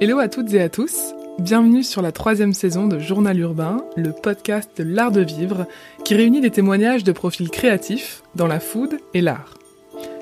Hello 0.00 0.20
à 0.20 0.28
toutes 0.28 0.54
et 0.54 0.60
à 0.60 0.68
tous, 0.68 1.12
bienvenue 1.40 1.82
sur 1.82 2.02
la 2.02 2.12
troisième 2.12 2.52
saison 2.52 2.86
de 2.86 3.00
Journal 3.00 3.36
Urbain, 3.36 3.78
le 3.96 4.12
podcast 4.12 4.70
de 4.76 4.84
l'art 4.84 5.10
de 5.10 5.22
vivre 5.22 5.66
qui 6.04 6.14
réunit 6.14 6.40
des 6.40 6.52
témoignages 6.52 7.02
de 7.02 7.10
profils 7.10 7.50
créatifs 7.50 8.22
dans 8.36 8.46
la 8.46 8.60
food 8.60 9.00
et 9.12 9.20
l'art. 9.20 9.54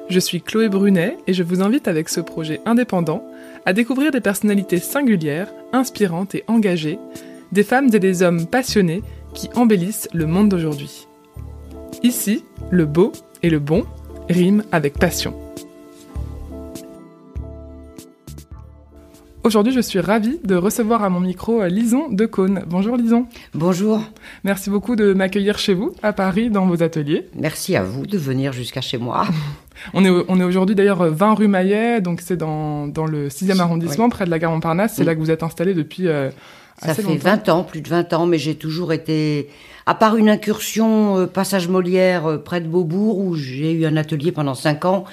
Je 0.08 0.19
suis 0.19 0.40
Chloé 0.40 0.71
Brunet 0.71 1.19
et 1.26 1.35
je 1.35 1.42
vous 1.42 1.60
invite 1.60 1.88
avec 1.88 2.08
ce 2.08 2.21
projet 2.21 2.62
indépendant 2.65 3.22
à 3.67 3.74
découvrir 3.74 4.12
des 4.12 4.22
personnalités 4.22 4.78
singulières, 4.78 5.53
inspirantes 5.74 6.35
et 6.35 6.45
engagées, 6.47 6.99
des 7.53 7.63
femmes 7.63 7.90
et 7.93 7.99
des 7.99 8.22
hommes 8.22 8.47
passionnés 8.47 9.03
qui 9.35 9.51
embellissent 9.54 10.08
le 10.15 10.24
monde 10.24 10.49
d'aujourd'hui. 10.49 11.06
Ici, 12.03 12.45
le 12.71 12.87
beau 12.87 13.13
et 13.43 13.51
le 13.51 13.58
bon 13.58 13.85
riment 14.31 14.63
avec 14.72 14.95
passion. 14.95 15.35
Aujourd'hui, 19.46 19.73
je 19.73 19.78
suis 19.78 20.00
ravie 20.00 20.41
de 20.42 20.56
recevoir 20.56 21.05
à 21.05 21.09
mon 21.09 21.20
micro 21.20 21.62
euh, 21.62 21.68
Lison 21.68 22.10
de 22.10 22.27
Cône. 22.27 22.64
Bonjour 22.66 22.96
Lison. 22.96 23.28
Bonjour. 23.55 24.02
Merci 24.42 24.70
beaucoup 24.70 24.96
de 24.96 25.12
m'accueillir 25.12 25.56
chez 25.56 25.72
vous, 25.72 25.95
à 26.02 26.12
Paris, 26.12 26.50
dans 26.50 26.66
vos 26.66 26.82
ateliers. 26.82 27.28
Merci 27.36 27.77
à 27.77 27.84
vous 27.84 28.09
de 28.09 28.19
venir 28.19 28.52
jusqu'à 28.52 28.80
chez 28.80 28.98
moi. 28.98 29.24
on 29.95 30.05
est, 30.05 30.10
on 30.27 30.41
est 30.41 30.42
aujourd'hui 30.42 30.74
d'ailleurs 30.74 31.05
20 31.05 31.34
rue 31.34 31.46
Maillet, 31.46 32.00
donc 32.00 32.22
c'est 32.22 32.36
dans, 32.36 32.88
dans 32.88 33.06
le 33.06 33.28
6e 33.28 33.60
arrondissement, 33.60 34.09
près 34.09 34.24
de 34.24 34.30
la 34.30 34.41
gare 34.41 34.50
Montparnasse. 34.50 34.95
C'est 34.96 35.05
là 35.05 35.14
que 35.14 35.20
vous 35.20 35.30
êtes 35.30 35.45
installé 35.45 35.74
depuis 35.74 36.08
euh, 36.08 36.28
Ça 36.78 36.92
fait 36.94 37.16
20 37.16 37.48
ans, 37.48 37.62
plus 37.62 37.83
de 37.83 37.88
20 37.88 38.14
ans, 38.14 38.27
mais 38.27 38.38
j'ai 38.38 38.56
toujours 38.56 38.92
été... 38.92 39.48
À 39.88 39.94
part 39.94 40.16
une 40.16 40.28
incursion 40.28 41.19
euh, 41.19 41.27
Passage 41.28 41.69
Molière 41.69 42.42
près 42.44 42.60
de 42.60 42.66
Beaubourg, 42.66 43.20
où 43.20 43.36
j'ai 43.36 43.70
eu 43.70 43.86
un 43.86 43.97
atelier 43.97 44.33
pendant 44.33 44.55
5 44.55 44.84
ans, 44.86 45.05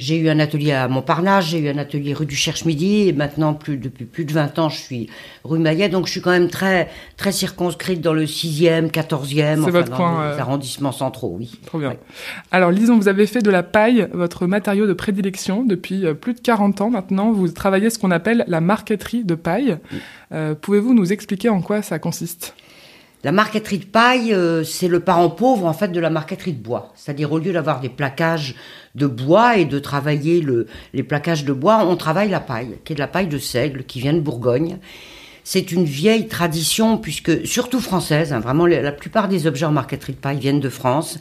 j'ai 0.00 0.16
eu 0.16 0.28
un 0.28 0.38
atelier 0.38 0.70
à 0.70 0.86
Montparnasse, 0.86 1.46
j'ai 1.46 1.58
eu 1.58 1.68
un 1.68 1.76
atelier 1.76 2.14
rue 2.14 2.26
du 2.26 2.36
Cherche-Midi, 2.36 3.08
et 3.08 3.12
maintenant, 3.12 3.52
plus, 3.52 3.76
depuis 3.78 4.04
plus 4.04 4.24
de 4.24 4.32
20 4.32 4.58
ans, 4.60 4.68
je 4.68 4.78
suis 4.78 5.10
rue 5.42 5.58
Maillet, 5.58 5.88
donc 5.88 6.06
je 6.06 6.12
suis 6.12 6.20
quand 6.20 6.30
même 6.30 6.48
très, 6.48 6.88
très 7.16 7.32
circonscrite 7.32 8.00
dans 8.00 8.12
le 8.12 8.24
6e, 8.24 8.90
14e, 8.92 9.60
enfin, 9.60 9.70
votre 9.70 9.90
dans 9.90 9.96
coin, 9.96 10.30
les 10.30 10.36
euh, 10.36 10.40
arrondissements 10.40 10.92
centraux, 10.92 11.34
oui. 11.36 11.58
Trop 11.66 11.80
bien. 11.80 11.90
Ouais. 11.90 11.98
Alors, 12.52 12.70
Lison, 12.70 12.96
vous 12.96 13.08
avez 13.08 13.26
fait 13.26 13.42
de 13.42 13.50
la 13.50 13.64
paille 13.64 14.06
votre 14.12 14.46
matériau 14.46 14.86
de 14.86 14.92
prédilection 14.92 15.64
depuis 15.64 16.06
euh, 16.06 16.14
plus 16.14 16.34
de 16.34 16.40
40 16.40 16.80
ans 16.80 16.90
maintenant. 16.90 17.32
Vous 17.32 17.48
travaillez 17.48 17.90
ce 17.90 17.98
qu'on 17.98 18.12
appelle 18.12 18.44
la 18.46 18.60
marqueterie 18.60 19.24
de 19.24 19.34
paille. 19.34 19.78
Euh, 20.30 20.54
Pouvez-vous 20.54 20.94
nous 20.94 21.12
expliquer 21.12 21.48
en 21.48 21.60
quoi 21.60 21.82
ça 21.82 21.98
consiste? 21.98 22.54
La 23.24 23.32
marqueterie 23.32 23.78
de 23.78 23.84
paille, 23.84 24.32
euh, 24.32 24.62
c'est 24.62 24.86
le 24.86 25.00
parent 25.00 25.28
pauvre 25.28 25.66
en 25.66 25.72
fait 25.72 25.88
de 25.88 25.98
la 25.98 26.08
marqueterie 26.08 26.52
de 26.52 26.62
bois. 26.62 26.92
C'est-à-dire 26.94 27.32
au 27.32 27.38
lieu 27.38 27.52
d'avoir 27.52 27.80
des 27.80 27.88
plaquages 27.88 28.54
de 28.94 29.08
bois 29.08 29.56
et 29.56 29.64
de 29.64 29.80
travailler 29.80 30.40
le, 30.40 30.68
les 30.94 31.02
plaquages 31.02 31.44
de 31.44 31.52
bois, 31.52 31.84
on 31.84 31.96
travaille 31.96 32.28
la 32.28 32.38
paille, 32.38 32.78
qui 32.84 32.92
est 32.92 32.94
de 32.94 33.00
la 33.00 33.08
paille 33.08 33.26
de 33.26 33.38
seigle, 33.38 33.82
qui 33.84 33.98
vient 33.98 34.12
de 34.12 34.20
Bourgogne. 34.20 34.78
C'est 35.42 35.72
une 35.72 35.84
vieille 35.84 36.28
tradition, 36.28 36.96
puisque 36.96 37.44
surtout 37.44 37.80
française, 37.80 38.32
hein, 38.32 38.38
vraiment 38.38 38.66
la, 38.66 38.82
la 38.82 38.92
plupart 38.92 39.26
des 39.26 39.48
objets 39.48 39.66
en 39.66 39.72
marqueterie 39.72 40.12
de 40.12 40.18
paille 40.18 40.38
viennent 40.38 40.60
de 40.60 40.68
France. 40.68 41.18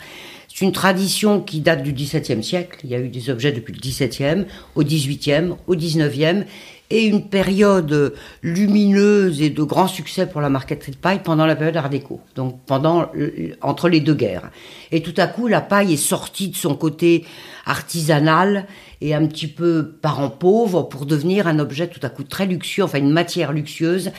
C'est 0.54 0.66
une 0.66 0.72
tradition 0.72 1.42
qui 1.42 1.62
date 1.62 1.82
du 1.82 1.94
XVIIe 1.94 2.44
siècle. 2.44 2.80
Il 2.84 2.90
y 2.90 2.96
a 2.96 3.00
eu 3.00 3.10
des 3.10 3.30
objets 3.30 3.52
depuis 3.52 3.74
le 3.74 3.80
XVIIe, 3.80 4.46
au 4.76 4.84
XVIIIe, 4.84 5.54
au 5.68 5.76
XIXe, 5.76 6.46
et 6.90 7.06
une 7.06 7.28
période 7.28 8.14
lumineuse 8.42 9.42
et 9.42 9.50
de 9.50 9.64
grand 9.64 9.88
succès 9.88 10.26
pour 10.26 10.42
la 10.42 10.50
marqueterie 10.50 10.94
de 10.94 10.98
paille 10.98 11.22
pendant 11.24 11.46
la 11.46 11.56
période 11.56 11.76
Art 11.76 11.90
déco, 11.90 12.22
donc 12.36 12.60
pendant 12.66 13.12
entre 13.62 13.90
les 13.90 14.00
deux 14.00 14.14
guerres. 14.14 14.50
Et 14.92 15.02
tout 15.02 15.14
à 15.18 15.28
coup, 15.28 15.48
la 15.48 15.62
paille 15.62 15.94
est 15.94 15.98
sortie 15.98 16.50
de 16.50 16.56
son 16.56 16.76
côté 16.76 17.26
artisanal 17.66 18.66
et 19.02 19.14
un 19.14 19.26
petit 19.28 19.48
peu 19.48 19.98
parent 20.02 20.30
pauvre 20.30 20.84
pour 20.84 21.06
devenir 21.06 21.48
un 21.48 21.60
objet 21.60 21.88
tout 21.88 22.00
à 22.04 22.10
coup 22.10 22.24
très 22.24 22.46
luxueux, 22.46 22.84
enfin 22.84 23.00
une 23.00 23.12
matière 23.12 23.52
luxueuse. 23.52 24.12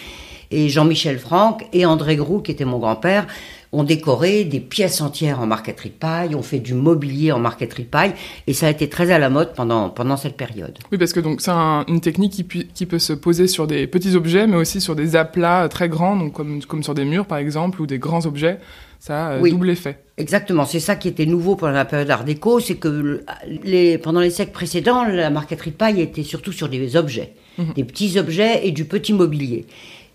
Et 0.51 0.69
Jean-Michel 0.69 1.19
Franck 1.19 1.67
et 1.73 1.85
André 1.87 2.17
Groux, 2.17 2.41
qui 2.41 2.51
était 2.51 2.65
mon 2.65 2.79
grand-père, 2.79 3.27
ont 3.71 3.85
décoré 3.85 4.45
des 4.45 4.61
pièces 4.61 5.03
entières 5.03 5.41
en 5.41 5.47
marqueterie 5.47 5.91
de 5.91 5.95
paille, 5.95 6.35
ont 6.35 6.43
fait 6.43 6.59
du 6.59 6.73
mobilier 6.73 7.33
en 7.33 7.39
marqueterie 7.39 7.83
de 7.83 7.89
paille, 7.89 8.13
et 8.47 8.55
ça 8.55 8.67
a 8.67 8.71
été 8.71 8.89
très 8.89 9.11
à 9.11 9.19
la 9.19 9.29
mode 9.29 9.53
pendant, 9.55 9.91
pendant 9.91 10.17
cette 10.17 10.39
période. 10.39 10.79
Oui, 10.91 10.97
parce 10.97 11.13
que 11.13 11.21
donc 11.21 11.43
c'est 11.43 11.51
un- 11.51 11.85
une 11.87 12.01
technique 12.01 12.33
qui, 12.33 12.45
qui 12.67 12.87
peut 12.87 12.99
se 12.99 13.13
poser 13.13 13.47
sur 13.47 13.67
des 13.67 13.87
petits 13.87 14.17
objets, 14.17 14.47
mais 14.47 14.57
aussi 14.57 14.81
sur 14.81 14.97
des 14.97 15.17
aplats 15.17 15.65
euh, 15.65 15.69
très 15.69 15.91
grands, 15.91 16.17
donc 16.17 16.33
comme, 16.33 16.63
comme 16.63 16.83
sur 16.83 16.95
des 16.95 17.05
murs 17.05 17.27
par 17.27 17.37
exemple, 17.37 17.83
ou 17.83 17.87
des 17.87 17.99
grands 17.99 18.25
objets. 18.25 18.59
Ça 19.01 19.27
a 19.27 19.31
euh, 19.35 19.41
Oui. 19.43 19.51
double 19.51 19.69
effet. 19.69 19.99
Exactement, 20.17 20.65
c'est 20.65 20.81
ça 20.81 20.97
qui 20.97 21.07
était 21.09 21.27
nouveau 21.27 21.55
pendant 21.55 21.73
la 21.75 21.85
période 21.85 22.09
Art 22.11 22.25
déco, 22.25 22.61
c'est 22.61 22.77
que 22.77 22.89
le- 22.89 23.25
les, 23.65 23.99
pendant 23.99 24.21
les 24.21 24.31
siècles 24.31 24.53
précédents, 24.53 25.05
la 25.05 25.29
marqueterie 25.29 25.73
de 25.73 25.77
paille 25.77 26.01
était 26.01 26.23
surtout 26.23 26.53
sur 26.53 26.71
des 26.71 26.97
objets, 26.97 27.35
des 27.77 27.85
petits 27.85 28.19
objets 28.19 28.67
et 28.67 28.71
du 28.73 28.87
petit 28.87 29.13
mobilier. 29.13 29.67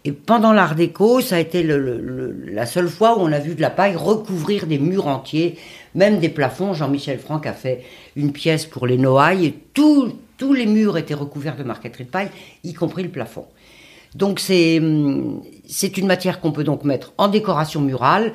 Et 0.05 0.11
pendant 0.11 0.51
l'Art 0.51 0.75
déco, 0.75 1.21
ça 1.21 1.37
a 1.37 1.39
été 1.39 1.63
la 1.63 2.65
seule 2.65 2.89
fois 2.89 3.17
où 3.17 3.21
on 3.21 3.31
a 3.31 3.39
vu 3.39 3.55
de 3.55 3.61
la 3.61 3.69
paille 3.69 3.95
recouvrir 3.95 4.67
des 4.67 4.77
murs 4.77 5.07
entiers, 5.07 5.57
même 5.95 6.19
des 6.19 6.29
plafonds. 6.29 6.73
Jean-Michel 6.73 7.19
Franck 7.19 7.45
a 7.45 7.53
fait 7.53 7.83
une 8.15 8.33
pièce 8.33 8.65
pour 8.65 8.85
les 8.85 8.97
Noailles 8.97 9.45
et 9.45 9.55
tous 9.73 10.13
les 10.53 10.65
murs 10.65 10.97
étaient 10.97 11.13
recouverts 11.13 11.55
de 11.55 11.63
marqueterie 11.63 12.03
de 12.03 12.09
paille, 12.09 12.29
y 12.65 12.73
compris 12.73 13.03
le 13.03 13.09
plafond. 13.09 13.45
Donc 14.15 14.39
c'est 14.39 14.79
hum, 14.79 15.41
c'est 15.65 15.97
une 15.97 16.07
matière 16.07 16.39
qu'on 16.39 16.51
peut 16.51 16.63
donc 16.63 16.83
mettre 16.83 17.13
en 17.17 17.29
décoration 17.29 17.81
murale, 17.81 18.33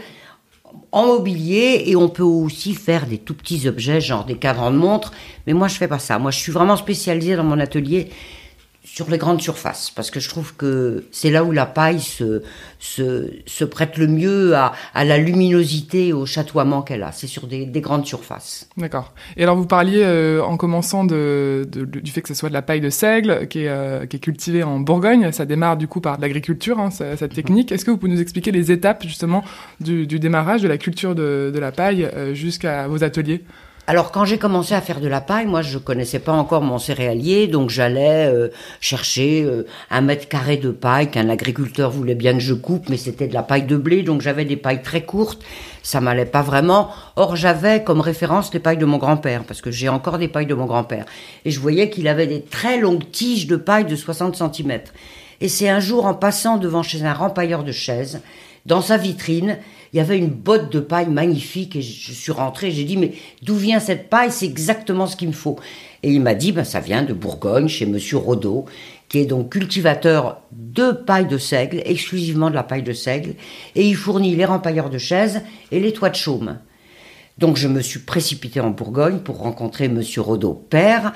en 0.92 1.06
mobilier 1.06 1.84
et 1.86 1.96
on 1.96 2.08
peut 2.08 2.22
aussi 2.22 2.74
faire 2.74 3.06
des 3.06 3.18
tout 3.18 3.34
petits 3.34 3.68
objets, 3.68 4.00
genre 4.00 4.24
des 4.24 4.36
cadrans 4.36 4.70
de 4.70 4.76
montre. 4.76 5.12
Mais 5.46 5.52
moi, 5.52 5.68
je 5.68 5.76
fais 5.76 5.88
pas 5.88 5.98
ça. 5.98 6.18
Moi, 6.18 6.30
je 6.30 6.38
suis 6.38 6.52
vraiment 6.52 6.76
spécialisée 6.76 7.36
dans 7.36 7.44
mon 7.44 7.58
atelier 7.58 8.08
sur 8.98 9.08
les 9.10 9.18
grandes 9.18 9.40
surfaces 9.40 9.92
parce 9.94 10.10
que 10.10 10.18
je 10.18 10.28
trouve 10.28 10.56
que 10.56 11.04
c'est 11.12 11.30
là 11.30 11.44
où 11.44 11.52
la 11.52 11.66
paille 11.66 12.00
se, 12.00 12.42
se, 12.80 13.30
se 13.46 13.64
prête 13.64 13.96
le 13.96 14.08
mieux 14.08 14.56
à, 14.56 14.72
à 14.92 15.04
la 15.04 15.18
luminosité, 15.18 16.12
au 16.12 16.26
chatoiement 16.26 16.82
qu'elle 16.82 17.04
a. 17.04 17.12
C'est 17.12 17.28
sur 17.28 17.46
des, 17.46 17.64
des 17.64 17.80
grandes 17.80 18.06
surfaces. 18.06 18.68
D'accord. 18.76 19.14
Et 19.36 19.44
alors 19.44 19.54
vous 19.54 19.66
parliez 19.66 20.02
euh, 20.02 20.42
en 20.42 20.56
commençant 20.56 21.04
de, 21.04 21.64
de- 21.70 21.84
du 21.84 22.10
fait 22.10 22.22
que 22.22 22.28
ce 22.28 22.34
soit 22.34 22.48
de 22.48 22.54
la 22.54 22.62
paille 22.62 22.80
de 22.80 22.90
seigle 22.90 23.46
qui 23.46 23.60
est, 23.60 23.68
euh, 23.68 24.04
qui 24.06 24.16
est 24.16 24.18
cultivée 24.18 24.64
en 24.64 24.80
Bourgogne. 24.80 25.30
Ça 25.30 25.44
démarre 25.46 25.76
du 25.76 25.86
coup 25.86 26.00
par 26.00 26.16
de 26.16 26.22
l'agriculture, 26.22 26.80
hein, 26.80 26.90
ce- 26.90 27.14
cette 27.14 27.34
technique. 27.34 27.70
Est-ce 27.70 27.84
que 27.84 27.92
vous 27.92 27.98
pouvez 27.98 28.10
nous 28.10 28.20
expliquer 28.20 28.50
les 28.50 28.72
étapes 28.72 29.04
justement 29.04 29.44
du, 29.80 30.08
du 30.08 30.18
démarrage 30.18 30.60
de 30.62 30.66
la 30.66 30.76
culture 30.76 31.14
de, 31.14 31.52
de 31.54 31.58
la 31.60 31.70
paille 31.70 32.02
euh, 32.04 32.34
jusqu'à 32.34 32.88
vos 32.88 33.04
ateliers? 33.04 33.44
Alors 33.90 34.12
quand 34.12 34.26
j'ai 34.26 34.36
commencé 34.36 34.74
à 34.74 34.82
faire 34.82 35.00
de 35.00 35.08
la 35.08 35.22
paille, 35.22 35.46
moi 35.46 35.62
je 35.62 35.78
connaissais 35.78 36.18
pas 36.18 36.32
encore 36.32 36.60
mon 36.60 36.76
céréalier, 36.76 37.46
donc 37.46 37.70
j'allais 37.70 38.26
euh, 38.26 38.48
chercher 38.82 39.42
euh, 39.44 39.66
un 39.90 40.02
mètre 40.02 40.28
carré 40.28 40.58
de 40.58 40.70
paille 40.70 41.10
qu'un 41.10 41.30
agriculteur 41.30 41.90
voulait 41.90 42.14
bien 42.14 42.34
que 42.34 42.40
je 42.40 42.52
coupe, 42.52 42.90
mais 42.90 42.98
c'était 42.98 43.28
de 43.28 43.32
la 43.32 43.42
paille 43.42 43.62
de 43.62 43.78
blé, 43.78 44.02
donc 44.02 44.20
j'avais 44.20 44.44
des 44.44 44.58
pailles 44.58 44.82
très 44.82 45.06
courtes, 45.06 45.42
ça 45.82 46.02
m'allait 46.02 46.26
pas 46.26 46.42
vraiment. 46.42 46.90
Or 47.16 47.34
j'avais 47.34 47.82
comme 47.82 48.02
référence 48.02 48.52
les 48.52 48.60
pailles 48.60 48.76
de 48.76 48.84
mon 48.84 48.98
grand-père, 48.98 49.44
parce 49.44 49.62
que 49.62 49.70
j'ai 49.70 49.88
encore 49.88 50.18
des 50.18 50.28
pailles 50.28 50.44
de 50.44 50.52
mon 50.52 50.66
grand-père, 50.66 51.06
et 51.46 51.50
je 51.50 51.58
voyais 51.58 51.88
qu'il 51.88 52.08
avait 52.08 52.26
des 52.26 52.42
très 52.42 52.78
longues 52.78 53.10
tiges 53.10 53.46
de 53.46 53.56
paille 53.56 53.86
de 53.86 53.96
60 53.96 54.36
cm. 54.36 54.80
Et 55.40 55.48
c'est 55.48 55.70
un 55.70 55.80
jour 55.80 56.04
en 56.04 56.12
passant 56.12 56.58
devant 56.58 56.82
chez 56.82 57.06
un 57.06 57.14
rempailleur 57.14 57.64
de 57.64 57.72
chaises, 57.72 58.20
dans 58.66 58.82
sa 58.82 58.98
vitrine, 58.98 59.56
il 59.92 59.96
y 59.96 60.00
avait 60.00 60.18
une 60.18 60.28
botte 60.28 60.70
de 60.72 60.80
paille 60.80 61.08
magnifique 61.08 61.76
et 61.76 61.82
je 61.82 62.12
suis 62.12 62.32
rentrée, 62.32 62.70
j'ai 62.70 62.84
dit 62.84 62.96
mais 62.96 63.12
d'où 63.42 63.54
vient 63.54 63.80
cette 63.80 64.10
paille? 64.10 64.30
C'est 64.30 64.46
exactement 64.46 65.06
ce 65.06 65.16
qu'il 65.16 65.28
me 65.28 65.32
faut. 65.32 65.56
Et 66.02 66.12
il 66.12 66.20
m'a 66.20 66.34
dit 66.34 66.52
ben 66.52 66.64
ça 66.64 66.80
vient 66.80 67.02
de 67.02 67.12
Bourgogne 67.12 67.68
chez 67.68 67.86
monsieur 67.86 68.18
Rodot 68.18 68.66
qui 69.08 69.18
est 69.18 69.26
donc 69.26 69.50
cultivateur 69.50 70.42
de 70.52 70.92
paille 70.92 71.26
de 71.26 71.38
seigle, 71.38 71.82
exclusivement 71.84 72.50
de 72.50 72.54
la 72.54 72.62
paille 72.62 72.82
de 72.82 72.92
seigle 72.92 73.34
et 73.74 73.88
il 73.88 73.96
fournit 73.96 74.36
les 74.36 74.44
rempailleurs 74.44 74.90
de 74.90 74.98
chaises 74.98 75.40
et 75.72 75.80
les 75.80 75.92
toits 75.92 76.10
de 76.10 76.16
chaume. 76.16 76.58
Donc 77.38 77.56
je 77.56 77.68
me 77.68 77.80
suis 77.80 78.00
précipitée 78.00 78.60
en 78.60 78.70
Bourgogne 78.70 79.18
pour 79.18 79.38
rencontrer 79.38 79.88
Monsieur 79.88 80.22
Rodot 80.22 80.54
père. 80.54 81.12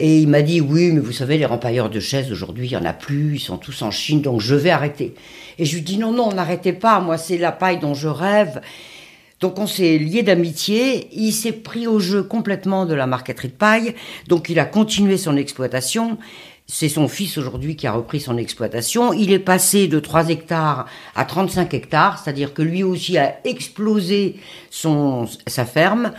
Et 0.00 0.18
il 0.18 0.28
m'a 0.28 0.42
dit 0.42 0.60
oui, 0.60 0.90
mais 0.92 1.00
vous 1.00 1.12
savez, 1.12 1.38
les 1.38 1.46
rempailleurs 1.46 1.90
de 1.90 2.00
chaises 2.00 2.32
aujourd'hui, 2.32 2.66
il 2.66 2.72
y 2.72 2.76
en 2.76 2.84
a 2.84 2.92
plus, 2.92 3.36
ils 3.36 3.40
sont 3.40 3.58
tous 3.58 3.82
en 3.82 3.90
Chine, 3.90 4.22
donc 4.22 4.40
je 4.40 4.54
vais 4.54 4.70
arrêter. 4.70 5.14
Et 5.58 5.64
je 5.64 5.74
lui 5.74 5.82
dis 5.82 5.98
non, 5.98 6.12
non, 6.12 6.32
n'arrêtez 6.32 6.72
pas, 6.72 7.00
moi 7.00 7.16
c'est 7.16 7.38
la 7.38 7.52
paille 7.52 7.78
dont 7.78 7.94
je 7.94 8.08
rêve. 8.08 8.60
Donc 9.40 9.58
on 9.58 9.66
s'est 9.66 9.98
lié 9.98 10.22
d'amitié, 10.22 11.08
il 11.12 11.32
s'est 11.32 11.52
pris 11.52 11.86
au 11.86 12.00
jeu 12.00 12.22
complètement 12.22 12.86
de 12.86 12.94
la 12.94 13.06
marqueterie 13.06 13.48
de 13.48 13.52
paille, 13.52 13.94
donc 14.26 14.48
il 14.48 14.58
a 14.58 14.64
continué 14.64 15.16
son 15.16 15.36
exploitation. 15.36 16.18
C'est 16.66 16.88
son 16.88 17.08
fils 17.08 17.36
aujourd'hui 17.36 17.76
qui 17.76 17.86
a 17.86 17.92
repris 17.92 18.20
son 18.20 18.38
exploitation. 18.38 19.12
Il 19.12 19.32
est 19.32 19.38
passé 19.38 19.86
de 19.86 20.00
3 20.00 20.30
hectares 20.30 20.86
à 21.14 21.26
35 21.26 21.74
hectares, 21.74 22.18
c'est-à-dire 22.18 22.54
que 22.54 22.62
lui 22.62 22.82
aussi 22.82 23.18
a 23.18 23.36
explosé 23.44 24.36
son, 24.70 25.26
sa 25.46 25.66
ferme. 25.66 26.12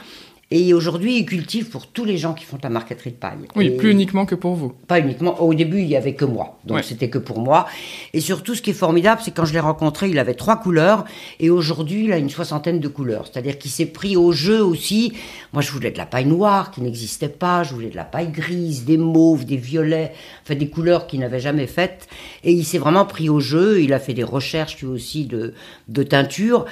Et 0.52 0.76
aujourd'hui, 0.76 1.18
il 1.18 1.26
cultive 1.26 1.70
pour 1.70 1.88
tous 1.88 2.06
les 2.06 2.18
gens 2.18 2.34
qui 2.36 2.46
font 2.46 2.58
de 2.58 2.62
la 2.62 2.70
marqueterie 2.70 3.10
de 3.10 3.16
paille. 3.16 3.38
Oui, 3.56 3.66
Et 3.66 3.70
plus 3.72 3.90
uniquement 3.92 4.28
que 4.28 4.36
pour 4.36 4.54
vous. 4.54 4.74
Pas 4.88 5.00
uniquement. 5.00 5.42
Au 5.42 5.52
début, 5.56 5.80
il 5.80 5.88
y 5.88 5.96
avait 5.96 6.14
que 6.14 6.24
moi. 6.24 6.60
Donc, 6.66 6.78
Ouais. 6.78 6.84
c'était 6.84 7.10
que 7.10 7.18
pour 7.18 7.40
moi. 7.40 7.66
Et 8.14 8.20
surtout, 8.20 8.54
ce 8.54 8.62
qui 8.62 8.70
est 8.70 8.74
formidable, 8.74 9.22
c'est 9.26 9.32
quand 9.32 9.46
je 9.46 9.54
l'ai 9.54 9.60
rencontré, 9.60 10.08
il 10.08 10.20
avait 10.20 10.36
trois 10.36 10.58
couleurs. 10.58 11.06
Et 11.40 11.50
aujourd'hui, 11.50 12.06
il 12.06 12.12
a 12.14 12.18
une 12.20 12.30
soixantaine 12.30 12.80
de 12.80 12.88
couleurs. 12.88 13.26
C'est-à-dire 13.26 13.58
qu'il 13.58 13.72
s'est 13.72 13.88
pris 13.88 14.16
au 14.16 14.32
jeu 14.34 14.64
aussi. 14.64 15.14
Moi, 15.52 15.64
je 15.64 15.72
voulais 15.72 15.90
de 15.90 15.98
la 15.98 16.06
paille 16.06 16.28
noire 16.28 16.70
qui 16.70 16.82
n'existait 16.82 17.28
pas. 17.28 17.64
Je 17.64 17.74
voulais 17.74 17.90
de 17.90 17.96
la 17.96 18.06
paille 18.06 18.30
grise, 18.30 18.86
des 18.86 18.98
mauves, 18.98 19.46
des 19.46 19.58
violets. 19.58 20.12
Enfin, 20.44 20.54
des 20.54 20.68
couleurs 20.70 21.08
qu'il 21.08 21.22
n'avait 21.22 21.40
jamais 21.40 21.66
faites. 21.66 22.08
Et 22.44 22.52
il 22.52 22.66
s'est 22.66 22.78
vraiment 22.78 23.06
pris 23.06 23.30
au 23.30 23.40
jeu. 23.40 23.82
Il 23.82 23.94
a 23.94 24.00
fait 24.00 24.14
des 24.14 24.24
recherches, 24.24 24.78
lui 24.80 24.88
aussi, 24.88 25.26
de, 25.26 25.56
de 25.88 26.04
teinture. 26.04 26.66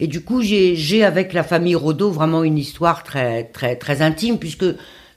Et 0.00 0.06
du 0.06 0.22
coup, 0.22 0.40
j'ai 0.40 1.04
avec 1.04 1.34
la 1.34 1.42
famille 1.42 1.74
Rodot 1.74 2.10
vraiment 2.10 2.42
une 2.42 2.56
histoire 2.56 3.04
très, 3.04 3.44
très, 3.44 3.76
très 3.76 4.00
intime, 4.00 4.38
puisque 4.38 4.64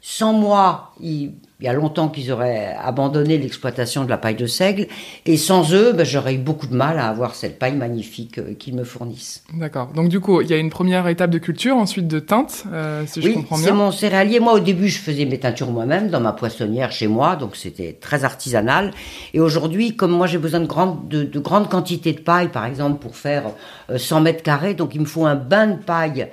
sans 0.05 0.33
moi, 0.33 0.91
il, 0.99 1.31
il 1.61 1.65
y 1.65 1.69
a 1.69 1.73
longtemps 1.73 2.09
qu'ils 2.09 2.29
auraient 2.33 2.75
abandonné 2.77 3.37
l'exploitation 3.37 4.03
de 4.03 4.09
la 4.09 4.17
paille 4.17 4.35
de 4.35 4.47
seigle, 4.47 4.87
et 5.25 5.37
sans 5.37 5.73
eux, 5.73 5.93
ben, 5.93 6.05
j'aurais 6.05 6.33
eu 6.33 6.39
beaucoup 6.39 6.67
de 6.67 6.75
mal 6.75 6.99
à 6.99 7.07
avoir 7.07 7.35
cette 7.35 7.57
paille 7.57 7.77
magnifique 7.77 8.37
euh, 8.37 8.53
qu'ils 8.53 8.75
me 8.75 8.83
fournissent. 8.83 9.45
D'accord. 9.53 9.93
Donc 9.95 10.09
du 10.09 10.19
coup, 10.19 10.41
il 10.41 10.49
y 10.49 10.53
a 10.53 10.57
une 10.57 10.69
première 10.69 11.07
étape 11.07 11.29
de 11.29 11.37
culture, 11.37 11.77
ensuite 11.77 12.09
de 12.09 12.19
teinte, 12.19 12.65
euh, 12.73 13.05
si 13.07 13.21
je 13.21 13.29
oui, 13.29 13.33
comprends 13.35 13.55
c'est 13.55 13.67
bien. 13.67 13.75
mon 13.75 13.91
céréalier. 13.93 14.41
Moi, 14.41 14.51
au 14.51 14.59
début, 14.59 14.89
je 14.89 14.99
faisais 14.99 15.23
mes 15.23 15.39
teintures 15.39 15.71
moi-même 15.71 16.09
dans 16.09 16.19
ma 16.19 16.33
poissonnière 16.33 16.91
chez 16.91 17.07
moi, 17.07 17.37
donc 17.37 17.55
c'était 17.55 17.93
très 17.93 18.25
artisanal. 18.25 18.91
Et 19.33 19.39
aujourd'hui, 19.39 19.95
comme 19.95 20.11
moi, 20.11 20.27
j'ai 20.27 20.37
besoin 20.37 20.59
de 20.59 20.67
grandes, 20.67 21.07
de, 21.07 21.23
de 21.23 21.39
grandes 21.39 21.69
quantités 21.69 22.11
de 22.11 22.19
paille, 22.19 22.49
par 22.49 22.65
exemple, 22.65 22.99
pour 22.99 23.15
faire 23.15 23.43
euh, 23.89 23.97
100 23.97 24.19
mètres 24.19 24.43
carrés, 24.43 24.73
donc 24.73 24.95
il 24.95 24.99
me 24.99 25.05
faut 25.05 25.25
un 25.25 25.35
bain 25.35 25.67
de 25.67 25.81
paille 25.81 26.27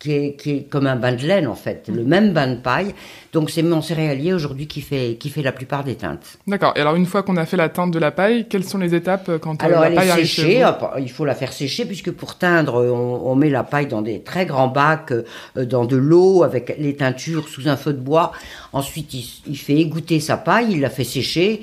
qui 0.00 0.12
est, 0.12 0.34
qui 0.34 0.50
est 0.50 0.62
comme 0.62 0.86
un 0.86 0.96
bain 0.96 1.12
de 1.12 1.24
laine, 1.24 1.46
en 1.46 1.54
fait, 1.54 1.88
le 1.94 2.02
même 2.04 2.32
bain 2.32 2.48
de 2.48 2.56
paille. 2.56 2.94
Donc 3.32 3.50
c'est 3.50 3.62
mon 3.62 3.82
céréalier 3.82 4.32
aujourd'hui 4.32 4.66
qui 4.66 4.80
fait, 4.80 5.16
qui 5.20 5.28
fait 5.28 5.42
la 5.42 5.52
plupart 5.52 5.84
des 5.84 5.94
teintes. 5.94 6.38
D'accord. 6.46 6.72
Et 6.74 6.80
alors 6.80 6.96
une 6.96 7.06
fois 7.06 7.22
qu'on 7.22 7.36
a 7.36 7.44
fait 7.44 7.58
la 7.58 7.68
teinte 7.68 7.92
de 7.92 7.98
la 7.98 8.10
paille, 8.10 8.46
quelles 8.48 8.64
sont 8.64 8.78
les 8.78 8.94
étapes 8.94 9.28
euh, 9.28 9.38
quand 9.38 9.62
euh, 9.62 9.66
Alors 9.66 9.82
la 9.82 9.88
elle 9.90 9.94
paille 9.94 10.08
est 10.08 10.24
séchée, 10.24 10.66
il 10.98 11.10
faut 11.10 11.26
la 11.26 11.34
faire 11.34 11.52
sécher 11.52 11.84
puisque 11.84 12.10
pour 12.10 12.38
teindre, 12.38 12.76
on, 12.76 13.30
on 13.30 13.34
met 13.36 13.50
la 13.50 13.62
paille 13.62 13.86
dans 13.86 14.02
des 14.02 14.22
très 14.22 14.46
grands 14.46 14.68
bacs, 14.68 15.12
euh, 15.12 15.64
dans 15.64 15.84
de 15.84 15.96
l'eau 15.96 16.42
avec 16.42 16.74
les 16.78 16.96
teintures 16.96 17.48
sous 17.48 17.68
un 17.68 17.76
feu 17.76 17.92
de 17.92 18.00
bois. 18.00 18.32
Ensuite, 18.72 19.12
il, 19.12 19.24
il 19.46 19.58
fait 19.58 19.76
égoutter 19.76 20.18
sa 20.18 20.38
paille, 20.38 20.72
il 20.72 20.80
la 20.80 20.90
fait 20.90 21.04
sécher. 21.04 21.60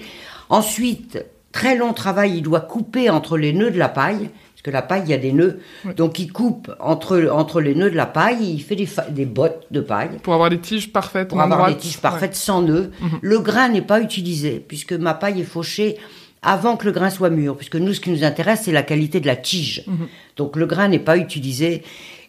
Ensuite, 0.49 1.25
très 1.51 1.75
long 1.75 1.93
travail, 1.93 2.37
il 2.37 2.43
doit 2.43 2.61
couper 2.61 3.09
entre 3.09 3.35
les 3.35 3.51
nœuds 3.51 3.71
de 3.71 3.79
la 3.79 3.89
paille. 3.89 4.29
Que 4.67 4.71
la 4.73 4.81
paille, 4.81 5.03
il 5.05 5.11
y 5.11 5.13
a 5.13 5.17
des 5.17 5.31
nœuds. 5.31 5.61
Oui. 5.85 5.93
Donc 5.95 6.19
il 6.19 6.29
coupe 6.33 6.69
entre, 6.81 7.29
entre 7.31 7.61
les 7.61 7.73
nœuds 7.73 7.89
de 7.89 7.95
la 7.95 8.05
paille, 8.05 8.51
il 8.51 8.59
fait 8.61 8.75
des, 8.75 8.89
des 9.11 9.25
bottes 9.25 9.65
de 9.71 9.79
paille 9.79 10.09
Pour 10.21 10.33
avoir 10.33 10.49
des 10.49 10.59
tiges 10.59 10.91
parfaites, 10.91 11.29
pour 11.29 11.39
avoir 11.39 11.59
droite. 11.59 11.75
des 11.75 11.79
tiges 11.79 11.99
parfaites 11.99 12.35
sans 12.35 12.61
nœuds. 12.61 12.91
Le 13.21 13.39
grain 13.39 13.69
n'est 13.69 13.81
pas 13.81 14.01
utilisé 14.01 14.59
puisque 14.67 14.91
ma 14.91 15.13
paille 15.13 15.39
est 15.39 15.45
fauchée 15.45 15.95
avant 16.41 16.75
que 16.75 16.85
le 16.85 16.91
grain 16.91 17.09
soit 17.09 17.29
mûr, 17.29 17.55
puisque 17.55 17.77
nous, 17.77 17.93
ce 17.93 18.01
qui 18.01 18.09
nous 18.11 18.25
intéresse, 18.25 18.63
c'est 18.65 18.73
la 18.73 18.83
qualité 18.83 19.21
de 19.21 19.27
la 19.27 19.37
tige. 19.37 19.85
Donc 20.35 20.57
le 20.57 20.65
grain 20.65 20.89
n'est 20.89 20.99
pas 20.99 21.15
utilisé. 21.17 21.83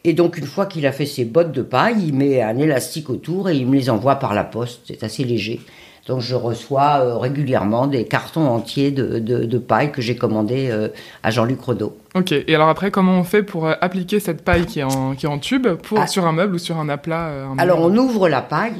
Et 0.05 0.13
donc 0.13 0.39
une 0.39 0.47
fois 0.47 0.67
qu'il 0.67 0.87
a 0.87 0.93
fait 0.93 1.07
ses 1.07 1.25
bottes 1.25 1.51
de 1.51 1.63
paille, 1.63 1.97
il 2.07 2.15
met 2.15 2.41
un 2.41 2.57
élastique 2.57 3.11
autour 3.11 3.51
et 3.51 3.57
il 3.57 3.67
me 3.67 3.75
les 3.75 3.91
envoie 3.91 4.15
par 4.17 4.33
la 4.33 4.45
poste. 4.45 4.83
C'est 4.87 5.03
assez 5.03 5.25
léger. 5.25 5.59
Donc 6.09 6.21
je 6.23 6.35
reçois 6.35 7.01
euh, 7.03 7.17
régulièrement 7.19 7.87
des 7.87 8.07
cartons 8.07 8.49
entiers 8.49 8.91
de, 8.91 9.19
de, 9.19 9.45
de 9.45 9.59
paille 9.59 9.93
que 9.93 10.01
j'ai 10.01 10.17
commandés 10.17 10.71
euh, 10.71 10.89
à 11.23 11.31
Jean-Luc 11.31 11.61
Rodeau. 11.61 11.99
Ok. 12.15 12.33
Et 12.33 12.55
alors 12.55 12.71
après, 12.71 12.91
comment 12.91 13.13
on 13.19 13.25
fait 13.25 13.43
pour 13.43 13.67
euh, 13.67 13.75
appliquer 13.83 14.19
cette 14.19 14.43
paille 14.43 14.65
qui 14.65 14.81
est 14.81 14.85
en, 14.85 15.15
qui 15.15 15.27
est 15.27 15.29
en 15.29 15.39
tube 15.39 15.69
pour 15.69 16.01
Ah. 16.01 16.07
sur 16.07 16.27
un 16.27 16.33
meuble 16.33 16.55
ou 16.55 16.59
sur 16.59 16.79
un 16.79 16.89
aplat 16.89 17.27
un 17.53 17.59
Alors 17.59 17.81
on 17.81 17.95
ouvre 17.95 18.29
la 18.31 18.41
paille. 18.41 18.73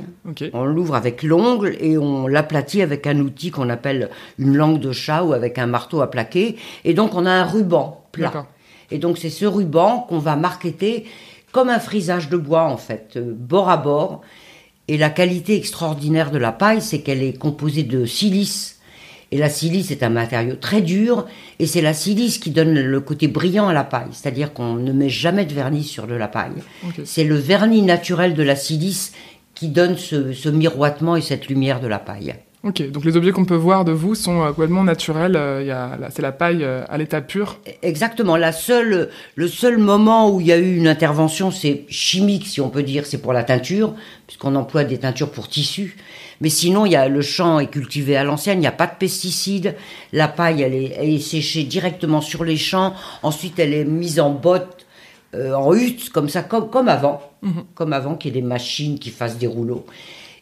On 0.55 0.65
l'ouvre 0.65 0.95
avec 0.95 1.23
l'ongle 1.23 1.77
et 1.81 1.99
on 1.99 2.27
l'aplatit 2.27 2.81
avec 2.81 3.07
un 3.07 3.19
outil 3.21 3.51
qu'on 3.51 3.69
appelle 3.69 4.09
une 4.39 4.57
langue 4.57 4.81
de 4.81 4.93
chat 4.93 5.23
ou 5.23 5.35
avec 5.35 5.59
un 5.59 5.67
marteau 5.67 6.01
à 6.01 6.11
plaquer. 6.11 6.57
Et 6.85 6.95
donc 6.95 7.15
on 7.15 7.27
a 7.27 7.31
un 7.31 7.45
ruban 7.45 8.05
plat. 8.11 8.47
Et 8.91 8.97
donc 8.97 9.19
c'est 9.19 9.29
ce 9.31 9.45
ruban 9.45 10.07
qu'on 10.09 10.19
va 10.19 10.35
marqueter 10.35 11.05
comme 11.53 11.69
un 11.69 11.79
frisage 11.79 12.31
de 12.31 12.39
bois 12.39 12.65
en 12.65 12.79
fait, 12.79 13.19
bord 13.19 13.69
à 13.69 13.77
bord. 13.77 14.23
Et 14.89 14.97
la 14.97 15.11
qualité 15.11 15.57
extraordinaire 15.57 16.31
de 16.31 16.39
la 16.39 16.53
paille, 16.53 16.81
c'est 16.81 17.01
qu'elle 17.01 17.23
est 17.23 17.39
composée 17.39 17.83
de 17.83 18.07
silice. 18.07 18.79
Et 19.31 19.37
la 19.37 19.51
silice 19.51 19.91
est 19.91 20.03
un 20.03 20.09
matériau 20.09 20.57
très 20.57 20.81
dur, 20.81 21.27
et 21.59 21.67
c'est 21.67 21.83
la 21.83 21.93
silice 21.93 22.39
qui 22.39 22.51
donne 22.51 22.73
le 22.73 23.01
côté 23.01 23.29
brillant 23.29 23.69
à 23.69 23.75
la 23.75 23.85
paille. 23.85 24.09
C'est-à-dire 24.13 24.55
qu'on 24.55 24.75
ne 24.75 24.93
met 24.93 25.11
jamais 25.11 25.45
de 25.45 25.53
vernis 25.53 25.85
sur 25.85 26.07
de 26.07 26.15
la 26.15 26.29
paille. 26.29 26.63
C'est 27.05 27.25
le 27.25 27.35
vernis 27.35 27.83
naturel 27.83 28.33
de 28.33 28.43
la 28.43 28.57
silice 28.57 29.13
qui 29.55 29.69
donne 29.69 29.99
ce, 29.99 30.33
ce 30.33 30.49
miroitement 30.49 31.17
et 31.17 31.21
cette 31.21 31.49
lumière 31.49 31.81
de 31.81 31.89
la 31.89 31.99
paille. 31.99 32.35
Ok. 32.69 32.91
Donc 32.91 33.07
les 33.07 33.17
objets 33.17 33.33
qu'on 33.33 33.47
peut 33.47 33.55
voir 33.55 33.87
de 33.87 33.93
vous 33.93 34.15
sont 34.15 34.43
euh, 34.43 34.49
complètement 34.49 34.85
naturels. 34.85 35.37
euh, 35.37 35.97
c'est 36.11 36.21
la 36.21 36.33
paille 36.33 36.63
euh, 36.63 36.85
à 36.91 36.99
l'état 36.99 37.23
pur. 37.23 37.59
Exactement. 37.83 38.37
La 38.37 38.53
seule, 38.53 39.09
le 39.37 39.49
seul 39.49 39.79
moment 39.79 40.31
où 40.31 40.41
il 40.43 40.49
y 40.49 40.53
a 40.53 40.59
eu 40.59 40.77
une 40.77 40.87
intervention, 40.87 41.51
c'est 41.51 41.87
chimique, 41.89 42.47
si 42.47 42.61
on 42.61 42.69
peut 42.69 42.83
dire, 42.83 43.07
c'est 43.07 43.23
pour 43.23 43.33
la 43.33 43.43
teinture, 43.43 43.95
puisqu'on 44.27 44.55
emploie 44.55 44.85
des 44.85 44.99
teintures 44.99 45.31
pour 45.31 45.49
tissu. 45.49 45.97
Mais 46.43 46.51
sinon, 46.51 46.85
il 46.85 46.93
y 46.93 46.97
a 46.97 47.09
le 47.09 47.23
champ 47.23 47.59
est 47.59 47.69
cultivé 47.69 48.17
à 48.17 48.23
l'ancienne, 48.25 48.59
il 48.59 48.61
n'y 48.61 48.67
a 48.67 48.73
pas 48.73 48.87
de 48.87 48.97
pesticides. 48.99 49.75
La 50.13 50.29
paille, 50.29 50.61
elle 50.61 50.75
est, 50.75 50.95
elle 50.99 51.09
est 51.09 51.21
séchée 51.21 51.63
directement 51.63 52.21
sur 52.21 52.45
les 52.45 52.59
champs. 52.59 52.93
Ensuite, 53.23 53.59
elle 53.59 53.73
est 53.73 53.85
mise 53.87 54.21
en 54.21 54.31
botte, 54.31 54.87
euh, 55.35 55.55
en 55.55 55.75
hutte, 55.75 56.11
comme 56.11 56.29
ça, 56.29 56.43
comme, 56.43 56.69
comme 56.69 56.89
avant, 56.89 57.23
comme 57.75 57.95
avant 57.95 58.15
qu'il 58.15 58.35
y 58.35 58.39
ait 58.39 58.41
des 58.43 58.47
machines 58.47 58.99
qui 58.99 59.11
fassent 59.11 59.39
des 59.39 59.47
rouleaux. 59.47 59.87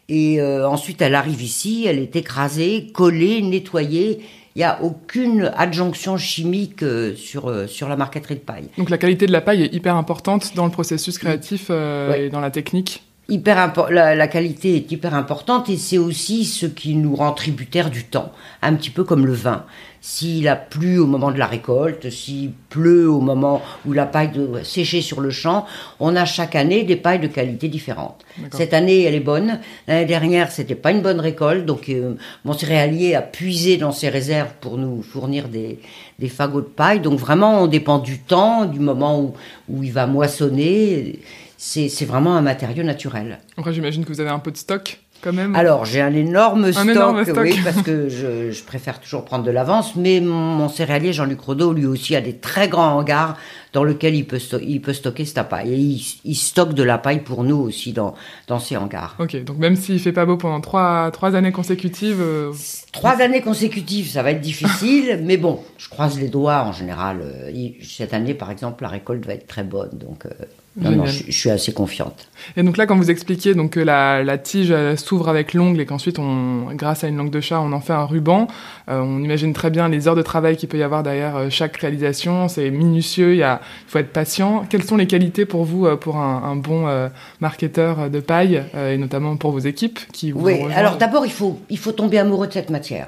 Et 0.09 0.39
euh, 0.39 0.67
ensuite, 0.67 1.01
elle 1.01 1.15
arrive 1.15 1.41
ici, 1.41 1.85
elle 1.87 1.99
est 1.99 2.15
écrasée, 2.15 2.87
collée, 2.93 3.41
nettoyée. 3.41 4.19
Il 4.55 4.59
n'y 4.59 4.63
a 4.63 4.81
aucune 4.81 5.51
adjonction 5.55 6.17
chimique 6.17 6.81
euh, 6.81 7.13
sur, 7.15 7.47
euh, 7.49 7.67
sur 7.67 7.89
la 7.89 7.95
marqueterie 7.95 8.35
de 8.35 8.39
paille. 8.39 8.69
Donc 8.77 8.89
la 8.89 8.97
qualité 8.97 9.27
de 9.27 9.31
la 9.31 9.41
paille 9.41 9.63
est 9.63 9.73
hyper 9.73 9.95
importante 9.95 10.55
dans 10.55 10.65
le 10.65 10.71
processus 10.71 11.19
créatif 11.19 11.67
euh, 11.69 12.09
Ouais. 12.11 12.25
et 12.25 12.29
dans 12.29 12.39
la 12.39 12.49
technique. 12.49 13.03
Hyper 13.29 13.73
la, 13.89 14.15
la 14.15 14.27
qualité 14.27 14.75
est 14.77 14.91
hyper 14.91 15.13
importante 15.13 15.69
et 15.69 15.75
c'est 15.75 15.97
aussi 15.97 16.45
ce 16.45 16.65
qui 16.65 16.95
nous 16.95 17.13
rend 17.13 17.33
tributaires 17.33 17.89
du 17.89 18.05
temps, 18.05 18.31
un 18.61 18.73
petit 18.73 18.89
peu 18.89 19.03
comme 19.03 19.25
le 19.25 19.33
vin. 19.33 19.65
S'il 19.99 20.47
a 20.47 20.55
plu 20.55 20.99
au 20.99 21.07
moment 21.07 21.31
de 21.31 21.37
la 21.37 21.47
récolte, 21.47 22.09
s'il 22.09 22.51
pleut 22.69 23.09
au 23.09 23.19
moment 23.19 23.61
où 23.85 23.91
la 23.91 24.05
paille 24.05 24.29
doit 24.29 24.63
sécher 24.63 25.01
sur 25.01 25.19
le 25.19 25.31
champ, 25.31 25.65
on 25.99 26.15
a 26.15 26.23
chaque 26.23 26.55
année 26.55 26.83
des 26.83 26.95
pailles 26.95 27.19
de 27.19 27.27
qualité 27.27 27.67
différentes. 27.67 28.23
D'accord. 28.37 28.57
Cette 28.57 28.73
année, 28.73 29.03
elle 29.03 29.15
est 29.15 29.19
bonne. 29.19 29.59
L'année 29.87 30.05
dernière, 30.05 30.49
c'était 30.49 30.75
pas 30.75 30.91
une 30.91 31.01
bonne 31.01 31.19
récolte, 31.19 31.65
donc 31.65 31.89
euh, 31.89 32.13
mon 32.45 32.53
céréalier 32.53 33.15
a 33.15 33.21
puisé 33.21 33.75
dans 33.75 33.91
ses 33.91 34.07
réserves 34.07 34.53
pour 34.61 34.77
nous 34.77 35.01
fournir 35.01 35.49
des, 35.49 35.79
des 36.19 36.29
fagots 36.29 36.61
de 36.61 36.67
paille. 36.67 37.01
Donc 37.01 37.19
vraiment, 37.19 37.63
on 37.63 37.67
dépend 37.67 37.99
du 37.99 38.19
temps, 38.19 38.63
du 38.63 38.79
moment 38.79 39.19
où, 39.19 39.33
où 39.67 39.83
il 39.83 39.91
va 39.91 40.07
moissonner. 40.07 41.19
C'est 41.57 42.05
vraiment 42.05 42.35
un 42.37 42.41
matériau 42.41 42.83
naturel. 42.83 43.39
Après, 43.57 43.73
j'imagine 43.73 44.05
que 44.05 44.09
vous 44.13 44.21
avez 44.21 44.29
un 44.29 44.39
peu 44.39 44.51
de 44.51 44.57
stock 44.57 44.99
quand 45.23 45.33
même. 45.33 45.55
Alors, 45.55 45.83
j'ai 45.85 45.99
un 45.99 46.13
énorme 46.13 46.71
stock, 46.71 46.87
énorme 46.87 47.23
stock. 47.23 47.39
oui, 47.41 47.59
parce 47.63 47.81
que 47.81 48.07
je, 48.07 48.51
je 48.51 48.63
préfère 48.63 48.99
toujours 48.99 49.25
prendre 49.25 49.43
de 49.43 49.49
l'avance, 49.49 49.95
mais 49.95 50.19
mon, 50.21 50.35
mon 50.35 50.69
céréalier 50.69 51.11
Jean-Luc 51.13 51.39
Rodeau, 51.41 51.73
lui 51.73 51.87
aussi, 51.87 52.15
a 52.15 52.21
des 52.21 52.35
très 52.37 52.67
grands 52.69 52.95
hangars 52.99 53.35
dans 53.73 53.83
lesquels 53.83 54.13
il 54.13 54.27
peut, 54.27 54.37
sto- 54.37 54.59
il 54.61 54.79
peut 54.79 54.93
stocker 54.93 55.25
sa 55.25 55.43
paille. 55.43 55.73
Et 55.73 55.77
il, 55.77 56.05
il 56.23 56.35
stocke 56.35 56.75
de 56.75 56.83
la 56.83 56.99
paille 56.99 57.21
pour 57.21 57.43
nous 57.43 57.55
aussi 57.57 57.93
dans, 57.93 58.13
dans 58.47 58.59
ces 58.59 58.77
hangars. 58.77 59.15
Ok, 59.17 59.43
donc 59.43 59.57
même 59.57 59.75
s'il 59.75 59.99
fait 59.99 60.11
pas 60.11 60.27
beau 60.27 60.37
pendant 60.37 60.61
trois, 60.61 61.09
trois 61.09 61.33
années 61.33 61.51
consécutives, 61.51 62.21
euh, 62.21 62.53
Trois 62.91 63.19
années 63.19 63.41
consécutives, 63.41 64.11
ça 64.11 64.21
va 64.21 64.29
être 64.29 64.41
difficile, 64.41 65.21
mais 65.25 65.37
bon, 65.37 65.61
je 65.79 65.89
croise 65.89 66.19
les 66.19 66.27
doigts 66.29 66.61
en 66.61 66.71
général. 66.73 67.21
Euh, 67.23 67.51
Cette 67.81 68.13
année, 68.13 68.35
par 68.35 68.51
exemple, 68.51 68.83
la 68.83 68.89
récolte 68.89 69.25
va 69.25 69.33
être 69.33 69.47
très 69.47 69.63
bonne, 69.63 69.89
donc 69.97 70.27
euh, 70.27 70.29
non, 70.77 70.91
non, 70.91 71.05
je, 71.05 71.23
je 71.25 71.31
suis 71.31 71.49
assez 71.49 71.73
confiante. 71.73 72.27
Et 72.55 72.61
donc 72.61 72.77
là, 72.77 72.85
quand 72.85 72.95
vous 72.95 73.09
expliquiez 73.09 73.55
donc, 73.55 73.71
que 73.71 73.79
la, 73.79 74.23
la 74.23 74.37
tige 74.37 74.71
euh, 74.71 74.95
s'ouvre 74.95 75.27
avec 75.27 75.53
l'ongle 75.55 75.81
et 75.81 75.85
qu'ensuite, 75.87 76.19
on, 76.19 76.67
grâce 76.73 77.03
à 77.03 77.07
une 77.07 77.17
langue 77.17 77.31
de 77.31 77.41
chat, 77.41 77.59
on 77.59 77.73
en 77.73 77.79
fait 77.81 77.93
un 77.93 78.05
ruban, 78.05 78.47
euh, 78.87 79.01
on 79.01 79.23
imagine 79.23 79.53
très 79.53 79.71
bien 79.71 79.89
les 79.89 80.07
heures 80.07 80.15
de 80.15 80.21
travail 80.21 80.55
qu'il 80.55 80.69
peut 80.69 80.77
y 80.77 80.83
avoir 80.83 81.01
derrière 81.01 81.35
euh, 81.35 81.49
chaque 81.49 81.75
réalisation. 81.77 82.47
C'est 82.47 82.69
minutieux, 82.69 83.35
il, 83.35 83.59
faut 83.87 83.97
être 83.97 84.13
patient. 84.13 84.65
Quelles 84.69 84.83
sont 84.83 84.97
les 84.97 85.07
qualités 85.07 85.45
pour 85.45 85.63
vous, 85.63 85.87
euh, 85.87 85.95
pour 85.95 86.17
un, 86.17 86.43
un 86.43 86.55
bon 86.55 86.87
euh, 86.87 87.09
marketeur 87.39 88.09
de 88.11 88.19
paille, 88.19 88.63
euh, 88.75 88.93
et 88.93 88.97
notamment 88.97 89.35
pour 89.35 89.51
vos 89.51 89.59
équipes 89.59 89.99
qui 90.13 90.31
vous 90.31 90.41
Oui, 90.41 90.61
alors 90.75 90.97
d'abord, 90.97 91.25
il 91.25 91.31
faut, 91.31 91.59
il 91.69 91.79
faut 91.79 91.91
tomber 91.91 92.19
amoureux 92.19 92.47
de 92.47 92.53
cette 92.53 92.69
matière. 92.69 93.07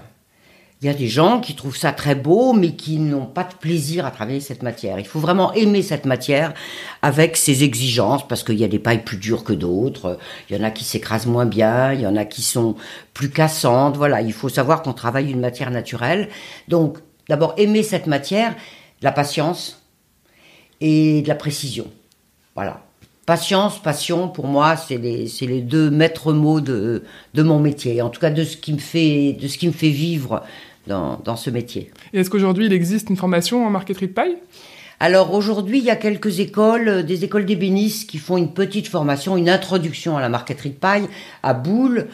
Il 0.81 0.85
y 0.85 0.89
a 0.89 0.93
des 0.93 1.09
gens 1.09 1.41
qui 1.41 1.55
trouvent 1.55 1.75
ça 1.75 1.91
très 1.91 2.15
beau, 2.15 2.53
mais 2.53 2.71
qui 2.71 2.99
n'ont 2.99 3.25
pas 3.25 3.43
de 3.43 3.53
plaisir 3.53 4.05
à 4.05 4.11
travailler 4.11 4.39
cette 4.39 4.63
matière. 4.63 4.97
Il 4.97 5.05
faut 5.05 5.19
vraiment 5.19 5.51
aimer 5.51 5.81
cette 5.81 6.05
matière 6.05 6.53
avec 7.01 7.35
ses 7.35 7.65
exigences, 7.65 8.25
parce 8.25 8.43
qu'il 8.43 8.55
y 8.57 8.63
a 8.63 8.69
des 8.69 8.79
pailles 8.79 9.03
plus 9.03 9.17
dures 9.17 9.43
que 9.43 9.51
d'autres. 9.51 10.17
Il 10.49 10.55
y 10.55 10.59
en 10.59 10.63
a 10.63 10.71
qui 10.71 10.85
s'écrasent 10.85 11.25
moins 11.25 11.45
bien, 11.45 11.91
il 11.91 11.99
y 11.99 12.07
en 12.07 12.15
a 12.15 12.23
qui 12.23 12.41
sont 12.41 12.75
plus 13.13 13.29
cassantes. 13.29 13.97
Voilà, 13.97 14.21
il 14.21 14.31
faut 14.31 14.47
savoir 14.47 14.81
qu'on 14.81 14.93
travaille 14.93 15.29
une 15.29 15.41
matière 15.41 15.69
naturelle. 15.69 16.29
Donc, 16.69 16.99
d'abord, 17.27 17.55
aimer 17.57 17.83
cette 17.83 18.07
matière, 18.07 18.55
la 19.01 19.11
patience 19.11 19.83
et 20.79 21.21
de 21.23 21.27
la 21.27 21.35
précision. 21.35 21.87
Voilà. 22.55 22.83
patience, 23.25 23.79
passion, 23.79 24.29
pour 24.29 24.47
moi, 24.47 24.77
c'est 24.77 24.97
les, 24.97 25.29
les 25.41 25.61
deux 25.61 25.91
maîtres 25.91 26.31
mots 26.31 26.61
de, 26.61 27.03
de 27.33 27.43
mon 27.43 27.59
métier. 27.59 28.01
En 28.01 28.09
tout 28.09 28.21
cas, 28.21 28.31
de 28.31 28.45
ce 28.45 28.55
qui 28.55 28.71
me 28.73 28.79
fait, 28.79 29.33
de 29.33 29.47
ce 29.49 29.57
qui 29.57 29.67
me 29.67 29.73
fait 29.73 29.89
vivre 29.89 30.41
dans, 30.89 31.21
dans 31.23 31.37
ce 31.37 31.49
métier. 31.49 31.91
Et 32.11 32.19
est-ce 32.19 32.29
qu'aujourd'hui, 32.29 32.65
il 32.65 32.73
existe 32.73 33.09
une 33.09 33.15
formation 33.15 33.65
en 33.65 33.69
marqueterie 33.69 34.07
de 34.07 34.13
paille? 34.13 34.35
Alors 34.99 35.33
aujourd'hui, 35.33 35.77
il 35.77 35.85
y 35.85 35.89
a 35.89 35.95
quelques 35.95 36.41
écoles, 36.41 36.89
euh, 36.89 37.03
des 37.03 37.23
écoles 37.23 37.45
d'ébénistes 37.45 38.09
qui 38.09 38.17
font 38.17 38.35
une 38.35 38.51
petite 38.51 38.89
formation, 38.89 39.37
une 39.37 39.49
introduction 39.49 40.17
à 40.17 40.21
la 40.21 40.27
marqueterie 40.27 40.71
de 40.71 40.75
paille 40.75 41.07
à 41.41 41.53
Boule, 41.53 42.07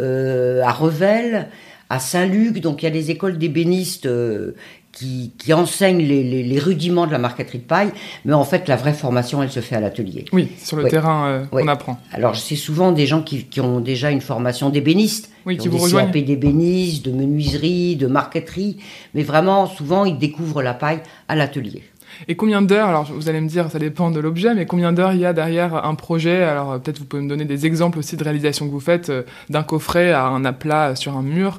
euh, 0.00 0.60
à 0.64 0.72
Revel, 0.72 1.48
à 1.88 2.00
Saint-Luc. 2.00 2.60
Donc 2.60 2.82
il 2.82 2.86
y 2.86 2.88
a 2.88 2.90
des 2.90 3.12
écoles 3.12 3.38
d'ébénistes 3.38 4.06
euh, 4.06 4.56
qui, 4.92 5.32
qui 5.38 5.52
enseignent 5.54 6.02
les, 6.02 6.22
les- 6.22 6.42
les 6.42 6.58
rudiments 6.58 7.06
de 7.06 7.12
la 7.12 7.18
marqueterie 7.18 7.58
de 7.58 7.64
paille, 7.64 7.90
mais 8.24 8.34
en 8.34 8.44
fait 8.44 8.68
la 8.68 8.76
vraie 8.76 8.92
formation, 8.92 9.42
elle 9.42 9.50
se 9.50 9.60
fait 9.60 9.74
à 9.74 9.80
l'atelier. 9.80 10.26
Oui, 10.32 10.50
sur 10.58 10.76
le 10.76 10.84
terrain, 10.88 11.26
euh, 11.28 11.44
on 11.52 11.66
apprend. 11.68 11.98
Alors 12.12 12.36
c'est 12.36 12.56
souvent 12.56 12.92
des 12.92 13.06
gens 13.06 13.22
qui, 13.22 13.44
qui 13.44 13.60
ont 13.60 13.80
déjà 13.80 14.10
une 14.10 14.20
formation 14.20 14.68
d'ébéniste, 14.70 15.30
Oui, 15.46 15.56
qui 15.56 15.68
ont 15.68 15.72
vous 15.72 15.86
des. 15.88 15.94
CAP 15.94 16.18
d'ébéniste, 16.18 17.04
de 17.06 17.10
menuiserie, 17.12 17.96
de 17.96 18.06
marqueterie, 18.06 18.76
mais 19.14 19.22
vraiment 19.22 19.66
souvent 19.66 20.04
ils 20.04 20.18
découvrent 20.18 20.62
la 20.62 20.74
paille 20.74 21.00
à 21.28 21.36
l'atelier. 21.36 21.82
Et 22.28 22.36
combien 22.36 22.60
d'heures, 22.60 22.88
alors 22.88 23.04
vous 23.10 23.30
allez 23.30 23.40
me 23.40 23.48
dire, 23.48 23.70
ça 23.70 23.78
dépend 23.78 24.10
de 24.10 24.20
l'objet, 24.20 24.54
mais 24.54 24.66
combien 24.66 24.92
d'heures 24.92 25.14
il 25.14 25.20
y 25.20 25.24
a 25.24 25.32
derrière 25.32 25.86
un 25.86 25.94
projet? 25.94 26.42
Alors 26.42 26.72
euh, 26.72 26.78
peut-être 26.78 26.98
vous 26.98 27.06
pouvez 27.06 27.22
me 27.22 27.28
donner 27.30 27.46
des 27.46 27.64
exemples 27.64 27.98
aussi 27.98 28.16
de 28.18 28.22
réalisations 28.24 28.66
que 28.66 28.70
vous 28.72 28.80
faites, 28.80 29.08
euh, 29.08 29.22
d'un 29.48 29.62
coffret 29.62 30.12
à 30.12 30.26
un 30.26 30.44
aplat 30.44 30.94
sur 30.94 31.16
un 31.16 31.22
mur. 31.22 31.56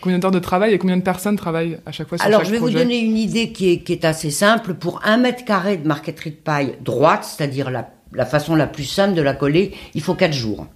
Combien 0.00 0.18
d'heures 0.18 0.30
de 0.30 0.38
travail 0.38 0.72
et 0.74 0.78
combien 0.78 0.96
de 0.96 1.02
personnes 1.02 1.36
travaillent 1.36 1.78
à 1.86 1.92
chaque 1.92 2.08
fois 2.08 2.18
sur 2.18 2.26
Alors 2.26 2.40
chaque 2.40 2.48
je 2.48 2.52
vais 2.52 2.58
projet 2.58 2.74
vous 2.74 2.78
donner 2.80 2.98
une 2.98 3.16
idée 3.16 3.52
qui 3.52 3.70
est, 3.70 3.78
qui 3.78 3.92
est 3.92 4.04
assez 4.04 4.30
simple. 4.30 4.74
Pour 4.74 5.00
un 5.04 5.16
mètre 5.16 5.44
carré 5.44 5.76
de 5.78 5.86
marqueterie 5.86 6.30
de 6.30 6.36
paille 6.36 6.74
droite, 6.84 7.24
c'est-à-dire 7.24 7.70
la, 7.70 7.90
la 8.12 8.26
façon 8.26 8.54
la 8.54 8.66
plus 8.66 8.84
simple 8.84 9.14
de 9.14 9.22
la 9.22 9.34
coller, 9.34 9.72
il 9.94 10.02
faut 10.02 10.14
quatre 10.14 10.34
jours. 10.34 10.66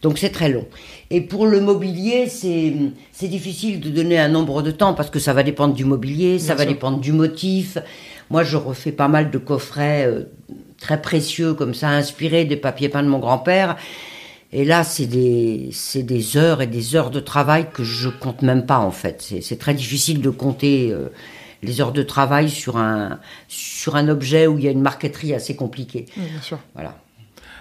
Donc 0.00 0.18
c'est 0.18 0.30
très 0.30 0.48
long. 0.48 0.66
Et 1.10 1.20
pour 1.20 1.46
le 1.46 1.60
mobilier, 1.60 2.26
c'est 2.28 2.72
c'est 3.12 3.28
difficile 3.28 3.78
de 3.78 3.88
donner 3.88 4.18
un 4.18 4.28
nombre 4.28 4.62
de 4.62 4.72
temps 4.72 4.94
parce 4.94 5.10
que 5.10 5.20
ça 5.20 5.32
va 5.32 5.44
dépendre 5.44 5.74
du 5.74 5.84
mobilier, 5.84 6.38
ça 6.40 6.46
Bien 6.46 6.54
va 6.56 6.62
sûr. 6.64 6.72
dépendre 6.72 6.98
du 6.98 7.12
motif. 7.12 7.78
Moi, 8.30 8.42
je 8.42 8.56
refais 8.56 8.92
pas 8.92 9.08
mal 9.08 9.30
de 9.30 9.38
coffrets 9.38 10.06
euh, 10.06 10.24
très 10.80 11.00
précieux 11.00 11.54
comme 11.54 11.74
ça, 11.74 11.90
inspirés 11.90 12.44
des 12.46 12.56
papiers 12.56 12.88
peints 12.88 13.02
de 13.04 13.08
mon 13.08 13.18
grand-père. 13.20 13.76
Et 14.52 14.64
là, 14.64 14.84
c'est 14.84 15.06
des, 15.06 15.70
des 15.94 16.36
heures 16.36 16.60
et 16.60 16.66
des 16.66 16.94
heures 16.94 17.10
de 17.10 17.20
travail 17.20 17.68
que 17.72 17.84
je 17.84 18.08
compte 18.10 18.42
même 18.42 18.66
pas 18.66 18.78
en 18.78 18.90
fait. 18.90 19.22
C'est, 19.22 19.40
c'est 19.40 19.56
très 19.56 19.72
difficile 19.74 20.20
de 20.20 20.28
compter 20.28 20.90
euh, 20.92 21.08
les 21.62 21.80
heures 21.80 21.92
de 21.92 22.02
travail 22.02 22.50
sur 22.50 22.76
un, 22.76 23.18
sur 23.48 23.96
un 23.96 24.08
objet 24.08 24.46
où 24.46 24.58
il 24.58 24.64
y 24.64 24.68
a 24.68 24.70
une 24.70 24.82
marqueterie 24.82 25.32
assez 25.32 25.56
compliquée. 25.56 26.06
Oui, 26.16 26.24
bien 26.30 26.42
sûr. 26.42 26.58
Voilà. 26.74 26.98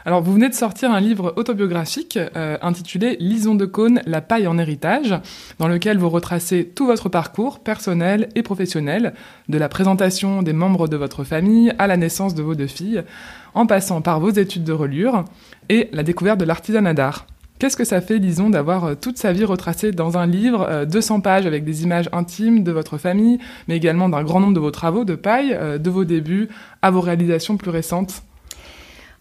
Alors, 0.03 0.21
vous 0.21 0.33
venez 0.33 0.49
de 0.49 0.53
sortir 0.53 0.91
un 0.91 0.99
livre 0.99 1.33
autobiographique 1.35 2.17
euh, 2.35 2.57
intitulé 2.61 3.17
Lison 3.19 3.53
de 3.53 3.65
Cône, 3.65 4.01
la 4.05 4.21
paille 4.21 4.47
en 4.47 4.57
héritage, 4.57 5.15
dans 5.59 5.67
lequel 5.67 5.99
vous 5.99 6.09
retracez 6.09 6.65
tout 6.65 6.87
votre 6.87 7.07
parcours 7.07 7.59
personnel 7.59 8.29
et 8.35 8.41
professionnel, 8.41 9.13
de 9.47 9.57
la 9.57 9.69
présentation 9.69 10.41
des 10.41 10.53
membres 10.53 10.87
de 10.87 10.97
votre 10.97 11.23
famille 11.23 11.73
à 11.77 11.85
la 11.85 11.97
naissance 11.97 12.33
de 12.33 12.41
vos 12.41 12.55
deux 12.55 12.67
filles, 12.67 13.03
en 13.53 13.67
passant 13.67 14.01
par 14.01 14.19
vos 14.19 14.31
études 14.31 14.63
de 14.63 14.73
relure 14.73 15.25
et 15.69 15.89
la 15.91 16.03
découverte 16.03 16.39
de 16.39 16.45
l'artisanat 16.45 16.93
d'art. 16.93 17.27
Qu'est-ce 17.61 17.77
que 17.77 17.85
ça 17.85 18.01
fait, 18.01 18.17
Lison, 18.17 18.49
d'avoir 18.49 18.85
euh, 18.85 18.95
toute 18.99 19.19
sa 19.19 19.31
vie 19.33 19.45
retracée 19.45 19.91
dans 19.91 20.17
un 20.17 20.25
livre, 20.25 20.65
euh, 20.67 20.85
200 20.85 21.21
pages 21.21 21.45
avec 21.45 21.63
des 21.63 21.83
images 21.83 22.09
intimes 22.11 22.63
de 22.63 22.71
votre 22.71 22.97
famille, 22.97 23.37
mais 23.67 23.77
également 23.77 24.09
d'un 24.09 24.23
grand 24.23 24.39
nombre 24.39 24.55
de 24.55 24.59
vos 24.59 24.71
travaux 24.71 25.05
de 25.05 25.13
paille, 25.13 25.53
euh, 25.53 25.77
de 25.77 25.89
vos 25.91 26.03
débuts 26.03 26.49
à 26.81 26.89
vos 26.89 27.01
réalisations 27.01 27.57
plus 27.57 27.69
récentes? 27.69 28.23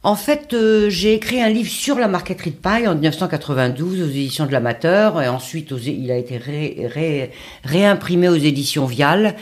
En 0.03 0.17
fait, 0.17 0.55
euh, 0.55 0.89
j'ai 0.89 1.13
écrit 1.13 1.43
un 1.43 1.51
livre 1.51 1.69
sur 1.69 1.99
la 1.99 2.09
marqueterie 2.09 2.53
de 2.53 2.57
paille 2.57 2.89
en 2.89 2.95
1992 2.95 4.01
aux 4.01 4.07
éditions 4.07 4.47
de 4.47 4.53
l'Amateur 4.53 5.21
et 5.21 5.29
ensuite 5.29 5.75
il 5.85 6.11
a 6.11 6.17
été 6.17 6.39
ré- 6.39 6.87
ré- 6.87 7.31
réimprimé 7.65 8.29
aux 8.31 8.35
éditions 8.37 8.87
Vial 8.87 9.37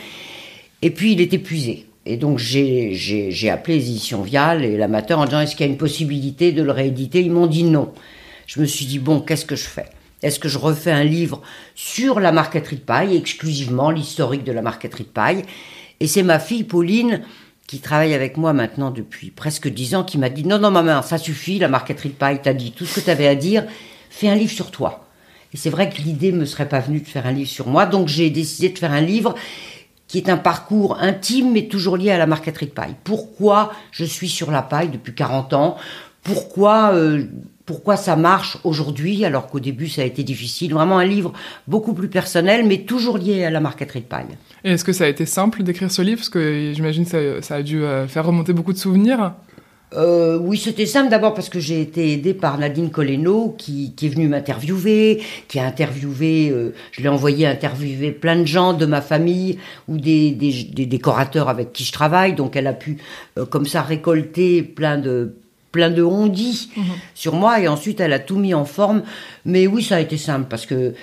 et 0.81 0.89
puis 0.89 1.13
il 1.13 1.21
est 1.21 1.33
épuisé. 1.33 1.85
Et 2.05 2.17
donc 2.17 2.39
j'ai 2.39 3.49
appelé 3.49 3.77
les 3.77 3.89
éditions 3.89 4.21
Vial 4.21 4.65
et 4.65 4.75
l'Amateur 4.75 5.19
en 5.19 5.25
disant 5.25 5.39
est-ce 5.39 5.55
qu'il 5.55 5.65
y 5.65 5.69
a 5.69 5.71
une 5.71 5.77
possibilité 5.77 6.51
de 6.51 6.61
le 6.61 6.71
rééditer? 6.71 7.21
Ils 7.21 7.31
m'ont 7.31 7.47
dit 7.47 7.63
non. 7.63 7.93
Je 8.45 8.59
me 8.59 8.65
suis 8.65 8.85
dit 8.85 8.99
bon 8.99 9.21
qu'est-ce 9.21 9.45
que 9.45 9.55
je 9.55 9.63
fais? 9.65 9.85
Est-ce 10.23 10.39
que 10.39 10.49
je 10.49 10.57
refais 10.57 10.91
un 10.91 11.05
livre 11.05 11.41
sur 11.75 12.19
la 12.19 12.33
marqueterie 12.33 12.75
de 12.75 12.81
paille, 12.81 13.15
exclusivement 13.15 13.91
l'historique 13.91 14.43
de 14.43 14.51
la 14.51 14.61
marqueterie 14.61 15.05
de 15.05 15.09
paille? 15.09 15.43
Et 16.01 16.07
c'est 16.07 16.23
ma 16.23 16.39
fille 16.39 16.65
Pauline 16.65 17.21
qui 17.69 17.77
travaille 17.77 18.15
avec 18.15 18.35
moi 18.35 18.51
maintenant 18.51 18.89
depuis 18.89 19.29
presque 19.29 19.67
dix 19.67 19.93
ans, 19.93 20.03
qui 20.03 20.17
m'a 20.17 20.29
dit 20.29 20.43
non, 20.43 20.57
non, 20.57 20.71
maman, 20.71 21.03
ça 21.03 21.19
suffit, 21.19 21.59
la 21.59 21.67
marqueterie 21.67 22.09
de 22.09 22.15
paille, 22.15 22.39
t'as 22.41 22.53
dit 22.55 22.71
tout 22.71 22.83
ce 22.83 22.99
que 22.99 23.05
t'avais 23.05 23.27
à 23.27 23.35
dire, 23.35 23.63
fais 24.09 24.27
un 24.27 24.33
livre 24.33 24.51
sur 24.51 24.71
toi. 24.71 25.05
Et 25.53 25.57
c'est 25.57 25.69
vrai 25.69 25.87
que 25.91 26.01
l'idée 26.01 26.31
me 26.31 26.45
serait 26.45 26.67
pas 26.67 26.79
venue 26.79 26.99
de 26.99 27.05
faire 27.07 27.27
un 27.27 27.31
livre 27.31 27.47
sur 27.47 27.67
moi, 27.67 27.85
donc 27.85 28.07
j'ai 28.07 28.31
décidé 28.31 28.69
de 28.69 28.79
faire 28.79 28.91
un 28.91 29.01
livre 29.01 29.35
qui 30.07 30.17
est 30.17 30.29
un 30.29 30.37
parcours 30.37 30.97
intime, 30.99 31.51
mais 31.51 31.67
toujours 31.67 31.95
lié 31.95 32.09
à 32.09 32.17
la 32.17 32.25
marqueterie 32.25 32.65
de 32.65 32.71
paille. 32.71 32.95
Pourquoi 33.03 33.71
je 33.91 34.03
suis 34.03 34.29
sur 34.29 34.49
la 34.49 34.63
paille 34.63 34.89
depuis 34.89 35.13
40 35.13 35.53
ans? 35.53 35.77
Pourquoi, 36.23 36.95
euh, 36.95 37.25
pourquoi 37.69 37.97
ça 37.97 38.15
marche 38.15 38.57
aujourd'hui, 38.63 39.23
alors 39.25 39.45
qu'au 39.45 39.59
début 39.59 39.87
ça 39.89 40.01
a 40.01 40.05
été 40.05 40.23
difficile 40.23 40.73
Vraiment 40.73 40.97
un 40.97 41.05
livre 41.05 41.33
beaucoup 41.67 41.93
plus 41.93 42.07
personnel, 42.07 42.65
mais 42.65 42.79
toujours 42.79 43.19
lié 43.19 43.43
à 43.43 43.51
la 43.51 43.59
marqueterie 43.59 44.01
de 44.01 44.05
paille. 44.05 44.33
Et 44.63 44.71
est-ce 44.71 44.83
que 44.83 44.91
ça 44.91 45.03
a 45.03 45.07
été 45.07 45.27
simple 45.27 45.61
d'écrire 45.61 45.91
ce 45.91 46.01
livre? 46.01 46.17
Parce 46.17 46.29
que 46.29 46.71
j'imagine 46.73 47.05
que 47.05 47.11
ça, 47.11 47.41
ça 47.43 47.55
a 47.57 47.61
dû 47.61 47.83
euh, 47.83 48.07
faire 48.07 48.25
remonter 48.25 48.53
beaucoup 48.53 48.73
de 48.73 48.79
souvenirs. 48.79 49.33
Euh, 49.93 50.39
oui, 50.39 50.57
c'était 50.57 50.87
simple 50.87 51.09
d'abord 51.09 51.35
parce 51.35 51.47
que 51.49 51.59
j'ai 51.59 51.79
été 51.79 52.11
aidée 52.11 52.33
par 52.33 52.57
Nadine 52.57 52.89
Coleno 52.89 53.55
qui, 53.55 53.93
qui 53.95 54.07
est 54.07 54.09
venue 54.09 54.27
m'interviewer, 54.27 55.21
qui 55.47 55.59
a 55.59 55.65
interviewé, 55.65 56.49
euh, 56.49 56.73
je 56.91 57.03
l'ai 57.03 57.09
envoyé 57.09 57.45
interviewer 57.45 58.11
plein 58.11 58.37
de 58.37 58.45
gens 58.45 58.73
de 58.73 58.87
ma 58.87 59.01
famille 59.01 59.59
ou 59.87 59.99
des, 59.99 60.31
des, 60.31 60.63
des 60.63 60.87
décorateurs 60.87 61.49
avec 61.49 61.71
qui 61.71 61.83
je 61.83 61.91
travaille, 61.91 62.33
donc 62.33 62.55
elle 62.55 62.67
a 62.67 62.73
pu 62.73 62.97
euh, 63.37 63.45
comme 63.45 63.67
ça 63.67 63.83
récolter 63.83 64.63
plein 64.63 64.97
de 64.97 65.35
plein 65.71 65.89
de 65.89 66.01
on-dit 66.03 66.71
sur 67.13 67.35
moi 67.35 67.59
et 67.59 67.67
ensuite 67.67 67.99
elle 67.99 68.13
a 68.13 68.19
tout 68.19 68.37
mis 68.37 68.53
en 68.53 68.65
forme. 68.65 69.03
Mais 69.45 69.67
oui, 69.67 69.83
ça 69.83 69.97
a 69.97 69.99
été 69.99 70.17
simple 70.17 70.47
parce 70.49 70.65
que 70.65 70.93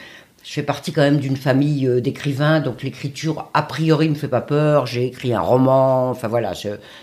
je 0.48 0.52
fais 0.52 0.62
partie 0.62 0.92
quand 0.92 1.00
même 1.02 1.16
d'une 1.18 1.36
famille 1.36 1.88
euh, 1.88 2.00
d'écrivains, 2.00 2.60
donc 2.60 2.84
l'écriture 2.84 3.50
a 3.52 3.62
priori 3.62 4.08
me 4.08 4.14
fait 4.14 4.28
pas 4.28 4.40
peur. 4.40 4.86
J'ai 4.86 5.04
écrit 5.06 5.34
un 5.34 5.40
roman, 5.40 6.08
enfin 6.10 6.28
voilà, 6.28 6.52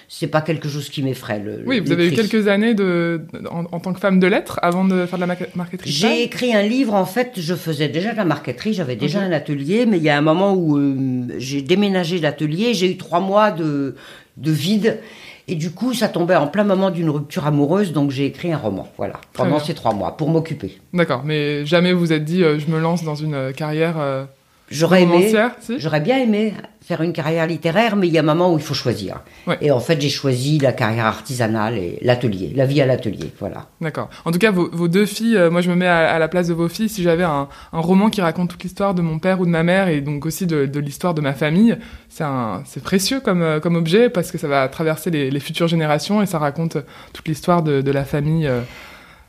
c'est 0.07 0.27
pas 0.27 0.39
quelque 0.39 0.69
chose 0.69 0.87
qui 0.89 1.03
m'effraie. 1.03 1.39
le- 1.39 1.61
Oui, 1.65 1.81
vous 1.81 1.91
avez 1.91 2.07
eu 2.07 2.11
quelques 2.13 2.47
années 2.47 2.73
de, 2.73 3.19
en, 3.51 3.65
en 3.69 3.79
tant 3.81 3.91
que 3.91 3.99
femme 3.99 4.21
de 4.21 4.27
lettres 4.27 4.59
avant 4.61 4.85
de 4.85 5.05
faire 5.05 5.17
de 5.19 5.23
la 5.23 5.27
marque- 5.27 5.55
marqueterie. 5.55 5.91
J'ai 5.91 6.23
écrit 6.23 6.53
un 6.55 6.61
livre, 6.63 6.93
en 6.93 7.05
fait, 7.05 7.33
je 7.35 7.53
faisais 7.53 7.89
déjà 7.89 8.13
de 8.13 8.17
la 8.17 8.23
marqueterie, 8.23 8.73
j'avais 8.73 8.95
déjà 8.95 9.19
un 9.19 9.31
atelier, 9.33 9.85
mais 9.85 9.97
il 9.97 10.03
y 10.03 10.09
a 10.09 10.17
un 10.17 10.21
moment 10.21 10.53
où 10.53 10.77
euh, 10.77 11.25
j'ai 11.37 11.61
déménagé 11.61 12.19
l'atelier, 12.19 12.73
j'ai 12.73 12.91
eu 12.91 12.95
trois 12.97 13.19
mois 13.19 13.51
de, 13.51 13.95
de 14.37 14.51
vide, 14.53 14.99
et 15.47 15.55
du 15.55 15.71
coup, 15.71 15.93
ça 15.93 16.07
tombait 16.07 16.35
en 16.35 16.47
plein 16.47 16.63
moment 16.63 16.89
d'une 16.89 17.09
rupture 17.09 17.45
amoureuse, 17.45 17.91
donc 17.91 18.11
j'ai 18.11 18.25
écrit 18.25 18.53
un 18.53 18.57
roman, 18.57 18.87
voilà, 18.97 19.19
pendant 19.33 19.59
ces 19.59 19.73
trois 19.73 19.93
mois, 19.93 20.15
pour 20.15 20.29
m'occuper. 20.29 20.79
D'accord, 20.93 21.23
mais 21.25 21.65
jamais 21.65 21.91
vous 21.91 21.99
vous 21.99 22.13
êtes 22.13 22.25
dit 22.25 22.43
euh, 22.43 22.59
je 22.59 22.67
me 22.67 22.79
lance 22.79 23.03
dans 23.03 23.15
une 23.15 23.33
euh, 23.33 23.51
carrière 23.51 23.99
euh, 23.99 24.25
J'aurais 24.69 25.03
aimé, 25.03 25.31
si 25.59 25.79
j'aurais 25.79 25.99
bien 25.99 26.17
aimé 26.17 26.53
faire 26.83 27.01
une 27.01 27.13
carrière 27.13 27.47
littéraire, 27.47 27.95
mais 27.95 28.07
il 28.07 28.13
y 28.13 28.17
a 28.17 28.21
un 28.21 28.25
moment 28.25 28.53
où 28.53 28.57
il 28.57 28.63
faut 28.63 28.73
choisir. 28.73 29.21
Ouais. 29.47 29.57
Et 29.61 29.71
en 29.71 29.79
fait, 29.79 30.01
j'ai 30.01 30.09
choisi 30.09 30.57
la 30.59 30.73
carrière 30.73 31.05
artisanale 31.05 31.77
et 31.77 31.97
l'atelier, 32.01 32.51
la 32.55 32.65
vie 32.65 32.81
à 32.81 32.85
l'atelier, 32.85 33.31
voilà. 33.39 33.67
D'accord. 33.79 34.09
En 34.25 34.31
tout 34.31 34.39
cas, 34.39 34.51
vos, 34.51 34.69
vos 34.71 34.87
deux 34.87 35.05
filles, 35.05 35.37
euh, 35.37 35.49
moi 35.49 35.61
je 35.61 35.69
me 35.69 35.75
mets 35.75 35.87
à, 35.87 36.09
à 36.13 36.19
la 36.19 36.27
place 36.27 36.47
de 36.47 36.53
vos 36.53 36.67
filles. 36.67 36.89
Si 36.89 37.03
j'avais 37.03 37.23
un, 37.23 37.47
un 37.71 37.79
roman 37.79 38.09
qui 38.09 38.21
raconte 38.21 38.49
toute 38.49 38.63
l'histoire 38.63 38.93
de 38.93 39.01
mon 39.01 39.19
père 39.19 39.39
ou 39.39 39.45
de 39.45 39.51
ma 39.51 39.63
mère 39.63 39.87
et 39.87 40.01
donc 40.01 40.25
aussi 40.25 40.45
de, 40.45 40.65
de 40.65 40.79
l'histoire 40.79 41.13
de 41.13 41.21
ma 41.21 41.33
famille, 41.33 41.77
c'est 42.09 42.83
précieux 42.83 43.19
comme, 43.21 43.41
euh, 43.43 43.59
comme 43.59 43.75
objet 43.75 44.09
parce 44.09 44.31
que 44.31 44.37
ça 44.37 44.47
va 44.47 44.67
traverser 44.67 45.09
les, 45.09 45.31
les 45.31 45.39
futures 45.39 45.67
générations 45.67 46.21
et 46.21 46.25
ça 46.25 46.39
raconte 46.39 46.77
toute 47.13 47.27
l'histoire 47.27 47.63
de, 47.63 47.81
de 47.81 47.91
la 47.91 48.03
famille 48.03 48.47
euh, 48.47 48.61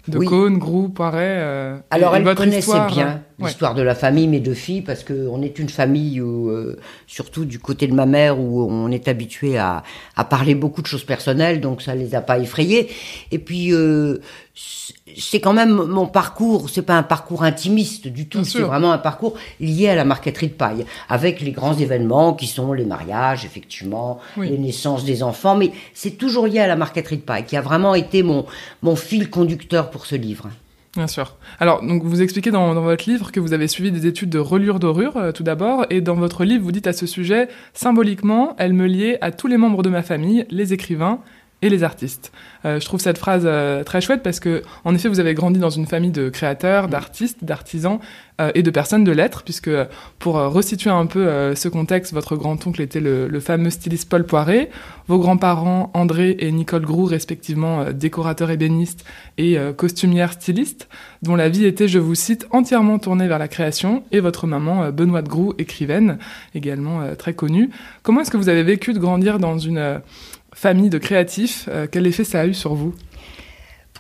de 0.07 0.19
Oui. 0.19 0.27
Cône, 0.27 0.59
Groux, 0.59 0.89
Poiret. 0.91 1.37
euh, 1.39 1.77
Alors 1.91 2.15
elle 2.15 2.25
connaissait 2.35 2.59
histoire, 2.59 2.87
bien 2.89 3.07
euh, 3.07 3.43
ouais. 3.43 3.49
l'histoire 3.49 3.75
de 3.75 3.81
la 3.83 3.95
famille, 3.95 4.29
mes 4.29 4.41
deux 4.41 4.53
filles, 4.55 4.83
parce 4.83 5.03
qu'on 5.03 5.41
est 5.43 5.59
une 5.59 5.71
famille 5.71 6.21
où, 6.21 6.51
euh, 6.51 6.79
surtout 7.07 7.45
du 7.47 7.59
côté 7.59 7.87
de 7.87 7.95
ma 7.95 8.05
mère, 8.05 8.39
où 8.39 8.63
on 8.71 8.91
est 8.91 9.09
habitué 9.09 9.57
à, 9.57 9.83
à 10.15 10.25
parler 10.25 10.55
beaucoup 10.55 10.83
de 10.83 10.87
choses 10.87 11.05
personnelles, 11.05 11.61
donc 11.61 11.81
ça 11.81 11.95
les 11.95 12.15
a 12.15 12.21
pas 12.21 12.39
effrayées. 12.39 12.91
Et 13.33 13.39
puis 13.39 13.73
euh, 13.73 14.19
c'est 14.55 15.41
quand 15.41 15.53
même 15.53 15.73
mon 15.73 16.07
parcours, 16.07 16.71
c'est 16.71 16.83
pas 16.83 16.97
un 16.97 17.03
parcours 17.03 17.43
intimiste 17.43 18.07
du 18.07 18.29
tout, 18.29 18.45
c'est 18.45 18.61
vraiment 18.61 18.93
un 18.93 18.99
parcours 18.99 19.35
lié 19.59 19.89
à 19.89 19.95
la 19.97 20.05
marqueterie 20.05 20.49
de 20.49 20.53
paille, 20.53 20.87
avec 21.09 21.41
les 21.41 21.51
grands 21.51 21.75
événements 21.75 22.35
qui 22.35 22.47
sont 22.47 22.73
les 22.73 22.85
mariages, 22.85 23.45
effectivement, 23.45 24.21
Oui. 24.37 24.49
les 24.51 24.59
naissances 24.59 25.05
des 25.05 25.23
enfants, 25.23 25.57
mais 25.57 25.73
c'est 25.93 26.13
toujours 26.19 26.47
lié 26.47 26.61
à 26.61 26.67
la 26.69 26.77
marqueterie 26.77 27.17
de 27.17 27.23
paille, 27.23 27.45
qui 27.45 27.57
a 27.57 27.61
vraiment 27.61 27.95
été 27.95 28.23
mon, 28.23 28.47
mon 28.83 28.95
fil 28.97 29.29
conducteur 29.29 29.91
pour 29.91 30.07
ce 30.07 30.15
livre. 30.15 30.49
Bien 30.97 31.09
sûr. 31.09 31.35
Alors, 31.59 31.83
donc, 31.85 32.05
vous 32.05 32.23
expliquez 32.23 32.53
dans, 32.53 32.73
dans 32.73 32.83
votre 32.83 33.11
livre 33.11 33.33
que 33.33 33.41
vous 33.41 33.53
avez 33.53 33.67
suivi 33.67 33.91
des 33.91 34.07
études 34.07 34.31
de 34.31 34.39
relure 34.39 34.79
dorure, 34.79 35.17
euh, 35.17 35.33
tout 35.33 35.43
d'abord, 35.43 35.87
et 35.91 36.01
dans 36.01 36.15
votre 36.15 36.45
livre, 36.45 36.63
vous 36.63 36.71
dites 36.71 36.87
à 36.87 36.93
ce 36.93 37.07
sujet, 37.07 37.49
symboliquement, 37.73 38.55
elle 38.59 38.75
me 38.75 38.87
liait 38.87 39.19
à 39.21 39.33
tous 39.33 39.49
les 39.49 39.57
membres 39.57 39.83
de 39.83 39.89
ma 39.89 40.03
famille, 40.03 40.47
les 40.51 40.73
écrivains 40.73 41.19
et 41.65 41.71
les 41.71 41.83
artistes. 41.83 42.31
Euh, 42.67 42.79
je 42.79 42.85
trouve 42.85 43.01
cette 43.01 43.17
phrase 43.17 43.45
euh, 43.47 43.83
très 43.85 44.03
chouette 44.03 44.23
parce 44.23 44.39
que, 44.39 44.63
en 44.85 44.95
effet, 44.95 45.09
vous 45.09 45.19
avez 45.19 45.33
grandi 45.33 45.59
dans 45.59 45.71
une 45.71 45.87
famille 45.87 46.11
de 46.11 46.29
créateurs, 46.29 46.89
d'artistes, 46.89 47.43
d'artisans 47.43 48.01
euh, 48.39 48.53
et 48.55 48.63
de 48.63 48.71
personnes 48.71 49.03
de 49.03 49.13
lettres, 49.13 49.45
puisque 49.45 49.71
pour 50.19 50.35
resituer 50.35 50.91
un 50.91 51.07
peu 51.07 51.55
ce 51.55 51.69
contexte, 51.69 52.13
votre 52.13 52.37
grand-oncle 52.37 52.83
était 52.83 53.01
le, 53.01 53.41
fameux 53.41 53.71
styliste 53.71 54.11
Paul 54.11 54.27
Poiret, 54.27 54.69
vos 55.09 55.19
grands-parents 55.19 55.91
André 55.95 56.37
et 56.39 56.53
Nicole 56.53 56.85
Groux, 56.85 57.07
respectivement 57.07 57.91
décorateurs 57.93 58.51
ébénistes 58.51 59.05
et 59.39 59.57
costumières 59.77 60.33
stylistes, 60.33 60.89
dont 61.23 61.37
la 61.37 61.49
vie 61.49 61.65
était, 61.65 61.89
je 61.89 61.99
vous 61.99 62.15
cite, 62.15 62.47
entièrement 62.51 62.99
tournée 62.99 63.29
vers 63.29 63.39
la 63.39 63.49
création, 63.49 64.03
et 64.13 64.21
votre 64.21 64.47
maman 64.47 64.91
Benoît 64.91 65.23
de 65.23 65.29
Groux, 65.29 65.55
écrivaine, 65.59 66.19
également 66.55 67.15
très 67.17 67.35
connue. 67.35 67.71
Comment 68.03 68.23
est-ce 68.23 68.31
que 68.31 68.37
vous 68.37 68.49
avez 68.49 68.63
vécu 68.63 68.93
de 68.93 68.99
grandir 68.99 69.39
dans 69.39 69.59
une 69.59 70.01
famille 70.55 70.89
de 70.89 70.99
créatifs, 70.99 71.69
euh, 71.69 71.87
quel 71.91 72.07
effet 72.07 72.25
ça 72.25 72.41
a 72.41 72.47
eu 72.47 72.55
sur 72.55 72.75
vous? 72.75 72.95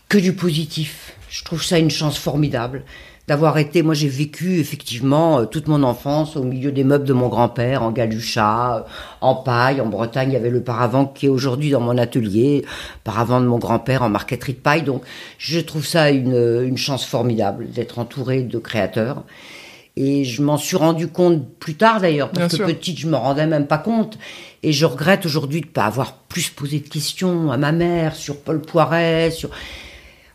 Que 0.08 0.18
du 0.18 0.32
positif. 0.32 1.16
Je 1.28 1.44
trouve 1.44 1.62
ça 1.62 1.78
une 1.78 1.90
chance 1.90 2.16
formidable 2.16 2.84
d'avoir 3.26 3.58
été. 3.58 3.82
Moi, 3.82 3.94
j'ai 3.94 4.08
vécu 4.08 4.60
effectivement 4.60 5.40
euh, 5.40 5.44
toute 5.46 5.66
mon 5.66 5.82
enfance 5.82 6.36
au 6.36 6.44
milieu 6.44 6.70
des 6.70 6.84
meubles 6.84 7.06
de 7.06 7.12
mon 7.12 7.28
grand-père, 7.28 7.82
en 7.82 7.90
galucha, 7.90 8.76
euh, 8.76 8.80
en 9.20 9.34
paille. 9.34 9.80
En 9.80 9.86
Bretagne, 9.86 10.30
il 10.30 10.34
y 10.34 10.36
avait 10.36 10.50
le 10.50 10.62
paravent 10.62 11.06
qui 11.06 11.26
est 11.26 11.28
aujourd'hui 11.28 11.70
dans 11.70 11.80
mon 11.80 11.98
atelier, 11.98 12.64
paravent 13.02 13.40
de 13.40 13.46
mon 13.46 13.58
grand-père 13.58 14.02
en 14.02 14.08
marqueterie 14.08 14.52
de 14.52 14.58
paille. 14.58 14.82
Donc, 14.82 15.02
je 15.38 15.58
trouve 15.58 15.84
ça 15.84 16.10
une, 16.10 16.62
une 16.64 16.78
chance 16.78 17.04
formidable 17.04 17.68
d'être 17.70 17.98
entouré 17.98 18.42
de 18.42 18.58
créateurs. 18.58 19.24
Et 19.96 20.24
je 20.24 20.42
m'en 20.42 20.56
suis 20.56 20.76
rendu 20.76 21.06
compte 21.06 21.48
plus 21.60 21.76
tard 21.76 22.00
d'ailleurs, 22.00 22.30
parce 22.30 22.56
que 22.56 22.64
petite, 22.64 22.98
je 22.98 23.06
me 23.06 23.16
rendais 23.16 23.46
même 23.46 23.66
pas 23.66 23.78
compte. 23.78 24.18
Et 24.64 24.72
je 24.72 24.86
regrette 24.86 25.26
aujourd'hui 25.26 25.60
de 25.60 25.66
ne 25.66 25.70
pas 25.70 25.84
avoir 25.84 26.14
plus 26.14 26.48
posé 26.48 26.80
de 26.80 26.88
questions 26.88 27.52
à 27.52 27.58
ma 27.58 27.70
mère 27.70 28.16
sur 28.16 28.40
Paul 28.40 28.62
Poiret, 28.62 29.30
sur. 29.30 29.50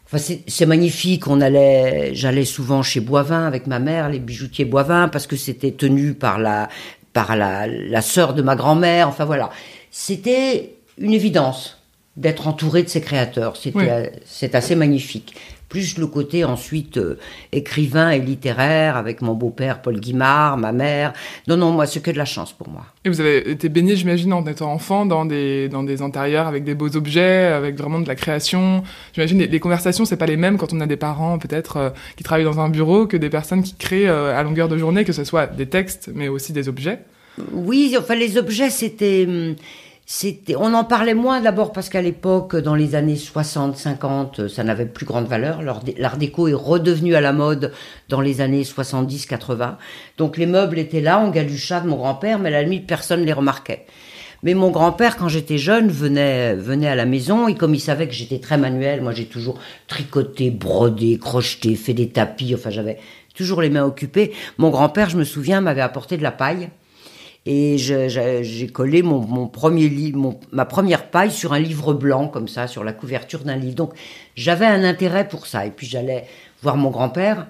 Enfin, 0.06 0.24
c'est 0.48 0.66
magnifique. 0.66 1.28
On 1.28 1.42
allait, 1.42 2.12
j'allais 2.14 2.46
souvent 2.46 2.84
chez 2.84 3.00
Boivin 3.00 3.46
avec 3.48 3.66
ma 3.66 3.80
mère, 3.80 4.08
les 4.08 4.20
bijoutiers 4.20 4.66
Boivin, 4.66 5.08
parce 5.08 5.26
que 5.26 5.36
c'était 5.36 5.72
tenu 5.72 6.14
par 6.14 6.38
la, 6.38 6.70
par 7.12 7.36
la, 7.36 7.66
la 7.66 8.02
sœur 8.02 8.36
de 8.36 8.44
ma 8.44 8.56
grand-mère. 8.56 9.08
Enfin 9.08 9.26
voilà, 9.26 9.50
c'était 9.90 10.76
une 11.00 11.14
évidence 11.14 11.82
d'être 12.16 12.48
entouré 12.48 12.84
de 12.84 12.90
ces 12.90 13.02
créateurs. 13.02 13.58
C'était, 13.58 14.12
c'est 14.26 14.54
assez 14.54 14.76
magnifique 14.76 15.36
plus 15.70 15.98
le 15.98 16.08
côté 16.08 16.44
ensuite 16.44 16.98
euh, 16.98 17.18
écrivain 17.52 18.10
et 18.10 18.20
littéraire 18.20 18.98
avec 18.98 19.22
mon 19.22 19.36
beau-père 19.36 19.82
Paul 19.82 20.00
Guimard, 20.00 20.58
ma 20.58 20.72
mère. 20.72 21.14
Non, 21.48 21.58
non, 21.58 21.72
moi, 21.72 21.86
c'est 21.86 22.02
que 22.02 22.12
de 22.12 22.18
la 22.18 22.26
chance 22.26 22.52
pour 22.52 22.70
moi. 22.70 22.86
Et 23.06 23.10
vous 23.10 23.22
avez 23.22 23.50
été 23.50 23.70
baigné, 23.70 23.96
j'imagine, 23.96 24.34
en 24.34 24.46
étant 24.46 24.74
enfant, 24.74 25.06
dans 25.06 25.26
des, 25.26 25.70
dans 25.70 25.84
des 25.84 26.02
intérieurs 26.02 26.48
avec 26.48 26.64
des 26.64 26.74
beaux 26.74 26.96
objets, 26.98 27.46
avec 27.46 27.78
vraiment 27.78 28.00
de 28.00 28.08
la 28.08 28.16
création. 28.16 28.84
J'imagine, 29.14 29.40
les, 29.40 29.48
les 29.48 29.60
conversations, 29.60 30.06
c'est 30.06 30.18
pas 30.18 30.26
les 30.26 30.38
mêmes 30.38 30.58
quand 30.58 30.74
on 30.74 30.82
a 30.82 30.88
des 30.88 30.98
parents, 30.98 31.38
peut-être, 31.38 31.78
euh, 31.78 31.90
qui 32.18 32.24
travaillent 32.24 32.46
dans 32.46 32.60
un 32.60 32.70
bureau, 32.70 33.06
que 33.06 33.18
des 33.18 33.30
personnes 33.30 33.62
qui 33.62 33.76
créent 33.76 34.10
euh, 34.10 34.36
à 34.38 34.42
longueur 34.44 34.68
de 34.68 34.78
journée, 34.78 35.06
que 35.06 35.14
ce 35.14 35.24
soit 35.24 35.48
des 35.48 35.68
textes, 35.68 36.10
mais 36.14 36.28
aussi 36.28 36.52
des 36.52 36.68
objets. 36.68 37.00
Oui, 37.54 37.96
enfin, 37.98 38.16
les 38.16 38.38
objets, 38.38 38.72
c'était... 38.72 39.26
Hum, 39.28 39.56
on 40.58 40.74
en 40.74 40.84
parlait 40.84 41.14
moins 41.14 41.40
d'abord 41.40 41.72
parce 41.72 41.88
qu'à 41.88 42.02
l'époque, 42.02 42.56
dans 42.56 42.74
les 42.74 42.96
années 42.96 43.16
60, 43.16 43.78
50, 43.78 44.48
ça 44.48 44.64
n'avait 44.64 44.88
plus 44.88 45.06
grande 45.06 45.28
valeur. 45.28 45.62
L'art 45.62 46.18
déco 46.18 46.48
est 46.48 46.54
redevenu 46.54 47.14
à 47.14 47.22
la 47.22 47.32
mode 47.32 47.74
dans 48.08 48.20
les 48.20 48.42
années 48.42 48.64
70, 48.64 49.28
80. 49.28 49.78
Donc 50.18 50.38
les 50.38 50.48
meubles 50.48 50.80
étaient 50.80 51.02
là, 51.02 51.20
en 51.20 51.30
galucha 51.30 51.80
de 51.82 51.88
mon 51.88 51.98
grand-père, 51.98 52.40
mais 52.40 52.50
à 52.50 52.54
la 52.54 52.64
limite, 52.64 52.88
personne 52.88 53.22
ne 53.22 53.26
les 53.26 53.34
remarquait. 53.34 53.86
Mais 54.42 54.56
mon 54.56 54.72
grand-père, 54.72 55.16
quand 55.16 55.28
j'étais 55.28 55.60
jeune, 55.60 55.90
venait, 55.90 56.56
venait 56.56 56.88
à 56.88 56.96
la 56.96 57.06
maison 57.06 57.48
et 57.48 57.56
comme 57.56 57.76
il 57.76 57.80
savait 57.80 58.08
que 58.08 58.14
j'étais 58.14 58.40
très 58.40 58.58
manuel, 58.58 59.02
moi 59.02 59.12
j'ai 59.12 59.26
toujours 59.26 59.60
tricoté, 59.88 60.50
brodé, 60.50 61.20
crocheté, 61.20 61.76
fait 61.76 61.94
des 61.94 62.10
tapis, 62.10 62.56
enfin 62.56 62.70
j'avais 62.70 62.98
toujours 63.36 63.62
les 63.62 63.70
mains 63.70 63.84
occupées. 63.84 64.32
Mon 64.58 64.70
grand-père, 64.70 65.10
je 65.10 65.18
me 65.18 65.24
souviens, 65.24 65.62
m'avait 65.62 65.82
apporté 65.82 66.18
de 66.18 66.24
la 66.24 66.32
paille 66.32 66.70
et 67.46 67.78
j'ai 67.78 68.68
collé 68.68 69.02
mon, 69.02 69.48
premier 69.48 69.90
livre, 69.90 70.36
ma 70.52 70.66
première 70.66 71.10
paille 71.10 71.32
sur 71.32 71.54
un 71.54 71.60
livre 71.60 71.94
blanc, 71.94 72.28
comme 72.28 72.48
ça, 72.48 72.68
sur 72.68 72.84
la 72.84 72.94
couverture 72.94 73.40
d'un 73.44 73.56
livre. 73.56 73.76
Donc 73.76 73.94
j'avais 74.36 74.66
un 74.66 74.84
intérêt 74.84 75.28
pour 75.28 75.48
ça. 75.48 75.66
Et 75.66 75.72
puis 75.72 75.88
j'allais 75.88 76.26
voir 76.62 76.78
mon 76.78 76.90
grand-père 76.90 77.48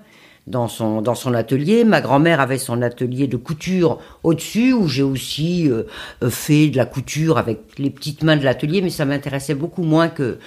dans 0.48 0.68
son, 0.68 1.02
dans 1.02 1.16
son 1.16 1.34
atelier. 1.34 1.84
Ma 1.84 2.02
grand-mère 2.02 2.40
avait 2.40 2.58
son 2.58 2.82
atelier 2.82 3.28
de 3.28 3.38
couture 3.38 4.00
au-dessus, 4.24 4.74
où 4.74 4.88
j'ai 4.88 5.04
aussi 5.04 5.70
euh, 5.70 5.84
euh, 6.24 6.30
fait 6.30 6.70
de 6.70 6.78
la 6.78 6.86
couture 6.86 7.38
avec 7.38 7.60
les 7.78 7.90
petites 7.90 8.24
mains 8.24 8.38
de 8.38 8.44
l'atelier, 8.44 8.82
mais 8.82 8.90
ça 8.90 9.06
m'intéressait 9.06 9.56
beaucoup 9.56 9.84
moins 9.84 10.08
que, 10.08 10.38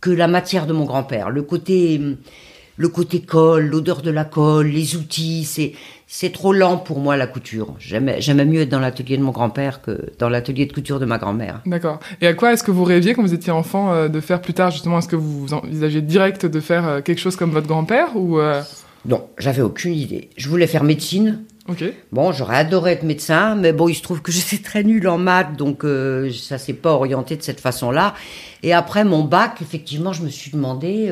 que 0.00 0.10
la 0.10 0.28
matière 0.28 0.66
de 0.66 0.72
mon 0.72 0.84
grand-père. 0.84 1.30
Le 1.30 1.42
côté 1.42 2.00
le 2.76 2.88
côté 2.88 3.20
colle, 3.20 3.66
l'odeur 3.66 4.02
de 4.02 4.10
la 4.10 4.24
colle, 4.24 4.66
les 4.66 4.96
outils, 4.96 5.44
c'est 5.44 5.72
c'est 6.06 6.32
trop 6.32 6.52
lent 6.52 6.76
pour 6.76 7.00
moi 7.00 7.16
la 7.16 7.26
couture. 7.26 7.74
J'aimais 7.78 8.44
mieux 8.44 8.60
être 8.60 8.68
dans 8.68 8.78
l'atelier 8.78 9.16
de 9.16 9.22
mon 9.22 9.32
grand-père 9.32 9.82
que 9.82 10.12
dans 10.18 10.28
l'atelier 10.28 10.64
de 10.66 10.72
couture 10.72 11.00
de 11.00 11.06
ma 11.06 11.18
grand-mère. 11.18 11.60
D'accord. 11.66 11.98
Et 12.20 12.26
à 12.28 12.34
quoi 12.34 12.52
est-ce 12.52 12.62
que 12.62 12.70
vous 12.70 12.84
rêviez 12.84 13.14
quand 13.14 13.22
vous 13.22 13.34
étiez 13.34 13.50
enfant 13.50 13.92
euh, 13.92 14.08
de 14.08 14.20
faire 14.20 14.40
plus 14.40 14.54
tard 14.54 14.70
justement? 14.70 14.98
Est-ce 14.98 15.08
que 15.08 15.16
vous 15.16 15.52
envisagez 15.54 16.02
direct 16.02 16.46
de 16.46 16.60
faire 16.60 16.86
euh, 16.86 17.00
quelque 17.00 17.18
chose 17.18 17.34
comme 17.34 17.50
votre 17.50 17.66
grand-père 17.66 18.16
ou 18.16 18.38
euh? 18.38 18.62
Non, 19.06 19.26
j'avais 19.38 19.62
aucune 19.62 19.92
idée. 19.92 20.30
Je 20.36 20.48
voulais 20.48 20.66
faire 20.66 20.84
médecine. 20.84 21.42
Ok. 21.68 21.82
Bon, 22.12 22.30
j'aurais 22.30 22.58
adoré 22.58 22.92
être 22.92 23.02
médecin, 23.02 23.54
mais 23.54 23.72
bon, 23.72 23.88
il 23.88 23.94
se 23.94 24.02
trouve 24.02 24.22
que 24.22 24.30
j'étais 24.32 24.62
très 24.62 24.84
nulle 24.84 25.08
en 25.08 25.18
maths, 25.18 25.56
donc 25.56 25.84
ça 26.32 26.58
s'est 26.58 26.74
pas 26.74 26.92
orienté 26.92 27.36
de 27.36 27.42
cette 27.42 27.60
façon-là. 27.60 28.14
Et 28.62 28.72
après 28.72 29.04
mon 29.04 29.24
bac, 29.24 29.60
effectivement, 29.62 30.12
je 30.12 30.22
me 30.22 30.28
suis 30.28 30.52
demandé 30.52 31.10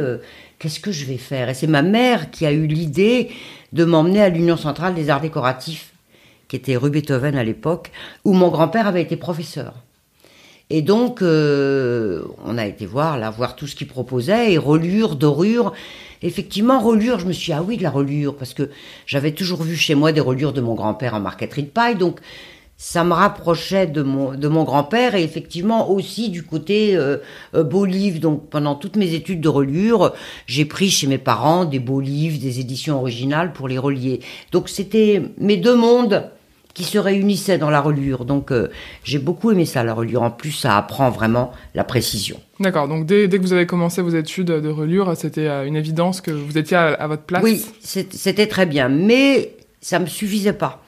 qu'est-ce 0.63 0.79
que 0.79 0.93
je 0.93 1.05
vais 1.05 1.19
faire? 1.19 1.49
Et 1.49 1.55
c'est 1.55 1.67
ma 1.67 1.83
mère 1.83 2.31
qui 2.31 2.47
a 2.47 2.53
eu 2.53 2.69
l'idée 2.69 3.31
de 3.73 3.85
m'emmener 3.85 4.23
à 4.23 4.29
l'Union 4.29 4.57
centrale 4.57 4.95
des 4.95 5.11
arts 5.11 5.21
décoratifs, 5.21 5.93
qui 6.47 6.55
était 6.55 6.77
rue 6.77 6.91
Beethoven 6.91 7.35
à 7.35 7.43
l'époque, 7.43 7.91
où 8.25 8.33
mon 8.33 8.49
grand-père 8.49 8.87
avait 8.87 9.03
été 9.03 9.17
professeur. 9.17 9.75
Et 10.71 10.81
donc, 10.81 11.21
euh, 11.21 12.23
on 12.45 12.59
a 12.59 12.65
été 12.65 12.87
voir, 12.87 13.19
là, 13.19 13.31
voir 13.31 13.57
tout 13.57 13.67
ce 13.67 13.75
qu'il 13.75 13.89
proposait, 13.89 14.53
et 14.53 14.59
relure, 14.59 15.17
dorure. 15.17 15.73
Effectivement, 16.23 16.79
relure, 16.79 17.19
je 17.19 17.27
me 17.27 17.33
suis 17.33 17.47
dit, 17.47 17.53
ah 17.53 17.65
oui, 17.67 17.77
de 17.77 17.83
la 17.83 17.91
relure, 17.91 18.37
parce 18.37 18.55
que 18.55 18.71
j'avais 19.05 19.33
toujours 19.33 19.65
vu 19.65 19.75
chez 19.75 19.97
moi 19.97 20.13
des 20.13 20.21
relures 20.21 20.53
de 20.53 20.61
mon 20.61 20.75
grand-père 20.75 21.15
en 21.15 21.21
marqueterie 21.21 21.65
de 21.65 21.69
paille, 21.69 21.97
donc 21.97 22.21
ça 22.85 23.05
me 23.05 23.13
rapprochait 23.13 23.87
de 23.87 24.03
mon, 24.03 24.35
de 24.35 24.49
mon 24.49 24.65
grand-père 24.65 25.15
et 25.15 25.23
effectivement 25.23 25.89
aussi 25.89 26.31
du 26.31 26.43
côté 26.43 26.97
euh, 26.97 27.19
euh, 27.55 27.63
beau 27.63 27.85
livre. 27.85 28.19
Donc 28.19 28.51
pendant 28.51 28.75
toutes 28.75 28.97
mes 28.97 29.15
études 29.15 29.41
de 29.41 29.49
reliure, 29.49 30.13
j'ai 30.47 30.65
pris 30.65 30.91
chez 30.91 31.07
mes 31.07 31.17
parents 31.17 31.65
des 31.65 31.79
beaux 31.79 32.01
livres, 32.01 32.41
des 32.41 32.59
éditions 32.59 32.99
originales 32.99 33.53
pour 33.53 33.69
les 33.69 33.79
relier. 33.79 34.19
Donc 34.51 34.69
c'était 34.69 35.23
mes 35.39 35.57
deux 35.57 35.77
mondes 35.77 36.29
qui 36.75 36.83
se 36.83 36.99
réunissaient 36.99 37.57
dans 37.57 37.71
la 37.71 37.81
reliure. 37.81 38.25
Donc 38.25 38.51
euh, 38.51 38.69
j'ai 39.05 39.21
beaucoup 39.21 39.53
aimé 39.53 39.65
ça, 39.65 39.85
la 39.85 39.95
reliure. 39.95 40.23
En 40.23 40.33
plus, 40.33 40.51
ça 40.51 40.77
apprend 40.77 41.09
vraiment 41.09 41.53
la 41.77 41.85
précision. 41.85 42.41
D'accord, 42.59 42.89
donc 42.89 43.07
dès, 43.07 43.29
dès, 43.29 43.39
que 43.39 43.45
vous 43.45 43.53
avez 43.53 43.67
commencé 43.67 44.03
vos 44.03 44.11
études 44.11 44.49
de 44.49 44.69
reliure, 44.69 45.17
c'était 45.17 45.47
une 45.69 45.77
évidence 45.77 46.21
que 46.21 46.33
vous 46.33 46.59
étiez 46.59 46.77
à, 46.77 46.95
à 46.95 47.07
votre 47.07 47.23
place? 47.23 47.45
Oui, 47.45 47.65
c'était 47.81 48.49
très 48.49 48.67
bien, 48.67 48.89
mais 48.89 49.55
ça 49.81 50.01
me 50.01 50.07
suffisait 50.07 50.53
pas. 50.53 50.83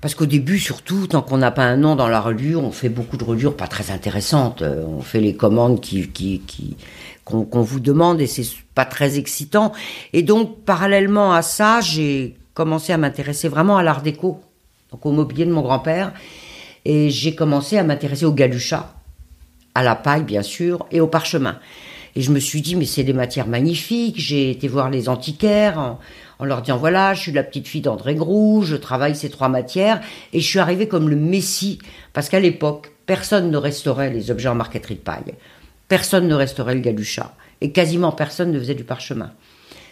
Parce 0.00 0.14
qu'au 0.14 0.26
début, 0.26 0.60
surtout, 0.60 1.08
tant 1.08 1.22
qu'on 1.22 1.38
n'a 1.38 1.50
pas 1.50 1.64
un 1.64 1.76
nom 1.76 1.96
dans 1.96 2.06
la 2.06 2.20
reliure, 2.20 2.62
on 2.62 2.70
fait 2.70 2.88
beaucoup 2.88 3.16
de 3.16 3.24
reliures 3.24 3.56
pas 3.56 3.66
très 3.66 3.90
intéressantes. 3.90 4.62
Euh, 4.62 4.84
on 4.86 5.00
fait 5.00 5.20
les 5.20 5.34
commandes 5.34 5.80
qui, 5.80 6.08
qui, 6.08 6.76
qu'on 7.24 7.62
vous 7.62 7.80
demande 7.80 8.20
et 8.20 8.28
c'est 8.28 8.46
pas 8.74 8.84
très 8.84 9.18
excitant. 9.18 9.72
Et 10.12 10.22
donc, 10.22 10.64
parallèlement 10.64 11.32
à 11.32 11.42
ça, 11.42 11.80
j'ai 11.80 12.36
commencé 12.54 12.92
à 12.92 12.96
m'intéresser 12.96 13.48
vraiment 13.48 13.76
à 13.76 13.82
l'art 13.82 14.02
déco, 14.02 14.40
donc 14.92 15.04
au 15.04 15.10
mobilier 15.10 15.46
de 15.46 15.52
mon 15.52 15.62
grand-père. 15.62 16.12
Et 16.84 17.10
j'ai 17.10 17.34
commencé 17.34 17.76
à 17.76 17.82
m'intéresser 17.82 18.24
au 18.24 18.32
galucha, 18.32 18.94
à 19.74 19.82
la 19.82 19.96
paille, 19.96 20.22
bien 20.22 20.42
sûr, 20.42 20.86
et 20.92 21.00
au 21.00 21.08
parchemin. 21.08 21.58
Et 22.14 22.22
je 22.22 22.30
me 22.30 22.38
suis 22.38 22.62
dit, 22.62 22.76
mais 22.76 22.86
c'est 22.86 23.04
des 23.04 23.12
matières 23.12 23.48
magnifiques. 23.48 24.18
J'ai 24.18 24.50
été 24.50 24.68
voir 24.68 24.90
les 24.90 25.08
antiquaires 25.08 25.98
leur 26.44 26.62
disant 26.62 26.76
voilà, 26.76 27.14
je 27.14 27.20
suis 27.20 27.32
la 27.32 27.42
petite 27.42 27.66
fille 27.66 27.80
d'André 27.80 28.14
Groux, 28.14 28.62
je 28.62 28.76
travaille 28.76 29.16
ces 29.16 29.30
trois 29.30 29.48
matières, 29.48 30.00
et 30.32 30.40
je 30.40 30.46
suis 30.46 30.58
arrivée 30.58 30.88
comme 30.88 31.08
le 31.08 31.16
messie, 31.16 31.78
parce 32.12 32.28
qu'à 32.28 32.40
l'époque, 32.40 32.92
personne 33.06 33.50
ne 33.50 33.56
restaurait 33.56 34.10
les 34.10 34.30
objets 34.30 34.48
en 34.48 34.54
marqueterie 34.54 34.96
de 34.96 35.00
paille, 35.00 35.34
personne 35.88 36.28
ne 36.28 36.34
restaurait 36.34 36.74
le 36.74 36.80
galucha, 36.80 37.34
et 37.60 37.72
quasiment 37.72 38.12
personne 38.12 38.52
ne 38.52 38.58
faisait 38.58 38.74
du 38.74 38.84
parchemin. 38.84 39.32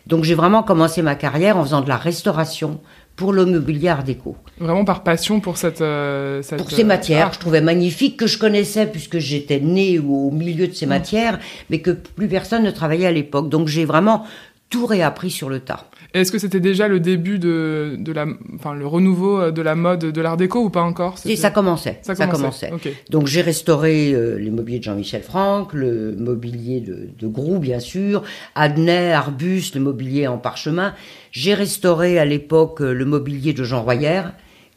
Donc 0.06 0.22
j'ai 0.22 0.34
vraiment 0.34 0.62
commencé 0.62 1.02
ma 1.02 1.16
carrière 1.16 1.56
en 1.56 1.64
faisant 1.64 1.80
de 1.80 1.88
la 1.88 1.96
restauration 1.96 2.80
pour 3.16 3.32
le 3.32 3.44
mobilier 3.44 3.88
art 3.88 4.04
déco. 4.04 4.36
Vraiment 4.58 4.84
par 4.84 5.02
passion 5.02 5.40
pour 5.40 5.56
cette... 5.56 5.80
Euh, 5.80 6.42
pour 6.56 6.70
ces 6.70 6.84
matières, 6.84 7.32
je 7.32 7.40
trouvais 7.40 7.60
magnifique, 7.62 8.16
que 8.16 8.26
je 8.26 8.38
connaissais 8.38 8.86
puisque 8.86 9.18
j'étais 9.18 9.58
née 9.58 9.98
au 9.98 10.30
milieu 10.30 10.68
de 10.68 10.74
ces 10.74 10.86
mmh. 10.86 10.90
matières, 10.90 11.38
mais 11.70 11.80
que 11.80 11.90
plus 11.90 12.28
personne 12.28 12.62
ne 12.62 12.70
travaillait 12.70 13.06
à 13.06 13.12
l'époque. 13.12 13.48
Donc 13.48 13.66
j'ai 13.66 13.84
vraiment 13.84 14.24
tout 14.68 14.86
réappris 14.86 15.30
sur 15.30 15.48
le 15.48 15.60
tas. 15.60 15.86
Est-ce 16.16 16.32
que 16.32 16.38
c'était 16.38 16.60
déjà 16.60 16.88
le 16.88 16.98
début 16.98 17.38
de, 17.38 17.96
de 17.98 18.12
la, 18.12 18.26
enfin, 18.54 18.74
le 18.74 18.86
renouveau 18.86 19.50
de 19.50 19.62
la 19.62 19.74
mode 19.74 20.00
de 20.00 20.20
l'art 20.22 20.36
déco 20.38 20.60
ou 20.60 20.70
pas 20.70 20.82
encore? 20.82 21.16
Et 21.26 21.36
ça 21.36 21.50
commençait. 21.50 21.98
Ça, 22.02 22.14
commençait. 22.26 22.72
Donc 23.10 23.26
j'ai 23.26 23.42
restauré 23.42 24.12
euh, 24.14 24.38
les 24.38 24.50
mobiliers 24.50 24.78
de 24.78 24.84
Jean-Michel 24.84 25.22
Franck, 25.22 25.74
le 25.74 26.16
mobilier 26.16 26.80
de, 26.80 27.10
de 27.18 27.26
Groux, 27.26 27.58
bien 27.58 27.80
sûr, 27.80 28.22
Adnet, 28.54 29.12
Arbus, 29.12 29.72
le 29.74 29.80
mobilier 29.80 30.26
en 30.26 30.38
parchemin. 30.38 30.94
J'ai 31.32 31.52
restauré 31.52 32.18
à 32.18 32.24
l'époque 32.24 32.80
le 32.80 33.04
mobilier 33.04 33.52
de 33.52 33.62
Jean 33.62 33.82
Royer, 33.82 34.22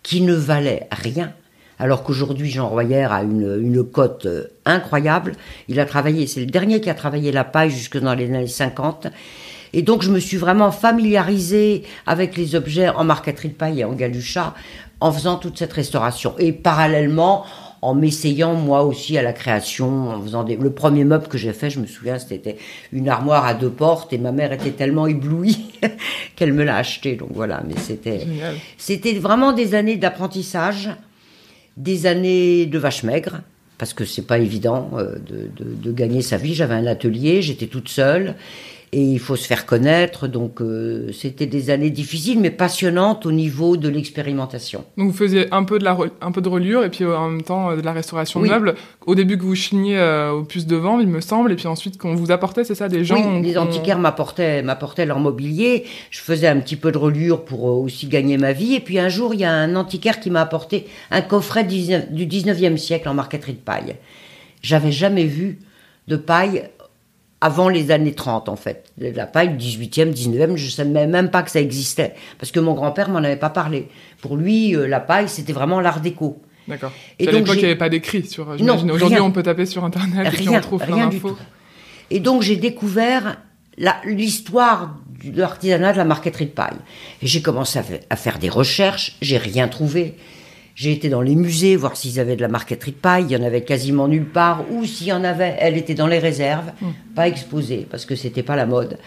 qui 0.04 0.22
ne 0.22 0.34
valait 0.34 0.88
rien 0.92 1.34
alors 1.80 2.04
qu'aujourd'hui 2.04 2.52
Jean 2.52 2.68
Royer 2.68 3.08
a 3.10 3.24
une, 3.24 3.58
une 3.62 3.84
cote 3.84 4.26
euh, 4.26 4.44
incroyable. 4.66 5.32
Il 5.70 5.80
a 5.80 5.86
travaillé, 5.86 6.28
c'est 6.28 6.42
le 6.42 6.46
dernier 6.46 6.82
qui 6.82 6.90
a 6.90 6.94
travaillé 6.94 7.32
la 7.32 7.46
paille 7.46 7.72
jusque 7.72 7.98
dans 7.98 8.14
les 8.14 8.26
années 8.26 8.48
50. 8.48 9.08
Et 9.74 9.82
donc 9.82 10.04
je 10.04 10.12
me 10.12 10.20
suis 10.20 10.38
vraiment 10.38 10.72
familiarisée 10.72 11.84
avec 12.06 12.38
les 12.38 12.56
objets 12.56 12.90
en 12.90 13.04
marqueterie 13.04 13.50
de 13.50 13.54
paille 13.54 13.82
et 13.82 13.86
en 13.86 13.94
galucha 13.94 14.54
en 15.02 15.12
faisant 15.12 15.38
toute 15.38 15.58
cette 15.58 15.74
restauration. 15.74 16.36
Et 16.40 16.52
parallèlement, 16.52 17.46
en 17.82 17.96
m'essayant 17.96 18.56
moi 18.56 18.84
aussi 18.84 19.18
à 19.18 19.22
la 19.22 19.32
création, 19.32 20.10
en 20.10 20.22
faisant 20.22 20.44
des... 20.44 20.58
le 20.58 20.72
premier 20.72 21.06
meuble 21.06 21.28
que 21.28 21.38
j'ai 21.38 21.54
fait, 21.54 21.70
je 21.70 21.80
me 21.80 21.88
souviens, 21.88 22.20
c'était 22.20 22.58
une 22.92 23.08
armoire 23.08 23.46
à 23.46 23.54
deux 23.54 23.70
portes 23.70 24.12
et 24.12 24.18
ma 24.18 24.34
mère 24.34 24.52
était 24.52 24.72
tellement 24.72 25.08
éblouie 25.08 25.72
qu'elle 26.36 26.54
me 26.54 26.64
l'a 26.64 26.76
acheté. 26.76 27.16
Donc 27.16 27.30
voilà, 27.32 27.64
mais 27.66 27.76
c'était 27.78 28.28
c'était 28.78 29.14
vraiment 29.14 29.54
des 29.54 29.76
années 29.76 29.96
d'apprentissage 29.96 30.90
des 31.80 32.06
années 32.06 32.66
de 32.66 32.78
vache 32.78 33.04
maigre, 33.04 33.42
parce 33.78 33.94
que 33.94 34.04
c'est 34.04 34.28
pas 34.28 34.38
évident 34.38 34.92
euh, 34.98 35.16
de, 35.26 35.92
gagner 35.92 36.22
sa 36.22 36.38
vie. 36.38 36.54
J'avais 36.54 36.76
un 36.76 36.86
atelier, 36.86 37.42
j'étais 37.42 37.68
toute 37.68 37.90
seule 37.90 38.36
et 38.92 39.02
il 39.02 39.20
faut 39.20 39.36
se 39.36 39.46
faire 39.46 39.66
connaître. 39.66 40.28
Donc 40.28 40.62
euh, 40.62 41.12
c'était 41.12 41.46
des 41.46 41.70
années 41.70 41.90
difficiles 41.90 42.40
mais 42.40 42.50
passionnantes 42.50 43.26
au 43.26 43.32
niveau 43.32 43.78
de 43.78 43.90
l'expérimentation. 43.90 44.86
Donc 44.98 45.12
vous 45.12 45.18
faisiez 45.18 45.52
un 45.54 45.64
peu 45.64 45.80
de 45.80 45.84
la 45.84 45.98
un 46.22 46.32
peu 46.32 46.42
de 46.42 46.50
reliure 46.50 46.84
et 46.84 46.90
puis 46.90 47.04
euh, 47.04 47.18
en 47.18 47.30
même 47.30 47.44
temps 47.44 47.72
euh, 47.72 47.76
de 47.78 47.82
la 47.82 47.94
restauration 47.94 48.42
de 48.42 48.48
meubles. 48.48 48.76
Au 49.06 49.16
début 49.16 49.38
que 49.38 49.44
vous 49.44 49.56
chigniez 49.56 50.00
au 50.32 50.44
puce 50.44 50.66
de 50.66 50.76
vent, 50.76 51.00
il 51.00 51.08
me 51.08 51.22
semble, 51.22 51.52
et 51.52 51.56
puis 51.56 51.68
ensuite 51.68 51.98
qu'on 51.98 52.16
vous 52.16 52.32
apportait, 52.32 52.64
c'est 52.64 52.76
ça, 52.76 52.90
des 52.90 53.04
gens. 53.04 53.16
Oui, 53.16 53.42
les 53.42 53.58
antiquaires 53.58 54.00
m'apportaient 54.00 54.62
m'apportaient 54.62 55.06
leur 55.06 55.20
mobilier. 55.20 55.86
Je 56.12 56.20
faisais 56.20 56.48
un 56.48 56.60
petit 56.60 56.76
peu 56.76 56.92
de 56.92 56.98
reliure 56.98 57.44
pour 57.44 57.64
aussi 57.64 58.08
gagner 58.08 58.38
ma 58.38 58.54
vie. 58.54 58.76
Et 58.76 58.80
puis 58.80 59.00
un 59.00 59.10
jour, 59.10 59.34
il 59.34 59.40
y 59.40 59.46
a 59.46 59.52
un 59.52 59.76
antiquaire 59.76 60.20
qui 60.20 60.30
m'a 60.30 60.42
apporté 60.42 60.88
un 61.12 61.22
coffret 61.22 61.64
du 61.64 62.26
19e 62.28 62.78
siècle 62.78 63.10
en 63.10 63.14
marqueterie 63.14 63.54
de 63.54 63.58
paille. 63.58 63.96
J'avais 64.62 64.92
jamais 64.92 65.26
vu 65.26 65.60
de 66.08 66.16
paille 66.16 66.70
avant 67.42 67.70
les 67.70 67.92
années 67.92 68.14
30 68.14 68.50
en 68.50 68.56
fait. 68.56 68.92
La 68.98 69.26
paille 69.26 69.56
18e, 69.56 70.14
19e, 70.14 70.56
je 70.56 70.66
ne 70.66 70.70
savais 70.70 71.08
même 71.08 71.32
pas 71.32 71.44
que 71.44 71.52
ça 71.52 71.62
existait 71.62 72.14
parce 72.38 72.52
que 72.52 72.60
mon 72.60 72.74
grand-père 72.74 73.10
m'en 73.10 73.20
avait 73.20 73.38
pas 73.38 73.50
parlé. 73.50 73.88
Pour 74.22 74.36
lui, 74.36 74.76
euh, 74.76 74.88
la 74.88 75.00
paille 75.00 75.30
c'était 75.30 75.54
vraiment 75.54 75.80
l'art 75.80 76.02
déco. 76.02 76.42
D'accord. 76.68 76.92
Et 77.18 77.28
à 77.28 77.32
l'époque, 77.32 77.56
il 77.56 77.60
n'y 77.60 77.66
avait 77.66 77.76
pas 77.76 77.90
d'écrit 77.90 78.26
sur. 78.26 78.48
Aujourd'hui, 78.50 79.20
on 79.20 79.32
peut 79.32 79.44
taper 79.44 79.66
sur 79.66 79.84
internet 79.84 80.28
et 80.28 80.36
puis 80.36 80.50
on 80.50 80.60
trouve 80.62 80.84
plein 80.84 81.08
d'infos. 81.08 81.38
Et 82.12 82.20
donc 82.20 82.42
j'ai 82.42 82.56
découvert 82.56 83.38
l'histoire 84.06 84.96
de 85.24 85.40
l'artisanat 85.40 85.94
de 85.94 85.98
la 85.98 86.06
marqueterie 86.06 86.46
de 86.46 86.52
paille. 86.52 86.78
Et 87.22 87.28
j'ai 87.28 87.42
commencé 87.42 87.80
à, 88.10 88.16
faire 88.16 88.40
des 88.40 88.50
recherches, 88.50 89.16
j'ai 89.22 89.38
rien 89.38 89.68
trouvé. 89.68 90.16
J'ai 90.80 90.94
été 90.94 91.10
dans 91.10 91.20
les 91.20 91.36
musées 91.36 91.76
voir 91.76 91.98
s'ils 91.98 92.22
avaient 92.22 92.38
de 92.38 92.42
la 92.42 92.48
marqueterie 92.48 92.92
de 92.92 92.96
paille. 92.96 93.26
Il 93.28 93.32
y 93.32 93.36
en 93.36 93.44
avait 93.44 93.64
quasiment 93.64 94.08
nulle 94.08 94.30
part. 94.30 94.64
Ou 94.72 94.86
s'il 94.86 95.08
y 95.08 95.12
en 95.12 95.26
avait, 95.26 95.58
elle 95.60 95.76
était 95.76 95.94
dans 95.94 96.08
les 96.08 96.20
réserves, 96.20 96.72
hmm. 96.82 96.92
pas 97.16 97.28
exposée 97.28 97.86
parce 97.92 98.06
que 98.06 98.16
c'était 98.16 98.44
pas 98.44 98.56
la 98.56 98.66
mode. 98.66 98.98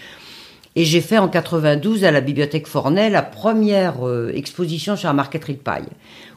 Et 0.77 0.85
j'ai 0.85 1.01
fait 1.01 1.17
en 1.17 1.29
92 1.29 2.05
à 2.05 2.11
la 2.11 2.21
bibliothèque 2.21 2.67
Fornet 2.67 3.09
la 3.09 3.23
première 3.23 4.07
euh, 4.07 4.33
exposition 4.35 4.97
sur 4.97 5.09
la 5.09 5.15
marqueterie 5.15 5.55
de 5.55 5.61
paille, 5.61 5.89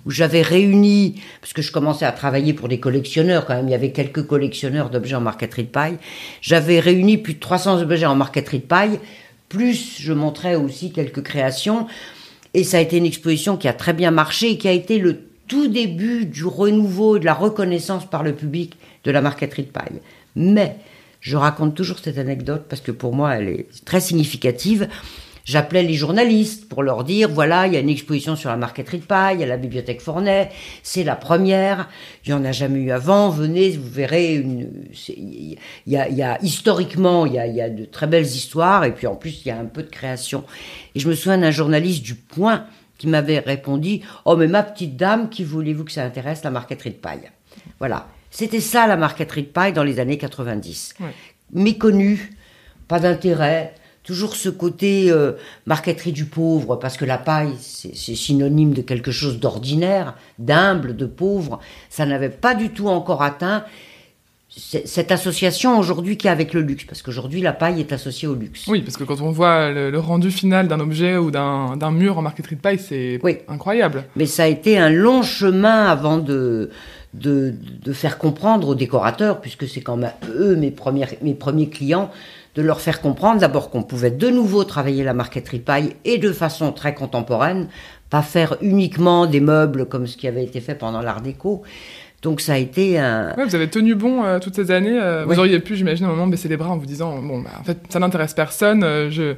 où 0.06 0.12
j'avais 0.12 0.42
réuni, 0.42 1.22
parce 1.42 1.52
que 1.52 1.62
je 1.62 1.74
commençais 1.74 2.06
à 2.06 2.14
travailler 2.14 2.54
pour 2.54 2.70
des 2.70 2.80
collectionneurs 2.80 3.46
quand 3.46 3.56
même, 3.56 3.68
il 3.68 3.72
y 3.72 3.76
avait 3.76 3.92
quelques 3.92 4.26
collectionneurs 4.26 4.90
d'objets 4.90 5.16
en 5.16 5.22
marqueterie 5.22 5.64
de 5.64 5.70
paille, 5.70 5.98
j'avais 6.42 6.80
réuni 6.80 7.18
plus 7.18 7.36
de 7.36 7.40
300 7.40 7.82
objets 7.82 8.06
en 8.06 8.16
marqueterie 8.16 8.60
de 8.60 8.66
paille, 8.66 9.00
plus 9.48 10.02
je 10.02 10.12
montrais 10.12 10.56
aussi 10.56 10.92
quelques 10.92 11.24
créations 11.24 11.88
et 12.56 12.64
ça 12.64 12.78
a 12.78 12.80
été 12.80 12.98
une 12.98 13.06
exposition 13.06 13.58
qui 13.58 13.68
a 13.68 13.74
très 13.74 13.92
bien 13.92 14.12
marché 14.12 14.52
et 14.52 14.58
qui 14.58 14.70
a 14.70 14.72
été 14.72 14.98
le 14.98 15.20
tout 15.48 15.68
début 15.68 16.26
du 16.26 16.46
renouveau 16.46 17.18
et 17.18 17.20
de 17.20 17.26
la 17.26 17.34
reconnaissance 17.34 18.10
par 18.10 18.24
le 18.24 18.34
public 18.34 18.78
de 19.04 19.12
la 19.12 19.22
marqueterie 19.22 19.64
de 19.64 19.72
paille. 19.72 20.02
Mais 20.38 20.78
je 21.20 21.36
raconte 21.36 21.76
toujours 21.76 22.00
cette 22.00 22.18
anecdote 22.18 22.64
parce 22.70 22.82
que 22.82 22.92
pour 22.92 23.14
moi 23.14 23.36
elle 23.36 23.50
est 23.50 23.68
très 23.84 24.00
significative. 24.00 24.88
J'appelais 25.46 25.84
les 25.84 25.94
journalistes 25.94 26.68
pour 26.68 26.82
leur 26.82 27.04
dire 27.04 27.30
voilà, 27.30 27.68
il 27.68 27.74
y 27.74 27.78
a 27.78 27.80
une 27.80 27.90
exposition 27.90 28.36
sur 28.36 28.50
la 28.50 28.58
marqueterie 28.58 28.98
de 28.98 29.06
paille 29.06 29.44
à 29.44 29.46
la 29.46 29.58
bibliothèque 29.58 30.02
Fornet, 30.02 30.50
c'est 30.82 31.04
la 31.04 31.16
première, 31.16 31.88
il 32.26 32.32
y 32.32 32.34
en 32.34 32.44
a 32.44 32.52
jamais 32.52 32.80
eu 32.80 32.90
avant, 32.92 33.30
venez, 33.30 33.70
vous 33.72 33.88
verrez 33.90 34.36
une 34.36 34.70
il 35.08 35.58
y 35.86 35.98
a, 35.98 36.10
y 36.10 36.24
a, 36.24 36.40
historiquement, 36.42 37.28
il 37.28 37.34
y 37.34 37.40
a, 37.40 37.46
y 37.46 37.62
a 37.62 37.70
de 37.70 37.86
très 37.86 38.08
belles 38.08 38.26
histoires 38.26 38.86
et 38.86 38.94
puis 38.94 39.06
en 39.06 39.16
plus 39.16 39.42
il 39.46 39.50
y 39.50 39.52
a 39.52 39.58
un 39.58 39.66
peu 39.66 39.84
de 39.84 39.90
création. 39.90 40.44
Et 40.96 41.00
je 41.00 41.08
me 41.08 41.14
souviens 41.14 41.38
d'un 41.38 41.52
journaliste 41.52 42.02
du 42.04 42.16
Point 42.16 42.66
qui 42.98 43.06
m'avait 43.08 43.40
répondu 43.40 44.00
"Oh 44.26 44.36
mais 44.36 44.48
ma 44.48 44.64
petite 44.64 44.98
dame, 44.98 45.30
qui 45.30 45.44
voulez-vous 45.44 45.84
que 45.84 45.92
ça 45.92 46.04
intéresse 46.04 46.44
la 46.44 46.50
marqueterie 46.50 46.92
de 46.92 46.96
paille? 46.96 47.30
Voilà. 47.78 48.08
C'était 48.32 48.62
ça 48.62 48.88
la 48.88 48.98
marqueterie 48.98 49.44
de 49.44 49.48
paille 49.48 49.74
dans 49.74 49.84
les 49.84 50.00
années 50.00 50.18
90. 50.18 50.96
Méconnue, 51.54 52.36
pas 52.88 53.00
d'intérêt, 53.00 53.76
toujours 54.06 54.36
ce 54.36 54.50
côté 54.50 55.10
euh, 55.10 55.34
marqueterie 55.66 56.12
du 56.12 56.26
pauvre, 56.26 56.76
parce 56.76 56.96
que 56.96 57.06
la 57.06 57.18
paille, 57.18 57.54
c'est 57.60 58.16
synonyme 58.16 58.74
de 58.74 58.82
quelque 58.82 59.12
chose 59.12 59.40
d'ordinaire, 59.40 60.16
d'humble, 60.40 60.96
de 60.96 61.06
pauvre. 61.06 61.60
Ça 61.90 62.06
n'avait 62.06 62.30
pas 62.30 62.56
du 62.56 62.70
tout 62.70 62.88
encore 62.88 63.24
atteint 63.24 63.66
cette 64.58 65.12
association 65.12 65.78
aujourd'hui 65.78 66.16
qui 66.18 66.28
est 66.28 66.30
avec 66.30 66.54
le 66.54 66.62
luxe, 66.62 66.86
parce 66.86 67.02
qu'aujourd'hui 67.02 67.42
la 67.42 67.52
paille 67.52 67.82
est 67.82 67.92
associée 67.92 68.28
au 68.28 68.36
luxe. 68.36 68.68
Oui, 68.68 68.82
parce 68.82 68.96
que 68.96 69.04
quand 69.04 69.20
on 69.20 69.32
voit 69.32 69.70
le, 69.72 70.00
rendu 70.00 70.32
final 70.32 70.70
d'un 70.70 70.80
objet 70.80 71.18
ou 71.18 71.30
d'un 71.30 71.92
mur 71.92 72.18
en 72.18 72.22
marqueterie 72.22 72.56
de 72.56 72.62
paille, 72.62 72.80
c'est 72.80 73.20
incroyable. 73.50 74.06
Mais 74.16 74.26
ça 74.26 74.44
a 74.44 74.48
été 74.48 74.78
un 74.78 74.90
long 74.90 75.24
chemin 75.24 75.88
avant 75.88 76.20
de, 76.20 76.70
de, 77.14 77.54
de 77.84 77.94
faire 77.94 78.18
comprendre 78.18 78.70
aux 78.70 78.76
décorateurs, 78.76 79.42
puisque 79.42 79.68
c'est 79.68 79.82
quand 79.82 79.98
même 79.98 80.14
eux 80.30 80.56
mes, 80.56 80.72
premiers, 80.72 81.08
mes 81.22 81.34
premiers 81.34 81.68
clients, 81.68 82.10
de 82.56 82.62
leur 82.62 82.82
faire 82.82 83.02
comprendre 83.02 83.42
d'abord 83.42 83.70
qu'on 83.70 83.84
pouvait 83.84 84.12
de 84.12 84.30
nouveau 84.30 84.64
travailler 84.64 85.04
la 85.04 85.14
marqueterie 85.14 85.60
paille 85.60 85.96
et 86.06 86.18
de 86.18 86.32
façon 86.32 86.72
très 86.72 86.96
contemporaine, 86.96 87.68
pas 88.10 88.22
faire 88.22 88.58
uniquement 88.62 89.26
des 89.26 89.42
meubles 89.42 89.86
comme 89.86 90.08
ce 90.08 90.16
qui 90.18 90.28
avait 90.28 90.44
été 90.44 90.62
fait 90.62 90.76
pendant 90.76 91.02
l'art 91.02 91.22
déco. 91.22 91.64
Donc 92.22 92.42
ça 92.42 92.54
a 92.54 92.58
été 92.58 92.98
un. 92.98 93.36
Ouais, 93.36 93.46
vous 93.46 93.56
avez 93.56 93.70
tenu 93.70 93.94
bon 93.94 94.24
euh, 94.24 94.40
toutes 94.40 94.56
ces 94.56 94.72
années. 94.72 94.98
Euh, 95.00 95.26
vous 95.28 95.38
auriez 95.38 95.60
pu, 95.60 95.76
j'imagine, 95.76 96.06
à 96.06 96.10
un 96.10 96.12
moment 96.12 96.28
baisser 96.28 96.48
les 96.48 96.58
bras 96.58 96.70
en 96.70 96.78
vous 96.78 96.86
disant 96.86 97.22
bon, 97.22 97.42
bah, 97.42 97.52
en 97.60 97.64
fait, 97.64 97.78
ça 97.90 98.00
n'intéresse 98.00 98.34
personne. 98.34 98.84
Euh, 98.84 99.12
je 99.12 99.36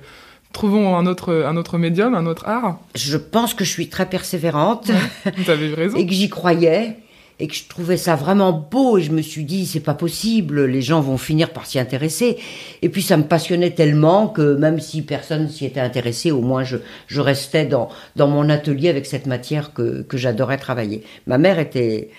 trouvons 0.53 0.95
un 0.95 1.05
autre 1.05 1.43
un 1.45 1.57
autre 1.57 1.77
médium, 1.77 2.15
un 2.15 2.25
autre 2.27 2.47
art. 2.47 2.79
Je 2.95 3.17
pense 3.17 3.53
que 3.53 3.65
je 3.65 3.71
suis 3.71 3.89
très 3.89 4.05
persévérante. 4.05 4.91
vous 5.37 5.49
avez 5.49 5.73
raison. 5.73 5.97
et 5.97 6.05
que 6.05 6.13
j'y 6.13 6.29
croyais 6.29 6.97
et 7.39 7.47
que 7.47 7.53
je 7.53 7.67
trouvais 7.67 7.97
ça 7.97 8.15
vraiment 8.15 8.51
beau 8.51 8.97
et 8.97 9.03
je 9.03 9.11
me 9.11 9.21
suis 9.21 9.43
dit 9.43 9.65
c'est 9.67 9.79
pas 9.79 9.93
possible, 9.93 10.65
les 10.65 10.81
gens 10.81 11.01
vont 11.01 11.17
finir 11.17 11.51
par 11.51 11.65
s'y 11.67 11.77
intéresser. 11.77 12.37
Et 12.81 12.89
puis 12.89 13.01
ça 13.01 13.15
me 13.17 13.23
passionnait 13.23 13.71
tellement 13.71 14.27
que 14.27 14.55
même 14.55 14.79
si 14.79 15.03
personne 15.03 15.47
s'y 15.47 15.65
était 15.65 15.79
intéressé, 15.79 16.31
au 16.31 16.41
moins 16.41 16.63
je, 16.63 17.21
restais 17.21 17.65
dans, 17.65 17.89
mon 18.17 18.49
atelier 18.49 18.89
avec 18.89 19.05
cette 19.05 19.27
matière 19.27 19.73
que, 19.73 20.05
j'adorais 20.13 20.57
travailler. 20.57 21.03
Ma 21.27 21.37
mère 21.37 21.59
était 21.59 22.09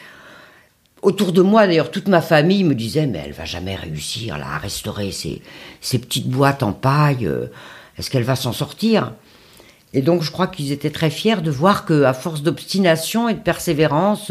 autour 1.03 1.33
de 1.33 1.43
moi, 1.43 1.67
d'ailleurs, 1.67 1.91
toute 1.91 2.09
ma 2.09 2.21
famille 2.21 2.63
me 2.63 2.75
disait 2.75 3.07
mais 3.07 3.23
elle 3.25 3.33
va 3.33 3.45
jamais 3.45 3.75
réussir 3.75 4.39
là 4.39 4.47
à 4.55 4.59
restaurer 4.59 5.11
ces, 5.11 5.43
ces 5.81 5.99
petites 5.99 6.29
boîtes 6.29 6.63
en 6.63 6.73
paille. 6.73 7.27
Euh, 7.27 7.47
est-ce 7.99 8.11
qu'elle 8.11 8.23
va 8.23 8.37
s'en 8.37 8.53
sortir? 8.53 9.13
Et 9.95 10.03
donc 10.03 10.23
je 10.23 10.31
crois 10.31 10.47
qu'ils 10.47 10.71
étaient 10.71 10.91
très 10.91 11.11
fiers 11.11 11.41
de 11.41 11.51
voir 11.51 11.85
que 11.85 12.05
à 12.05 12.13
force 12.13 12.43
d'obstination 12.43 13.29
et 13.29 13.35
de 13.35 13.41
persévérance 13.41 14.31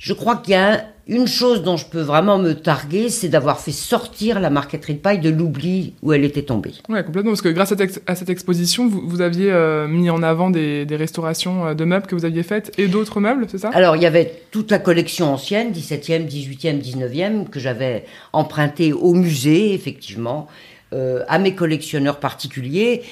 je 0.00 0.14
crois 0.14 0.36
qu'il 0.36 0.54
y 0.54 0.56
a 0.56 0.86
une 1.06 1.26
chose 1.26 1.62
dont 1.62 1.76
je 1.76 1.84
peux 1.84 2.00
vraiment 2.00 2.38
me 2.38 2.54
targuer, 2.54 3.10
c'est 3.10 3.28
d'avoir 3.28 3.60
fait 3.60 3.70
sortir 3.70 4.40
la 4.40 4.48
marqueterie 4.48 4.94
de 4.94 4.98
paille 4.98 5.18
de 5.18 5.28
l'oubli 5.28 5.92
où 6.02 6.14
elle 6.14 6.24
était 6.24 6.42
tombée. 6.42 6.72
Oui, 6.88 7.04
complètement, 7.04 7.32
parce 7.32 7.42
que 7.42 7.50
grâce 7.50 7.74
à, 8.06 8.14
cette 8.14 8.30
exposition, 8.30 8.88
vous, 8.88 9.20
aviez 9.20 9.52
euh, 9.52 9.86
mis 9.88 10.08
en 10.08 10.22
avant 10.22 10.48
des, 10.48 10.86
restaurations 10.92 11.66
euh, 11.66 11.74
de 11.74 11.84
meubles 11.84 12.06
que 12.06 12.14
vous 12.14 12.24
aviez 12.24 12.42
faites 12.42 12.72
et 12.78 12.88
d'autres 12.88 13.20
meubles, 13.20 13.46
c'est 13.50 13.58
ça? 13.58 13.70
Alors, 13.74 13.96
il 13.96 14.02
y 14.02 14.06
avait 14.06 14.40
toute 14.50 14.70
la 14.70 14.78
collection 14.78 15.34
ancienne, 15.34 15.72
17e, 15.72 16.26
18e, 16.26 16.80
19e, 16.80 17.48
que 17.48 17.60
j'avais 17.60 18.06
empruntée 18.32 18.94
au 18.94 19.12
musée, 19.12 19.74
effectivement, 19.74 20.48
euh, 20.94 21.24
à 21.28 21.38
mes 21.38 21.54
collectionneurs 21.54 22.20
particuliers. 22.20 23.02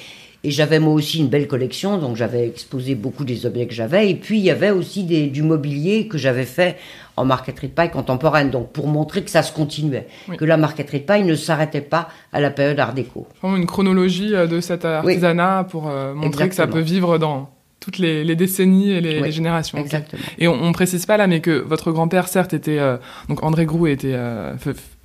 Et 0.45 0.51
j'avais 0.51 0.79
moi 0.79 0.93
aussi 0.93 1.19
une 1.19 1.27
belle 1.27 1.47
collection, 1.47 1.97
donc 1.97 2.15
j'avais 2.15 2.47
exposé 2.47 2.95
beaucoup 2.95 3.25
des 3.25 3.45
objets 3.45 3.67
que 3.67 3.73
j'avais. 3.73 4.09
Et 4.09 4.15
puis 4.15 4.37
il 4.39 4.43
y 4.45 4.51
avait 4.51 4.69
aussi 4.71 5.03
des, 5.03 5.27
du 5.27 5.43
mobilier 5.43 6.07
que 6.07 6.17
j'avais 6.17 6.45
fait 6.45 6.77
en 7.17 7.25
marqueterie 7.25 7.67
de 7.67 7.73
paille 7.73 7.91
contemporaine, 7.91 8.49
donc 8.49 8.71
pour 8.71 8.87
montrer 8.87 9.21
que 9.23 9.29
ça 9.29 9.43
se 9.43 9.51
continuait, 9.51 10.07
Oui. 10.29 10.37
que 10.37 10.45
la 10.45 10.55
marqueterie 10.55 11.01
de 11.01 11.05
paille 11.05 11.23
ne 11.23 11.35
s'arrêtait 11.35 11.81
pas 11.81 12.07
à 12.31 12.39
la 12.39 12.51
période 12.51 12.79
Art 12.79 12.93
déco. 12.93 13.27
Vraiment 13.41 13.57
une 13.57 13.65
chronologie 13.65 14.33
euh, 14.33 14.47
de 14.47 14.61
cet 14.61 14.85
artisanat 14.85 15.65
pour 15.69 15.89
euh, 15.89 16.13
montrer 16.13 16.47
que 16.47 16.55
ça 16.55 16.67
peut 16.67 16.79
vivre 16.79 17.17
dans 17.17 17.49
toutes 17.81 17.97
les, 17.97 18.23
les 18.23 18.35
décennies 18.37 18.91
et 18.91 19.01
les, 19.01 19.17
Oui, 19.17 19.23
les 19.25 19.31
générations. 19.33 19.77
Exactement. 19.77 20.21
Et 20.37 20.47
on, 20.47 20.53
on 20.53 20.71
précise 20.71 21.05
pas 21.05 21.17
là, 21.17 21.27
mais 21.27 21.41
que 21.41 21.51
votre 21.59 21.91
grand-père, 21.91 22.29
certes, 22.29 22.53
était 22.53 22.79
euh, 22.79 22.95
donc 23.27 23.43
André 23.43 23.65
Groux 23.65 23.87
était 23.87 24.13
euh, 24.13 24.53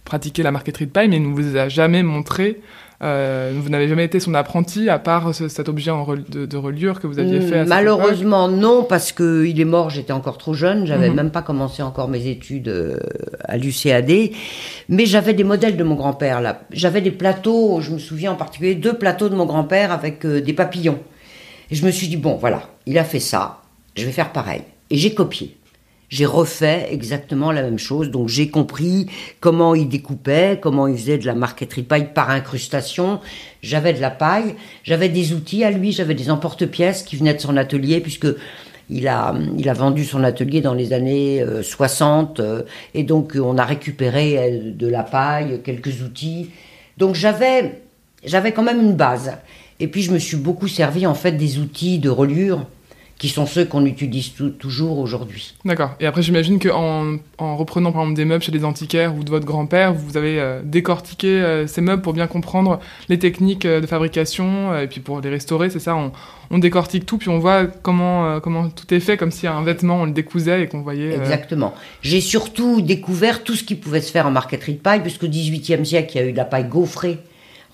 pratiquait 0.05 0.43
la 0.43 0.51
marqueterie 0.53 0.87
de 0.87 0.91
paille, 0.91 1.09
mais 1.09 1.17
il 1.17 1.29
ne 1.31 1.35
vous 1.35 1.57
a 1.57 1.69
jamais 1.69 2.03
montré. 2.03 2.61
euh, 3.03 3.53
vous 3.57 3.69
n'avez 3.69 3.89
jamais 3.89 4.05
été 4.05 4.21
son 4.21 4.33
apprenti 4.35 4.89
à 4.89 4.99
part 4.99 5.35
ce- 5.35 5.49
cet 5.49 5.69
objet 5.69 5.91
en 5.91 6.05
rel- 6.05 6.25
de, 6.31 6.47
de 6.47 6.57
reliure 6.57 7.01
que 7.01 7.07
vous 7.07 7.19
aviez 7.19 7.41
fait. 7.41 7.59
à 7.59 7.65
Malheureusement, 7.65 8.49
non, 8.49 8.85
parce 8.85 9.13
que 9.13 9.45
il 9.45 9.61
est 9.61 9.65
mort, 9.67 9.91
j'étais 9.91 10.13
encore 10.13 10.39
trop 10.39 10.55
jeune, 10.55 10.87
j'avais 10.87 11.11
Mhm. 11.11 11.17
même 11.17 11.31
pas 11.31 11.43
commencé 11.43 11.83
encore 11.83 12.09
mes 12.09 12.29
études 12.29 12.69
euh, 12.69 12.99
à 13.45 13.57
l'UCAD, 13.59 14.31
mais 14.89 15.07
j'avais 15.07 15.35
des 15.35 15.45
modèles 15.45 15.77
de 15.77 15.85
mon 15.85 15.97
grand-père 15.97 16.41
là. 16.41 16.63
J'avais 16.71 17.01
des 17.01 17.11
plateaux, 17.11 17.81
je 17.81 17.91
me 17.91 17.99
souviens 17.99 18.33
en 18.33 18.37
particulier 18.37 18.75
deux 18.77 18.95
plateaux 18.97 19.29
de 19.29 19.35
mon 19.35 19.45
grand-père 19.45 19.91
avec 19.93 20.25
euh, 20.25 20.41
des 20.41 20.53
papillons. 20.53 21.01
Et 21.71 21.75
je 21.75 21.85
me 21.85 21.91
suis 21.91 22.09
dit 22.09 22.17
bon, 22.17 22.37
voilà, 22.37 22.63
il 22.87 22.97
a 22.97 23.05
fait 23.05 23.21
ça, 23.21 23.61
je 23.97 24.07
vais 24.07 24.13
faire 24.13 24.33
pareil. 24.33 24.63
Et 24.91 24.97
j'ai 24.97 25.13
copié. 25.13 25.57
J'ai 26.11 26.27
refait 26.27 26.89
exactement 26.91 27.51
la 27.51 27.63
même 27.63 27.79
chose, 27.79 28.11
donc 28.11 28.29
j'ai 28.29 28.49
compris 28.49 29.07
comment 29.41 29.75
il 29.75 29.89
découpait, 29.89 30.59
comment 30.61 30.87
il 30.87 30.97
faisait 30.97 31.19
de 31.19 31.27
la 31.27 31.35
marqueterie 31.35 31.83
paille 31.83 32.13
par 32.13 32.31
incrustation. 32.31 33.21
J'avais 33.63 33.95
de 33.95 34.01
la 34.01 34.11
paille, 34.11 34.55
j'avais 34.83 35.09
des 35.09 35.33
outils 35.33 35.65
à 35.65 35.71
lui, 35.71 35.93
j'avais 35.93 36.15
des 36.15 36.31
emporte-pièces 36.31 37.03
qui 37.03 37.17
venaient 37.17 37.35
de 37.35 37.41
son 37.41 37.57
atelier, 37.57 38.01
puisque 38.01 38.29
il 38.91 39.09
a, 39.09 39.35
il 39.59 39.69
a 39.69 39.73
vendu 39.73 40.05
son 40.05 40.23
atelier 40.25 40.61
dans 40.61 40.75
les 40.75 40.93
années 40.93 41.43
euh, 41.43 41.63
60, 41.63 42.41
euh, 42.41 42.63
et 42.93 43.03
donc 43.03 43.35
euh, 43.35 43.41
on 43.41 43.57
a 43.57 43.65
récupéré 43.65 44.39
euh, 44.39 44.73
de 44.73 44.87
la 44.87 45.03
paille, 45.03 45.61
quelques 45.65 46.03
outils. 46.03 46.51
Donc 46.99 47.15
j'avais, 47.15 47.81
j'avais 48.25 48.53
quand 48.53 48.63
même 48.63 48.81
une 48.81 48.95
base. 48.95 49.33
Et 49.81 49.89
puis 49.89 50.03
je 50.03 50.13
me 50.13 50.19
suis 50.19 50.37
beaucoup 50.37 50.69
servi 50.69 51.07
en 51.07 51.15
fait 51.15 51.33
des 51.33 51.59
outils 51.59 51.99
de 51.99 52.11
reliure 52.11 52.67
qui 53.19 53.29
sont 53.29 53.47
ceux 53.47 53.65
qu'on 53.65 53.87
utilise 53.87 54.35
tou- 54.35 54.51
toujours 54.51 54.99
aujourd'hui. 54.99 55.55
D'accord. 55.65 55.93
Et 56.01 56.07
après, 56.07 56.21
j'imagine 56.21 56.59
qu'en 56.59 57.17
en 57.39 57.57
reprenant 57.57 57.93
par 57.93 58.03
exemple 58.03 58.17
des 58.17 58.25
meubles 58.25 58.43
chez 58.43 58.51
les 58.53 58.65
antiquaires 58.65 59.15
ou 59.15 59.23
de 59.23 59.31
votre 59.31 59.47
grand-père, 59.47 59.95
vous 59.95 60.17
avez 60.17 60.41
euh, 60.41 60.61
décortiqué 60.65 61.29
euh, 61.29 61.67
ces 61.69 61.81
meubles 61.81 62.03
pour 62.03 62.13
bien 62.13 62.27
comprendre 62.27 62.81
les 63.09 63.19
techniques 63.19 63.67
euh, 63.67 63.81
de 63.81 63.87
fabrication 63.87 64.77
et 64.77 64.89
puis 64.89 65.01
pour 65.01 65.21
les 65.21 65.31
restaurer, 65.31 65.71
c'est 65.71 65.79
ça? 65.79 65.95
On, 65.95 66.11
on 66.51 66.59
décortique 66.59 67.07
tout 67.07 67.17
puis 67.19 67.29
on 67.29 67.39
voit 67.39 67.67
comment, 67.67 68.41
comment 68.41 68.69
tout 68.69 68.93
est 68.93 69.01
fait, 69.01 69.17
comme 69.17 69.31
si 69.31 69.47
un 69.47 69.63
vêtement 69.63 70.03
on 70.03 70.05
le 70.07 70.13
décousait 70.13 70.63
et 70.63 70.67
qu'on 70.67 70.81
voyait. 70.83 71.15
Exactement. 71.15 71.73
J'ai 72.03 72.21
surtout 72.21 72.81
découvert 72.81 73.45
tout 73.45 73.55
ce 73.55 73.63
qui 73.65 73.77
pouvait 73.77 74.01
se 74.01 74.11
faire 74.11 74.27
en 74.27 74.31
marqueterie 74.33 74.75
de 74.75 74.79
paille, 74.79 75.01
puisqu'au 75.01 75.29
XVIIIe 75.29 75.87
siècle, 75.87 76.13
il 76.17 76.21
y 76.21 76.25
a 76.25 76.27
eu 76.29 76.33
de 76.33 76.37
la 76.37 76.45
paille 76.45 76.65
gaufrée, 76.69 77.19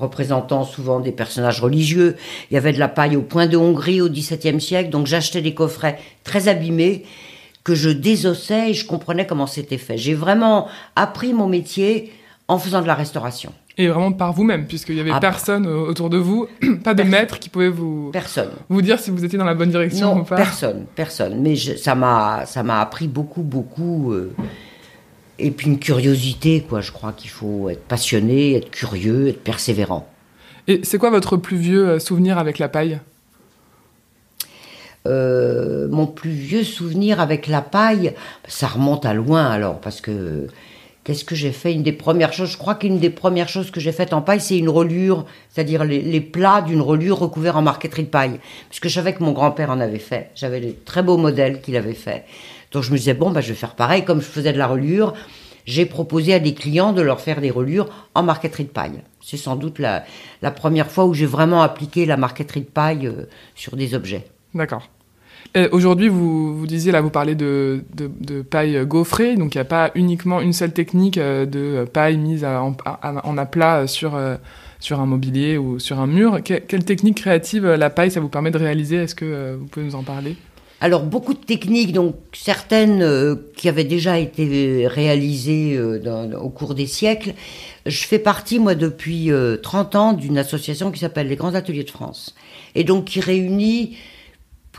représentant 0.00 0.64
souvent 0.64 0.98
des 1.00 1.12
personnages 1.12 1.60
religieux. 1.60 2.16
Il 2.50 2.54
y 2.54 2.56
avait 2.56 2.72
de 2.72 2.78
la 2.78 2.88
paille 2.88 3.16
au 3.16 3.22
point 3.22 3.46
de 3.46 3.56
Hongrie 3.56 4.00
au 4.00 4.08
XVIIe 4.08 4.60
siècle, 4.60 4.90
donc 4.90 5.06
j'achetais 5.06 5.42
des 5.42 5.54
coffrets 5.54 5.98
très 6.24 6.48
abîmés 6.48 7.04
que 7.62 7.74
je 7.74 7.90
désossais 7.90 8.70
et 8.70 8.74
je 8.74 8.86
comprenais 8.86 9.26
comment 9.26 9.46
c'était 9.46 9.78
fait. 9.78 9.98
J'ai 9.98 10.14
vraiment 10.14 10.66
appris 10.96 11.32
mon 11.34 11.46
métier 11.46 12.12
en 12.48 12.58
faisant 12.58 12.80
de 12.82 12.86
la 12.86 12.94
restauration. 12.94 13.52
Et 13.78 13.86
vraiment 13.86 14.12
par 14.12 14.32
vous-même, 14.32 14.66
puisqu'il 14.66 14.96
y 14.96 15.00
avait 15.00 15.10
Ah, 15.14 15.20
personne 15.20 15.66
euh, 15.66 15.76
autour 15.88 16.10
de 16.10 16.18
vous, 16.18 16.48
pas 16.84 16.92
de 16.94 17.02
maître 17.02 17.38
qui 17.38 17.48
pouvait 17.48 17.68
vous, 17.68 18.10
Personne. 18.12 18.50
vous 18.68 18.82
dire 18.82 18.98
si 18.98 19.10
vous 19.10 19.24
étiez 19.24 19.38
dans 19.38 19.44
la 19.44 19.54
bonne 19.54 19.70
direction 19.70 20.14
Non, 20.16 20.20
ou 20.22 20.24
pas. 20.24 20.36
personne, 20.36 20.86
personne. 20.96 21.40
Mais 21.40 21.54
je- 21.54 21.76
ça 21.76 21.94
m'a, 21.94 22.44
ça 22.46 22.62
m'a 22.62 22.80
appris 22.80 23.06
beaucoup, 23.08 23.42
beaucoup. 23.42 24.12
euh, 24.12 24.34
et 25.40 25.50
puis 25.50 25.68
une 25.68 25.78
curiosité, 25.78 26.60
quoi. 26.60 26.80
Je 26.80 26.92
crois 26.92 27.12
qu'il 27.12 27.30
faut 27.30 27.68
être 27.70 27.84
passionné, 27.84 28.56
être 28.56 28.70
curieux, 28.70 29.28
être 29.28 29.42
persévérant. 29.42 30.08
Et 30.68 30.80
c'est 30.84 30.98
quoi 30.98 31.10
votre 31.10 31.36
plus 31.36 31.56
vieux 31.56 31.88
euh, 31.88 31.98
souvenir 31.98 32.38
avec 32.38 32.58
la 32.58 32.68
paille? 32.68 33.00
Euh, 35.06 35.88
mon 35.88 36.06
plus 36.06 36.30
vieux 36.30 36.62
souvenir 36.62 37.20
avec 37.20 37.46
la 37.46 37.62
paille, 37.62 38.14
ça 38.46 38.66
remonte 38.66 39.06
à 39.06 39.14
loin 39.14 39.46
alors, 39.46 39.80
parce 39.80 40.02
que 40.02 40.46
qu'est-ce 41.04 41.24
que 41.24 41.34
j'ai 41.34 41.52
fait? 41.52 41.72
Une 41.72 41.82
des 41.82 41.92
premières 41.92 42.34
choses, 42.34 42.50
je 42.50 42.58
crois 42.58 42.74
qu'une 42.74 42.98
des 42.98 43.08
premières 43.08 43.48
choses 43.48 43.70
que 43.70 43.80
j'ai 43.80 43.92
faites 43.92 44.12
en 44.12 44.20
paille, 44.20 44.40
c'est 44.40 44.58
une 44.58 44.68
reliure, 44.68 45.24
c'est-à-dire 45.48 45.84
les, 45.84 46.02
les 46.02 46.20
plats 46.20 46.60
d'une 46.60 46.82
reliure 46.82 47.18
recouverts 47.18 47.56
en 47.56 47.62
marqueterie 47.62 48.04
de 48.04 48.08
paille. 48.08 48.40
Puisque 48.68 48.88
je 48.88 48.94
savais 48.94 49.14
que 49.14 49.22
mon 49.22 49.32
grand-père 49.32 49.70
en 49.70 49.80
avait 49.80 49.98
fait. 49.98 50.30
J'avais 50.34 50.60
des 50.60 50.74
très 50.74 51.02
beaux 51.02 51.16
modèles 51.16 51.62
qu'il 51.62 51.76
avait 51.76 51.94
fait. 51.94 52.24
Donc 52.72 52.82
je 52.82 52.92
me 52.92 52.96
disais, 52.96 53.14
bon, 53.14 53.30
bah, 53.30 53.40
je 53.40 53.48
vais 53.48 53.54
faire 53.54 53.74
pareil, 53.74 54.04
comme 54.04 54.20
je 54.20 54.26
faisais 54.26 54.52
de 54.52 54.58
la 54.58 54.66
reliure. 54.66 55.14
J'ai 55.66 55.86
proposé 55.86 56.34
à 56.34 56.38
des 56.38 56.54
clients 56.54 56.92
de 56.92 57.02
leur 57.02 57.20
faire 57.20 57.40
des 57.40 57.50
reliures 57.50 57.88
en 58.14 58.22
marqueterie 58.22 58.64
de 58.64 58.70
paille. 58.70 59.02
C'est 59.20 59.36
sans 59.36 59.56
doute 59.56 59.78
la, 59.78 60.04
première 60.50 60.90
fois 60.90 61.04
où 61.04 61.14
j'ai 61.14 61.26
vraiment 61.26 61.62
appliqué 61.62 62.06
la 62.06 62.16
marqueterie 62.16 62.62
de 62.62 62.66
paille 62.66 63.06
euh, 63.06 63.26
sur 63.54 63.76
des 63.76 63.94
objets. 63.94 64.24
D'accord. 64.54 64.88
Aujourd'hui, 65.72 66.08
vous, 66.08 66.56
vous 66.56 66.66
disiez, 66.66 66.92
là, 66.92 67.00
vous 67.00 67.10
parlez 67.10 67.34
de, 67.34 67.82
paille 68.50 68.86
gaufrée, 68.86 69.36
donc 69.36 69.54
il 69.54 69.58
n'y 69.58 69.62
a 69.62 69.64
pas 69.64 69.90
uniquement 69.96 70.40
une 70.40 70.52
seule 70.52 70.72
technique 70.72 71.18
euh, 71.18 71.44
de 71.44 71.84
paille 71.84 72.18
mise 72.18 72.44
en, 72.44 72.76
à- 72.84 73.40
aplat 73.40 73.88
sur, 73.88 74.14
euh, 74.14 74.36
sur 74.78 75.00
un 75.00 75.06
mobilier 75.06 75.58
ou 75.58 75.80
sur 75.80 75.98
un 75.98 76.06
mur. 76.06 76.42
Que- 76.44 76.58
quelle 76.60 76.84
technique 76.84 77.16
créative 77.16 77.66
la 77.66 77.90
paille, 77.90 78.12
ça 78.12 78.20
vous 78.20 78.28
permet 78.28 78.52
de 78.52 78.58
réaliser? 78.58 78.96
Est-ce 78.96 79.16
que 79.16 79.56
vous 79.58 79.66
pouvez 79.66 79.86
nous 79.86 79.96
en 79.96 80.04
parler? 80.04 80.36
Alors 80.82 81.02
beaucoup 81.02 81.34
de 81.34 81.38
techniques, 81.38 81.92
donc 81.92 82.14
certaines 82.32 83.02
euh, 83.02 83.36
qui 83.56 83.68
avaient 83.68 83.84
déjà 83.84 84.18
été 84.18 84.86
réalisées 84.86 85.76
euh, 85.76 85.98
dans- 85.98 86.32
au 86.40 86.48
cours 86.48 86.74
des 86.74 86.86
siècles. 86.86 87.34
Je 87.84 88.04
fais 88.04 88.18
partie, 88.18 88.58
moi, 88.58 88.74
depuis 88.74 89.30
euh, 89.30 89.56
30 89.58 89.94
ans, 89.96 90.12
d'une 90.14 90.38
association 90.38 90.90
qui 90.90 90.98
s'appelle 91.00 91.28
les 91.28 91.36
Grands 91.36 91.54
Ateliers 91.54 91.84
de 91.84 91.90
France. 91.90 92.34
Et 92.74 92.84
donc 92.84 93.04
qui 93.04 93.20
réunit 93.20 93.96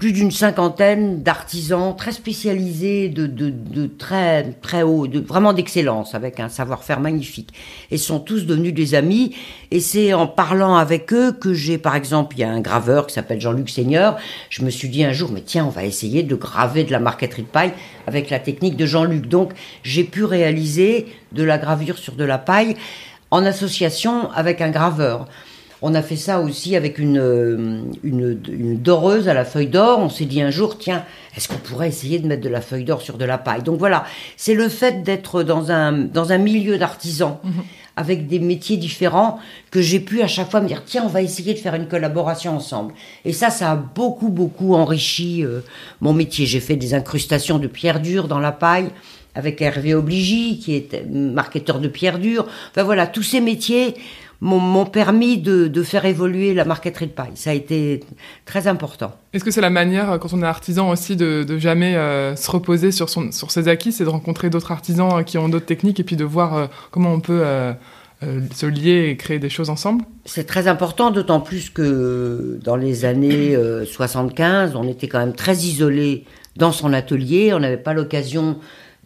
plus 0.02 0.14
d'une 0.14 0.32
cinquantaine 0.32 1.22
d'artisans 1.22 1.96
très 1.96 2.12
spécialisés, 2.12 3.08
de, 3.08 3.86
très 3.86 4.52
très 4.60 4.82
haut, 4.82 5.08
vraiment 5.28 5.54
d'excellence, 5.54 6.16
avec 6.16 6.40
un 6.40 6.50
savoir-faire 6.50 7.00
magnifique. 7.00 7.54
Et 7.92 8.00
sont 8.00 8.20
tous 8.20 8.48
devenus 8.48 8.74
des 8.74 8.96
amis. 8.96 9.36
Et 9.70 9.80
c'est 9.80 10.14
en 10.14 10.26
parlant 10.26 10.74
avec 10.74 11.14
eux 11.14 11.32
que 11.32 11.54
j'ai, 11.54 11.78
par 11.78 11.96
exemple, 11.96 12.36
il 12.36 12.40
y 12.40 12.44
a 12.44 12.50
un 12.50 12.62
graveur 12.62 13.06
qui 13.06 13.14
s'appelle 13.14 13.40
Jean-Luc 13.40 13.70
Seigneur. 13.70 14.18
Je 14.50 14.66
me 14.66 14.72
suis 14.72 14.90
dit 14.90 15.04
un 15.04 15.14
jour, 15.14 15.30
mais 15.32 15.42
tiens, 15.42 15.66
on 15.66 15.70
va 15.70 15.86
essayer 15.86 16.24
de 16.24 16.34
graver 16.34 16.84
de 16.84 16.92
la 16.92 17.00
marqueterie 17.00 17.44
de 17.44 17.48
paille 17.48 17.74
avec 18.08 18.32
la 18.32 18.40
technique 18.40 18.78
de 18.78 18.88
Jean-Luc. 18.88 19.28
Donc, 19.28 19.52
j'ai 19.84 20.04
pu 20.04 20.24
réaliser 20.24 21.06
de 21.32 21.44
la 21.44 21.60
gravure 21.60 22.00
sur 22.00 22.16
de 22.16 22.24
la 22.24 22.40
paille 22.40 22.76
en 23.30 23.46
association 23.46 24.32
avec 24.32 24.62
un 24.62 24.72
graveur. 24.72 25.28
On 25.84 25.96
a 25.96 26.02
fait 26.04 26.16
ça 26.16 26.42
aussi 26.42 26.76
avec 26.76 27.00
une, 27.00 27.18
euh, 27.18 27.82
une, 28.04 28.40
une 28.52 28.78
doreuse 28.78 29.28
à 29.28 29.34
la 29.34 29.46
feuille 29.46 29.68
d'or. 29.68 30.00
On 30.00 30.10
s'est 30.10 30.26
dit 30.26 30.42
un 30.42 30.52
jour, 30.52 30.78
tiens, 30.78 31.04
est-ce 31.36 31.48
qu'on 31.48 31.58
pourrait 31.58 31.88
essayer 31.88 32.20
de 32.20 32.28
mettre 32.28 32.44
de 32.44 32.50
la 32.50 32.62
feuille 32.62 32.84
d'or 32.84 33.02
sur 33.02 33.18
de 33.18 33.26
la 33.26 33.40
paille? 33.40 33.64
Donc 33.64 33.80
voilà, 33.80 34.06
c'est 34.38 34.54
le 34.54 34.70
fait 34.70 35.02
d'être 35.02 35.42
dans 35.42 35.72
un, 35.72 35.92
dans 35.92 36.32
un 36.32 36.38
milieu 36.38 36.78
d'artisans 36.78 37.38
avec 37.96 38.28
des 38.28 38.40
métiers 38.40 38.78
différents 38.78 39.40
que 39.70 39.82
j'ai 39.82 40.00
pu 40.00 40.22
à 40.22 40.28
chaque 40.28 40.50
fois 40.52 40.62
me 40.62 40.68
dire, 40.68 40.84
tiens, 40.86 41.04
on 41.04 41.10
va 41.10 41.22
essayer 41.22 41.54
de 41.54 41.60
faire 41.60 41.76
une 41.76 41.88
collaboration 41.88 42.56
ensemble. 42.56 42.94
Et 43.26 43.34
ça, 43.34 43.50
ça 43.50 43.72
a 43.72 43.76
beaucoup, 43.76 44.30
beaucoup 44.30 44.76
enrichi 44.76 45.44
euh, 45.44 45.62
mon 46.00 46.14
métier. 46.14 46.46
J'ai 46.46 46.60
fait 46.60 46.76
des 46.76 46.94
incrustations 46.94 47.58
de 47.58 47.68
pierre 47.68 48.00
dure 48.00 48.28
dans 48.28 48.40
la 48.40 48.52
paille 48.52 48.90
avec 49.34 49.62
Hervé 49.62 49.94
Obligy, 49.94 50.60
qui 50.60 50.76
est 50.76 51.06
marketeur 51.10 51.80
de 51.80 51.88
pierre 51.88 52.20
dure. 52.20 52.46
Enfin 52.72 52.84
voilà, 52.84 53.08
tous 53.08 53.24
ces 53.24 53.40
métiers 53.40 53.96
m'ont 54.42 54.86
permis 54.86 55.38
de, 55.38 55.68
de 55.68 55.84
faire 55.84 56.04
évoluer 56.06 56.56
la 56.56 56.66
marqueterie 56.66 57.06
de 57.06 57.12
paille. 57.12 57.32
Ça 57.36 57.52
a 57.52 57.54
été 57.54 58.00
très 58.46 58.68
important. 58.68 59.14
Est-ce 59.34 59.44
que 59.44 59.52
c'est 59.52 59.62
la 59.62 59.70
manière, 59.70 60.12
euh, 60.12 60.18
quand 60.18 60.34
on 60.34 60.42
est 60.42 60.46
artisan 60.46 60.90
aussi, 60.90 61.16
de, 61.16 61.44
de 61.44 61.58
jamais 61.60 61.96
euh, 61.96 62.36
se 62.36 62.50
reposer 62.50 62.92
sur, 62.92 63.08
son, 63.10 63.32
sur 63.32 63.52
ses 63.52 63.68
acquis, 63.68 63.92
c'est 63.92 64.04
de 64.04 64.10
rencontrer 64.10 64.50
d'autres 64.50 64.72
artisans 64.72 65.20
euh, 65.20 65.24
qui 65.24 65.38
ont 65.38 65.48
d'autres 65.48 65.68
techniques 65.68 66.00
et 66.00 66.04
puis 66.04 66.16
de 66.16 66.26
voir 66.26 66.56
euh, 66.56 66.66
comment 66.90 67.14
on 67.14 67.20
peut 67.20 67.44
euh, 67.44 67.74
se 68.54 68.66
lier 68.66 69.10
et 69.10 69.18
créer 69.18 69.38
des 69.38 69.50
choses 69.50 69.70
ensemble? 69.70 70.04
C'est 70.26 70.48
très 70.48 70.68
important, 70.68 71.12
d'autant 71.12 71.40
plus 71.40 71.70
que 71.70 72.60
dans 72.64 72.76
les 72.76 73.06
années 73.06 73.56
euh, 73.56 73.86
75, 73.86 74.76
on 74.76 74.88
était 74.88 75.08
quand 75.08 75.20
même 75.20 75.34
très 75.34 75.58
isolé 75.58 76.26
dans 76.56 76.72
son 76.72 76.94
atelier. 76.94 77.54
On 77.54 77.60
n'avait 77.60 77.78
pas 77.78 77.94
l'occasion 77.94 78.58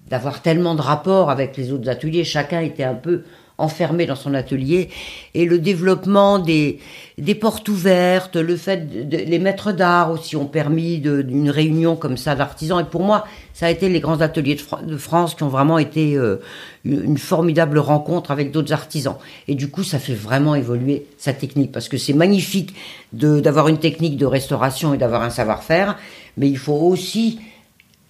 d'avoir 0.10 0.42
tellement 0.42 0.76
de 0.76 0.82
rapports 0.82 1.30
avec 1.30 1.58
les 1.58 1.74
autres 1.74 1.90
ateliers. 1.90 2.24
Chacun 2.24 2.62
était 2.62 2.84
un 2.84 2.94
peu 2.94 3.24
enfermé 3.58 4.06
dans 4.06 4.16
son 4.16 4.34
atelier. 4.34 4.90
Et 5.34 5.46
le 5.46 5.60
développement 5.60 6.40
des, 6.40 6.80
des 7.18 7.36
portes 7.36 7.68
ouvertes, 7.70 8.36
le 8.36 8.58
fait 8.58 8.88
les 9.10 9.40
maîtres 9.40 9.72
d'art 9.72 10.12
aussi 10.12 10.36
ont 10.36 10.46
permis 10.46 11.00
d'une 11.00 11.50
réunion 11.50 11.96
comme 11.96 12.18
ça 12.18 12.36
d'artisans. 12.36 12.82
Et 12.82 12.90
pour 12.90 13.04
moi, 13.04 13.26
ça 13.54 13.68
a 13.68 13.70
été 13.70 13.88
les 13.88 14.02
grands 14.02 14.20
ateliers 14.22 14.58
de, 14.84 14.98
France 14.98 15.36
qui 15.36 15.44
ont 15.44 15.50
vraiment 15.50 15.80
été 15.80 16.16
euh, 16.16 16.42
une 16.84 17.18
formidable 17.18 17.80
rencontre 17.80 18.32
avec 18.32 18.52
d'autres 18.52 18.74
artisans. 18.74 19.16
Et 19.48 19.56
du 19.56 19.70
coup, 19.70 19.84
ça 19.84 20.00
fait 20.00 20.14
vraiment 20.14 20.56
évoluer 20.56 21.06
sa 21.18 21.32
technique 21.32 21.72
parce 21.72 21.88
que 21.88 21.98
c'est 21.98 22.14
magnifique 22.14 22.76
d'avoir 23.14 23.70
une 23.70 23.78
technique 23.78 24.18
de 24.18 24.26
restauration 24.26 24.94
et 24.94 24.98
d'avoir 24.98 25.22
un 25.22 25.30
savoir-faire, 25.30 25.98
mais 26.38 26.50
il 26.50 26.58
faut 26.58 26.74
aussi 26.74 27.40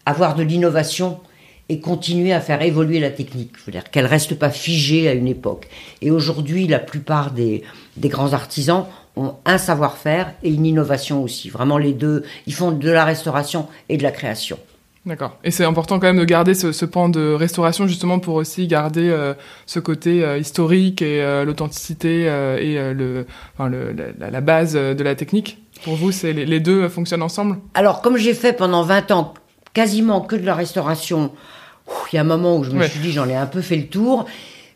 avoir 0.06 0.36
de 0.36 0.44
l'innovation 0.44 1.20
et 1.70 1.80
continuer 1.80 2.34
à 2.34 2.42
faire 2.42 2.62
évoluer 2.62 3.00
la 3.00 3.10
technique. 3.10 3.52
Je 3.58 3.66
veux 3.66 3.72
dire 3.72 3.90
qu'elle 3.90 4.06
reste 4.06 4.36
pas 4.36 4.50
figée 4.50 5.08
à 5.08 5.14
une 5.14 5.28
époque. 5.28 5.68
Et 6.02 6.12
aujourd'hui, 6.12 6.68
la 6.68 6.80
plupart 6.80 7.32
des, 7.32 7.64
des 7.98 8.10
grands 8.10 8.34
artisans 8.34 8.86
ont 9.16 9.36
un 9.46 9.58
savoir-faire 9.58 10.34
et 10.44 10.50
une 10.50 10.66
innovation 10.66 11.24
aussi. 11.24 11.50
Vraiment 11.50 11.78
les 11.78 11.94
deux, 11.94 12.24
ils 12.48 12.54
font 12.54 12.72
de 12.72 12.90
la 12.90 13.06
restauration 13.06 13.68
et 13.90 13.98
de 13.98 14.04
la 14.04 14.12
création. 14.12 14.60
D'accord. 15.06 15.38
Et 15.44 15.52
c'est 15.52 15.66
important 15.66 16.00
quand 16.00 16.08
même 16.08 16.18
de 16.18 16.26
garder 16.26 16.56
ce, 16.56 16.72
ce, 16.72 16.84
pan 16.84 17.10
de 17.10 17.34
restauration 17.34 17.88
justement 17.88 18.18
pour 18.18 18.36
aussi 18.36 18.66
garder 18.66 19.08
euh, 19.08 19.36
ce 19.68 19.80
côté 19.80 20.24
euh, 20.24 20.40
historique 20.40 21.04
et 21.04 21.22
euh, 21.22 21.46
l'authenticité 21.46 22.22
et 22.22 22.94
le, 22.94 23.28
enfin, 23.54 23.70
le 23.70 23.94
la, 23.94 24.32
la, 24.32 24.42
base 24.42 24.74
de 24.74 25.04
la 25.04 25.14
technique. 25.14 25.60
Pour 25.84 25.96
vous, 25.96 26.12
c'est 26.12 26.34
les, 26.34 26.46
les, 26.46 26.60
deux 26.60 26.90
fonctionnent 26.90 27.22
ensemble? 27.22 27.58
Alors, 27.76 28.02
comme 28.02 28.18
j'ai 28.18 28.34
fait 28.34 28.54
pendant 28.54 28.82
20 28.82 29.12
ans 29.12 29.36
quasiment 29.76 30.22
que 30.22 30.36
de 30.36 30.46
la 30.46 30.56
restauration 30.56 31.32
il 32.12 32.16
y 32.16 32.18
a 32.18 32.22
un 32.22 32.26
moment 32.26 32.58
où 32.58 32.64
je 32.64 32.72
me 32.72 32.88
suis 32.88 33.00
dit, 33.00 33.12
j'en 33.12 33.28
ai 33.30 33.36
un 33.36 33.46
peu 33.46 33.62
fait 33.62 33.76
le 33.76 33.88
tour. 33.88 34.26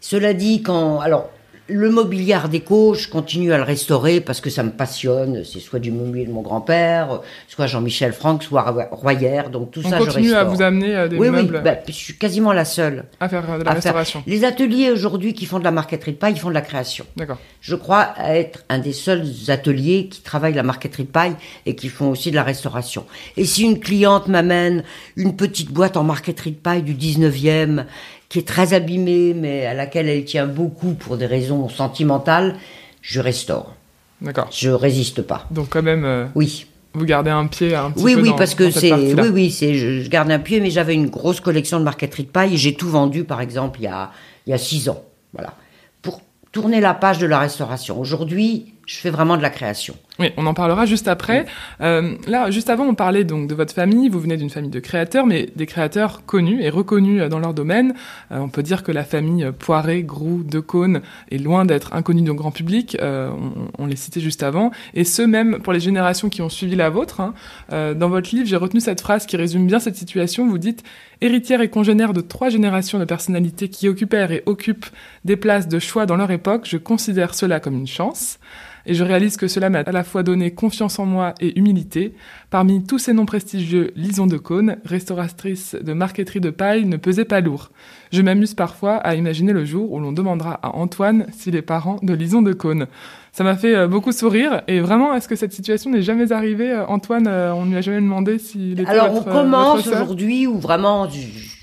Cela 0.01 0.33
dit, 0.33 0.62
quand. 0.62 0.99
Alors, 0.99 1.29
le 1.69 1.89
mobilier 1.89 2.38
déco, 2.49 2.93
je 2.93 3.08
continue 3.08 3.53
à 3.53 3.58
le 3.58 3.63
restaurer 3.63 4.21
parce 4.21 4.41
que 4.41 4.49
ça 4.49 4.63
me 4.63 4.71
passionne. 4.71 5.43
C'est 5.43 5.60
soit 5.60 5.79
du 5.79 5.91
mobilier 5.91 6.25
de 6.25 6.32
mon 6.32 6.41
grand-père, 6.41 7.21
soit 7.47 7.67
Jean-Michel 7.67 8.13
Franck, 8.13 8.43
soit 8.43 8.89
Royer. 8.91 9.43
Donc 9.51 9.71
tout 9.71 9.82
On 9.86 9.89
ça, 9.89 9.99
je 9.99 10.05
continue 10.05 10.34
à 10.34 10.43
vous 10.43 10.62
amener 10.62 10.95
euh, 10.95 11.08
des 11.08 11.17
oui, 11.17 11.29
meubles. 11.29 11.58
Oui, 11.58 11.62
bah, 11.63 11.75
je 11.88 11.91
suis 11.91 12.17
quasiment 12.17 12.53
la 12.53 12.65
seule 12.65 13.05
à 13.19 13.29
faire 13.29 13.60
de 13.60 13.63
la 13.63 13.73
restauration. 13.73 14.23
Les 14.27 14.43
ateliers 14.43 14.91
aujourd'hui 14.91 15.34
qui 15.34 15.45
font 15.45 15.60
de 15.60 15.63
la 15.63 15.71
marqueterie 15.71 16.13
de 16.13 16.17
paille, 16.17 16.34
ils 16.34 16.39
font 16.39 16.49
de 16.49 16.53
la 16.53 16.62
création. 16.62 17.05
D'accord. 17.15 17.38
Je 17.62 17.75
crois 17.75 18.13
être 18.19 18.63
un 18.69 18.79
des 18.79 18.93
seuls 18.93 19.25
ateliers 19.47 20.08
qui 20.10 20.21
travaillent 20.21 20.53
la 20.53 20.63
marqueterie 20.63 21.03
de 21.03 21.12
paille 21.12 21.36
et 21.65 21.75
qui 21.75 21.89
font 21.89 22.10
aussi 22.10 22.32
de 22.32 22.36
la 22.36 22.43
restauration. 22.43 23.05
Et 23.38 23.45
si 23.45 23.63
une 23.63 23.79
cliente 23.79 24.27
m'amène 24.27 24.84
une 25.15 25.36
petite 25.36 25.71
boîte 25.71 25.97
en 25.97 26.03
marqueterie 26.03 26.51
de 26.51 26.58
paille 26.58 26.84
du 26.84 26.93
19e 26.93 27.86
qui 28.30 28.39
est 28.39 28.48
très 28.48 28.74
abîmée, 28.74 29.34
mais 29.34 29.65
à 29.65 29.74
laquelle 29.74 30.08
elle 30.08 30.24
tient 30.24 30.46
beaucoup 30.46 30.94
pour 30.94 31.18
des 31.18 31.26
raisons 31.26 31.68
sentimentales, 31.68 32.56
je 33.02 33.20
restaure. 33.20 33.76
D'accord. 34.22 34.50
Je 34.52 34.70
résiste 34.70 35.22
pas. 35.24 35.48
Donc 35.52 35.70
quand 35.70 35.84
même. 35.84 36.06
Euh, 36.06 36.26
oui. 36.36 36.68
Vous 36.94 37.06
gardez 37.06 37.30
un 37.30 37.46
pied 37.46 37.76
un 37.76 37.92
petit 37.92 38.04
oui, 38.04 38.15
peu 38.15 38.22
oui, 38.22 38.30
dans, 38.30 38.36
parce 38.36 38.56
que 38.56 38.72
c'est, 38.72 38.92
oui, 38.92 39.30
oui, 39.32 39.52
c'est, 39.52 39.76
je, 39.76 40.02
je, 40.02 40.10
garde 40.10 40.32
un 40.32 40.39
pied, 40.39 40.60
mais 40.60 40.72
j'avais 40.72 40.96
une 40.96 41.08
grosse 41.08 41.39
collection 41.39 41.80
de 41.80 41.84
marqueterie 41.84 42.24
de 42.24 42.30
paille 42.30 42.56
et 42.56 42.58
j'ai 42.58 42.74
tout 42.74 42.89
vendu, 42.89 43.26
par 43.26 43.42
exemple, 43.42 43.80
il 43.80 43.84
y 43.84 43.88
a, 43.88 44.12
il 44.48 44.50
y 44.50 44.54
a 44.54 44.58
six 44.58 44.89
ans, 44.89 45.04
voilà, 45.34 45.54
pour 46.02 46.22
tourner 46.52 46.82
la 46.82 46.96
page 46.96 47.20
de 47.20 47.28
la 47.28 47.38
restauration. 47.38 48.00
Aujourd'hui, 48.00 48.74
je 48.88 48.98
fais 48.98 49.12
vraiment 49.12 49.38
de 49.38 49.44
la 49.44 49.52
création. 49.52 49.96
Oui, 50.19 50.32
on 50.36 50.45
en 50.47 50.53
parlera 50.53 50.86
juste 50.86 51.08
après. 51.08 51.45
Euh, 51.79 52.15
là, 52.27 52.51
juste 52.51 52.69
avant, 52.69 52.86
on 52.86 52.93
parlait 52.93 53.23
donc 53.23 53.47
de 53.47 53.55
votre 53.55 53.73
famille. 53.73 54.10
Vous 54.10 54.19
venez 54.19 54.36
d'une 54.36 54.49
famille 54.49 54.69
de 54.69 54.82
créateurs, 54.82 55.25
mais 55.25 55.47
des 55.55 55.65
créateurs 55.65 56.25
connus 56.25 56.62
et 56.62 56.69
reconnus 56.69 57.23
dans 57.29 57.39
leur 57.39 57.53
domaine. 57.53 57.93
Euh, 58.34 58.39
on 58.39 58.49
peut 58.49 58.62
dire 58.62 58.84
que 58.84 58.91
la 58.91 59.05
famille 59.05 59.49
Poiré, 59.58 60.03
Groux, 60.03 60.43
Decaune 60.43 61.01
est 61.32 61.38
loin 61.38 61.63
d'être 61.63 61.93
inconnue 61.93 62.21
du 62.21 62.34
grand 62.34 62.51
public. 62.51 62.97
Euh, 62.99 63.29
on, 63.77 63.84
on 63.84 63.86
les 63.86 63.95
citait 63.95 64.19
juste 64.19 64.43
avant. 64.43 64.71
Et 64.93 65.05
ce 65.05 65.21
même 65.21 65.60
pour 65.60 65.71
les 65.71 65.79
générations 65.79 66.27
qui 66.27 66.41
ont 66.41 66.49
suivi 66.49 66.75
la 66.75 66.89
vôtre. 66.89 67.21
Hein. 67.21 67.34
Euh, 67.71 67.93
dans 67.93 68.10
votre 68.10 68.36
livre, 68.36 68.45
j'ai 68.45 68.58
retenu 68.58 68.82
cette 68.82 68.99
phrase 68.99 69.25
qui 69.25 69.38
résume 69.38 69.67
bien 69.67 69.79
cette 69.79 69.95
situation. 69.95 70.49
Vous 70.49 70.58
dites 70.58 70.84
héritière 71.21 71.62
et 71.62 71.69
congénère 71.69 72.12
de 72.12 72.19
trois 72.19 72.49
générations 72.49 72.99
de 72.99 73.05
personnalités 73.05 73.69
qui 73.69 73.88
occupèrent 73.88 74.32
et 74.34 74.43
occupent 74.45 74.88
des 75.23 75.38
places 75.38 75.69
de 75.69 75.79
choix 75.79 76.05
dans 76.05 76.17
leur 76.17 76.32
époque. 76.32 76.67
Je 76.67 76.75
considère 76.75 77.36
cela 77.36 77.62
comme 77.62 77.75
une 77.75 77.88
chance 77.88 78.38
et 78.86 78.93
je 78.93 79.03
réalise 79.03 79.38
que 79.38 79.47
cela 79.47 79.69
m'a 79.69 79.79
à 79.79 79.91
la 79.91 80.03
fois 80.10 80.24
donné 80.24 80.52
confiance 80.52 81.00
en 81.00 81.06
moi 81.06 81.34
et 81.39 81.58
humilité. 81.58 82.13
Parmi 82.50 82.84
tous 82.84 83.00
ces 83.00 83.13
noms 83.13 83.26
prestigieux, 83.26 83.91
Lison 83.95 84.28
de 84.28 84.38
Cône, 84.38 84.78
restauratrice 84.84 85.76
de 85.80 85.93
marqueterie 85.93 86.41
de 86.41 86.50
paille, 86.50 86.86
ne 86.86 86.98
pesait 86.98 87.26
pas 87.26 87.39
lourd. 87.41 87.69
Je 88.12 88.22
m'amuse 88.22 88.56
parfois 88.56 88.95
à 88.95 89.15
imaginer 89.15 89.54
le 89.54 89.65
jour 89.65 89.91
où 89.91 90.00
l'on 90.00 90.12
demandera 90.12 90.60
à 90.63 90.76
Antoine 90.76 91.28
s'il 91.32 91.56
est 91.56 91.62
parent 91.62 91.98
de 92.02 92.13
Lison 92.13 92.41
de 92.41 92.54
Cône. 92.54 92.88
Ça 93.32 93.43
m'a 93.43 93.56
fait 93.56 93.76
euh, 93.76 93.88
beaucoup 93.88 94.12
sourire 94.12 94.63
et 94.67 94.80
vraiment, 94.80 95.13
est-ce 95.13 95.28
que 95.28 95.36
cette 95.36 95.54
situation 95.54 95.91
n'est 95.91 96.02
jamais 96.02 96.32
arrivée, 96.32 96.72
euh, 96.72 96.86
Antoine 96.88 97.28
euh, 97.28 97.54
On 97.54 97.65
ne 97.65 97.72
lui 97.72 97.78
a 97.78 97.82
jamais 97.82 98.02
demandé 98.02 98.39
s'il 98.39 98.80
était 98.80 98.89
Alors 98.89 99.12
votre, 99.13 99.28
on 99.28 99.32
commence 99.32 99.88
aujourd'hui 99.88 100.48
où 100.48 100.58
vraiment 100.60 101.08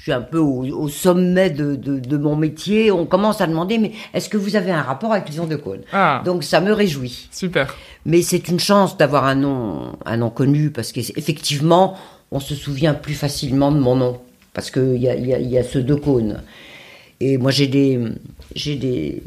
suis 0.07 0.13
un 0.13 0.21
peu 0.21 0.39
au, 0.39 0.65
au 0.65 0.89
sommet 0.89 1.51
de, 1.51 1.75
de, 1.75 1.99
de, 1.99 2.17
mon 2.17 2.37
métier. 2.37 2.93
On 2.93 3.07
commence 3.07 3.41
à 3.41 3.49
demander 3.49 3.77
mais 3.79 3.91
est-ce 4.15 4.29
que 4.29 4.37
vous 4.37 4.55
avez 4.55 4.71
un 4.71 4.83
rapport 4.83 5.13
avec 5.13 5.29
Lison 5.29 5.47
de 5.47 5.57
Cône 5.57 5.81
ah. 5.93 6.23
Donc 6.25 6.45
ça 6.45 6.61
me 6.61 6.73
réjouit. 6.73 7.29
Super. 7.33 7.75
Mais 8.05 8.23
c'est 8.23 8.47
une 8.47 8.61
chance 8.61 8.97
d'avoir 8.97 9.25
un 9.25 9.35
nom, 9.35 9.97
un 10.05 10.17
nom 10.17 10.31
connu 10.31 10.71
parce 10.71 10.93
qu'effectivement, 10.93 11.97
on 12.31 12.39
se 12.39 12.55
souvient 12.55 12.95
plus 12.95 13.15
facilement 13.15 13.73
de 13.73 13.81
mon 13.81 13.97
nom 13.97 14.21
parce 14.55 14.71
qu'il 14.71 14.99
y 14.99 15.09
a, 15.09 15.17
y, 15.17 15.35
a, 15.35 15.41
y 15.41 15.59
a 15.59 15.65
ce 15.65 15.81
de 15.81 15.95
Cône. 15.97 16.41
Et 17.19 17.37
moi 17.37 17.51
j'ai 17.51 17.67
des, 17.67 17.99
j'ai 18.55 18.77
des 18.77 19.25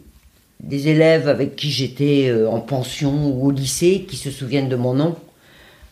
des 0.62 0.88
élèves 0.90 1.28
avec 1.28 1.56
qui 1.58 1.72
j'étais 1.72 2.34
en 2.50 2.60
pension 2.62 3.30
ou 3.30 3.48
au 3.48 3.52
lycée 3.52 4.06
qui 4.08 4.16
se 4.16 4.32
souviennent 4.32 4.70
de 4.70 4.76
mon 4.78 4.94
nom. 4.94 5.16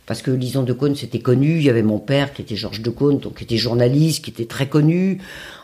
Parce 0.08 0.22
que 0.22 0.32
Lison 0.32 0.63
de 0.63 0.72
Cône, 0.72 0.96
c'était 0.96 1.20
connu. 1.20 1.58
Il 1.58 1.63
y 1.63 1.70
avait 1.70 1.84
mon 1.84 2.00
père 2.00 2.34
qui 2.34 2.41
était 2.41 2.56
Georges 2.56 2.82
de 2.82 2.89
Cône, 2.89 3.20
donc 3.20 3.36
qui 3.36 3.43
était 3.43 3.58
journaliste, 3.58 4.24
qui 4.24 4.32
était 4.32 4.46
très 4.46 4.67
connu. 4.67 5.20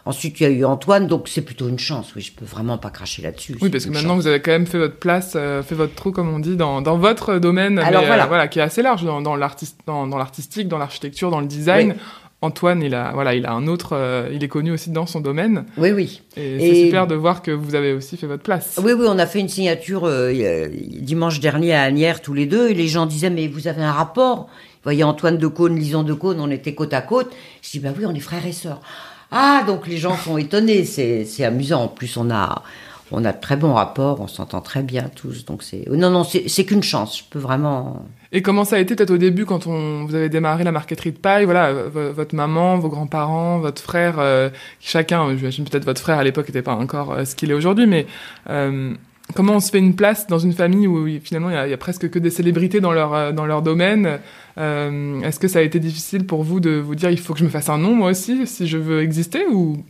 Ensuite, 0.06 0.42
il 0.42 0.44
y 0.44 0.46
a 0.46 0.50
eu 0.50 0.66
Antoine, 0.66 1.08
donc 1.08 1.30
c'est 1.30 1.44
plutôt 1.44 1.70
une 1.70 1.80
chance. 1.80 2.14
Oui, 2.14 2.22
je 2.22 2.34
peux 2.34 2.44
vraiment 2.44 2.78
pas 2.78 2.90
cracher 2.90 3.22
là-dessus. 3.22 3.58
Oui, 3.62 3.70
parce 3.70 3.86
que 3.86 3.92
maintenant, 3.92 4.16
chance. 4.16 4.24
vous 4.24 4.28
avez 4.28 4.42
quand 4.42 4.52
même 4.52 4.68
fait 4.68 4.78
votre 4.78 4.98
place, 4.98 5.34
euh, 5.38 5.64
fait 5.64 5.76
votre 5.76 5.96
trou, 5.96 6.12
comme 6.12 6.28
on 6.28 6.40
dit, 6.40 6.58
dans, 6.58 6.82
dans 6.82 6.98
votre 6.98 7.40
domaine, 7.40 7.80
Alors, 7.80 8.02
mais, 8.02 8.08
voilà. 8.08 8.26
Euh, 8.26 8.28
voilà, 8.28 8.48
qui 8.50 8.60
est 8.60 8.64
assez 8.64 8.82
large, 8.82 9.06
dans, 9.06 9.22
dans 9.22 9.38
l'artistique, 9.38 9.80
dans, 9.88 10.08
dans 10.08 10.18
l'artistique, 10.18 10.68
dans 10.68 10.78
l'architecture, 10.78 11.32
dans 11.32 11.40
le 11.40 11.48
design. 11.48 11.92
Oui. 11.92 11.98
Antoine, 12.44 12.82
il 12.84 12.94
a, 12.94 13.12
voilà, 13.14 13.36
il 13.36 13.46
a 13.46 13.54
un 13.54 13.68
autre, 13.68 13.94
euh, 13.94 14.30
il 14.34 14.44
est 14.44 14.50
connu 14.50 14.72
aussi 14.72 14.90
dans 14.90 15.06
son 15.06 15.22
domaine. 15.22 15.64
Oui, 15.78 15.92
oui. 15.92 16.22
Et, 16.36 16.56
et 16.56 16.60
c'est 16.60 16.86
super 16.86 17.08
de 17.08 17.16
voir 17.16 17.42
que 17.42 17.52
vous 17.52 17.74
avez 17.74 17.94
aussi 17.94 18.18
fait 18.18 18.28
votre 18.28 18.44
place. 18.44 18.80
Oui, 18.84 18.92
oui, 18.92 19.06
on 19.08 19.18
a 19.18 19.26
fait 19.26 19.40
une 19.40 19.48
signature 19.48 20.02
euh, 20.04 20.68
dimanche 20.90 21.40
dernier 21.40 21.74
à 21.74 21.84
Agnières 21.84 22.22
tous 22.22 22.34
les 22.34 22.46
deux, 22.46 22.70
et 22.70 22.74
les 22.74 22.90
gens 22.90 23.06
disaient 23.06 23.30
mais 23.30 23.48
vous 23.48 23.70
avez 23.70 23.82
un 23.82 23.94
rapport. 23.94 24.40
Vous 24.48 24.90
voyez 24.90 25.06
Antoine 25.06 25.38
de 25.38 25.48
Cône, 25.48 25.78
Lison 25.78 26.04
de 26.04 26.14
Cône, 26.14 26.42
on 26.42 26.52
était 26.52 26.76
côte 26.76 26.94
à 26.94 27.02
côte. 27.02 27.32
Je 27.62 27.72
dis 27.72 27.80
bah 27.80 27.94
oui, 27.98 28.06
on 28.06 28.14
est 28.14 28.20
frères 28.20 28.46
et 28.46 28.52
sœurs. 28.52 28.82
Ah, 29.32 29.64
donc 29.66 29.88
les 29.88 29.98
gens 29.98 30.18
sont 30.18 30.38
étonnés, 30.38 30.84
c'est, 30.84 31.24
c'est 31.24 31.46
amusant. 31.46 31.84
En 31.84 31.88
plus, 31.88 32.18
on 32.18 32.30
a, 32.30 32.62
on 33.14 33.24
a 33.26 33.32
de 33.32 33.40
très 33.40 33.56
bons 33.56 33.74
rapports, 33.74 34.20
on 34.20 34.28
s'entend 34.28 34.60
très 34.60 34.82
bien 34.82 35.10
tous. 35.16 35.46
Donc 35.46 35.64
c'est, 35.64 35.88
non, 35.90 36.10
non, 36.10 36.24
c'est, 36.24 36.66
qu'une 36.66 36.84
chance. 36.84 37.20
Je 37.20 37.24
peux 37.30 37.40
vraiment. 37.40 38.06
Et 38.32 38.42
comment 38.42 38.66
ça 38.66 38.78
a 38.78 38.80
été 38.80 38.96
peut-être 38.96 39.12
au 39.12 39.18
début 39.18 39.46
quand 39.46 39.68
on, 39.68 40.06
vous 40.06 40.16
avez 40.16 40.30
démarré 40.30 40.64
la 40.64 40.72
marqueterie 40.72 41.12
de 41.12 41.18
paille 41.18 41.46
Voilà, 41.46 41.72
votre 41.72 42.36
maman, 42.36 42.78
vos 42.80 42.90
grands-parents, 42.90 43.60
votre 43.60 43.82
frère, 43.82 44.16
euh, 44.18 44.50
chacun, 44.80 45.36
j'imagine 45.38 45.66
peut-être 45.66 45.86
votre 45.86 46.02
frère 46.02 46.18
à 46.18 46.24
l'époque 46.24 46.48
n'était 46.48 46.64
pas 46.64 46.74
encore 46.74 47.14
euh, 47.14 47.26
ce 47.26 47.36
qu'il 47.36 47.52
est 47.52 47.54
aujourd'hui, 47.54 47.86
mais 47.86 48.08
euh, 48.50 48.96
comment 49.36 49.54
on 49.54 49.60
se 49.60 49.72
fait 49.72 49.80
une 49.80 49.96
place 49.96 50.28
dans 50.28 50.40
une 50.40 50.54
famille 50.54 50.88
où 50.88 51.08
finalement 51.22 51.50
il 51.50 51.70
y, 51.70 51.74
a, 51.74 51.78
presque 51.78 52.10
que 52.10 52.20
des 52.20 52.30
célébrités 52.30 52.82
dans 52.82 52.92
leur, 52.92 53.34
dans 53.34 53.46
leur 53.46 53.62
domaine 53.62 54.20
euh, 54.58 55.22
Est-ce 55.22 55.40
que 55.40 55.48
ça 55.48 55.60
a 55.60 55.62
été 55.62 55.80
difficile 55.80 56.26
pour 56.26 56.44
vous 56.44 56.60
de 56.60 56.72
vous 56.72 56.96
dire 56.96 57.10
il 57.10 57.20
faut 57.20 57.34
que 57.34 57.40
je 57.40 57.46
me 57.46 57.50
fasse 57.50 57.70
un 57.70 57.78
nom 57.78 57.96
moi 57.96 58.12
aussi 58.12 58.46
si 58.46 58.68
je 58.68 58.78
veux 58.78 59.02
exister 59.02 59.46
ou 59.52 59.84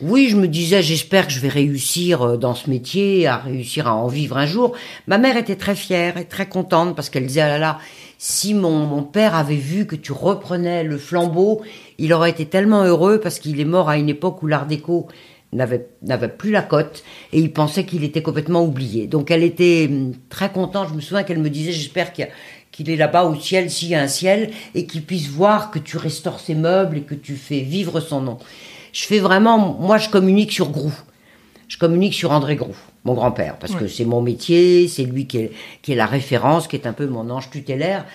oui, 0.00 0.28
je 0.28 0.36
me 0.36 0.46
disais, 0.46 0.80
j'espère 0.80 1.26
que 1.26 1.32
je 1.32 1.40
vais 1.40 1.48
réussir 1.48 2.22
euh, 2.22 2.36
dans 2.36 2.54
ce 2.54 2.70
métier, 2.70 3.26
à 3.26 3.38
réussir 3.38 3.88
à 3.88 3.94
en 3.94 4.06
vivre 4.06 4.36
un 4.36 4.46
jour. 4.46 4.76
Ma 5.08 5.18
mère 5.18 5.36
était 5.36 5.56
très 5.56 5.74
fière 5.74 6.16
et 6.18 6.24
très 6.24 6.48
contente 6.48 6.94
parce 6.94 7.10
qu'elle 7.10 7.26
disait, 7.26 7.40
ah 7.40 7.48
là 7.48 7.58
là, 7.58 7.78
si 8.16 8.54
mon, 8.54 8.86
mon 8.86 9.02
père 9.02 9.34
avait 9.34 9.56
vu 9.56 9.86
que 9.86 9.96
tu 9.96 10.12
reprenais 10.12 10.84
le 10.84 10.98
flambeau, 10.98 11.62
il 11.98 12.12
aurait 12.12 12.30
été 12.30 12.46
tellement 12.46 12.84
heureux 12.84 13.18
parce 13.20 13.40
qu'il 13.40 13.58
est 13.60 13.64
mort 13.64 13.88
à 13.88 13.96
une 13.96 14.08
époque 14.08 14.40
où 14.44 14.46
l'art 14.46 14.66
déco 14.66 15.08
n'avait, 15.52 15.88
n'avait 16.02 16.28
plus 16.28 16.52
la 16.52 16.62
cote 16.62 17.02
et 17.32 17.40
il 17.40 17.52
pensait 17.52 17.84
qu'il 17.84 18.04
était 18.04 18.22
complètement 18.22 18.62
oublié. 18.62 19.08
Donc 19.08 19.32
elle 19.32 19.42
était 19.42 19.88
hum, 19.90 20.12
très 20.28 20.52
contente. 20.52 20.90
Je 20.90 20.94
me 20.94 21.00
souviens 21.00 21.24
qu'elle 21.24 21.40
me 21.40 21.50
disait, 21.50 21.72
j'espère 21.72 22.12
qu'il 22.12 22.28
qu'il 22.70 22.90
est 22.90 22.96
là-bas 22.96 23.24
au 23.24 23.34
ciel, 23.34 23.70
s'il 23.70 23.88
y 23.88 23.96
a 23.96 24.00
un 24.00 24.08
ciel, 24.08 24.50
et 24.76 24.86
qu'il 24.86 25.02
puisse 25.02 25.26
voir 25.26 25.72
que 25.72 25.80
tu 25.80 25.96
restaures 25.96 26.38
ses 26.38 26.54
meubles 26.54 26.98
et 26.98 27.00
que 27.00 27.14
tu 27.16 27.34
fais 27.34 27.60
vivre 27.60 27.98
son 27.98 28.20
nom 28.20 28.38
je 28.92 29.04
fais 29.04 29.18
vraiment, 29.18 29.58
moi 29.58 29.98
je 29.98 30.08
communique 30.08 30.52
sur 30.52 30.70
Groux. 30.70 30.94
Je 31.68 31.76
communique 31.76 32.14
sur 32.14 32.32
André 32.32 32.56
Groux, 32.56 32.76
mon 33.04 33.12
grand-père, 33.12 33.58
parce 33.58 33.74
que 33.74 33.88
c'est 33.88 34.06
mon 34.06 34.22
métier, 34.22 34.88
c'est 34.88 35.04
lui 35.04 35.26
qui 35.26 35.36
est, 35.36 35.52
qui 35.82 35.92
est 35.92 35.96
la 35.96 36.06
référence, 36.06 36.66
qui 36.66 36.76
est 36.76 36.86
un 36.86 36.94
peu 36.94 37.06
mon 37.06 37.28
ange 37.28 37.50
tutélaire. 37.50 38.06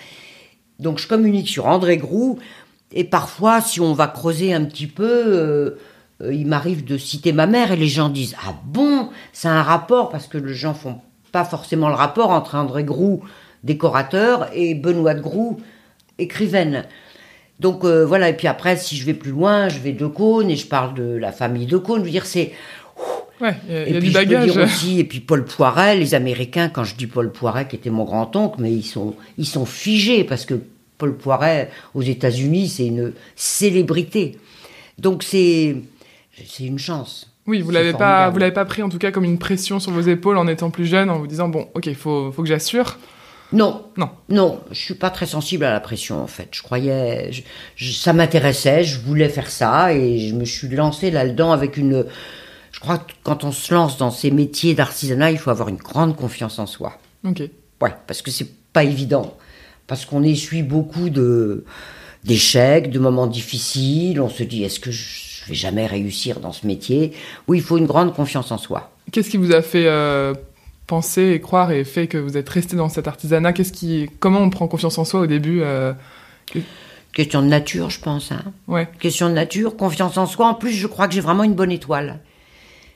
Donc 0.80 0.98
je 0.98 1.06
communique 1.06 1.48
sur 1.48 1.66
André 1.66 1.96
Groux, 1.96 2.40
et 2.92 3.04
parfois, 3.04 3.60
si 3.60 3.80
on 3.80 3.92
va 3.92 4.06
creuser 4.06 4.54
un 4.54 4.64
petit 4.64 4.86
peu, 4.86 5.04
euh, 5.04 5.78
euh, 6.22 6.32
il 6.32 6.46
m'arrive 6.46 6.84
de 6.84 6.96
citer 6.96 7.32
ma 7.32 7.46
mère 7.46 7.72
et 7.72 7.76
les 7.76 7.88
gens 7.88 8.08
disent 8.08 8.36
ah 8.46 8.54
bon, 8.64 9.10
c'est 9.32 9.48
un 9.48 9.62
rapport 9.62 10.10
parce 10.10 10.28
que 10.28 10.38
les 10.38 10.54
gens 10.54 10.74
font 10.74 11.00
pas 11.32 11.44
forcément 11.44 11.88
le 11.88 11.96
rapport 11.96 12.30
entre 12.30 12.54
André 12.54 12.84
Groux, 12.84 13.22
décorateur, 13.64 14.48
et 14.52 14.74
Benoît 14.74 15.14
de 15.14 15.20
Groux, 15.20 15.58
écrivaine. 16.18 16.84
Donc 17.60 17.84
euh, 17.84 18.04
voilà, 18.04 18.28
et 18.28 18.36
puis 18.36 18.48
après, 18.48 18.76
si 18.76 18.96
je 18.96 19.06
vais 19.06 19.14
plus 19.14 19.30
loin, 19.30 19.68
je 19.68 19.78
vais 19.78 19.92
de 19.92 20.06
Cône 20.06 20.50
et 20.50 20.56
je 20.56 20.66
parle 20.66 20.94
de 20.94 21.16
la 21.16 21.32
famille 21.32 21.66
de 21.66 21.78
Cône. 21.78 22.00
Je 22.00 22.04
veux 22.06 22.10
dire, 22.10 22.26
c'est. 22.26 22.52
Ouais, 23.40 23.54
il 23.68 23.74
y 23.74 23.76
a, 23.76 23.88
et 23.88 23.92
y 23.92 23.96
a 23.96 24.00
puis 24.00 24.08
du 24.08 24.14
je 24.14 24.18
peux 24.18 24.26
dire 24.26 24.62
aussi, 24.62 25.00
et 25.00 25.04
puis 25.04 25.20
Paul 25.20 25.44
Poiret, 25.44 25.96
les 25.96 26.14
Américains, 26.14 26.68
quand 26.68 26.84
je 26.84 26.94
dis 26.94 27.06
Paul 27.06 27.32
Poiret, 27.32 27.66
qui 27.66 27.76
était 27.76 27.90
mon 27.90 28.04
grand-oncle, 28.04 28.56
mais 28.60 28.72
ils 28.72 28.84
sont, 28.84 29.16
ils 29.38 29.46
sont 29.46 29.66
figés 29.66 30.22
parce 30.22 30.46
que 30.46 30.60
Paul 30.98 31.16
Poiret, 31.16 31.70
aux 31.94 32.02
États-Unis, 32.02 32.68
c'est 32.68 32.86
une 32.86 33.12
célébrité. 33.34 34.38
Donc 34.98 35.24
c'est, 35.24 35.76
c'est 36.46 36.64
une 36.64 36.78
chance. 36.78 37.30
Oui, 37.46 37.60
vous 37.60 37.72
l'avez 37.72 37.92
pas, 37.92 38.30
vous 38.30 38.38
l'avez 38.38 38.54
pas 38.54 38.64
pris 38.64 38.82
en 38.82 38.88
tout 38.88 38.98
cas 38.98 39.10
comme 39.10 39.24
une 39.24 39.38
pression 39.38 39.80
sur 39.80 39.92
vos 39.92 40.00
épaules 40.00 40.38
en 40.38 40.46
étant 40.46 40.70
plus 40.70 40.86
jeune, 40.86 41.10
en 41.10 41.18
vous 41.18 41.26
disant 41.26 41.48
bon, 41.48 41.68
ok, 41.74 41.92
faut, 41.94 42.32
faut 42.32 42.42
que 42.42 42.48
j'assure. 42.48 42.98
Non, 43.54 43.86
Non. 43.96 44.10
non, 44.28 44.60
je 44.70 44.78
suis 44.78 44.94
pas 44.94 45.10
très 45.10 45.26
sensible 45.26 45.64
à 45.64 45.72
la 45.72 45.80
pression 45.80 46.20
en 46.22 46.26
fait. 46.26 46.48
Je 46.52 46.62
croyais, 46.62 47.30
je- 47.32 47.42
je- 47.76 47.92
ça 47.92 48.12
m'intéressait, 48.12 48.84
je 48.84 48.98
voulais 49.00 49.28
faire 49.28 49.50
ça 49.50 49.94
et 49.94 50.18
je 50.18 50.34
me 50.34 50.44
suis 50.44 50.68
lancée 50.68 51.10
là-dedans 51.10 51.52
avec 51.52 51.76
une. 51.76 52.04
Je 52.72 52.80
crois 52.80 52.98
que 52.98 53.12
quand 53.22 53.44
on 53.44 53.52
se 53.52 53.72
lance 53.72 53.96
dans 53.96 54.10
ces 54.10 54.30
métiers 54.32 54.74
d'artisanat, 54.74 55.30
il 55.30 55.38
faut 55.38 55.50
avoir 55.50 55.68
une 55.68 55.76
grande 55.76 56.16
confiance 56.16 56.58
en 56.58 56.66
soi. 56.66 56.98
Ok. 57.24 57.42
Ouais, 57.80 57.94
parce 58.06 58.20
que 58.22 58.30
c'est 58.30 58.48
pas 58.72 58.84
évident. 58.84 59.36
Parce 59.86 60.04
qu'on 60.06 60.22
essuie 60.22 60.62
beaucoup 60.62 61.08
de 61.10 61.64
d'échecs, 62.24 62.90
de 62.90 62.98
moments 62.98 63.26
difficiles. 63.26 64.20
On 64.20 64.28
se 64.30 64.42
dit, 64.42 64.64
est-ce 64.64 64.80
que 64.80 64.90
je 64.90 65.44
vais 65.46 65.54
jamais 65.54 65.86
réussir 65.86 66.40
dans 66.40 66.52
ce 66.52 66.66
métier? 66.66 67.12
Oui, 67.48 67.58
il 67.58 67.62
faut 67.62 67.76
une 67.78 67.86
grande 67.86 68.14
confiance 68.14 68.50
en 68.50 68.58
soi. 68.58 68.90
Qu'est-ce 69.12 69.28
qui 69.30 69.36
vous 69.36 69.52
a 69.52 69.60
fait 69.62 69.86
euh, 69.86 70.32
penser 70.86 71.32
et 71.34 71.40
croire 71.40 71.72
et 71.72 71.84
fait 71.84 72.06
que 72.06 72.18
vous 72.18 72.36
êtes 72.36 72.48
resté 72.48 72.76
dans 72.76 72.88
cet 72.88 73.08
artisanat 73.08 73.52
Qu'est-ce 73.52 73.72
qui, 73.72 74.10
comment 74.20 74.40
on 74.40 74.50
prend 74.50 74.68
confiance 74.68 74.98
en 74.98 75.04
soi 75.04 75.20
au 75.20 75.26
début 75.26 75.62
euh, 75.62 75.92
Question 77.12 77.42
de 77.42 77.46
nature, 77.46 77.90
je 77.90 78.00
pense. 78.00 78.32
Hein. 78.32 78.42
Ouais. 78.66 78.88
Question 78.98 79.28
de 79.28 79.34
nature, 79.34 79.76
confiance 79.76 80.18
en 80.18 80.26
soi. 80.26 80.48
En 80.48 80.54
plus, 80.54 80.72
je 80.72 80.86
crois 80.86 81.08
que 81.08 81.14
j'ai 81.14 81.20
vraiment 81.20 81.44
une 81.44 81.54
bonne 81.54 81.72
étoile. 81.72 82.20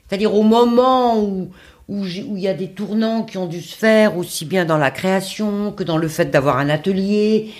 C'est-à-dire 0.07 0.33
au 0.33 0.43
moment 0.43 1.19
où 1.19 1.51
où 1.89 2.05
il 2.05 2.39
y 2.39 2.47
a 2.47 2.53
des 2.53 2.69
tournants 2.69 3.23
qui 3.23 3.39
ont 3.39 3.47
dû 3.47 3.61
se 3.61 3.75
faire, 3.75 4.15
aussi 4.15 4.45
bien 4.45 4.63
dans 4.63 4.77
la 4.77 4.91
création 4.91 5.71
que 5.71 5.83
dans 5.83 5.97
le 5.97 6.07
fait 6.07 6.25
d'avoir 6.25 6.59
un 6.59 6.69
atelier, 6.69 7.51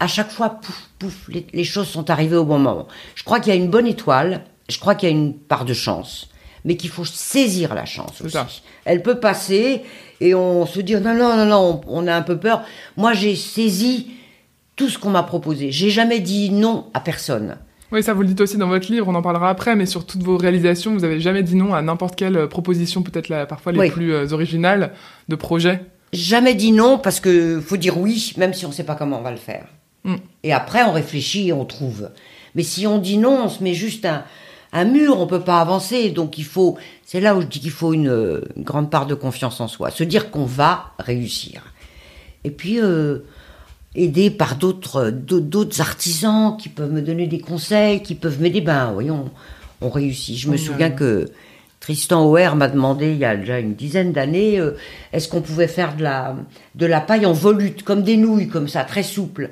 à 0.00 0.08
chaque 0.08 0.32
fois, 0.32 0.50
pouf, 0.50 0.90
pouf, 0.98 1.28
les, 1.28 1.46
les 1.52 1.62
choses 1.62 1.86
sont 1.86 2.10
arrivées 2.10 2.36
au 2.36 2.44
bon 2.44 2.58
moment. 2.58 2.88
Je 3.14 3.22
crois 3.22 3.38
qu'il 3.38 3.54
y 3.54 3.56
a 3.56 3.60
une 3.60 3.70
bonne 3.70 3.86
étoile, 3.86 4.42
je 4.68 4.78
crois 4.80 4.96
qu'il 4.96 5.08
y 5.08 5.12
a 5.12 5.14
une 5.14 5.34
part 5.34 5.64
de 5.64 5.72
chance, 5.72 6.28
mais 6.64 6.76
qu'il 6.76 6.90
faut 6.90 7.04
saisir 7.04 7.74
la 7.74 7.84
chance 7.84 8.20
aussi. 8.20 8.32
ça. 8.32 8.46
Elle 8.84 9.02
peut 9.02 9.20
passer 9.20 9.82
et 10.20 10.34
on 10.34 10.66
se 10.66 10.80
dit 10.80 10.94
non, 10.94 11.14
non, 11.14 11.36
non, 11.36 11.46
non, 11.46 11.82
on, 11.86 12.04
on 12.04 12.06
a 12.06 12.14
un 12.14 12.22
peu 12.22 12.38
peur. 12.38 12.62
Moi, 12.96 13.12
j'ai 13.12 13.36
saisi 13.36 14.08
tout 14.76 14.88
ce 14.88 14.98
qu'on 14.98 15.10
m'a 15.10 15.22
proposé. 15.22 15.70
J'ai 15.70 15.90
jamais 15.90 16.20
dit 16.20 16.50
non 16.50 16.86
à 16.94 17.00
personne. 17.00 17.58
Oui, 17.92 18.02
ça 18.02 18.12
vous 18.12 18.22
le 18.22 18.28
dites 18.28 18.40
aussi 18.40 18.56
dans 18.56 18.66
votre 18.66 18.90
livre, 18.90 19.06
on 19.08 19.14
en 19.14 19.22
parlera 19.22 19.50
après, 19.50 19.76
mais 19.76 19.86
sur 19.86 20.04
toutes 20.04 20.22
vos 20.22 20.36
réalisations, 20.36 20.94
vous 20.94 21.04
avez 21.04 21.20
jamais 21.20 21.42
dit 21.44 21.54
non 21.54 21.74
à 21.74 21.82
n'importe 21.82 22.16
quelle 22.16 22.36
euh, 22.36 22.46
proposition, 22.48 23.02
peut-être 23.02 23.46
parfois 23.46 23.70
les 23.70 23.78
Oui. 23.78 23.90
plus 23.90 24.12
euh, 24.12 24.32
originales, 24.32 24.92
de 25.28 25.36
projet. 25.36 25.80
Jamais 26.12 26.54
dit 26.54 26.72
non 26.72 26.98
parce 26.98 27.20
que 27.20 27.60
faut 27.60 27.76
dire 27.76 27.98
oui, 27.98 28.32
même 28.36 28.52
si 28.52 28.64
on 28.66 28.70
ne 28.70 28.74
sait 28.74 28.84
pas 28.84 28.94
comment 28.94 29.18
on 29.18 29.22
va 29.22 29.30
le 29.30 29.36
faire. 29.36 29.66
Mm. 30.04 30.16
Et 30.42 30.52
après, 30.52 30.82
on 30.82 30.92
réfléchit 30.92 31.48
et 31.48 31.52
on 31.52 31.64
trouve. 31.64 32.10
Mais 32.56 32.62
si 32.62 32.86
on 32.86 32.98
dit 32.98 33.18
non, 33.18 33.44
on 33.44 33.48
se 33.48 33.62
met 33.62 33.74
juste 33.74 34.04
un, 34.06 34.24
un 34.74 34.84
mur, 34.84 35.18
on 35.18 35.26
peut 35.26 35.40
pas 35.40 35.60
avancer. 35.60 36.10
Donc 36.10 36.36
il 36.36 36.44
faut, 36.44 36.76
c'est 37.06 37.20
là 37.20 37.34
où 37.34 37.40
je 37.40 37.46
dis 37.46 37.60
qu'il 37.60 37.70
faut 37.70 37.94
une, 37.94 38.42
une 38.56 38.62
grande 38.62 38.90
part 38.90 39.06
de 39.06 39.14
confiance 39.14 39.60
en 39.60 39.68
soi, 39.68 39.90
se 39.90 40.04
dire 40.04 40.30
qu'on 40.30 40.44
va 40.44 40.92
réussir. 40.98 41.62
Et 42.42 42.50
puis 42.50 42.80
euh, 42.80 43.20
aider 43.94 44.30
par 44.30 44.56
d'autres 44.56 45.10
d'autres 45.10 45.80
artisans 45.80 46.56
qui 46.58 46.68
peuvent 46.68 46.92
me 46.92 47.00
donner 47.00 47.26
des 47.26 47.40
conseils, 47.40 48.02
qui 48.02 48.14
peuvent 48.14 48.40
m'aider. 48.42 48.60
Ben 48.60 48.92
voyons, 48.92 49.30
on 49.80 49.88
réussit. 49.88 50.36
Je 50.36 50.50
me 50.50 50.58
souviens 50.58 50.90
que 50.90 51.30
Tristan 51.84 52.26
O'Hare 52.26 52.56
m'a 52.56 52.68
demandé 52.68 53.12
il 53.12 53.18
y 53.18 53.24
a 53.24 53.36
déjà 53.36 53.58
une 53.58 53.74
dizaine 53.74 54.12
d'années, 54.12 54.58
euh, 54.58 54.72
est-ce 55.12 55.28
qu'on 55.28 55.42
pouvait 55.42 55.68
faire 55.68 55.96
de 55.96 56.02
la, 56.02 56.34
de 56.74 56.86
la 56.86 57.02
paille 57.02 57.26
en 57.26 57.34
volute, 57.34 57.82
comme 57.82 58.02
des 58.02 58.16
nouilles, 58.16 58.48
comme 58.48 58.68
ça, 58.68 58.84
très 58.84 59.02
souple. 59.02 59.50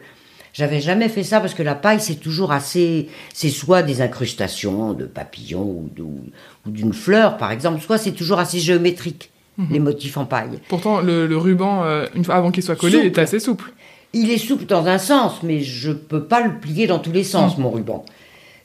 J'avais 0.53 0.81
jamais 0.81 1.09
fait 1.09 1.23
ça 1.23 1.41
parce 1.41 1.55
que 1.55 1.63
la 1.63 1.75
paille, 1.75 2.01
c'est 2.01 2.17
toujours 2.17 2.53
assez, 2.53 3.09
c'est 3.33 3.49
soit 3.49 3.83
des 3.83 4.03
incrustations 4.03 4.93
de 4.93 5.07
papillons 5.07 5.89
ou, 5.99 6.71
d'une 6.71 6.93
fleur, 6.93 7.39
par 7.39 7.53
exemple, 7.53 7.81
soit 7.81 7.97
c'est 7.99 8.13
toujours 8.13 8.39
assez 8.39 8.59
géométrique, 8.59 9.31
les 9.71 9.79
motifs 9.79 10.17
en 10.17 10.25
paille. 10.27 10.59
Pourtant, 10.69 11.01
le, 11.01 11.27
le 11.27 11.37
ruban, 11.37 11.85
euh, 11.85 12.07
une 12.15 12.25
fois 12.25 12.35
avant 12.35 12.51
qu'il 12.51 12.63
soit 12.63 12.77
collé, 12.77 12.95
Souple. 12.95 13.07
est 13.07 13.19
assez 13.19 13.39
souple. 13.39 13.73
Il 14.13 14.31
est 14.31 14.39
souple 14.39 14.67
dans 14.67 14.87
un 14.87 14.99
sens, 14.99 15.43
mais 15.43 15.61
je 15.61 15.91
peux 15.91 16.25
pas 16.25 16.43
le 16.43 16.59
plier 16.59 16.87
dans 16.87 16.99
tous 16.99 17.13
les 17.13 17.25
sens, 17.25 17.57
mon 17.57 17.71
ruban. 17.71 18.05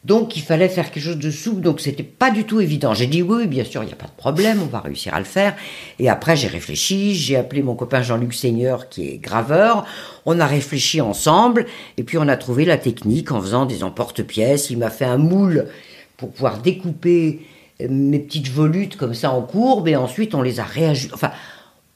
Donc 0.08 0.38
il 0.38 0.42
fallait 0.42 0.70
faire 0.70 0.90
quelque 0.90 1.04
chose 1.04 1.18
de 1.18 1.30
souple, 1.30 1.60
donc 1.60 1.82
c'était 1.82 2.02
pas 2.02 2.32
du 2.32 2.46
tout 2.46 2.62
évident. 2.62 2.94
J'ai 2.94 3.08
dit 3.08 3.22
oui, 3.22 3.46
bien 3.46 3.66
sûr, 3.66 3.84
il 3.84 3.88
n'y 3.88 3.92
a 3.92 3.98
pas 3.98 4.08
de 4.08 4.16
problème, 4.16 4.62
on 4.64 4.68
va 4.68 4.80
réussir 4.80 5.14
à 5.14 5.20
le 5.20 5.26
faire. 5.26 5.54
Et 6.00 6.08
après 6.08 6.38
j'ai 6.38 6.48
réfléchi, 6.48 7.14
j'ai 7.14 7.36
appelé 7.36 7.62
mon 7.62 7.76
copain 7.76 8.02
Jean-Luc 8.02 8.34
Seigneur 8.34 8.88
qui 8.88 9.10
est 9.10 9.18
graveur, 9.18 9.86
on 10.26 10.40
a 10.40 10.46
réfléchi 10.46 11.02
ensemble, 11.02 11.66
et 11.98 12.04
puis 12.04 12.18
on 12.18 12.30
a 12.30 12.38
trouvé 12.38 12.64
la 12.64 12.78
technique 12.78 13.34
en 13.34 13.42
faisant 13.42 13.66
des 13.66 13.84
emporte-pièces. 13.84 14.70
Il 14.70 14.78
m'a 14.78 14.90
fait 14.90 15.04
un 15.04 15.18
moule 15.18 15.68
pour 16.16 16.32
pouvoir 16.32 16.62
découper 16.62 17.42
euh, 17.82 17.88
mes 17.90 18.20
petites 18.20 18.48
volutes 18.48 18.96
comme 18.96 19.14
ça 19.14 19.32
en 19.32 19.42
courbe, 19.42 19.90
et 19.90 19.98
ensuite 19.98 20.34
on 20.34 20.42
les 20.42 20.62
a 20.62 20.64
réajustés. 20.64 21.14
Enfin, 21.16 21.32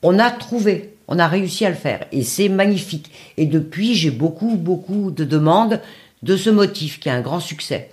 on 0.03 0.19
a 0.19 0.31
trouvé, 0.31 0.95
on 1.07 1.17
a 1.17 1.29
réussi 1.29 1.65
à 1.65 1.69
le 1.69 1.77
faire 1.77 2.05
et 2.11 2.23
c'est 2.23 2.49
magnifique. 2.49 3.09
Et 3.37 3.45
depuis, 3.45 3.95
j'ai 3.95 4.11
beaucoup, 4.11 4.57
beaucoup 4.57 5.11
de 5.11 5.23
demandes 5.23 5.79
de 6.23 6.35
ce 6.35 6.49
motif 6.49 6.99
qui 6.99 7.09
a 7.09 7.13
un 7.13 7.21
grand 7.21 7.39
succès. 7.39 7.89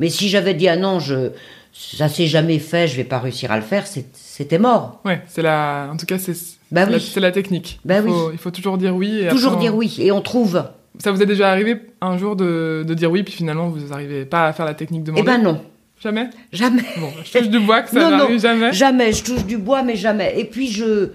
Mais 0.00 0.08
si 0.10 0.28
j'avais 0.28 0.54
dit 0.54 0.68
ah 0.68 0.76
non, 0.76 0.98
je, 1.00 1.30
ça 1.72 2.08
s'est 2.08 2.26
jamais 2.26 2.58
fait, 2.58 2.86
je 2.88 2.96
vais 2.96 3.04
pas 3.04 3.18
réussir 3.18 3.50
à 3.52 3.56
le 3.56 3.62
faire, 3.62 3.84
c'était 3.86 4.58
mort. 4.58 5.00
Ouais, 5.04 5.22
c'est 5.26 5.42
la, 5.42 5.88
en 5.92 5.96
tout 5.96 6.06
cas, 6.06 6.18
c'est 6.18 6.34
Bah 6.70 6.84
la- 6.86 6.96
oui. 6.96 7.10
c'est 7.12 7.20
la 7.20 7.32
technique. 7.32 7.80
Bah 7.84 7.96
il, 7.98 8.02
faut, 8.10 8.26
oui. 8.28 8.30
il 8.34 8.38
faut 8.38 8.50
toujours 8.50 8.78
dire 8.78 8.94
oui. 8.94 9.20
Et 9.24 9.28
Toujours 9.28 9.52
après, 9.52 9.64
dire 9.64 9.74
on- 9.74 9.78
oui 9.78 9.96
et 9.98 10.12
on 10.12 10.20
trouve. 10.20 10.62
Ça 10.98 11.12
vous 11.12 11.22
est 11.22 11.26
déjà 11.26 11.50
arrivé 11.50 11.76
un 12.00 12.16
jour 12.16 12.36
de, 12.36 12.84
de 12.86 12.94
dire 12.94 13.10
oui, 13.10 13.22
puis 13.22 13.34
finalement 13.34 13.68
vous 13.68 13.88
n'arrivez 13.88 14.24
pas 14.24 14.46
à 14.46 14.52
faire 14.52 14.64
la 14.66 14.74
technique 14.74 15.04
demandée? 15.04 15.22
Eh 15.22 15.26
ben 15.26 15.38
non, 15.42 15.60
Jamais? 16.02 16.28
Jamais. 16.52 16.82
Bon, 16.98 17.08
je 17.24 17.38
touche 17.38 17.48
du 17.48 17.58
bois 17.60 17.80
que 17.82 17.90
ça 17.90 18.10
n'arrive 18.10 18.38
jamais. 18.40 18.72
Jamais, 18.72 19.12
je 19.12 19.24
touche 19.24 19.44
du 19.46 19.56
bois, 19.56 19.82
mais 19.82 19.96
jamais. 19.96 20.38
Et 20.38 20.44
puis, 20.44 20.70
je, 20.70 21.08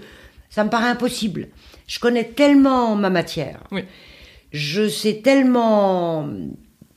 ça 0.50 0.64
me 0.64 0.70
paraît 0.70 0.88
impossible. 0.88 1.48
Je 1.86 2.00
connais 2.00 2.24
tellement 2.24 2.96
ma 2.96 3.08
matière. 3.08 3.60
Oui. 3.70 3.84
Je 4.52 4.88
sais 4.88 5.20
tellement 5.22 6.28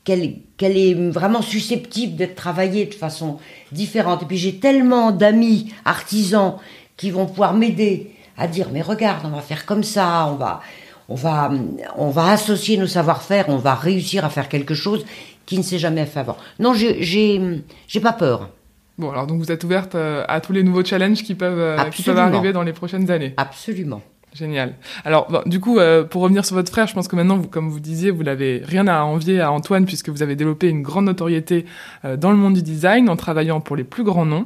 qu'elle 0.06 0.76
est 0.76 0.94
vraiment 1.10 1.42
susceptible 1.42 2.16
d'être 2.16 2.36
travaillée 2.36 2.86
de 2.86 2.94
façon 2.94 3.38
différente. 3.72 4.22
Et 4.22 4.26
puis, 4.26 4.38
j'ai 4.38 4.56
tellement 4.56 5.10
d'amis 5.10 5.74
artisans 5.84 6.54
qui 6.96 7.10
vont 7.10 7.26
pouvoir 7.26 7.52
m'aider 7.52 8.12
à 8.38 8.46
dire, 8.46 8.68
mais 8.72 8.82
regarde, 8.82 9.22
on 9.24 9.30
va 9.30 9.40
faire 9.40 9.66
comme 9.66 9.82
ça, 9.82 10.28
on 10.30 10.36
va, 10.36 10.60
on 11.08 11.14
va, 11.14 11.50
on 11.96 12.10
va 12.10 12.28
associer 12.28 12.76
nos 12.76 12.86
savoir-faire, 12.86 13.48
on 13.48 13.56
va 13.56 13.74
réussir 13.74 14.24
à 14.24 14.30
faire 14.30 14.48
quelque 14.48 14.74
chose 14.74 15.04
qui 15.44 15.58
ne 15.58 15.62
s'est 15.62 15.78
jamais 15.78 16.06
fait 16.06 16.20
avant. 16.20 16.36
Non, 16.58 16.72
j'ai, 16.72 17.02
j'ai, 17.02 18.00
pas 18.00 18.12
peur. 18.12 18.50
Bon, 18.98 19.10
alors 19.10 19.26
donc 19.26 19.38
vous 19.40 19.52
êtes 19.52 19.64
ouverte 19.64 19.94
euh, 19.94 20.24
à 20.28 20.40
tous 20.40 20.52
les 20.52 20.62
nouveaux 20.62 20.84
challenges 20.84 21.22
qui 21.22 21.34
peuvent, 21.34 21.58
euh, 21.58 21.90
qui 21.90 22.02
peuvent 22.02 22.18
arriver 22.18 22.52
dans 22.52 22.62
les 22.62 22.72
prochaines 22.72 23.10
années. 23.10 23.34
Absolument. 23.36 24.02
Génial. 24.34 24.74
Alors, 25.06 25.44
du 25.46 25.60
coup, 25.60 25.78
euh, 25.78 26.04
pour 26.04 26.20
revenir 26.20 26.44
sur 26.44 26.56
votre 26.56 26.70
frère, 26.70 26.86
je 26.86 26.92
pense 26.92 27.08
que 27.08 27.16
maintenant, 27.16 27.40
comme 27.42 27.70
vous 27.70 27.80
disiez, 27.80 28.10
vous 28.10 28.22
n'avez 28.22 28.60
rien 28.62 28.86
à 28.86 29.02
envier 29.02 29.40
à 29.40 29.50
Antoine 29.50 29.86
puisque 29.86 30.10
vous 30.10 30.22
avez 30.22 30.36
développé 30.36 30.68
une 30.68 30.82
grande 30.82 31.06
notoriété 31.06 31.64
euh, 32.04 32.18
dans 32.18 32.30
le 32.32 32.36
monde 32.36 32.52
du 32.52 32.62
design 32.62 33.08
en 33.08 33.16
travaillant 33.16 33.60
pour 33.60 33.76
les 33.76 33.84
plus 33.84 34.04
grands 34.04 34.26
noms, 34.26 34.44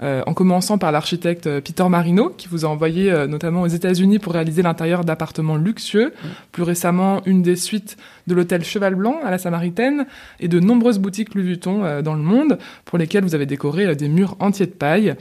euh, 0.00 0.22
en 0.26 0.34
commençant 0.34 0.78
par 0.78 0.92
l'architecte 0.92 1.60
Peter 1.60 1.88
Marino 1.88 2.28
qui 2.28 2.46
vous 2.46 2.64
a 2.64 2.68
envoyé 2.68 3.12
notamment 3.26 3.62
aux 3.62 3.68
États-Unis 3.68 4.20
pour 4.20 4.34
réaliser 4.34 4.62
l'intérieur 4.62 5.04
d'appartements 5.04 5.56
luxueux. 5.56 6.12
Plus 6.52 6.62
récemment, 6.62 7.20
une 7.26 7.42
des 7.42 7.56
suites 7.56 7.96
de 8.28 8.34
l'hôtel 8.34 8.64
Cheval 8.64 8.94
Blanc 8.94 9.16
à 9.24 9.30
la 9.30 9.38
Samaritaine 9.38 10.06
et 10.38 10.46
de 10.46 10.60
nombreuses 10.60 10.98
boutiques 10.98 11.34
Louis 11.34 11.44
Vuitton 11.44 12.02
dans 12.02 12.14
le 12.14 12.22
monde 12.22 12.58
pour 12.84 12.98
lesquelles 12.98 13.24
vous 13.24 13.34
avez 13.34 13.46
décoré 13.46 13.96
des 13.96 14.08
murs 14.08 14.36
entiers 14.38 14.66
de 14.66 14.72
paille. 14.72 15.16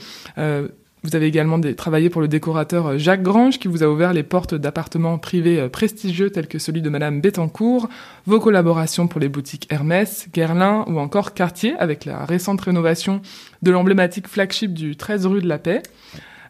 Vous 1.03 1.15
avez 1.15 1.25
également 1.25 1.57
des- 1.57 1.75
travaillé 1.75 2.11
pour 2.11 2.21
le 2.21 2.27
décorateur 2.27 2.85
euh, 2.87 2.97
Jacques 2.99 3.23
Grange 3.23 3.57
qui 3.57 3.67
vous 3.67 3.81
a 3.83 3.87
ouvert 3.87 4.13
les 4.13 4.21
portes 4.21 4.53
d'appartements 4.53 5.17
privés 5.17 5.59
euh, 5.59 5.67
prestigieux 5.69 6.29
tels 6.29 6.47
que 6.47 6.59
celui 6.59 6.81
de 6.83 6.89
Madame 6.89 7.21
Bettencourt, 7.21 7.89
vos 8.27 8.39
collaborations 8.39 9.07
pour 9.07 9.19
les 9.19 9.29
boutiques 9.29 9.67
Hermès, 9.71 10.27
Guerlain 10.31 10.85
ou 10.87 10.99
encore 10.99 11.33
Cartier 11.33 11.73
avec 11.79 12.05
la 12.05 12.23
récente 12.25 12.61
rénovation 12.61 13.21
de 13.63 13.71
l'emblématique 13.71 14.27
flagship 14.27 14.73
du 14.73 14.95
13 14.95 15.25
rue 15.25 15.41
de 15.41 15.47
la 15.47 15.57
Paix. 15.57 15.81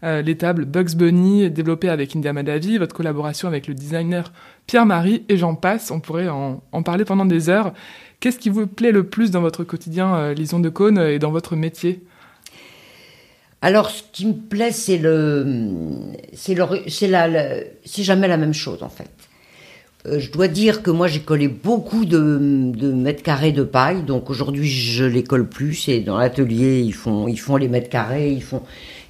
euh, 0.04 0.22
les 0.22 0.36
tables 0.36 0.66
Bugs 0.66 0.95
Bunny 0.97 1.49
développées 1.49 1.88
avec 1.89 2.14
India 2.16 2.34
Madavi, 2.34 2.78
votre 2.78 2.95
collaboration 2.95 3.47
avec 3.47 3.68
le 3.68 3.74
designer 3.74 4.34
Pierre-Marie 4.68 5.24
et 5.30 5.38
j'en 5.38 5.56
passe. 5.56 5.91
On 5.91 6.02
pourrait 6.02 6.28
en, 6.28 6.62
parler 6.84 7.06
pendant 7.06 7.26
des 7.26 7.49
heures. 7.49 7.72
Qu'est-ce 8.20 8.39
qui 8.39 8.49
vous 8.49 8.68
plaît 8.68 8.91
le 8.91 9.04
plus 9.06 9.32
dans 9.32 9.41
votre 9.41 9.64
quotidien, 9.64 10.14
euh, 10.16 10.34
Lison 10.34 10.60
de 10.60 10.70
Cône, 10.70 10.97
et 10.97 11.20
dans 11.20 11.32
votre 11.32 11.56
métier? 11.56 12.04
Alors, 13.64 13.91
ce 13.91 14.01
qui 14.12 14.26
me 14.26 14.34
plaît, 14.34 14.72
c'est 14.72 14.97
le, 14.97 15.45
c'est 16.34 16.55
le, 16.55 16.66
c'est 16.88 17.07
la, 17.07 17.30
c'est 17.86 18.01
jamais 18.01 18.28
la 18.28 18.38
même 18.38 18.55
chose 18.55 18.82
en 18.82 18.89
fait. 18.89 19.12
Euh, 20.07 20.20
je 20.20 20.32
dois 20.32 20.47
dire 20.47 20.82
que 20.82 20.89
moi 20.89 21.07
j'ai 21.07 21.20
collé 21.20 21.47
beaucoup 21.47 22.05
de, 22.05 22.18
mètres 22.18 23.22
carrés 23.22 23.51
de 23.51 23.62
paille, 23.62 24.01
donc 24.01 24.32
aujourd'hui 24.32 24.68
je 24.68 25.03
les 25.03 25.24
colle 25.24 25.47
plus. 25.47 25.76
C'est 25.76 25.99
dans 25.99 26.18
l'atelier, 26.18 26.82
ils 26.82 26.93
font, 26.93 27.28
ils 27.28 27.39
font 27.39 27.55
les 27.55 27.68
mètres 27.68 27.89
carrés, 27.89 28.32
ils 28.32 28.41
font, 28.41 28.64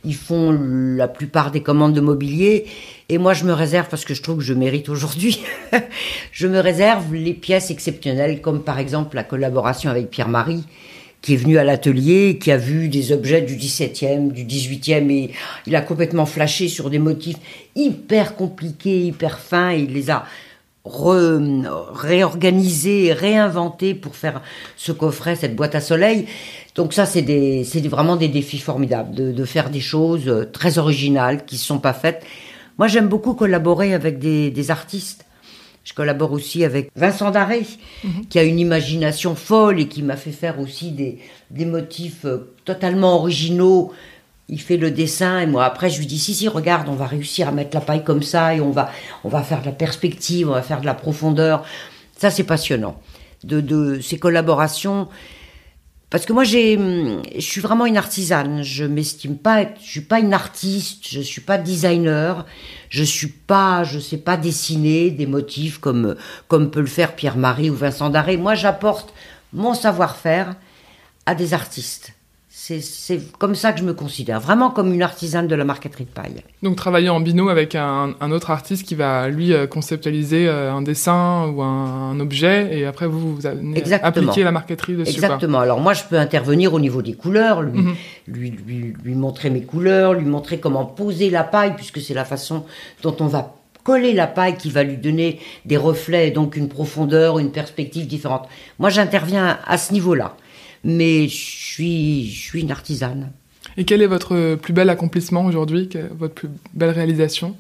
ils 0.03 0.15
font 0.15 0.51
la 0.51 1.07
plupart 1.07 1.51
des 1.51 1.61
commandes 1.61 1.93
de 1.93 2.01
mobilier. 2.01 2.65
Et 3.07 3.17
moi 3.17 3.33
je 3.33 3.45
me 3.45 3.53
réserve 3.53 3.87
parce 3.87 4.03
que 4.03 4.13
je 4.13 4.21
trouve 4.21 4.39
que 4.39 4.43
je 4.43 4.53
mérite 4.53 4.89
aujourd'hui. 4.89 5.39
je 6.33 6.47
me 6.47 6.59
réserve 6.59 7.13
les 7.13 7.33
pièces 7.33 7.71
exceptionnelles, 7.71 8.41
comme 8.41 8.63
par 8.63 8.79
exemple 8.79 9.15
la 9.15 9.23
collaboration 9.23 9.89
avec 9.89 10.09
Pierre-Marie 10.09 10.65
qui 11.21 11.33
est 11.33 11.37
venu 11.37 11.57
à 11.57 11.63
l'atelier, 11.63 12.39
qui 12.39 12.51
a 12.51 12.57
vu 12.57 12.89
des 12.89 13.11
objets 13.11 13.41
du 13.41 13.55
17e, 13.55 14.31
du 14.31 14.43
18e, 14.43 15.11
et 15.11 15.31
il 15.67 15.75
a 15.75 15.81
complètement 15.81 16.25
flashé 16.25 16.67
sur 16.67 16.89
des 16.89 16.99
motifs 16.99 17.37
hyper 17.75 18.35
compliqués, 18.35 19.03
hyper 19.03 19.39
fins, 19.39 19.71
et 19.71 19.81
il 19.81 19.93
les 19.93 20.09
a 20.09 20.25
réorganiser, 20.83 23.13
réinventer 23.13 23.93
pour 23.93 24.15
faire 24.15 24.41
ce 24.75 24.91
coffret, 24.91 25.35
cette 25.35 25.55
boîte 25.55 25.75
à 25.75 25.81
soleil. 25.81 26.25
Donc 26.75 26.93
ça, 26.93 27.05
c'est 27.05 27.21
vraiment 27.87 28.15
des 28.15 28.29
défis 28.29 28.57
formidables 28.57 29.33
de, 29.33 29.45
faire 29.45 29.69
des 29.69 29.79
choses 29.79 30.27
euh, 30.27 30.49
très 30.51 30.77
originales 30.77 31.45
qui 31.45 31.55
ne 31.55 31.59
sont 31.59 31.79
pas 31.79 31.93
faites. 31.93 32.23
Moi, 32.77 32.87
j'aime 32.87 33.07
beaucoup 33.07 33.33
collaborer 33.33 33.93
avec 33.93 34.17
des, 34.17 34.71
artistes. 34.71 35.25
Je 35.83 35.93
collabore 35.93 36.31
aussi 36.31 36.63
avec 36.63 36.91
Vincent 36.95 37.31
Daré, 37.31 37.65
mhm. 38.03 38.25
qui 38.29 38.37
a 38.37 38.43
une 38.43 38.59
imagination 38.59 39.35
folle 39.35 39.79
et 39.79 39.87
qui 39.87 40.03
m'a 40.03 40.15
fait 40.15 40.31
faire 40.31 40.59
aussi 40.59 40.91
des, 40.91 41.19
des 41.49 41.65
motifs 41.65 42.25
euh, 42.25 42.53
totalement 42.65 43.15
originaux. 43.15 43.91
Il 44.47 44.61
fait 44.61 44.77
le 44.77 44.91
dessin 44.91 45.39
et 45.39 45.47
moi 45.47 45.63
après 45.65 45.89
je 45.89 45.99
lui 45.99 46.05
dis 46.05 46.19
si 46.19 46.33
si 46.33 46.47
regarde 46.49 46.89
on 46.89 46.95
va 46.95 47.07
réussir 47.07 47.47
à 47.47 47.51
mettre 47.51 47.73
la 47.73 47.79
paille 47.79 48.03
comme 48.03 48.21
ça 48.21 48.53
et 48.53 48.59
on 48.59 48.71
va 48.71 48.91
on 49.23 49.29
va 49.29 49.43
faire 49.43 49.61
de 49.61 49.65
la 49.67 49.71
perspective 49.71 50.49
on 50.49 50.53
va 50.53 50.61
faire 50.61 50.81
de 50.81 50.85
la 50.85 50.93
profondeur. 50.93 51.63
Ça 52.17 52.29
c'est 52.29 52.43
passionnant. 52.43 52.99
De, 53.43 53.59
de 53.59 53.99
ces 54.01 54.19
collaborations 54.19 55.07
parce 56.11 56.25
que 56.25 56.33
moi 56.33 56.43
j'ai 56.43 56.77
je 57.35 57.41
suis 57.41 57.61
vraiment 57.61 57.87
une 57.87 57.97
artisane. 57.97 58.61
Je 58.61 58.83
m'estime 58.83 59.37
pas 59.37 59.63
je 59.81 59.89
suis 59.89 60.01
pas 60.01 60.19
une 60.19 60.33
artiste. 60.33 61.07
Je 61.09 61.21
suis 61.21 61.41
pas 61.41 61.57
designer. 61.57 62.45
Je 62.89 63.03
suis 63.03 63.29
pas 63.29 63.83
je 63.83 63.97
sais 63.97 64.17
pas 64.17 64.37
dessiner 64.37 65.09
des 65.09 65.25
motifs 65.25 65.79
comme 65.79 66.15
comme 66.47 66.69
peut 66.69 66.81
le 66.81 66.85
faire 66.85 67.15
Pierre-Marie 67.15 67.71
ou 67.71 67.75
Vincent 67.75 68.09
Daré. 68.09 68.37
Moi 68.37 68.53
j'apporte 68.53 69.13
mon 69.53 69.73
savoir-faire 69.73 70.55
à 71.25 71.33
des 71.33 71.53
artistes 71.53 72.13
c'est 72.53 73.21
comme 73.37 73.55
ça 73.55 73.71
que 73.71 73.79
je 73.79 73.85
me 73.85 73.93
considère, 73.93 74.41
vraiment 74.41 74.71
comme 74.71 74.93
une 74.93 75.01
artisane 75.01 75.47
de 75.47 75.55
la 75.55 75.63
marqueterie 75.63 76.03
de 76.03 76.09
paille. 76.09 76.43
Donc 76.61 76.75
travailler 76.75 77.07
en 77.07 77.21
binôme 77.21 77.47
avec 77.47 77.75
un, 77.75 78.13
autre 78.29 78.51
artiste 78.51 78.85
qui 78.85 78.93
va 78.93 79.29
lui 79.29 79.53
euh, 79.53 79.67
conceptualiser 79.67 80.49
euh, 80.49 80.73
un 80.73 80.81
dessin 80.81 81.47
ou 81.47 81.61
un, 81.61 82.19
objet 82.19 82.77
et 82.77 82.85
après 82.85 83.07
vous, 83.07 83.35
vous 83.35 83.47
appliquer 83.47 84.43
la 84.43 84.51
marqueterie 84.51 84.95
dessus. 84.95 85.13
Exactement. 85.13 85.59
Alors 85.59 85.79
moi 85.79 85.93
je 85.93 86.03
peux 86.03 86.19
intervenir 86.19 86.73
au 86.73 86.79
niveau 86.81 87.01
des 87.01 87.13
couleurs, 87.13 87.61
mhm. 87.61 87.95
lui, 88.27 88.51
lui, 88.51 88.93
lui, 89.01 89.15
montrer 89.15 89.49
mes 89.49 89.61
couleurs, 89.61 90.13
lui 90.13 90.25
montrer 90.25 90.59
comment 90.59 90.83
poser 90.83 91.29
la 91.29 91.45
paille 91.45 91.75
puisque 91.77 92.01
c'est 92.01 92.13
la 92.13 92.25
façon 92.25 92.65
dont 93.01 93.15
on 93.21 93.27
va 93.27 93.55
coller 93.83 94.11
la 94.11 94.27
paille 94.27 94.57
qui 94.57 94.69
va 94.69 94.83
lui 94.83 94.97
donner 94.97 95.39
des 95.65 95.77
reflets, 95.77 96.31
donc 96.31 96.57
une 96.57 96.67
profondeur, 96.67 97.39
une 97.39 97.51
perspective 97.51 98.07
différente. 98.07 98.49
Moi 98.77 98.89
j'interviens 98.89 99.57
à 99.65 99.77
ce 99.77 99.93
niveau-là 99.93 100.35
mais 100.83 101.27
je 101.27 101.35
suis, 101.35 102.29
je 102.29 102.39
suis 102.39 102.61
une 102.61 102.71
artisane. 102.71 103.31
Et 103.77 103.85
quel 103.85 104.01
est 104.01 104.07
votre 104.07 104.55
plus 104.55 104.73
bel 104.73 104.89
accomplissement 104.89 105.45
aujourd'hui, 105.45 105.89
votre 106.11 106.33
plus 106.33 106.49
belle 106.73 106.89
réalisation? 106.89 107.55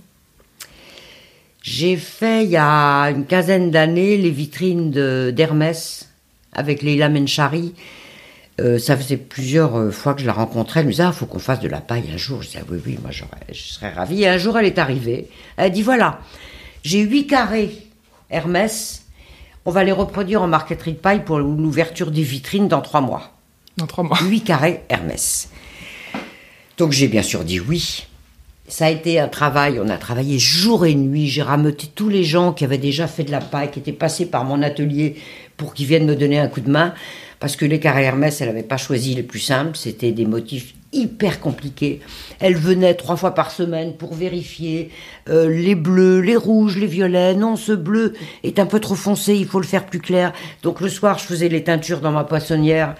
J'ai 1.61 1.95
fait 1.95 2.43
il 2.43 2.49
y 2.49 2.57
a 2.57 3.05
une 3.05 3.25
quinzaine 3.25 3.69
d'années 3.69 4.17
les 4.17 4.31
vitrines 4.31 4.91
d'Hermès 5.31 6.09
avec 6.53 6.81
Leila 6.81 7.09
Menchari. 7.09 7.73
Euh, 8.59 8.77
ça 8.77 8.97
faisait 8.97 9.17
plusieurs 9.17 9.75
euh, 9.75 9.91
fois 9.91 10.13
que 10.13 10.21
je 10.21 10.25
la 10.25 10.33
rencontrais. 10.33 10.81
Elle 10.81 10.87
me 10.87 10.91
disait, 10.91 11.03
il 11.03 11.07
ah, 11.07 11.11
faut 11.11 11.25
qu'on 11.25 11.39
fasse 11.39 11.61
de 11.61 11.67
la 11.67 11.81
paille 11.81 12.03
un 12.13 12.17
jour. 12.17 12.41
Je 12.41 12.47
disais, 12.47 12.59
ah 12.61 12.67
oui, 12.69 12.79
oui, 12.85 12.99
moi 13.01 13.11
je 13.11 13.23
serais 13.53 13.91
ravie. 13.91 14.23
Et 14.23 14.27
un 14.27 14.37
jour, 14.37 14.57
elle 14.57 14.65
est 14.65 14.77
arrivée. 14.77 15.29
Elle 15.57 15.71
dit, 15.71 15.81
voilà, 15.81 16.19
j'ai 16.83 16.99
huit 16.99 17.27
carrés 17.27 17.71
Hermès 18.29 19.00
on 19.65 19.71
va 19.71 19.83
les 19.83 19.91
reproduire 19.91 20.41
en 20.41 20.47
marqueterie 20.47 20.93
de 20.93 20.97
paille 20.97 21.23
pour 21.23 21.39
l'ouverture 21.39 22.11
des 22.11 22.23
vitrines 22.23 22.67
dans 22.67 22.81
trois 22.81 23.01
mois. 23.01 23.31
Dans 23.77 23.87
trois 23.87 24.03
mois. 24.03 24.17
Huit 24.23 24.41
carrés 24.41 24.83
Hermès. 24.89 25.49
Donc 26.77 26.91
j'ai 26.91 27.07
bien 27.07 27.21
sûr 27.21 27.43
dit 27.43 27.59
oui. 27.59 28.07
Ça 28.67 28.85
a 28.85 28.89
été 28.89 29.19
un 29.19 29.27
travail, 29.27 29.79
on 29.83 29.89
a 29.89 29.97
travaillé 29.97 30.39
jour 30.39 30.85
et 30.85 30.95
nuit. 30.95 31.27
J'ai 31.27 31.41
rameuté 31.41 31.87
tous 31.93 32.07
les 32.07 32.23
gens 32.23 32.53
qui 32.53 32.63
avaient 32.63 32.77
déjà 32.77 33.05
fait 33.05 33.23
de 33.23 33.31
la 33.31 33.41
paille, 33.41 33.69
qui 33.69 33.79
étaient 33.79 33.91
passés 33.91 34.25
par 34.25 34.45
mon 34.45 34.61
atelier 34.61 35.17
pour 35.57 35.73
qu'ils 35.73 35.87
viennent 35.87 36.05
me 36.05 36.15
donner 36.15 36.39
un 36.39 36.47
coup 36.47 36.61
de 36.61 36.71
main. 36.71 36.93
Parce 37.41 37.55
que 37.55 37.65
les 37.65 37.79
carrés 37.79 38.03
Hermès, 38.03 38.39
elle 38.39 38.49
n'avait 38.49 38.61
pas 38.61 38.77
choisi 38.77 39.15
les 39.15 39.23
plus 39.23 39.39
simples. 39.39 39.75
C'était 39.75 40.11
des 40.11 40.27
motifs 40.27 40.75
hyper 40.93 41.39
compliqué. 41.39 41.99
Elle 42.39 42.55
venait 42.55 42.93
trois 42.93 43.15
fois 43.15 43.33
par 43.33 43.49
semaine 43.49 43.93
pour 43.95 44.13
vérifier 44.13 44.91
euh, 45.27 45.49
les 45.49 45.73
bleus, 45.73 46.19
les 46.19 46.35
rouges, 46.35 46.77
les 46.77 46.85
violets. 46.85 47.33
Non, 47.33 47.55
ce 47.55 47.71
bleu 47.71 48.13
est 48.43 48.59
un 48.59 48.67
peu 48.67 48.79
trop 48.79 48.93
foncé, 48.93 49.33
il 49.35 49.47
faut 49.47 49.59
le 49.59 49.65
faire 49.65 49.87
plus 49.87 49.99
clair. 49.99 50.33
Donc 50.61 50.81
le 50.81 50.89
soir, 50.89 51.17
je 51.17 51.23
faisais 51.23 51.49
les 51.49 51.63
teintures 51.63 51.99
dans 51.99 52.11
ma 52.11 52.25
poissonnière 52.25 52.93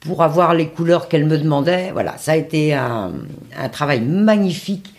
pour 0.00 0.22
avoir 0.22 0.54
les 0.54 0.68
couleurs 0.68 1.08
qu'elle 1.08 1.26
me 1.26 1.36
demandait. 1.36 1.90
Voilà, 1.92 2.16
ça 2.16 2.32
a 2.32 2.36
été 2.36 2.72
un, 2.72 3.12
un 3.58 3.68
travail 3.68 4.00
magnifique 4.00 4.94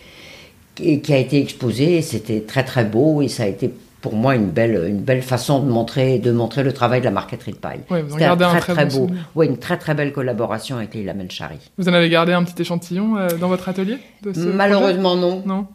et 0.80 1.00
qui 1.00 1.12
a 1.12 1.18
été 1.18 1.40
exposé. 1.40 2.00
C'était 2.00 2.42
très 2.42 2.62
très 2.62 2.84
beau 2.84 3.22
et 3.22 3.28
ça 3.28 3.42
a 3.42 3.46
été 3.46 3.72
pour 4.00 4.14
moi 4.14 4.36
une 4.36 4.50
belle, 4.50 4.84
une 4.88 5.00
belle 5.00 5.22
façon 5.22 5.60
de 5.60 5.68
montrer, 5.68 6.18
de 6.18 6.30
montrer 6.30 6.62
le 6.62 6.72
travail 6.72 7.00
de 7.00 7.06
la 7.06 7.10
marqueterie 7.10 7.52
de 7.52 7.56
paille. 7.56 7.80
Ouais, 7.90 8.02
vous 8.02 8.16
un 8.22 8.36
très, 8.36 8.60
très, 8.60 8.86
beau. 8.86 9.08
Oui, 9.34 9.46
une 9.46 9.58
très 9.58 9.76
très 9.76 9.94
belle 9.94 10.12
collaboration 10.12 10.76
avec 10.76 10.94
Leila 10.94 11.14
Menchari. 11.14 11.58
Vous 11.78 11.88
en 11.88 11.92
avez 11.92 12.08
gardé 12.08 12.32
un 12.32 12.44
petit 12.44 12.62
échantillon 12.62 13.16
euh, 13.16 13.28
dans 13.40 13.48
votre 13.48 13.68
atelier 13.68 13.98
Malheureusement 14.36 15.16
non. 15.16 15.42
Non. 15.44 15.66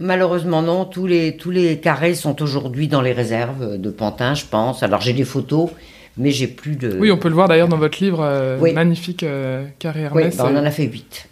Malheureusement 0.00 0.62
non. 0.62 0.84
Tous 0.84 1.06
les, 1.06 1.36
tous 1.36 1.50
les 1.50 1.78
carrés 1.78 2.14
sont 2.14 2.42
aujourd'hui 2.42 2.88
dans 2.88 3.02
les 3.02 3.12
réserves 3.12 3.78
de 3.78 3.90
Pantin, 3.90 4.34
je 4.34 4.44
pense. 4.44 4.82
Alors 4.82 5.00
j'ai 5.00 5.12
des 5.12 5.24
photos, 5.24 5.70
mais 6.16 6.32
j'ai 6.32 6.48
plus 6.48 6.74
de. 6.74 6.96
Oui, 6.98 7.12
on 7.12 7.16
peut 7.16 7.28
le 7.28 7.34
voir 7.34 7.46
d'ailleurs 7.46 7.68
dans 7.68 7.78
votre 7.78 8.02
livre, 8.02 8.20
euh, 8.22 8.72
magnifique 8.72 9.22
euh, 9.22 9.64
carré 9.78 10.00
Hermès. 10.02 10.34
Oui, 10.34 10.36
ben, 10.36 10.50
on 10.52 10.58
en 10.58 10.64
a 10.64 10.70
fait 10.72 10.84
huit 10.84 11.28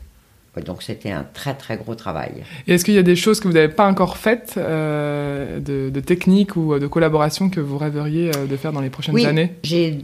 donc 0.64 0.82
c'était 0.82 1.10
un 1.10 1.26
très 1.34 1.54
très 1.54 1.76
gros 1.76 1.94
travail. 1.94 2.32
Et 2.66 2.74
est-ce 2.74 2.84
qu'il 2.84 2.94
y 2.94 2.98
a 2.98 3.02
des 3.02 3.16
choses 3.16 3.40
que 3.40 3.48
vous 3.48 3.54
n'avez 3.54 3.72
pas 3.72 3.86
encore 3.86 4.16
faites, 4.16 4.54
euh, 4.56 5.60
de, 5.60 5.90
de 5.90 6.00
techniques 6.00 6.56
ou 6.56 6.78
de 6.78 6.86
collaboration 6.86 7.50
que 7.50 7.60
vous 7.60 7.78
rêveriez 7.78 8.30
euh, 8.36 8.46
de 8.46 8.56
faire 8.56 8.72
dans 8.72 8.80
les 8.80 8.90
prochaines 8.90 9.14
oui, 9.14 9.26
années? 9.26 9.52
J'ai 9.62 9.98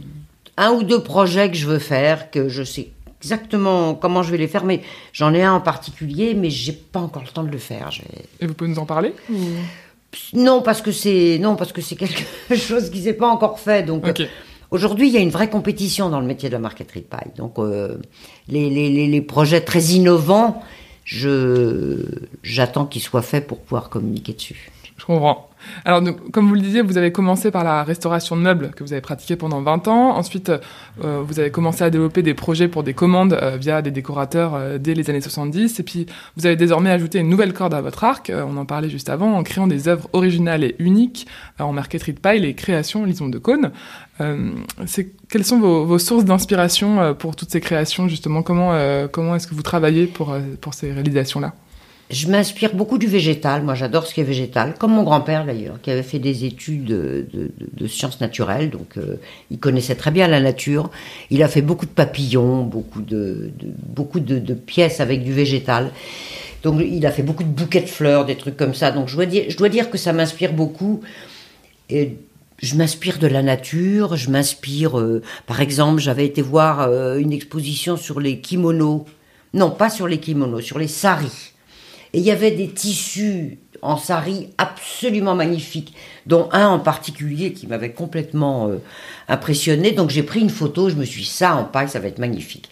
un 0.57 0.71
ou 0.71 0.83
deux 0.83 1.01
projets 1.01 1.49
que 1.49 1.57
je 1.57 1.67
veux 1.67 1.79
faire, 1.79 2.29
que 2.31 2.49
je 2.49 2.63
sais 2.63 2.89
exactement 3.21 3.95
comment 3.95 4.21
je 4.21 4.31
vais 4.31 4.37
les 4.37 4.47
faire, 4.47 4.65
mais 4.65 4.81
j'en 5.13 5.33
ai 5.33 5.43
un 5.43 5.53
en 5.53 5.61
particulier, 5.61 6.33
mais 6.33 6.49
j'ai 6.49 6.73
pas 6.73 6.99
encore 6.99 7.23
le 7.23 7.29
temps 7.29 7.43
de 7.43 7.51
le 7.51 7.57
faire. 7.57 7.89
Et 8.39 8.45
vous 8.45 8.53
pouvez 8.53 8.69
nous 8.69 8.79
en 8.79 8.85
parler? 8.85 9.13
Non, 10.33 10.61
parce 10.61 10.81
que 10.81 10.91
c'est 10.91 11.39
non 11.41 11.55
parce 11.55 11.71
que 11.71 11.81
c'est 11.81 11.95
quelque 11.95 12.25
chose 12.55 12.89
qui 12.89 13.01
s'est 13.01 13.13
pas 13.13 13.27
encore 13.27 13.59
fait, 13.59 13.83
donc. 13.83 14.05
Aujourd'hui, 14.73 15.07
il 15.07 15.13
y 15.13 15.17
a 15.17 15.19
une 15.19 15.29
vraie 15.29 15.51
compétition 15.51 16.09
dans 16.09 16.19
le 16.19 16.25
métier 16.25 16.49
de 16.49 16.53
la 16.53 16.59
marqueterie 16.59 17.01
paille. 17.01 17.31
Donc, 17.37 17.59
euh, 17.59 17.99
les, 18.47 19.21
projets 19.21 19.61
très 19.61 19.83
innovants, 19.83 20.63
j'attends 21.05 22.87
qu'ils 22.87 23.03
soient 23.03 23.21
faits 23.21 23.45
pour 23.45 23.59
pouvoir 23.59 23.89
communiquer 23.91 24.33
dessus. 24.33 24.71
Je 24.97 25.05
comprends. 25.05 25.47
Alors, 25.85 26.01
comme 26.31 26.47
vous 26.47 26.55
le 26.55 26.61
disiez, 26.61 26.81
vous 26.81 26.97
avez 26.97 27.11
commencé 27.11 27.51
par 27.51 27.63
la 27.63 27.83
restauration 27.83 28.35
de 28.35 28.41
meubles 28.41 28.71
que 28.75 28.83
vous 28.83 28.93
avez 28.93 29.01
pratiquée 29.01 29.35
pendant 29.35 29.61
20 29.61 29.87
ans. 29.87 30.15
Ensuite, 30.15 30.49
euh, 30.49 31.21
vous 31.25 31.39
avez 31.39 31.51
commencé 31.51 31.83
à 31.83 31.89
développer 31.89 32.21
des 32.21 32.33
projets 32.33 32.67
pour 32.67 32.83
des 32.83 32.93
commandes 32.93 33.33
euh, 33.33 33.57
via 33.57 33.81
des 33.81 33.91
décorateurs 33.91 34.55
euh, 34.55 34.77
dès 34.77 34.93
les 34.93 35.09
années 35.09 35.21
70. 35.21 35.79
Et 35.79 35.83
puis, 35.83 36.05
vous 36.37 36.45
avez 36.45 36.55
désormais 36.55 36.89
ajouté 36.89 37.19
une 37.19 37.29
nouvelle 37.29 37.53
corde 37.53 37.73
à 37.73 37.81
votre 37.81 38.03
arc, 38.03 38.31
on 38.33 38.57
en 38.57 38.65
parlait 38.65 38.89
juste 38.89 39.09
avant, 39.09 39.33
en 39.33 39.43
créant 39.43 39.67
des 39.67 39.87
œuvres 39.87 40.09
originales 40.13 40.63
et 40.63 40.75
uniques 40.79 41.27
en 41.59 41.73
marqueterie 41.73 42.13
de 42.13 42.19
paille, 42.19 42.39
les 42.39 42.53
créations 42.53 43.05
Lison 43.05 43.29
de 43.29 43.37
Cône. 43.37 43.71
quelles 44.17 45.45
sont 45.45 45.59
vos, 45.59 45.85
vos 45.85 45.99
sources 45.99 46.25
d'inspiration 46.25 47.13
pour 47.15 47.35
toutes 47.35 47.51
ces 47.51 47.61
créations, 47.61 48.07
justement? 48.07 48.43
Comment, 48.43 48.77
comment 49.11 49.35
est-ce 49.35 49.47
que 49.47 49.55
vous 49.55 49.63
travaillez 49.63 50.07
pour, 50.07 50.35
pour 50.61 50.73
ces 50.73 50.91
réalisations-là? 50.91 51.53
Je 52.09 52.27
m'inspire 52.27 52.75
beaucoup 52.75 52.97
du 52.97 53.07
végétal. 53.07 53.63
Moi, 53.63 53.75
j'adore 53.75 54.05
ce 54.05 54.13
qui 54.13 54.21
est 54.21 54.25
végétal, 54.25 54.75
comme 54.77 54.93
mon 54.93 55.03
grand-père 55.03 55.45
d'ailleurs, 55.45 55.81
qui 55.81 55.91
avait 55.91 56.03
fait 56.03 56.19
des 56.19 56.45
études 56.45 56.85
de, 56.85 57.87
sciences 57.87 58.21
naturelles, 58.21 58.69
donc 58.69 58.97
euh, 58.97 59.19
il 59.51 59.59
connaissait 59.59 59.95
très 59.95 60.11
bien 60.11 60.27
la 60.27 60.39
nature. 60.39 60.89
Il 61.29 61.43
a 61.43 61.47
fait 61.47 61.61
beaucoup 61.61 61.85
de 61.85 61.91
papillons, 61.91 62.63
beaucoup 62.63 63.01
de, 63.01 64.53
pièces 64.65 64.99
avec 64.99 65.23
du 65.23 65.33
végétal. 65.33 65.91
Donc 66.63 66.81
il 66.85 67.05
a 67.05 67.11
fait 67.11 67.23
beaucoup 67.23 67.43
de 67.43 67.49
bouquets 67.49 67.81
de 67.81 67.87
fleurs, 67.87 68.25
des 68.25 68.35
trucs 68.35 68.55
comme 68.55 68.73
ça. 68.73 68.91
Donc 68.91 69.09
je 69.09 69.15
dois 69.15 69.25
dire, 69.25 69.45
je 69.49 69.57
dois 69.57 69.69
dire 69.69 69.89
que 69.89 69.97
ça 69.97 70.13
m'inspire 70.13 70.53
beaucoup. 70.53 71.01
Et 71.89 72.17
je 72.61 72.75
m'inspire 72.75 73.19
de 73.19 73.27
la 73.27 73.43
nature, 73.43 74.15
je 74.15 74.29
m'inspire, 74.29 74.97
euh, 74.97 75.21
par 75.47 75.59
exemple, 75.59 75.99
j'avais 75.99 76.25
été 76.25 76.41
voir 76.41 76.81
euh, 76.81 77.17
une 77.17 77.33
exposition 77.33 77.97
sur 77.97 78.21
les 78.21 78.39
kimonos. 78.39 79.05
Non, 79.53 79.69
pas 79.69 79.89
sur 79.89 80.07
les 80.07 80.19
kimonos, 80.19 80.61
sur 80.61 80.79
les 80.79 80.87
saris. 80.87 81.52
Et 82.13 82.19
il 82.19 82.23
y 82.23 82.31
avait 82.31 82.51
des 82.51 82.69
tissus 82.69 83.57
en 83.81 83.97
sari 83.97 84.49
absolument 84.57 85.35
magnifiques, 85.35 85.93
dont 86.25 86.47
un 86.51 86.67
en 86.67 86.79
particulier 86.79 87.53
qui 87.53 87.67
m'avait 87.67 87.91
complètement 87.91 88.69
euh, 88.69 88.77
impressionné. 89.27 89.91
Donc 89.91 90.09
j'ai 90.09 90.23
pris 90.23 90.39
une 90.39 90.49
photo, 90.49 90.89
je 90.89 90.95
me 90.95 91.05
suis 91.05 91.23
dit, 91.23 91.27
ça 91.27 91.55
en 91.55 91.65
paille, 91.65 91.89
ça 91.89 91.99
va 91.99 92.07
être 92.07 92.19
magnifique. 92.19 92.69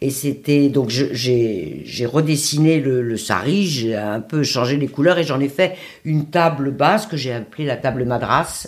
Et 0.00 0.10
c'était 0.10 0.68
donc 0.68 0.90
j'ai 0.90 2.06
redessiné 2.06 2.80
le, 2.80 3.02
le 3.02 3.16
sari, 3.16 3.66
j'ai 3.66 3.94
un 3.94 4.20
peu 4.20 4.42
changé 4.42 4.76
les 4.76 4.88
couleurs 4.88 5.18
et 5.18 5.24
j'en 5.24 5.40
ai 5.40 5.48
fait 5.48 5.76
une 6.04 6.26
table 6.26 6.70
basse 6.72 7.06
que 7.06 7.16
j'ai 7.16 7.32
appelée 7.32 7.64
la 7.64 7.76
table 7.76 8.04
madras, 8.04 8.66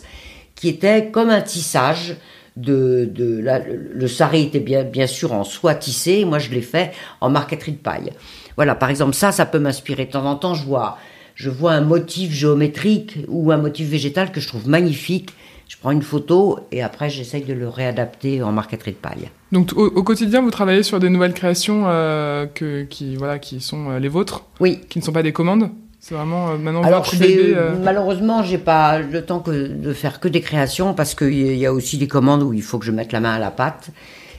qui 0.54 0.68
était 0.68 1.10
comme 1.10 1.30
un 1.30 1.42
tissage. 1.42 2.16
De, 2.56 3.04
de 3.04 3.44
le 3.92 4.08
sari 4.08 4.44
était 4.44 4.60
bien, 4.60 4.82
bien 4.82 5.06
sûr 5.06 5.32
en 5.34 5.44
soie 5.44 5.74
tissée, 5.74 6.24
moi 6.24 6.38
je 6.38 6.50
l'ai 6.50 6.62
fait 6.62 6.92
en 7.20 7.28
marqueterie 7.28 7.72
de 7.72 7.76
paille. 7.76 8.12
Voilà, 8.56 8.74
par 8.74 8.88
exemple, 8.88 9.14
ça, 9.14 9.32
ça 9.32 9.46
peut 9.46 9.58
m'inspirer. 9.58 10.06
De 10.06 10.12
temps 10.12 10.24
en 10.24 10.36
temps, 10.36 10.54
je 10.54 10.64
vois, 10.64 10.96
je 11.34 11.50
vois 11.50 11.72
un 11.72 11.82
motif 11.82 12.32
géométrique 12.32 13.18
ou 13.28 13.52
un 13.52 13.58
motif 13.58 13.88
végétal 13.88 14.32
que 14.32 14.40
je 14.40 14.48
trouve 14.48 14.68
magnifique. 14.68 15.34
Je 15.68 15.76
prends 15.78 15.90
une 15.90 16.02
photo 16.02 16.60
et 16.70 16.82
après, 16.82 17.10
j'essaye 17.10 17.42
de 17.42 17.52
le 17.52 17.68
réadapter 17.68 18.42
en 18.42 18.52
marqueterie 18.52 18.92
de 18.92 18.96
paille. 18.96 19.30
Donc, 19.52 19.72
au, 19.76 20.02
quotidien, 20.02 20.40
vous 20.40 20.50
travaillez 20.50 20.82
sur 20.82 21.00
des 21.00 21.10
nouvelles 21.10 21.34
créations 21.34 21.84
euh, 21.86 22.46
que, 22.46 22.84
qui, 22.84 23.16
voilà, 23.16 23.38
qui 23.38 23.60
sont 23.60 23.90
euh, 23.90 23.98
les 23.98 24.08
vôtres 24.08 24.44
Oui. 24.60 24.80
Qui 24.88 25.00
ne 25.00 25.04
sont 25.04 25.12
pas 25.12 25.22
des 25.22 25.32
commandes? 25.32 25.70
C'est 26.06 26.14
vraiment 26.14 26.50
euh, 26.50 26.56
maintenant 26.56 26.84
Alors 26.84 27.10
bébé. 27.18 27.54
Euh... 27.56 27.74
Malheureusement, 27.82 28.44
j'ai 28.44 28.58
pas 28.58 29.00
le 29.00 29.24
temps 29.24 29.40
que 29.40 29.50
de 29.50 29.92
faire 29.92 30.20
que 30.20 30.28
des 30.28 30.40
créations 30.40 30.94
parce 30.94 31.16
qu'il 31.16 31.56
y 31.56 31.66
a 31.66 31.72
aussi 31.72 31.98
des 31.98 32.06
commandes 32.06 32.44
où 32.44 32.52
il 32.52 32.62
faut 32.62 32.78
que 32.78 32.84
je 32.84 32.92
mette 32.92 33.10
la 33.10 33.18
main 33.18 33.34
à 33.34 33.38
la 33.40 33.50
pâte. 33.50 33.90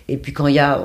Et 0.07 0.15
puis 0.15 0.31
quand 0.31 0.47
il 0.47 0.55
y 0.55 0.59
a, 0.59 0.81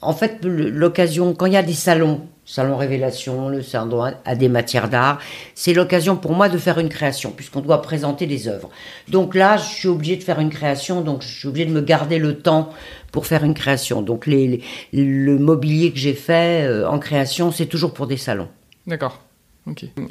en 0.00 0.12
fait, 0.12 0.44
l'occasion, 0.44 1.34
quand 1.34 1.46
il 1.46 1.52
y 1.52 1.56
a 1.56 1.62
des 1.62 1.72
salons, 1.72 2.22
salon 2.44 2.76
révélation, 2.76 3.48
le 3.48 3.62
salon 3.62 4.12
à 4.24 4.34
des 4.34 4.48
matières 4.48 4.88
d'art, 4.88 5.20
c'est 5.54 5.72
l'occasion 5.72 6.16
pour 6.16 6.32
moi 6.32 6.48
de 6.48 6.58
faire 6.58 6.80
une 6.80 6.88
création 6.88 7.30
puisqu'on 7.30 7.60
doit 7.60 7.80
présenter 7.80 8.26
des 8.26 8.48
œuvres. 8.48 8.70
Donc 9.08 9.36
là, 9.36 9.56
je 9.56 9.62
suis 9.62 9.88
obligée 9.88 10.16
de 10.16 10.24
faire 10.24 10.40
une 10.40 10.50
création, 10.50 11.02
donc 11.02 11.22
je 11.22 11.28
suis 11.28 11.46
obligée 11.46 11.66
de 11.66 11.72
me 11.72 11.80
garder 11.80 12.18
le 12.18 12.38
temps 12.38 12.70
pour 13.12 13.26
faire 13.26 13.44
une 13.44 13.54
création. 13.54 14.02
Donc 14.02 14.26
les, 14.26 14.64
le 14.92 15.38
mobilier 15.38 15.92
que 15.92 15.98
j'ai 15.98 16.14
fait 16.14 16.66
euh, 16.66 16.88
en 16.88 16.98
création, 16.98 17.52
c'est 17.52 17.66
toujours 17.66 17.94
pour 17.94 18.08
des 18.08 18.16
salons. 18.16 18.48
D'accord. 18.88 19.23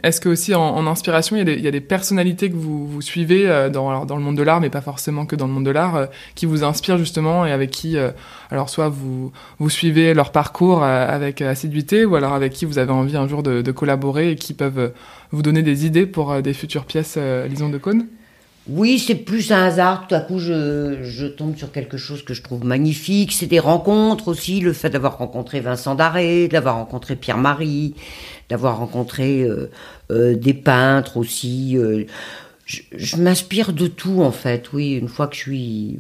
Est-ce 0.02 0.20
que 0.20 0.30
aussi 0.30 0.56
en, 0.56 0.88
inspiration, 0.88 1.36
il 1.36 1.62
y, 1.62 1.68
a 1.68 1.72
des, 1.72 1.82
personnalités 1.82 2.50
que 2.50 2.56
vous, 2.56 2.88
vous 2.88 3.02
suivez 3.02 3.48
euh, 3.48 3.70
dans, 3.70 4.04
le 4.04 4.22
monde 4.22 4.36
de 4.36 4.42
l'art, 4.42 4.60
mais 4.60 4.72
pas 4.72 4.82
forcément 4.82 5.28
que 5.28 5.36
dans 5.36 5.46
le 5.46 5.54
monde 5.54 5.66
de 5.66 5.70
l'art, 5.70 5.96
euh, 5.96 6.06
qui 6.34 6.48
vous 6.48 6.64
inspirent 6.64 6.98
justement 6.98 7.46
et 7.46 7.52
avec 7.52 7.70
qui, 7.70 7.98
euh, 7.98 8.10
alors 8.50 8.70
soit 8.70 8.90
vous, 8.90 9.32
vous 9.60 9.70
suivez 9.70 10.16
leur 10.16 10.32
parcours 10.32 10.84
avec 10.84 11.42
assiduité, 11.42 12.04
ou 12.04 12.16
alors 12.16 12.34
avec 12.34 12.54
qui 12.54 12.66
vous 12.66 12.80
avez 12.80 12.92
envie 12.92 13.16
un 13.16 13.28
jour 13.28 13.44
de, 13.44 13.62
de 13.62 13.72
collaborer 13.72 14.32
et 14.32 14.36
qui 14.36 14.56
peuvent 14.56 14.92
vous 15.32 15.42
donner 15.44 15.62
des 15.62 15.86
idées 15.86 16.08
pour 16.08 16.42
des 16.42 16.54
futures 16.54 16.86
pièces 16.86 17.18
Lison 17.48 17.70
de 17.70 17.78
Cône 17.78 18.08
oui, 18.70 18.98
c'est 18.98 19.16
plus 19.16 19.52
un 19.52 19.66
hasard. 19.66 20.08
Tout 20.08 20.16
à 20.16 20.22
coup, 20.22 20.40
je, 20.40 21.28
tombe 21.28 21.58
sur 21.58 21.72
quelque 21.72 21.98
chose 21.98 22.24
que 22.24 22.34
je 22.34 22.42
trouve 22.42 22.64
magnifique. 22.64 23.34
C'est 23.34 23.48
des 23.48 23.60
rencontres 23.60 24.30
aussi, 24.30 24.62
le 24.62 24.72
fait 24.72 24.90
d'avoir 24.90 25.18
rencontré 25.18 25.60
Vincent 25.60 25.96
Daré, 25.96 26.48
d'avoir 26.48 26.76
rencontré 26.76 27.18
Pierre-Marie, 27.18 27.94
d'avoir 28.48 28.78
rencontré 28.78 29.42
euh, 29.42 29.70
euh, 30.12 30.36
des 30.36 30.54
peintres 30.54 31.18
aussi. 31.18 31.78
Euh, 31.78 32.06
je, 32.66 33.18
m'inspire 33.18 33.74
de 33.74 33.88
tout, 33.88 34.22
en 34.22 34.32
fait. 34.32 34.72
Oui, 34.72 34.94
une 34.94 35.10
fois 35.10 35.28
que 35.28 35.36
je 35.36 35.42
suis... 35.42 36.00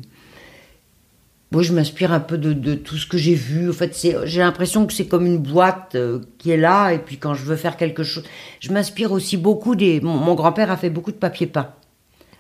Oui, 1.51 1.63
je 1.65 1.73
m'inspire 1.73 2.13
un 2.13 2.21
peu 2.21 2.37
de, 2.37 2.53
de, 2.53 2.75
tout 2.75 2.95
ce 2.95 3.05
que 3.05 3.17
j'ai 3.17 3.35
vu. 3.35 3.69
En 3.69 3.73
fait, 3.73 3.95
j'ai 4.23 4.39
l'impression 4.39 4.87
que 4.87 4.93
c'est 4.93 5.05
comme 5.05 5.25
une 5.25 5.37
boîte 5.37 5.97
qui 6.39 6.49
est 6.49 6.57
là, 6.57 6.91
et 6.91 6.97
puis 6.97 7.17
quand 7.17 7.33
je 7.33 7.43
veux 7.43 7.57
faire 7.57 7.75
quelque 7.75 8.03
chose... 8.03 8.23
Je 8.61 8.71
m'inspire 8.71 9.11
aussi 9.11 9.35
beaucoup 9.35 9.75
des... 9.75 9.99
mon 9.99 10.33
grand-père 10.33 10.71
a 10.71 10.77
fait 10.77 10.89
beaucoup 10.89 11.11
de 11.11 11.17
papier 11.17 11.45
peint 11.45 11.73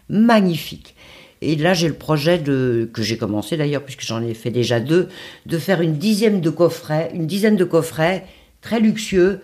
magnifique. 0.09 0.95
Et 1.41 1.55
là, 1.55 1.73
j'ai 1.73 1.89
le 1.89 1.93
projet 1.93 2.37
de, 2.37 2.89
que 2.93 3.01
j'ai 3.01 3.17
commencé 3.17 3.57
d'ailleurs, 3.57 3.83
puisque 3.83 4.03
j'en 4.03 4.21
ai 4.21 4.33
fait 4.33 4.49
déjà 4.49 4.79
deux, 4.79 5.09
de 5.45 5.57
faire 5.57 5.81
une 5.81 5.97
dizaine 5.97 6.39
de 6.39 6.49
coffrets, 6.49 7.11
une 7.13 7.27
dizaine 7.27 7.57
de 7.57 7.65
coffrets 7.65 8.25
très 8.61 8.79
luxueux, 8.79 9.41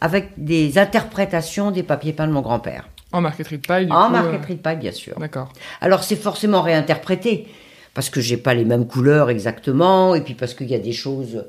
avec 0.00 0.30
des 0.38 0.78
interprétations 0.78 1.70
des 1.70 1.82
papiers 1.82 2.12
peints 2.12 2.26
de 2.26 2.32
mon 2.32 2.40
grand-père. 2.40 2.88
En 3.12 3.20
marqueterie 3.20 3.58
de 3.58 3.66
paille, 3.66 3.86
du 3.86 3.92
En 3.92 4.06
coup, 4.06 4.12
marqueterie 4.12 4.54
de 4.54 4.60
paille, 4.60 4.78
bien 4.78 4.92
sûr. 4.92 5.18
D'accord. 5.18 5.52
Alors, 5.82 6.02
c'est 6.02 6.16
forcément 6.16 6.62
réinterprété, 6.62 7.46
parce 7.92 8.08
que 8.08 8.20
j'ai 8.22 8.38
pas 8.38 8.54
les 8.54 8.64
mêmes 8.64 8.86
couleurs 8.86 9.28
exactement, 9.28 10.14
et 10.14 10.22
puis 10.22 10.34
parce 10.34 10.54
qu'il 10.54 10.68
y 10.68 10.74
a 10.74 10.78
des 10.78 10.92
choses 10.92 11.44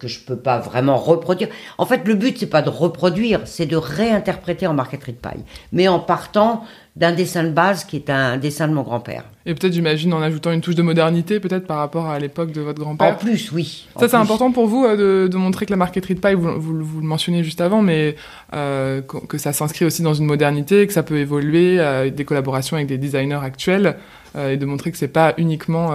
que 0.00 0.08
je 0.08 0.20
peux 0.20 0.36
pas 0.36 0.58
vraiment 0.58 0.96
reproduire. 0.96 1.48
En 1.78 1.86
fait, 1.86 2.06
le 2.06 2.14
but 2.14 2.36
c'est 2.38 2.46
pas 2.46 2.62
de 2.62 2.70
reproduire, 2.70 3.42
c'est 3.44 3.66
de 3.66 3.76
réinterpréter 3.76 4.66
en 4.66 4.74
marqueterie 4.74 5.12
de 5.12 5.18
paille, 5.18 5.44
mais 5.72 5.88
en 5.88 6.00
partant 6.00 6.64
d'un 6.98 7.12
dessin 7.12 7.44
de 7.44 7.50
base 7.50 7.84
qui 7.84 7.96
est 7.96 8.10
un 8.10 8.36
dessin 8.38 8.66
de 8.66 8.72
mon 8.72 8.82
grand-père. 8.82 9.22
Et 9.46 9.54
peut-être, 9.54 9.72
j'imagine, 9.72 10.12
en 10.12 10.20
ajoutant 10.20 10.50
une 10.50 10.60
touche 10.60 10.74
de 10.74 10.82
modernité, 10.82 11.38
peut-être 11.38 11.66
par 11.66 11.78
rapport 11.78 12.06
à 12.06 12.18
l'époque 12.18 12.50
de 12.50 12.60
votre 12.60 12.80
grand-père. 12.80 13.14
En 13.14 13.14
plus, 13.14 13.52
oui. 13.52 13.86
Ça, 13.98 14.08
c'est 14.08 14.16
important 14.16 14.50
pour 14.50 14.66
vous 14.66 14.84
euh, 14.84 15.28
de, 15.28 15.36
montrer 15.36 15.64
que 15.64 15.70
la 15.70 15.76
marqueterie 15.76 16.16
de 16.16 16.20
paille, 16.20 16.34
vous, 16.34 16.60
vous, 16.60 17.00
le 17.00 17.06
mentionnez 17.06 17.44
juste 17.44 17.60
avant, 17.60 17.82
mais 17.82 18.16
euh, 18.52 19.00
que 19.00 19.38
ça 19.38 19.52
s'inscrit 19.52 19.84
aussi 19.84 20.02
dans 20.02 20.12
une 20.12 20.26
modernité, 20.26 20.86
que 20.88 20.92
ça 20.92 21.04
peut 21.04 21.18
évoluer, 21.18 21.78
euh, 21.78 22.10
des 22.10 22.24
collaborations 22.24 22.76
avec 22.76 22.88
des 22.88 22.98
designers 22.98 23.40
actuels, 23.42 23.96
et 24.38 24.56
de 24.56 24.66
montrer 24.66 24.92
que 24.92 24.98
c'est 24.98 25.08
pas 25.08 25.34
uniquement 25.38 25.90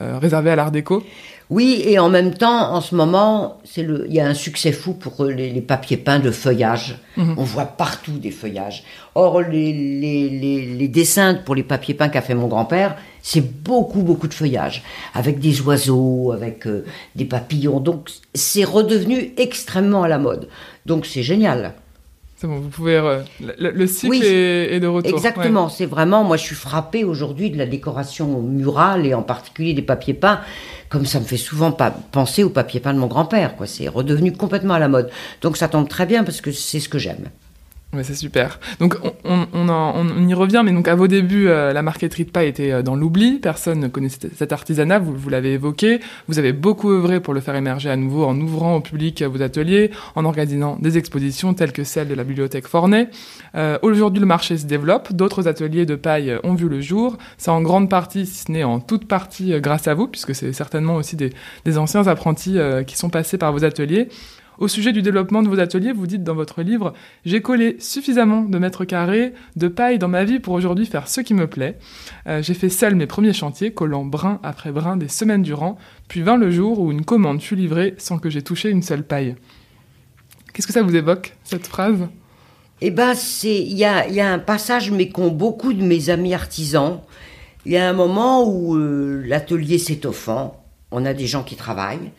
réservé 0.00 0.50
à 0.50 0.56
l'art 0.56 0.72
déco. 0.72 1.04
Oui, 1.52 1.82
et 1.84 1.98
en 1.98 2.08
même 2.08 2.32
temps, 2.32 2.72
en 2.72 2.80
ce 2.80 2.94
moment, 2.94 3.58
c'est 3.62 3.82
le, 3.82 4.06
il 4.08 4.14
y 4.14 4.20
a 4.20 4.26
un 4.26 4.32
succès 4.32 4.72
fou 4.72 4.94
pour 4.94 5.26
les, 5.26 5.60
papiers 5.60 5.98
peints 5.98 6.18
de 6.18 6.30
feuillage. 6.30 6.96
Mhm. 7.18 7.34
On 7.36 7.44
voit 7.44 7.66
partout 7.66 8.12
des 8.12 8.30
feuillages. 8.30 8.84
Or, 9.14 9.42
les, 9.42 9.70
les, 9.70 10.88
dessins 10.88 11.34
pour 11.34 11.54
les 11.54 11.62
papiers 11.62 11.92
peints 11.92 12.08
qu'a 12.08 12.22
fait 12.22 12.34
mon 12.34 12.46
grand-père, 12.46 12.96
c'est 13.20 13.42
beaucoup, 13.42 14.00
beaucoup 14.00 14.28
de 14.28 14.32
feuillage, 14.34 14.82
avec 15.12 15.40
des 15.40 15.60
oiseaux, 15.60 16.32
avec 16.32 16.66
euh, 16.66 16.86
des 17.16 17.26
papillons. 17.26 17.80
Donc, 17.80 18.08
c'est 18.32 18.64
redevenu 18.64 19.34
extrêmement 19.36 20.04
à 20.04 20.08
la 20.08 20.18
mode. 20.18 20.48
Donc, 20.86 21.04
c'est 21.04 21.22
génial. 21.22 21.74
C'est 22.38 22.46
bon, 22.48 22.60
vous 22.60 22.70
pouvez. 22.70 22.98
le, 23.58 23.86
cycle 23.86 24.24
est, 24.24 24.80
de 24.80 24.86
retour. 24.86 25.12
Exactement, 25.12 25.68
c'est 25.68 25.86
vraiment. 25.86 26.24
Moi, 26.24 26.36
je 26.38 26.42
suis 26.42 26.56
frappée 26.56 27.04
aujourd'hui 27.04 27.50
de 27.50 27.58
la 27.58 27.66
décoration 27.66 28.40
murale 28.40 29.06
et 29.06 29.14
en 29.14 29.22
particulier 29.22 29.74
des 29.74 29.82
papiers 29.82 30.14
peints 30.14 30.40
comme 30.92 31.06
ça 31.06 31.20
me 31.20 31.24
fait 31.24 31.38
souvent 31.38 31.72
pas 31.72 31.90
penser 31.90 32.44
au 32.44 32.50
papier 32.50 32.78
peint 32.78 32.92
de 32.92 32.98
mon 32.98 33.06
grand-père, 33.06 33.56
quoi. 33.56 33.66
C'est 33.66 33.88
redevenu 33.88 34.30
complètement 34.32 34.74
à 34.74 34.78
la 34.78 34.88
mode. 34.88 35.10
Donc 35.40 35.56
ça 35.56 35.66
tombe 35.66 35.88
très 35.88 36.04
bien 36.04 36.22
parce 36.22 36.42
que 36.42 36.52
c'est 36.52 36.80
ce 36.80 36.88
que 36.90 36.98
j'aime. 36.98 37.30
Ouais, 37.94 38.04
c'est 38.04 38.14
super. 38.14 38.58
Donc 38.80 38.96
on, 39.02 39.46
on, 39.52 39.68
on, 39.68 40.26
y 40.26 40.32
revient, 40.32 40.62
mais 40.64 40.72
donc 40.72 40.88
à 40.88 40.94
vos 40.94 41.08
débuts, 41.08 41.48
euh, 41.48 41.74
la 41.74 41.82
marqueterie 41.82 42.24
de 42.24 42.30
paille 42.30 42.48
était 42.48 42.72
euh, 42.72 42.82
dans 42.82 42.94
l'oubli. 42.96 43.38
Personne 43.38 43.80
ne 43.80 43.88
connaissait 43.88 44.30
cet 44.34 44.50
artisanat. 44.50 44.98
Vous, 44.98 45.14
vous 45.14 45.28
l'avez 45.28 45.52
évoqué. 45.52 46.00
Vous 46.26 46.38
avez 46.38 46.54
beaucoup 46.54 46.90
œuvré 46.90 47.20
pour 47.20 47.34
le 47.34 47.40
faire 47.40 47.54
émerger 47.54 47.90
à 47.90 47.96
nouveau 47.96 48.24
en 48.24 48.40
ouvrant 48.40 48.76
au 48.76 48.80
public 48.80 49.20
euh, 49.20 49.28
vos 49.28 49.42
ateliers, 49.42 49.90
en 50.14 50.24
organisant 50.24 50.78
des 50.80 50.96
expositions 50.96 51.52
telles 51.52 51.72
que 51.72 51.84
celle 51.84 52.08
de 52.08 52.14
la 52.14 52.24
bibliothèque 52.24 52.66
Forney. 52.66 53.08
Euh, 53.56 53.78
Aujourd'hui, 53.82 54.20
le 54.20 54.26
marché 54.26 54.56
se 54.56 54.64
développe. 54.64 55.12
D'autres 55.12 55.46
ateliers 55.46 55.84
de 55.84 55.94
paille 55.94 56.38
ont 56.44 56.54
vu 56.54 56.70
le 56.70 56.80
jour. 56.80 57.18
C'est 57.36 57.50
en 57.50 57.60
grande 57.60 57.90
partie, 57.90 58.24
si 58.24 58.44
ce 58.44 58.52
n'est 58.52 58.64
en 58.64 58.80
toute 58.80 59.06
partie, 59.06 59.52
grâce 59.60 59.86
à 59.86 59.92
vous, 59.92 60.08
puisque 60.08 60.34
c'est 60.34 60.54
certainement 60.54 60.96
aussi 60.96 61.16
des, 61.16 61.28
des 61.66 61.76
anciens 61.76 62.06
apprentis 62.06 62.56
qui 62.86 62.96
sont 62.96 63.10
passés 63.10 63.36
par 63.36 63.52
vos 63.52 63.64
ateliers. 63.64 64.08
Au 64.58 64.68
sujet 64.68 64.92
du 64.92 65.02
développement 65.02 65.42
de 65.42 65.48
vos 65.48 65.60
ateliers, 65.60 65.92
vous 65.92 66.06
dites 66.06 66.22
dans 66.22 66.34
votre 66.34 66.62
livre 66.62 66.92
J'ai 67.24 67.40
collé 67.40 67.76
suffisamment 67.78 68.42
de 68.42 68.58
mètres 68.58 68.84
carrés 68.84 69.32
de 69.56 69.68
paille 69.68 69.98
dans 69.98 70.08
ma 70.08 70.24
vie 70.24 70.40
pour 70.40 70.54
aujourd'hui 70.54 70.86
faire 70.86 71.08
ce 71.08 71.20
qui 71.20 71.34
me 71.34 71.46
plaît. 71.46 71.78
Euh, 72.26 72.42
j'ai 72.42 72.54
fait 72.54 72.68
seul 72.68 72.94
mes 72.94 73.06
premiers 73.06 73.32
chantiers, 73.32 73.72
collant 73.72 74.04
brin 74.04 74.40
après 74.42 74.70
brin 74.70 74.96
des 74.96 75.08
semaines 75.08 75.42
durant, 75.42 75.78
puis 76.08 76.22
vint 76.22 76.36
le 76.36 76.50
jour 76.50 76.80
où 76.80 76.92
une 76.92 77.04
commande 77.04 77.40
fut 77.40 77.56
livrée 77.56 77.94
sans 77.98 78.18
que 78.18 78.30
j'ai 78.30 78.42
touché 78.42 78.70
une 78.70 78.82
seule 78.82 79.04
paille. 79.04 79.36
Qu'est-ce 80.52 80.66
que 80.66 80.72
ça 80.72 80.82
vous 80.82 80.94
évoque, 80.94 81.34
cette 81.44 81.66
phrase? 81.66 82.08
Eh 82.82 82.90
ben, 82.90 83.14
il 83.44 83.72
y 83.72 83.84
a, 83.84 84.32
un 84.32 84.38
passage, 84.38 84.90
mais 84.90 85.08
qu'ont 85.08 85.30
beaucoup 85.30 85.72
de 85.72 85.82
mes 85.82 86.10
amis 86.10 86.34
artisans. 86.34 87.00
Il 87.64 87.72
y 87.72 87.76
a 87.76 87.88
un 87.88 87.92
moment 87.92 88.44
où 88.44 88.76
euh, 88.76 89.22
l'atelier 89.24 89.78
s'étoffant, 89.78 90.62
on 90.90 91.06
a 91.06 91.14
des 91.14 91.26
gens 91.26 91.44
qui 91.44 91.54
travaillent, 91.54 92.10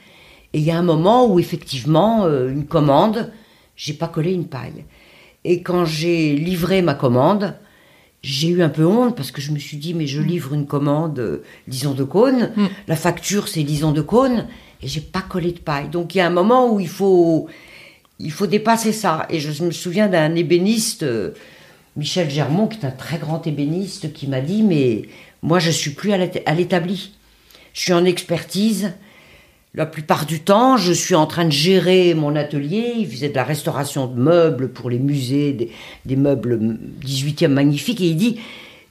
et 0.53 0.59
il 0.59 0.63
y 0.63 0.71
a 0.71 0.77
un 0.77 0.83
moment 0.83 1.25
où 1.25 1.39
effectivement, 1.39 2.25
euh, 2.25 2.49
une 2.49 2.65
commande, 2.65 3.31
j'ai 3.75 3.93
pas 3.93 4.07
collé 4.07 4.33
une 4.33 4.47
paille. 4.47 4.85
Et 5.43 5.63
quand 5.63 5.83
j'ai 5.83 6.35
livré 6.35 6.81
ma 6.81 6.93
commande, 6.93 7.55
j'ai 8.21 8.47
eu 8.49 8.61
un 8.61 8.69
peu 8.69 8.85
honte 8.85 9.15
parce 9.15 9.31
que 9.31 9.41
je 9.41 9.51
me 9.51 9.57
suis 9.59 9.77
dit, 9.77 9.93
mais 9.95 10.05
je 10.05 10.21
mm. 10.21 10.25
livre 10.25 10.53
une 10.53 10.67
commande, 10.67 11.19
euh, 11.19 11.43
disons, 11.67 11.93
de 11.93 12.03
cône. 12.03 12.51
Mm. 12.55 12.67
La 12.87 12.95
facture, 12.95 13.47
c'est 13.47 13.63
disons 13.63 13.91
de 13.91 14.01
cône. 14.01 14.47
Et 14.81 14.87
j'ai 14.87 15.01
pas 15.01 15.21
collé 15.21 15.51
de 15.53 15.59
paille. 15.59 15.89
Donc 15.89 16.13
il 16.13 16.19
y 16.19 16.21
a 16.21 16.27
un 16.27 16.31
moment 16.31 16.71
où 16.71 16.79
il 16.79 16.87
faut, 16.87 17.47
il 18.19 18.31
faut 18.31 18.47
dépasser 18.47 18.91
ça. 18.91 19.25
Et 19.29 19.39
je 19.39 19.63
me 19.63 19.71
souviens 19.71 20.07
d'un 20.07 20.35
ébéniste, 20.35 21.03
euh, 21.03 21.31
Michel 21.95 22.29
Germont, 22.29 22.67
qui 22.67 22.79
est 22.79 22.85
un 22.85 22.91
très 22.91 23.17
grand 23.17 23.45
ébéniste, 23.47 24.13
qui 24.13 24.27
m'a 24.27 24.41
dit, 24.41 24.61
mais 24.61 25.03
moi 25.41 25.59
je 25.59 25.71
suis 25.71 25.91
plus 25.91 26.13
à 26.13 26.53
l'établi. 26.53 27.13
Je 27.73 27.81
suis 27.81 27.93
en 27.93 28.05
expertise. 28.05 28.93
La 29.75 29.87
plupart 29.87 30.27
du 30.27 30.39
temps, 30.39 30.77
je 30.77 30.93
suis 30.93 31.15
en 31.15 31.25
train 31.25 31.45
de 31.45 31.51
gérer 31.51 32.13
mon 32.13 32.35
atelier. 32.35 32.93
Il 32.99 33.07
faisait 33.07 33.29
de 33.29 33.35
la 33.35 33.43
restauration 33.43 34.05
de 34.05 34.19
meubles 34.19 34.69
pour 34.69 34.91
les 34.91 34.99
musées, 34.99 35.51
des, 35.51 35.71
des 36.05 36.15
meubles 36.15 36.77
18e 37.03 37.47
magnifiques. 37.47 37.99
Et 37.99 38.09
il 38.09 38.15
dit, 38.15 38.39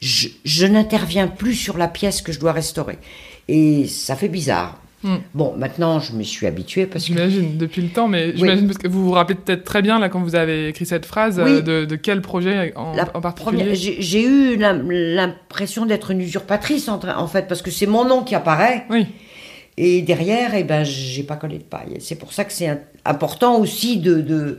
je, 0.00 0.28
je 0.44 0.66
n'interviens 0.66 1.28
plus 1.28 1.54
sur 1.54 1.78
la 1.78 1.86
pièce 1.86 2.20
que 2.20 2.32
je 2.32 2.40
dois 2.40 2.50
restaurer. 2.50 2.98
Et 3.46 3.86
ça 3.86 4.16
fait 4.16 4.28
bizarre. 4.28 4.82
Hmm. 5.04 5.18
Bon, 5.34 5.54
maintenant, 5.56 6.00
je 6.00 6.14
me 6.14 6.24
suis 6.24 6.48
habituée 6.48 6.86
parce 6.86 7.04
que... 7.04 7.12
J'imagine, 7.12 7.58
depuis 7.58 7.82
le 7.82 7.88
temps, 7.88 8.08
mais 8.08 8.36
j'imagine 8.36 8.66
parce 8.66 8.78
que 8.78 8.88
vous 8.88 9.04
vous 9.04 9.12
rappelez 9.12 9.36
peut-être 9.36 9.64
très 9.64 9.82
bien, 9.82 10.00
là, 10.00 10.08
quand 10.08 10.20
vous 10.20 10.34
avez 10.34 10.68
écrit 10.68 10.86
cette 10.86 11.06
phrase, 11.06 11.40
euh, 11.40 11.86
de, 11.86 11.96
quel 11.96 12.22
projet 12.22 12.72
en, 12.74 13.20
particulier 13.20 13.74
J'ai 13.74 14.24
eu 14.24 14.56
l'impression 14.56 15.86
d'être 15.86 16.10
une 16.10 16.20
usurpatrice, 16.20 16.88
en, 16.88 17.00
en, 17.04 17.26
fait, 17.28 17.46
parce 17.46 17.62
que 17.62 17.70
c'est 17.70 17.86
mon 17.86 18.04
nom 18.04 18.22
qui 18.22 18.34
apparaît. 18.34 18.84
Oui. 18.90 19.06
Et 19.76 20.02
derrière, 20.02 20.54
eh 20.54 20.64
ben, 20.64 20.84
j'ai 20.84 21.22
pas 21.22 21.36
collé 21.36 21.58
de 21.58 21.62
paille. 21.62 21.96
C'est 22.00 22.16
pour 22.16 22.32
ça 22.32 22.44
que 22.44 22.52
c'est 22.52 22.78
important 23.04 23.58
aussi 23.58 23.98
de, 23.98 24.20
de... 24.20 24.58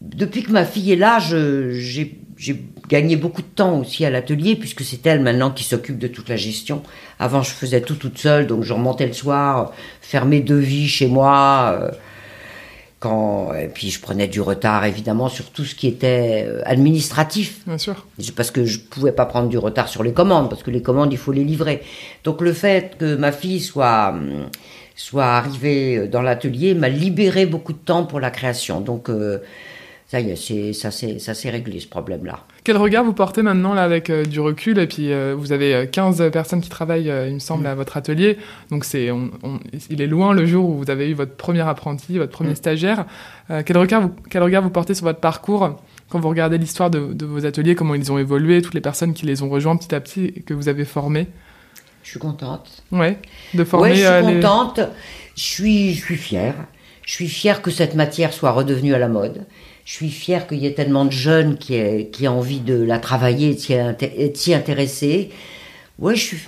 Depuis 0.00 0.42
que 0.42 0.50
ma 0.50 0.64
fille 0.64 0.92
est 0.92 0.96
là, 0.96 1.18
j'ai 1.20 2.18
j'ai 2.36 2.62
gagné 2.88 3.16
beaucoup 3.16 3.40
de 3.42 3.46
temps 3.46 3.78
aussi 3.78 4.04
à 4.04 4.10
l'atelier, 4.10 4.56
puisque 4.56 4.82
c'est 4.82 5.06
elle 5.06 5.20
maintenant 5.20 5.50
qui 5.50 5.64
s'occupe 5.64 5.98
de 5.98 6.06
toute 6.06 6.28
la 6.28 6.36
gestion. 6.36 6.82
Avant, 7.18 7.42
je 7.42 7.50
faisais 7.50 7.80
tout 7.80 7.94
toute 7.94 8.18
seule, 8.18 8.46
donc 8.46 8.62
je 8.62 8.72
remontais 8.72 9.06
le 9.06 9.14
soir, 9.14 9.72
faire 10.02 10.26
mes 10.26 10.40
devis 10.40 10.88
chez 10.88 11.06
moi. 11.06 11.78
Euh, 11.80 11.90
quand, 13.06 13.54
et 13.54 13.68
puis 13.68 13.90
je 13.90 14.00
prenais 14.00 14.26
du 14.28 14.40
retard, 14.40 14.84
évidemment, 14.84 15.28
sur 15.28 15.50
tout 15.50 15.64
ce 15.64 15.74
qui 15.74 15.86
était 15.86 16.44
euh, 16.46 16.62
administratif. 16.64 17.60
Bien 17.66 17.78
sûr. 17.78 18.06
Parce 18.34 18.50
que 18.50 18.64
je 18.64 18.80
pouvais 18.80 19.12
pas 19.12 19.26
prendre 19.26 19.48
du 19.48 19.58
retard 19.58 19.88
sur 19.88 20.02
les 20.02 20.12
commandes, 20.12 20.50
parce 20.50 20.62
que 20.62 20.70
les 20.70 20.82
commandes, 20.82 21.12
il 21.12 21.18
faut 21.18 21.32
les 21.32 21.44
livrer. 21.44 21.82
Donc 22.24 22.40
le 22.40 22.52
fait 22.52 22.96
que 22.98 23.14
ma 23.16 23.32
fille 23.32 23.60
soit 23.60 24.14
soit 24.96 25.26
arrivée 25.26 26.08
dans 26.08 26.22
l'atelier 26.22 26.74
m'a 26.74 26.88
libéré 26.88 27.44
beaucoup 27.44 27.74
de 27.74 27.78
temps 27.78 28.04
pour 28.04 28.18
la 28.18 28.30
création. 28.30 28.80
Donc 28.80 29.10
euh, 29.10 29.38
ça 30.08 30.20
y 30.20 30.30
est, 30.30 30.72
ça 30.72 30.90
s'est 30.90 31.50
réglé 31.50 31.80
ce 31.80 31.88
problème-là. 31.88 32.40
Quel 32.66 32.78
regard 32.78 33.04
vous 33.04 33.12
portez 33.12 33.42
maintenant 33.42 33.74
là 33.74 33.84
avec 33.84 34.10
euh, 34.10 34.24
du 34.24 34.40
recul 34.40 34.80
Et 34.80 34.88
puis 34.88 35.12
euh, 35.12 35.36
vous 35.38 35.52
avez 35.52 35.88
15 35.88 36.20
euh, 36.20 36.30
personnes 36.30 36.60
qui 36.60 36.68
travaillent, 36.68 37.12
il 37.28 37.34
me 37.34 37.38
semble, 37.38 37.62
mm. 37.62 37.66
à 37.66 37.74
votre 37.76 37.96
atelier. 37.96 38.38
Donc 38.72 38.84
c'est, 38.84 39.08
il 39.88 40.02
est 40.02 40.06
loin 40.08 40.34
le 40.34 40.46
jour 40.46 40.68
où 40.68 40.74
vous 40.74 40.90
avez 40.90 41.08
eu 41.08 41.14
votre 41.14 41.36
premier 41.36 41.60
apprenti, 41.60 42.18
votre 42.18 42.32
premier 42.32 42.50
mm. 42.50 42.56
stagiaire. 42.56 43.06
quel, 43.64 43.78
regard 43.78 44.02
vous, 44.02 44.10
quel 44.30 44.42
regard 44.42 44.64
vous 44.64 44.70
portez 44.70 44.94
sur 44.94 45.04
votre 45.04 45.20
parcours 45.20 45.80
quand 46.08 46.18
vous 46.18 46.28
regardez 46.28 46.58
l'histoire 46.58 46.90
de, 46.90 47.24
vos 47.24 47.46
ateliers, 47.46 47.76
comment 47.76 47.94
ils 47.94 48.10
ont 48.10 48.18
évolué, 48.18 48.60
toutes 48.62 48.74
les 48.74 48.80
personnes 48.80 49.14
qui 49.14 49.26
les 49.26 49.44
ont 49.44 49.48
rejoints 49.48 49.76
petit 49.76 49.94
à 49.94 50.00
petit 50.00 50.24
et 50.24 50.40
que 50.40 50.52
vous 50.52 50.68
avez 50.68 50.84
formées? 50.84 51.28
Je 52.02 52.10
suis 52.10 52.18
contente. 52.18 52.82
Ouais, 52.90 53.16
de 53.54 53.62
former. 53.62 53.90
Ouais, 53.90 53.94
je 53.94 54.26
suis 54.26 54.34
contente. 54.40 54.80
Je 55.36 55.42
suis, 55.42 55.94
je 55.94 56.02
suis 56.02 56.16
fière. 56.16 56.54
Je 57.06 57.12
suis 57.12 57.28
fière 57.28 57.62
que 57.62 57.70
cette 57.70 57.94
matière 57.94 58.32
soit 58.32 58.50
redevenue 58.50 58.92
à 58.92 58.98
la 58.98 59.08
mode. 59.08 59.46
Je 59.84 59.92
suis 59.92 60.10
fière 60.10 60.48
qu'il 60.48 60.58
y 60.58 60.66
ait 60.66 60.74
tellement 60.74 61.04
de 61.04 61.12
jeunes 61.12 61.56
qui 61.56 61.74
aient, 61.74 62.10
qui 62.12 62.26
envie 62.26 62.60
de 62.60 62.82
la 62.82 62.98
travailler 62.98 63.56
et 63.68 64.28
de 64.28 64.36
s'y 64.36 64.52
intéresser. 64.52 65.30
Ouais, 66.00 66.16
je 66.16 66.24
suis, 66.24 66.38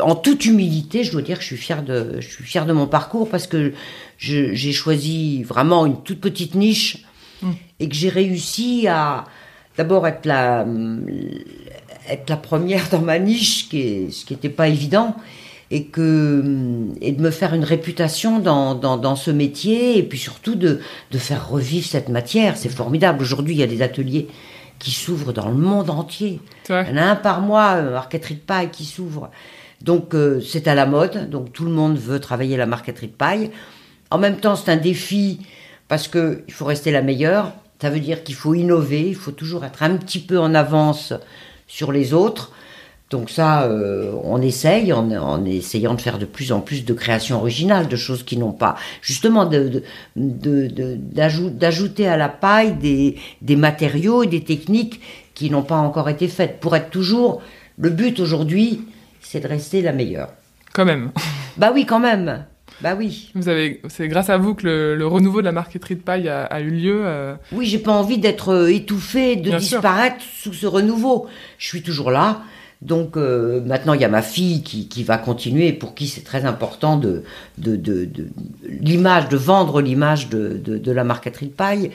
en 0.00 0.16
toute 0.16 0.44
humilité, 0.44 1.04
je 1.04 1.12
dois 1.12 1.22
dire 1.22 1.36
que 1.36 1.42
je 1.42 1.48
suis 1.48 1.56
fière 1.56 1.84
de, 1.84 2.20
je 2.20 2.28
suis 2.28 2.44
fière 2.44 2.66
de 2.66 2.72
mon 2.72 2.88
parcours 2.88 3.28
parce 3.28 3.46
que 3.46 3.72
j'ai 4.18 4.72
choisi 4.72 5.44
vraiment 5.44 5.86
une 5.86 6.02
toute 6.02 6.20
petite 6.20 6.56
niche 6.56 7.04
mm. 7.42 7.52
et 7.78 7.88
que 7.88 7.94
j'ai 7.94 8.08
réussi 8.08 8.88
à 8.88 9.24
d'abord 9.76 10.08
être 10.08 10.26
la, 10.26 10.66
être 12.08 12.28
la 12.28 12.36
première 12.36 12.88
dans 12.90 13.00
ma 13.00 13.20
niche, 13.20 13.68
ce 13.68 14.24
qui 14.24 14.32
n'était 14.32 14.48
pas 14.48 14.66
évident, 14.66 15.14
et 15.70 15.84
que 15.84 16.42
et 17.00 17.12
de 17.12 17.20
me 17.20 17.30
faire 17.30 17.54
une 17.54 17.64
réputation 17.64 18.38
dans, 18.38 18.74
dans, 18.74 18.96
dans 18.96 19.16
ce 19.16 19.30
métier 19.30 19.98
et 19.98 20.02
puis 20.02 20.18
surtout 20.18 20.54
de, 20.54 20.80
de 21.10 21.18
faire 21.18 21.48
revivre 21.48 21.86
cette 21.86 22.08
matière. 22.08 22.56
C'est 22.56 22.68
formidable. 22.70 23.22
Aujourd'hui, 23.22 23.54
il 23.54 23.58
y 23.58 23.62
a 23.62 23.66
des 23.66 23.82
ateliers 23.82 24.28
qui 24.78 24.92
s'ouvrent 24.92 25.32
dans 25.32 25.48
le 25.48 25.56
monde 25.56 25.90
entier. 25.90 26.40
Il 26.68 26.72
y 26.72 26.92
en 26.92 26.96
a 26.96 27.02
un 27.02 27.16
par 27.16 27.40
mois, 27.40 27.74
euh, 27.76 27.92
marqueterie 27.92 28.36
de 28.36 28.40
paille 28.40 28.70
qui 28.70 28.84
s'ouvre. 28.84 29.30
Donc 29.82 30.14
euh, 30.14 30.40
c'est 30.40 30.68
à 30.68 30.74
la 30.74 30.86
mode. 30.86 31.28
Donc 31.28 31.52
tout 31.52 31.64
le 31.64 31.70
monde 31.70 31.98
veut 31.98 32.20
travailler 32.20 32.56
la 32.56 32.66
marqueterie 32.66 33.08
de 33.08 33.12
paille. 33.12 33.50
En 34.10 34.18
même 34.18 34.38
temps, 34.38 34.56
c'est 34.56 34.70
un 34.70 34.76
défi 34.76 35.40
parce 35.88 36.08
que 36.08 36.44
il 36.48 36.54
faut 36.54 36.64
rester 36.64 36.90
la 36.90 37.02
meilleure. 37.02 37.52
Ça 37.80 37.90
veut 37.90 38.00
dire 38.00 38.24
qu'il 38.24 38.34
faut 38.34 38.54
innover. 38.54 39.08
Il 39.08 39.14
faut 39.14 39.32
toujours 39.32 39.64
être 39.64 39.82
un 39.82 39.96
petit 39.96 40.20
peu 40.20 40.38
en 40.38 40.54
avance 40.54 41.12
sur 41.66 41.92
les 41.92 42.14
autres. 42.14 42.52
Donc 43.10 43.30
ça, 43.30 43.62
euh, 43.62 44.12
on 44.22 44.42
essaye, 44.42 44.92
en, 44.92 45.44
essayant 45.46 45.94
de 45.94 46.00
faire 46.00 46.18
de 46.18 46.26
plus 46.26 46.52
en 46.52 46.60
plus 46.60 46.84
de 46.84 46.92
créations 46.92 47.38
originales, 47.38 47.88
de 47.88 47.96
choses 47.96 48.22
qui 48.22 48.36
n'ont 48.36 48.52
pas, 48.52 48.76
justement, 49.00 49.48
d'ajouter 50.14 52.06
à 52.06 52.18
la 52.18 52.28
paille 52.28 52.74
des, 52.74 53.16
des 53.40 53.56
matériaux 53.56 54.22
et 54.24 54.26
des 54.26 54.44
techniques 54.44 55.00
qui 55.34 55.48
n'ont 55.50 55.62
pas 55.62 55.76
encore 55.76 56.10
été 56.10 56.28
faites. 56.28 56.60
Pour 56.60 56.76
être 56.76 56.90
toujours, 56.90 57.40
le 57.78 57.88
but 57.88 58.20
aujourd'hui, 58.20 58.82
c'est 59.22 59.40
de 59.40 59.48
rester 59.48 59.80
la 59.80 59.92
meilleure. 59.92 60.28
Quand 60.74 60.84
même. 60.84 61.10
Bah 61.56 61.72
oui, 61.74 61.86
quand 61.86 61.98
même. 61.98 62.44
Bah 62.80 62.94
oui. 62.96 63.32
Vous 63.34 63.48
avez, 63.48 63.82
c'est 63.88 64.06
grâce 64.06 64.30
à 64.30 64.38
vous 64.38 64.54
que 64.54 64.94
le, 64.96 65.06
renouveau 65.08 65.40
de 65.40 65.44
la 65.44 65.50
marqueterie 65.50 65.96
de 65.96 66.00
paille 66.00 66.28
a, 66.28 66.60
eu 66.60 66.70
lieu. 66.70 67.00
Euh. 67.04 67.34
Oui, 67.50 67.66
j'ai 67.66 67.80
pas 67.80 67.90
envie 67.90 68.18
d'être 68.18 68.50
euh, 68.50 68.72
étouffée, 68.72 69.34
de 69.34 69.56
disparaître 69.58 70.22
sous 70.36 70.52
ce 70.52 70.68
renouveau. 70.68 71.26
Je 71.58 71.66
suis 71.66 71.82
toujours 71.82 72.12
là. 72.12 72.42
Donc 72.80 73.16
euh, 73.16 73.60
maintenant, 73.60 73.94
il 73.94 74.00
y 74.00 74.04
a 74.04 74.08
ma 74.08 74.22
fille 74.22 74.62
qui, 74.62 74.88
qui 74.88 75.02
va 75.02 75.18
continuer, 75.18 75.72
pour 75.72 75.94
qui 75.94 76.06
c'est 76.06 76.22
très 76.22 76.44
important 76.44 76.96
de, 76.96 77.24
de, 77.58 77.76
de, 77.76 78.08
l'image, 78.68 79.28
de 79.28 79.36
vendre 79.36 79.80
l'image 79.80 80.28
de, 80.28 80.92
la 80.92 81.04
marqueterie 81.04 81.46
de 81.46 81.52
paille. 81.52 81.90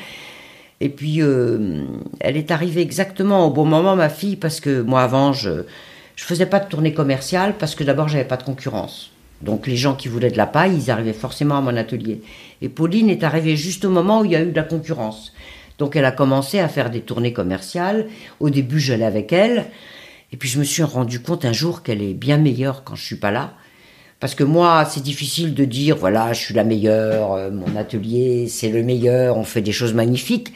Et 0.82 0.90
puis, 0.90 1.22
euh, 1.22 1.86
elle 2.20 2.36
est 2.36 2.52
arrivée 2.52 2.82
exactement 2.82 3.48
au 3.48 3.52
bon 3.52 3.66
moment, 3.66 3.96
ma 3.96 4.10
fille, 4.10 4.36
parce 4.36 4.60
que 4.60 4.82
moi, 4.82 5.02
avant, 5.02 5.32
je 5.32 5.64
je 6.16 6.26
faisais 6.26 6.46
pas 6.46 6.60
de 6.60 6.70
tournée 6.70 6.94
commerciale, 6.94 7.56
parce 7.58 7.74
que 7.74 7.84
d'abord, 7.84 8.08
j'avais 8.08 8.26
pas 8.26 8.38
de 8.38 8.44
concurrence. 8.44 9.12
Donc 9.42 9.68
les 9.68 9.76
gens 9.76 9.96
qui 9.96 10.08
voulaient 10.08 10.32
de 10.32 10.38
la 10.38 10.46
paille, 10.46 10.76
ils 10.76 10.92
arrivaient 10.92 11.12
forcément 11.12 11.58
à 11.58 11.62
mon 11.62 11.76
atelier. 11.76 12.22
Et 12.62 12.70
Pauline 12.70 13.10
est 13.10 13.24
arrivée 13.24 13.58
juste 13.58 13.84
au 13.84 13.90
moment 13.90 14.22
où 14.22 14.26
il 14.26 14.32
y 14.32 14.36
a 14.36 14.42
eu 14.42 14.52
de 14.52 14.56
la 14.56 14.64
concurrence. 14.64 15.34
Donc 15.80 15.96
elle 15.96 16.06
a 16.06 16.12
commencé 16.12 16.60
à 16.60 16.70
faire 16.70 16.90
des 16.90 17.02
tournées 17.02 17.34
commerciales. 17.34 18.08
Au 18.40 18.50
début, 18.50 18.80
j'allais 18.80 19.06
avec 19.06 19.34
elle. 19.34 19.66
Et 20.34 20.38
puis 20.38 20.50
je 20.50 20.58
me 20.60 20.64
suis 20.64 20.84
rendu 20.84 21.22
compte 21.22 21.46
un 21.46 21.54
jour 21.54 21.84
qu'elle 21.84 22.02
est 22.02 22.16
bien 22.16 22.38
meilleure 22.38 22.84
quand 22.84 22.96
je 22.96 23.06
suis 23.06 23.16
pas 23.16 23.32
là. 23.32 23.54
Parce 24.20 24.36
que 24.36 24.44
moi, 24.44 24.86
c'est 24.90 25.04
difficile 25.04 25.54
de 25.54 25.64
dire, 25.66 25.96
voilà, 25.96 26.34
je 26.34 26.40
suis 26.40 26.54
la 26.54 26.64
meilleure, 26.64 27.34
euh, 27.34 27.52
mon 27.52 27.76
atelier, 27.76 28.48
c'est 28.48 28.70
le 28.70 28.82
meilleur, 28.82 29.38
on 29.38 29.44
fait 29.44 29.62
des 29.62 29.72
choses 29.72 29.94
magnifiques. 29.94 30.54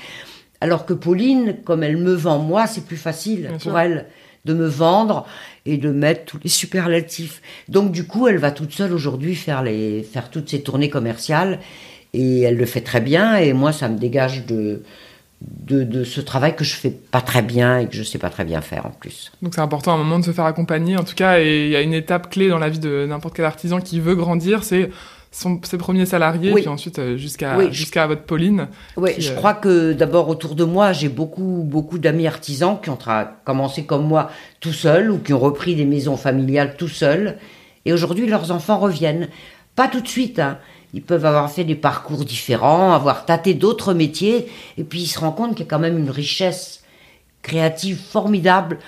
Alors 0.61 0.85
que 0.85 0.93
Pauline, 0.93 1.57
comme 1.63 1.83
elle 1.83 1.97
me 1.97 2.13
vend 2.13 2.39
moi, 2.39 2.65
c'est 2.65 2.85
plus 2.85 2.97
facile 2.97 3.51
pour 3.61 3.77
elle 3.77 4.07
de 4.45 4.53
me 4.53 4.67
vendre 4.67 5.27
et 5.65 5.77
de 5.77 5.91
mettre 5.91 6.25
tous 6.25 6.39
les 6.41 6.49
superlatifs. 6.49 7.41
Donc 7.67 7.91
du 7.91 8.07
coup, 8.07 8.27
elle 8.27 8.37
va 8.37 8.51
toute 8.51 8.71
seule 8.71 8.93
aujourd'hui 8.93 9.35
faire 9.35 9.61
les 9.61 10.01
faire 10.01 10.31
toutes 10.31 10.49
ses 10.49 10.61
tournées 10.61 10.89
commerciales 10.89 11.59
et 12.13 12.41
elle 12.41 12.55
le 12.55 12.65
fait 12.65 12.81
très 12.81 13.01
bien 13.01 13.35
et 13.35 13.53
moi 13.53 13.73
ça 13.73 13.89
me 13.89 13.97
dégage 13.97 14.45
de 14.45 14.81
de, 15.41 16.03
ce 16.03 16.19
travail 16.19 16.55
que 16.55 16.63
je 16.63 16.73
fais 16.73 16.89
pas 16.89 17.21
très 17.21 17.41
bien 17.41 17.79
et 17.79 17.87
que 17.87 17.95
je 17.95 18.03
sais 18.03 18.17
pas 18.17 18.29
très 18.29 18.45
bien 18.45 18.61
faire 18.61 18.85
en 18.85 18.89
plus. 18.89 19.31
Donc 19.41 19.53
c'est 19.53 19.61
important 19.61 19.91
à 19.91 19.95
un 19.95 19.97
moment 19.99 20.19
de 20.19 20.25
se 20.25 20.31
faire 20.31 20.45
accompagner. 20.45 20.97
En 20.97 21.03
tout 21.03 21.15
cas, 21.15 21.39
et 21.39 21.65
il 21.65 21.71
y 21.71 21.75
a 21.75 21.81
une 21.81 21.93
étape 21.93 22.29
clé 22.29 22.49
dans 22.49 22.57
la 22.57 22.69
vie 22.69 22.79
de 22.79 23.05
n'importe 23.07 23.35
quel 23.35 23.45
artisan 23.45 23.79
qui 23.79 23.99
veut 23.99 24.15
grandir, 24.15 24.63
c'est 24.63 24.89
ses 25.31 25.77
premiers 25.77 26.05
salariés, 26.05 26.53
puis 26.53 26.67
ensuite 26.67 26.97
euh, 26.97 27.17
jusqu'à 27.17 27.69
jusqu'à 27.69 28.07
votre 28.07 28.23
Pauline. 28.23 28.69
Oui, 28.95 29.11
je 29.19 29.31
euh, 29.31 29.35
crois 29.35 29.53
que 29.53 29.93
d'abord 29.93 30.29
autour 30.29 30.55
de 30.55 30.63
moi, 30.63 30.93
j'ai 30.93 31.09
beaucoup 31.09 31.63
beaucoup 31.63 31.99
d'amis 31.99 32.25
artisans 32.25 32.79
qui 32.81 32.89
ont 32.89 32.97
commencé 33.43 33.85
comme 33.85 34.07
moi 34.07 34.31
tout 34.61 34.73
seuls 34.73 35.11
ou 35.11 35.19
qui 35.19 35.33
ont 35.33 35.39
repris 35.39 35.75
des 35.75 35.85
maisons 35.85 36.17
familiales 36.17 36.75
tout 36.77 36.87
seuls. 36.87 37.37
Et 37.85 37.93
aujourd'hui, 37.93 38.25
leurs 38.25 38.51
enfants 38.51 38.79
reviennent. 38.79 39.29
Pas 39.75 39.87
tout 39.87 40.01
de 40.01 40.07
suite, 40.07 40.39
hein, 40.39 40.57
ils 40.93 41.01
peuvent 41.01 41.25
avoir 41.25 41.51
fait 41.51 41.63
des 41.63 41.75
parcours 41.75 42.25
différents, 42.25 42.93
avoir 42.93 43.25
tâté 43.25 43.53
d'autres 43.53 43.93
métiers, 43.93 44.47
et 44.77 44.83
puis 44.83 45.01
ils 45.01 45.07
se 45.07 45.19
rendent 45.19 45.35
compte 45.35 45.51
qu'il 45.51 45.65
y 45.65 45.67
a 45.67 45.69
quand 45.69 45.79
même 45.79 45.97
une 45.97 46.09
richesse 46.09 46.83
créative 47.41 47.97
formidable 47.97 48.79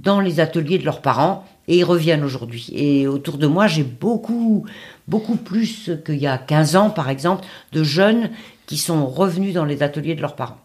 dans 0.00 0.20
les 0.20 0.40
ateliers 0.40 0.78
de 0.78 0.84
leurs 0.84 1.02
parents, 1.02 1.46
et 1.68 1.78
ils 1.78 1.84
reviennent 1.84 2.24
aujourd'hui. 2.24 2.68
Et 2.72 3.06
autour 3.06 3.38
de 3.38 3.46
moi, 3.46 3.66
j'ai 3.66 3.82
beaucoup, 3.82 4.66
beaucoup 5.08 5.36
plus 5.36 5.90
qu'il 6.04 6.18
y 6.18 6.26
a 6.26 6.38
15 6.38 6.76
ans, 6.76 6.90
par 6.90 7.08
exemple, 7.10 7.44
de 7.72 7.82
jeunes 7.82 8.30
qui 8.66 8.76
sont 8.76 9.06
revenus 9.06 9.54
dans 9.54 9.64
les 9.64 9.82
ateliers 9.82 10.14
de 10.14 10.20
leurs 10.20 10.36
parents. 10.36 10.58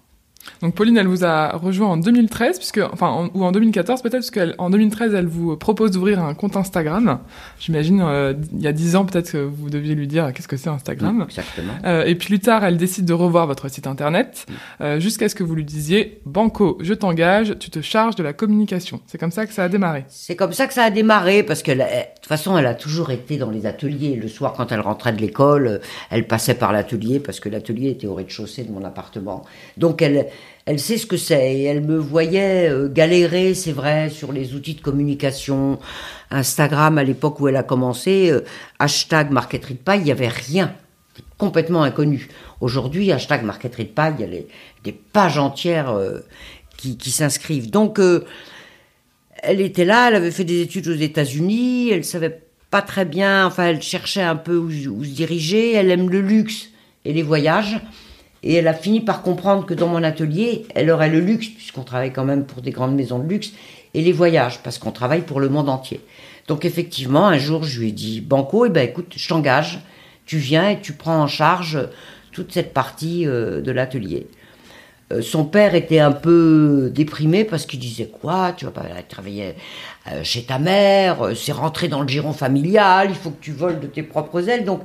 Donc 0.62 0.76
Pauline, 0.76 0.98
elle 0.98 1.08
vous 1.08 1.26
a 1.26 1.56
rejoint 1.58 1.88
en 1.88 1.98
2013, 1.98 2.58
puisque, 2.58 2.82
enfin, 2.92 3.30
ou 3.34 3.44
en 3.44 3.52
2014 3.52 4.02
peut-être, 4.02 4.30
parce 4.32 4.32
qu'en 4.32 4.70
2013, 4.70 5.14
elle 5.14 5.28
vous 5.28 5.58
propose 5.58 5.92
d'ouvrir 5.92 6.24
un 6.24 6.34
compte 6.34 6.56
Instagram. 6.56 7.20
J'imagine, 7.60 8.02
euh, 8.02 8.34
il 8.54 8.62
y 8.62 8.68
a 8.68 8.74
10 8.74 8.96
ans 8.96 9.06
peut-être 9.06 9.32
que 9.32 9.38
vous 9.38 9.70
deviez 9.70 9.96
lui 9.96 10.08
dire 10.08 10.32
qu'est-ce 10.34 10.48
que 10.48 10.58
c'est 10.58 10.70
Instagram. 10.70 11.26
Exactement. 11.28 11.74
Euh, 11.86 12.06
et 12.06 12.16
puis 12.16 12.32
plus 12.32 12.40
tard, 12.40 12.64
elle 12.64 12.78
décide 12.78 13.04
de 13.04 13.14
revoir 13.14 13.46
votre 13.46 13.68
site 13.70 13.88
internet, 13.88 14.46
euh, 14.80 15.02
jusqu'à 15.02 15.28
ce 15.28 15.36
que 15.36 15.44
vous 15.44 15.54
lui 15.54 15.66
disiez, 15.66 16.22
Banco, 16.26 16.78
je 16.80 16.94
t'engage, 16.94 17.60
tu 17.60 17.70
te 17.70 17.82
charges 17.82 18.16
de 18.16 18.24
la 18.24 18.32
communication. 18.32 19.02
C'est 19.06 19.18
comme 19.18 19.32
ça 19.32 19.46
que 19.46 19.54
ça 19.54 19.66
a 19.66 19.70
démarré. 19.70 20.06
C'est 20.08 20.38
comme 20.38 20.54
ça 20.54 20.68
que 20.68 20.74
ça 20.74 20.84
a 20.84 20.90
démarré, 20.92 21.44
parce 21.44 21.62
que 21.62 21.72
de 21.72 21.78
toute 21.78 22.28
façon, 22.28 22.58
elle 22.58 22.68
a 22.68 22.74
toujours 22.74 23.12
été 23.12 23.38
dans 23.38 23.50
les 23.50 23.66
ateliers. 23.66 24.16
Le 24.16 24.30
soir, 24.30 24.54
quand 24.54 24.72
elle 24.72 24.80
rentrait 24.80 25.12
de 25.12 25.20
l'école, 25.20 25.82
elle 26.10 26.26
passait 26.26 26.54
par 26.54 26.72
l'atelier, 26.72 27.20
parce 27.20 27.42
que 27.42 27.50
l'atelier 27.50 27.90
était 27.90 28.08
au 28.08 28.14
rez-de-chaussée 28.14 28.64
de 28.64 28.72
mon 28.72 28.86
appartement. 28.86 29.44
Donc 29.78 30.02
elle 30.02 30.28
elle 30.66 30.80
sait 30.80 30.98
ce 30.98 31.06
que 31.06 31.18
c'est 31.18 31.56
et 31.56 31.64
elle 31.64 31.82
me 31.82 31.98
voyait 31.98 32.70
euh, 32.70 32.88
galérer, 32.88 33.54
c'est 33.54 33.72
vrai, 33.72 34.10
sur 34.10 34.32
les 34.32 34.54
outils 34.54 34.76
de 34.76 34.82
communication. 34.82 35.80
Instagram, 36.30 36.98
à 36.98 37.04
l'époque 37.04 37.40
où 37.40 37.48
elle 37.48 37.56
a 37.56 37.64
commencé, 37.64 38.30
euh, 38.32 38.44
hashtag 38.80 39.32
Marqueterie 39.32 39.74
de 39.74 39.80
paille, 39.80 40.02
il 40.02 40.06
n'y 40.06 40.12
avait 40.12 40.28
rien. 40.28 40.76
Complètement 41.38 41.84
inconnu. 41.84 42.30
Aujourd'hui, 42.62 43.12
hashtag 43.12 43.44
Marqueterie 43.44 43.86
de 43.86 43.90
paille, 43.90 44.16
il 44.20 44.34
y 44.34 44.38
a 44.38 44.42
des 44.84 44.92
pages 44.92 45.40
entières 45.40 45.90
euh, 45.90 46.20
qui, 46.78 47.12
s'inscrivent. 47.12 47.70
Donc, 47.70 48.00
elle 49.44 49.62
était 49.62 49.86
là, 49.86 50.08
elle 50.08 50.16
avait 50.16 50.32
fait 50.32 50.44
des 50.44 50.62
études 50.62 50.88
aux 50.88 50.96
États-Unis, 50.96 51.92
elle 51.92 52.04
savait 52.04 52.42
pas 52.72 52.82
très 52.82 53.06
bien, 53.06 53.46
enfin, 53.46 53.66
elle 53.66 53.82
cherchait 53.84 54.24
un 54.24 54.36
peu 54.36 54.56
où 54.56 54.72
se 54.72 55.10
diriger, 55.10 55.74
elle 55.74 55.92
aime 55.92 56.10
le 56.10 56.22
luxe 56.22 56.70
et 57.06 57.14
les 57.14 57.22
voyages. 57.22 57.80
Et 58.44 58.56
elle 58.56 58.68
a 58.68 58.74
fini 58.74 59.02
par 59.02 59.22
comprendre 59.22 59.66
que 59.66 59.74
dans 59.74 59.88
mon 59.88 60.04
atelier, 60.04 60.66
elle 60.74 60.90
aurait 60.90 61.10
le 61.10 61.20
luxe, 61.20 61.48
puisqu'on 61.50 61.84
travaille 61.84 62.12
quand 62.12 62.26
même 62.26 62.46
pour 62.46 62.62
des 62.62 62.72
grandes 62.72 62.96
maisons 62.96 63.20
de 63.20 63.28
luxe, 63.28 63.52
et 63.94 64.02
les 64.02 64.12
voyages, 64.12 64.60
parce 64.64 64.80
qu'on 64.80 64.92
travaille 64.92 65.22
pour 65.22 65.40
le 65.40 65.50
monde 65.50 65.70
entier. 65.70 66.02
Donc 66.48 66.66
effectivement, 66.66 67.28
un 67.28 67.38
jour, 67.38 67.64
je 67.64 67.80
lui 67.80 67.90
ai 67.90 67.92
dit, 67.92 68.22
Banco, 68.22 68.66
eh 68.66 68.70
ben 68.70 68.88
écoute, 68.88 69.14
je 69.16 69.28
t'engage, 69.28 69.82
tu 70.26 70.38
viens 70.38 70.70
et 70.70 70.80
tu 70.82 70.94
prends 70.94 71.22
en 71.22 71.28
charge 71.28 71.80
toute 72.32 72.52
cette 72.54 72.74
partie 72.74 73.28
euh, 73.28 73.62
de 73.62 73.72
l'atelier. 73.72 74.28
Euh, 75.12 75.22
son 75.22 75.46
père 75.46 75.76
était 75.76 76.00
un 76.00 76.12
peu 76.12 76.90
déprimé 76.94 77.44
parce 77.44 77.66
qu'il 77.66 77.80
disait 77.80 78.08
quoi, 78.08 78.54
tu 78.54 78.66
vas 78.66 78.72
pas 78.72 78.84
travailler 79.08 79.56
euh, 80.12 80.24
chez 80.24 80.44
ta 80.44 80.58
mère, 80.58 81.32
c'est 81.36 81.52
rentrer 81.52 81.88
dans 81.88 82.02
le 82.02 82.08
giron 82.08 82.34
familial, 82.34 83.08
il 83.10 83.16
faut 83.16 83.32
que 83.32 83.42
tu 83.42 83.52
voles 83.52 83.80
de 83.80 83.88
tes 83.88 84.04
propres 84.04 84.48
ailes. 84.50 84.66
Donc 84.66 84.82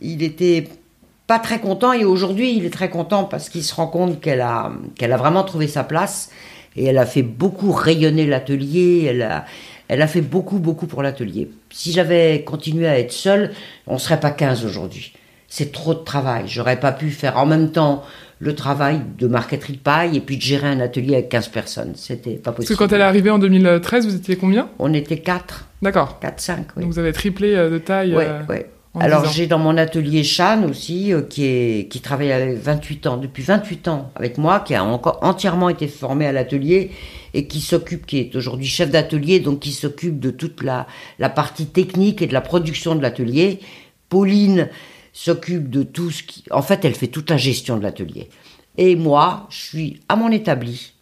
il 0.00 0.22
était 0.22 0.68
pas 1.32 1.38
très 1.38 1.60
content 1.60 1.94
et 1.94 2.04
aujourd'hui 2.04 2.54
il 2.54 2.66
est 2.66 2.70
très 2.70 2.90
content 2.90 3.24
parce 3.24 3.48
qu'il 3.48 3.64
se 3.64 3.74
rend 3.74 3.86
compte 3.86 4.20
qu'elle 4.20 4.42
a, 4.42 4.70
qu'elle 4.96 5.14
a 5.14 5.16
vraiment 5.16 5.44
trouvé 5.44 5.66
sa 5.66 5.82
place 5.82 6.28
et 6.76 6.84
elle 6.84 6.98
a 6.98 7.06
fait 7.06 7.22
beaucoup 7.22 7.72
rayonner 7.72 8.26
l'atelier, 8.26 9.06
elle 9.08 9.22
a, 9.22 9.46
elle 9.88 10.02
a 10.02 10.06
fait 10.06 10.20
beaucoup, 10.20 10.58
beaucoup 10.58 10.86
pour 10.86 11.02
l'atelier. 11.02 11.50
Si 11.70 11.90
j'avais 11.90 12.44
continué 12.44 12.86
à 12.86 12.98
être 12.98 13.12
seule, 13.12 13.52
on 13.86 13.96
serait 13.96 14.20
pas 14.20 14.30
15 14.30 14.66
aujourd'hui. 14.66 15.14
C'est 15.48 15.72
trop 15.72 15.94
de 15.94 16.00
travail. 16.00 16.44
J'aurais 16.48 16.78
pas 16.78 16.92
pu 16.92 17.10
faire 17.10 17.38
en 17.38 17.46
même 17.46 17.72
temps 17.72 18.02
le 18.38 18.54
travail 18.54 19.00
de 19.16 19.26
marqueterie 19.26 19.72
de 19.72 19.78
paille 19.78 20.18
et 20.18 20.20
puis 20.20 20.36
de 20.36 20.42
gérer 20.42 20.68
un 20.68 20.80
atelier 20.80 21.14
avec 21.14 21.30
15 21.30 21.48
personnes. 21.48 21.92
C'était 21.94 22.32
pas 22.32 22.52
possible. 22.52 22.76
Parce 22.76 22.78
que 22.78 22.84
quand 22.84 22.94
elle 22.94 23.00
est 23.00 23.04
arrivée 23.04 23.30
en 23.30 23.38
2013, 23.38 24.06
vous 24.06 24.16
étiez 24.16 24.36
combien? 24.36 24.68
On 24.78 24.92
était 24.92 25.20
4. 25.20 25.66
D'accord. 25.80 26.18
4, 26.20 26.40
5, 26.40 26.66
oui. 26.76 26.82
Donc 26.82 26.92
vous 26.92 26.98
avez 26.98 27.14
triplé 27.14 27.54
euh, 27.54 27.70
de 27.70 27.78
taille. 27.78 28.14
Oui, 28.14 28.24
oui. 28.50 28.56
Alors 29.00 29.24
j'ai 29.24 29.46
dans 29.46 29.58
mon 29.58 29.78
atelier 29.78 30.22
Chan 30.22 30.64
aussi, 30.68 31.14
euh, 31.14 31.22
qui, 31.22 31.44
est, 31.46 31.90
qui 31.90 32.00
travaille 32.00 32.30
avec 32.30 32.58
28 32.58 33.06
ans, 33.06 33.16
depuis 33.16 33.42
28 33.42 33.88
ans 33.88 34.10
avec 34.14 34.36
moi, 34.36 34.60
qui 34.60 34.74
a 34.74 34.84
encore 34.84 35.18
entièrement 35.22 35.70
été 35.70 35.88
formé 35.88 36.26
à 36.26 36.32
l'atelier 36.32 36.90
et 37.32 37.46
qui 37.46 37.62
s'occupe, 37.62 38.04
qui 38.04 38.18
est 38.18 38.36
aujourd'hui 38.36 38.66
chef 38.66 38.90
d'atelier, 38.90 39.40
donc 39.40 39.60
qui 39.60 39.72
s'occupe 39.72 40.20
de 40.20 40.30
toute 40.30 40.62
la, 40.62 40.86
la 41.18 41.30
partie 41.30 41.66
technique 41.66 42.20
et 42.20 42.26
de 42.26 42.34
la 42.34 42.42
production 42.42 42.94
de 42.94 43.00
l'atelier. 43.00 43.60
Pauline 44.10 44.68
s'occupe 45.14 45.70
de 45.70 45.82
tout 45.82 46.10
ce 46.10 46.22
qui... 46.22 46.44
En 46.50 46.62
fait, 46.62 46.84
elle 46.84 46.94
fait 46.94 47.06
toute 47.06 47.30
la 47.30 47.38
gestion 47.38 47.78
de 47.78 47.82
l'atelier. 47.82 48.28
Et 48.76 48.94
moi, 48.96 49.46
je 49.48 49.58
suis 49.58 50.00
à 50.10 50.16
mon 50.16 50.30
établi 50.30 50.92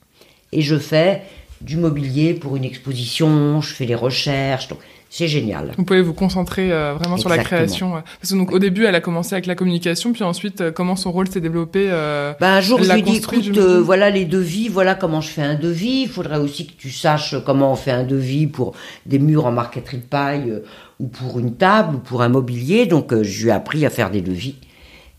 et 0.53 0.63
je 0.63 0.77
fais 0.77 1.23
du 1.61 1.77
mobilier 1.77 2.35
pour 2.35 2.57
une 2.57 2.65
exposition, 2.65 3.61
je 3.61 3.75
fais 3.75 3.87
les 3.87 3.95
recherches. 3.97 4.69
Donc, 4.69 4.79
c'est 5.13 5.27
génial. 5.27 5.73
Vous 5.77 5.83
pouvez 5.83 6.03
vous 6.03 6.15
concentrer 6.15 6.73
euh, 6.73 6.95
vraiment 6.95 7.17
sur 7.17 7.29
la 7.29 7.39
création. 7.39 7.97
Euh. 7.97 8.01
Parce 8.21 8.31
que 8.33 8.39
donc 8.39 8.53
au 8.53 8.61
début, 8.61 8.85
elle 8.85 8.95
a 8.95 9.01
commencé 9.01 9.35
avec 9.35 9.47
la 9.47 9.57
communication, 9.57 10.13
puis 10.13 10.23
ensuite, 10.23 10.61
euh, 10.61 10.71
comment 10.71 10.95
son 10.95 11.11
rôle 11.11 11.29
s'est 11.29 11.41
développé 11.41 11.89
ben, 11.89 12.37
Un 12.41 12.61
jour, 12.61 12.81
je 12.81 12.93
lui 12.93 13.01
ai 13.01 13.03
dit, 13.03 13.17
écoute, 13.17 13.59
voilà 13.59 14.09
les 14.09 14.25
devis, 14.25 14.69
voilà 14.69 14.95
comment 14.95 15.21
je 15.21 15.29
fais 15.29 15.43
un 15.43 15.57
devis. 15.57 16.03
Il 16.03 16.09
faudrait 16.09 16.39
aussi 16.39 16.69
que 16.69 16.75
tu 16.75 16.91
saches 16.91 17.35
comment 17.45 17.73
on 17.73 17.77
fait 17.77 17.91
un 17.91 18.05
devis 18.05 18.47
pour 18.47 18.75
des 19.05 19.19
murs 19.19 19.47
en 19.47 19.53
marqueterie 19.53 19.97
de 19.97 20.03
paille 20.03 20.63
ou 21.01 21.09
pour 21.09 21.41
une 21.41 21.57
table 21.57 21.97
ou 21.97 21.99
pour 21.99 22.23
un 22.23 22.29
mobilier. 22.29 22.87
Donc, 22.87 23.13
je 23.21 23.43
lui 23.43 23.49
ai 23.49 23.53
appris 23.53 23.85
à 23.85 23.91
faire 23.91 24.13
des 24.13 24.21
devis. 24.21 24.55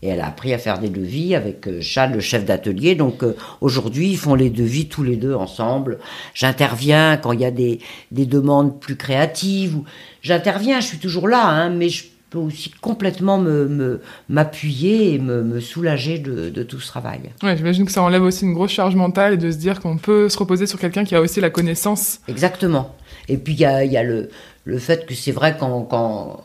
Et 0.02 0.08
elle 0.08 0.20
a 0.20 0.26
appris 0.26 0.52
à 0.52 0.58
faire 0.58 0.78
des 0.78 0.88
devis 0.88 1.34
avec 1.34 1.66
euh, 1.68 1.80
Charles, 1.80 2.12
le 2.12 2.20
chef 2.20 2.44
d'atelier. 2.44 2.94
Donc 2.94 3.22
euh, 3.22 3.36
aujourd'hui, 3.60 4.10
ils 4.10 4.16
font 4.16 4.34
les 4.34 4.50
devis 4.50 4.88
tous 4.88 5.02
les 5.04 5.16
deux 5.16 5.34
ensemble. 5.34 5.98
J'interviens 6.34 7.16
quand 7.16 7.32
il 7.32 7.40
y 7.40 7.44
a 7.44 7.50
des, 7.50 7.78
des 8.10 8.26
demandes 8.26 8.80
plus 8.80 8.96
créatives. 8.96 9.78
J'interviens, 10.20 10.80
je 10.80 10.86
suis 10.86 10.98
toujours 10.98 11.28
là, 11.28 11.46
hein, 11.46 11.70
mais 11.70 11.88
je 11.88 12.04
peux 12.30 12.38
aussi 12.38 12.70
complètement 12.80 13.38
me 13.38 14.00
m'appuyer 14.28 15.14
et 15.14 15.18
me, 15.18 15.42
me, 15.42 15.60
soulager 15.60 16.18
de, 16.18 16.48
de, 16.48 16.62
tout 16.62 16.80
ce 16.80 16.88
travail. 16.88 17.20
Ouais, 17.42 17.56
j'imagine 17.56 17.84
que 17.84 17.92
ça 17.92 18.02
enlève 18.02 18.22
aussi 18.22 18.44
une 18.44 18.54
grosse 18.54 18.70
charge 18.70 18.96
mentale 18.96 19.34
et 19.34 19.36
de 19.36 19.50
se 19.50 19.58
dire 19.58 19.80
qu'on 19.80 19.98
peut 19.98 20.30
se 20.30 20.38
reposer 20.38 20.66
sur 20.66 20.78
quelqu'un 20.78 21.04
qui 21.04 21.14
a 21.14 21.20
aussi 21.20 21.40
la 21.40 21.50
connaissance. 21.50 22.20
Exactement. 22.28 22.96
Et 23.28 23.36
puis 23.36 23.52
il 23.52 23.60
y 23.60 23.66
a, 23.66 23.84
y 23.84 23.96
a 23.98 24.02
le, 24.02 24.30
le 24.64 24.78
fait 24.78 25.06
que 25.06 25.14
c'est 25.14 25.32
vrai 25.32 25.56
quand, 25.58 25.82
quand, 25.82 26.42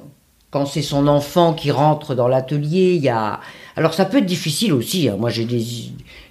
quand 0.58 0.66
c'est 0.66 0.82
son 0.82 1.08
enfant 1.08 1.54
qui 1.54 1.70
rentre 1.70 2.16
dans 2.16 2.28
l'atelier, 2.28 2.96
il 2.96 3.04
y 3.04 3.10
a... 3.10 3.40
Alors 3.76 3.94
ça 3.94 4.06
peut 4.06 4.18
être 4.18 4.26
difficile 4.26 4.74
aussi. 4.74 5.08
Hein. 5.08 5.16
Moi 5.20 5.30
j'ai 5.30 5.46
des, 5.46 5.64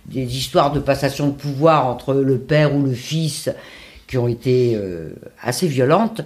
des, 0.06 0.36
histoires 0.36 0.72
de 0.72 0.80
passation 0.80 1.28
de 1.28 1.32
pouvoir 1.32 1.86
entre 1.86 2.12
le 2.12 2.38
père 2.38 2.74
ou 2.74 2.82
le 2.82 2.92
fils 2.92 3.48
qui 4.08 4.18
ont 4.18 4.26
été 4.26 4.74
euh, 4.74 5.10
assez 5.40 5.68
violentes. 5.68 6.22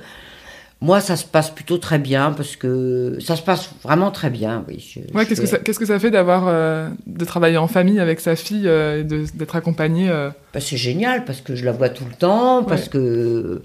Moi, 0.81 1.01
ça 1.03 1.17
se 1.17 1.27
passe 1.27 1.51
plutôt 1.51 1.77
très 1.77 1.99
bien 1.99 2.33
parce 2.33 2.57
que 2.57 3.19
ça 3.21 3.37
se 3.37 3.43
passe 3.43 3.71
vraiment 3.83 4.11
très 4.11 4.31
bien. 4.31 4.65
Oui, 4.67 4.95
ouais, 5.13 5.27
qu'est-ce, 5.27 5.43
que 5.43 5.47
ça, 5.47 5.59
qu'est-ce 5.59 5.79
que 5.79 5.85
ça 5.85 5.99
fait 5.99 6.11
d'avoir 6.11 6.45
euh, 6.49 6.89
de 7.07 7.25
travailler 7.27 7.59
en 7.59 7.69
famille 7.69 8.01
avec 8.01 8.19
sa 8.21 8.35
fille 8.35 8.67
euh, 8.67 9.03
et 9.03 9.05
d'être 9.05 9.57
accompagné 9.57 10.09
bah, 10.09 10.61
C'est 10.61 10.79
génial 10.79 11.27
parce 11.27 11.43
que 11.43 11.55
je 11.55 11.67
la 11.67 11.73
vois 11.73 11.91
tout 11.91 12.07
le 12.07 12.15
temps, 12.15 12.65
parce 12.65 12.89
que 12.89 13.61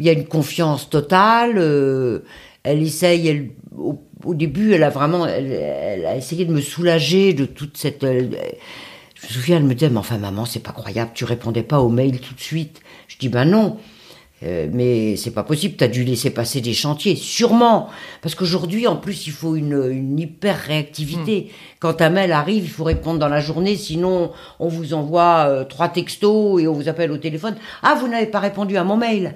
il 0.00 0.06
y 0.06 0.08
a 0.08 0.12
une 0.12 0.26
confiance 0.26 0.90
totale 0.90 1.60
elle 2.62 2.82
essaye, 2.82 3.28
elle, 3.28 3.50
au, 3.76 4.34
début, 4.34 4.74
elle 4.74 4.84
a 4.84 4.90
vraiment, 4.90 5.26
elle, 5.26 6.06
a 6.06 6.16
essayé 6.16 6.44
de 6.44 6.52
me 6.52 6.60
soulager 6.60 7.32
de 7.32 7.44
toute 7.44 7.76
cette. 7.76 8.02
je 8.02 8.26
me 8.26 9.28
souviens, 9.28 9.56
elle 9.56 9.64
me 9.64 9.74
disait, 9.74 9.90
mais 9.90 9.98
enfin, 9.98 10.18
maman, 10.18 10.44
c'est 10.44 10.62
pas 10.62 10.72
croyable, 10.72 11.10
tu 11.14 11.24
répondais 11.24 11.62
pas 11.62 11.80
aux 11.80 11.88
mails 11.88 12.20
tout 12.20 12.34
de 12.34 12.40
suite. 12.40 12.80
Je 13.08 13.16
dis, 13.18 13.28
ben 13.28 13.44
non. 13.44 13.78
Euh, 14.44 14.68
mais 14.72 15.14
c'est 15.16 15.30
pas 15.30 15.44
possible, 15.44 15.76
tu 15.76 15.84
as 15.84 15.88
dû 15.88 16.02
laisser 16.04 16.30
passer 16.30 16.60
des 16.60 16.72
chantiers. 16.72 17.14
Sûrement. 17.14 17.88
Parce 18.22 18.34
qu'aujourd'hui, 18.34 18.86
en 18.86 18.96
plus, 18.96 19.26
il 19.26 19.32
faut 19.32 19.54
une, 19.54 19.88
une 19.90 20.18
hyper 20.18 20.58
réactivité. 20.58 21.48
Hmm. 21.48 21.76
Quand 21.78 22.02
un 22.02 22.10
mail 22.10 22.32
arrive, 22.32 22.64
il 22.64 22.70
faut 22.70 22.84
répondre 22.84 23.18
dans 23.18 23.28
la 23.28 23.40
journée, 23.40 23.76
sinon 23.76 24.32
on 24.58 24.68
vous 24.68 24.94
envoie 24.94 25.46
euh, 25.46 25.64
trois 25.64 25.88
textos 25.88 26.60
et 26.60 26.66
on 26.66 26.72
vous 26.72 26.88
appelle 26.88 27.12
au 27.12 27.18
téléphone. 27.18 27.54
Ah, 27.82 27.96
vous 28.00 28.08
n'avez 28.08 28.26
pas 28.26 28.40
répondu 28.40 28.76
à 28.76 28.84
mon 28.84 28.96
mail. 28.96 29.34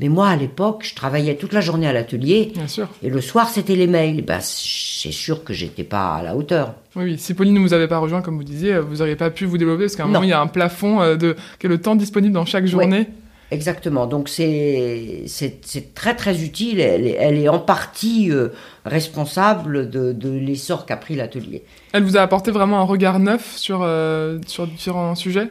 Mais 0.00 0.08
moi, 0.08 0.28
à 0.28 0.36
l'époque, 0.36 0.80
je 0.82 0.94
travaillais 0.94 1.36
toute 1.36 1.52
la 1.52 1.60
journée 1.60 1.86
à 1.86 1.92
l'atelier. 1.92 2.52
Bien 2.54 2.66
sûr. 2.68 2.88
Et 3.02 3.10
le 3.10 3.20
soir, 3.20 3.50
c'était 3.50 3.76
les 3.76 3.86
mails. 3.86 4.24
Ben, 4.24 4.40
c'est 4.40 5.12
sûr 5.12 5.44
que 5.44 5.52
j'étais 5.52 5.84
pas 5.84 6.14
à 6.16 6.22
la 6.22 6.34
hauteur. 6.34 6.74
Oui, 6.96 7.04
oui. 7.04 7.18
Si 7.18 7.34
Pauline 7.34 7.54
ne 7.54 7.60
vous 7.60 7.74
avait 7.74 7.86
pas 7.86 7.98
rejoint, 7.98 8.22
comme 8.22 8.36
vous 8.36 8.44
disiez, 8.44 8.78
vous 8.78 8.96
n'auriez 8.96 9.16
pas 9.16 9.30
pu 9.30 9.44
vous 9.44 9.58
développer 9.58 9.84
parce 9.84 9.96
qu'à 9.96 10.04
un 10.04 10.06
moment, 10.06 10.22
il 10.22 10.30
y 10.30 10.32
a 10.32 10.40
un 10.40 10.46
plafond 10.46 11.02
euh, 11.02 11.16
de 11.16 11.36
quel 11.58 11.70
est 11.70 11.74
le 11.74 11.80
temps 11.80 11.96
disponible 11.96 12.32
dans 12.32 12.46
chaque 12.46 12.66
journée. 12.66 13.06
Exactement. 13.50 14.06
Donc 14.06 14.28
c'est 14.28 15.24
c'est 15.26 15.94
très 15.94 16.14
très 16.14 16.42
utile. 16.42 16.80
Elle 16.80 17.06
est, 17.06 17.16
elle 17.18 17.36
est 17.36 17.48
en 17.48 17.58
partie 17.58 18.30
euh, 18.30 18.48
responsable 18.84 19.90
de, 19.90 20.12
de 20.12 20.30
l'essor 20.30 20.86
qu'a 20.86 20.96
pris 20.96 21.16
l'atelier. 21.16 21.64
Elle 21.92 22.04
vous 22.04 22.16
a 22.16 22.20
apporté 22.20 22.52
vraiment 22.52 22.80
un 22.80 22.84
regard 22.84 23.18
neuf 23.18 23.56
sur 23.56 23.80
euh, 23.82 24.38
sur 24.46 24.66
différents 24.66 25.16
sujets 25.16 25.48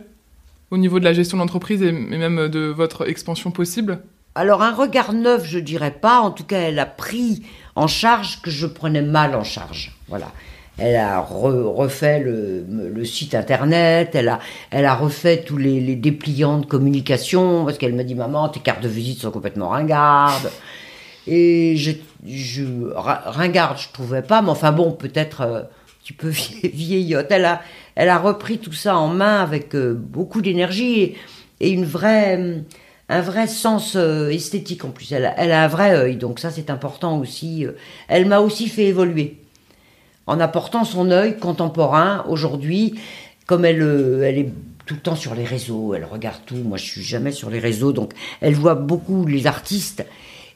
au 0.71 0.77
niveau 0.77 0.99
de 0.99 1.03
la 1.03 1.13
gestion 1.13 1.37
d'entreprise 1.37 1.83
et 1.83 1.91
même 1.91 2.47
de 2.47 2.67
votre 2.67 3.07
expansion 3.09 3.51
possible? 3.51 3.99
Alors 4.39 4.61
un 4.61 4.73
regard 4.73 5.11
neuf, 5.11 5.43
je 5.43 5.59
dirais 5.59 5.91
pas. 5.91 6.21
En 6.21 6.31
tout 6.31 6.45
cas, 6.45 6.59
elle 6.59 6.79
a 6.79 6.85
pris 6.85 7.43
en 7.75 7.87
charge 7.87 8.41
que 8.41 8.49
je 8.49 8.67
prenais 8.67 9.01
mal 9.01 9.35
en 9.35 9.43
charge. 9.43 9.91
Voilà. 10.07 10.31
Elle 10.77 10.95
a 10.95 11.19
refait 11.19 12.21
le, 12.21 13.03
site 13.03 13.35
internet, 13.35 14.11
elle 14.13 14.29
a, 14.29 14.39
elle 14.71 14.85
a 14.85 14.95
refait 14.95 15.43
tous 15.43 15.57
les, 15.57 15.93
dépliants 15.97 16.59
de 16.59 16.65
communication, 16.65 17.65
parce 17.65 17.77
qu'elle 17.77 17.93
m'a 17.93 18.05
dit, 18.05 18.15
maman, 18.15 18.47
tes 18.47 18.61
cartes 18.61 18.81
de 18.81 18.87
visite 18.87 19.19
sont 19.19 19.31
complètement 19.31 19.67
ringardes. 19.67 20.49
Et 21.27 21.75
je, 21.75 21.91
je 22.25 22.63
ringarde, 22.95 23.77
je 23.77 23.89
trouvais 23.91 24.21
pas, 24.21 24.41
mais 24.41 24.51
enfin 24.51 24.71
bon, 24.71 24.93
peut-être 24.93 25.41
euh, 25.41 25.59
un 25.63 25.67
petit 26.01 26.13
peu 26.13 26.29
vieillotte. 26.63 27.27
Elle 27.29 27.43
a, 27.43 27.61
elle 27.95 28.07
a 28.07 28.17
repris 28.17 28.57
tout 28.59 28.71
ça 28.71 28.95
en 28.95 29.09
main 29.09 29.41
avec 29.41 29.75
euh, 29.75 29.93
beaucoup 29.93 30.41
d'énergie 30.41 31.01
et, 31.01 31.17
et 31.59 31.71
une 31.71 31.83
vraie, 31.83 32.63
un 33.09 33.21
vrai 33.21 33.47
sens 33.47 33.95
euh, 33.95 34.29
esthétique 34.29 34.85
en 34.85 34.89
plus. 34.91 35.11
Elle, 35.11 35.25
a- 35.25 35.33
elle 35.37 35.51
a 35.51 35.63
un 35.63 35.67
vrai 35.67 35.95
œil, 35.95 36.15
donc 36.15 36.39
ça 36.39 36.51
c'est 36.51 36.69
important 36.69 37.17
aussi. 37.19 37.65
Euh, 37.65 37.71
Elle 38.07 38.25
m'a 38.27 38.39
aussi 38.39 38.67
fait 38.67 38.85
évoluer 38.85 39.37
en 40.27 40.39
apportant 40.39 40.83
son 40.85 41.09
œil 41.11 41.37
contemporain 41.37 42.23
aujourd'hui, 42.27 42.95
comme 43.47 43.65
elle, 43.65 43.81
euh, 43.81 44.21
elle 44.23 44.37
est 44.37 44.49
tout 44.85 44.93
le 44.95 45.01
temps 45.01 45.15
sur 45.15 45.33
les 45.35 45.43
réseaux, 45.43 45.93
elle 45.95 46.05
regarde 46.05 46.39
tout. 46.45 46.55
Moi, 46.55 46.77
je 46.77 46.85
suis 46.85 47.03
jamais 47.03 47.31
sur 47.31 47.49
les 47.49 47.59
réseaux, 47.59 47.93
donc 47.93 48.13
elle 48.41 48.53
voit 48.55 48.75
beaucoup 48.75 49.25
les 49.25 49.47
artistes 49.47 50.05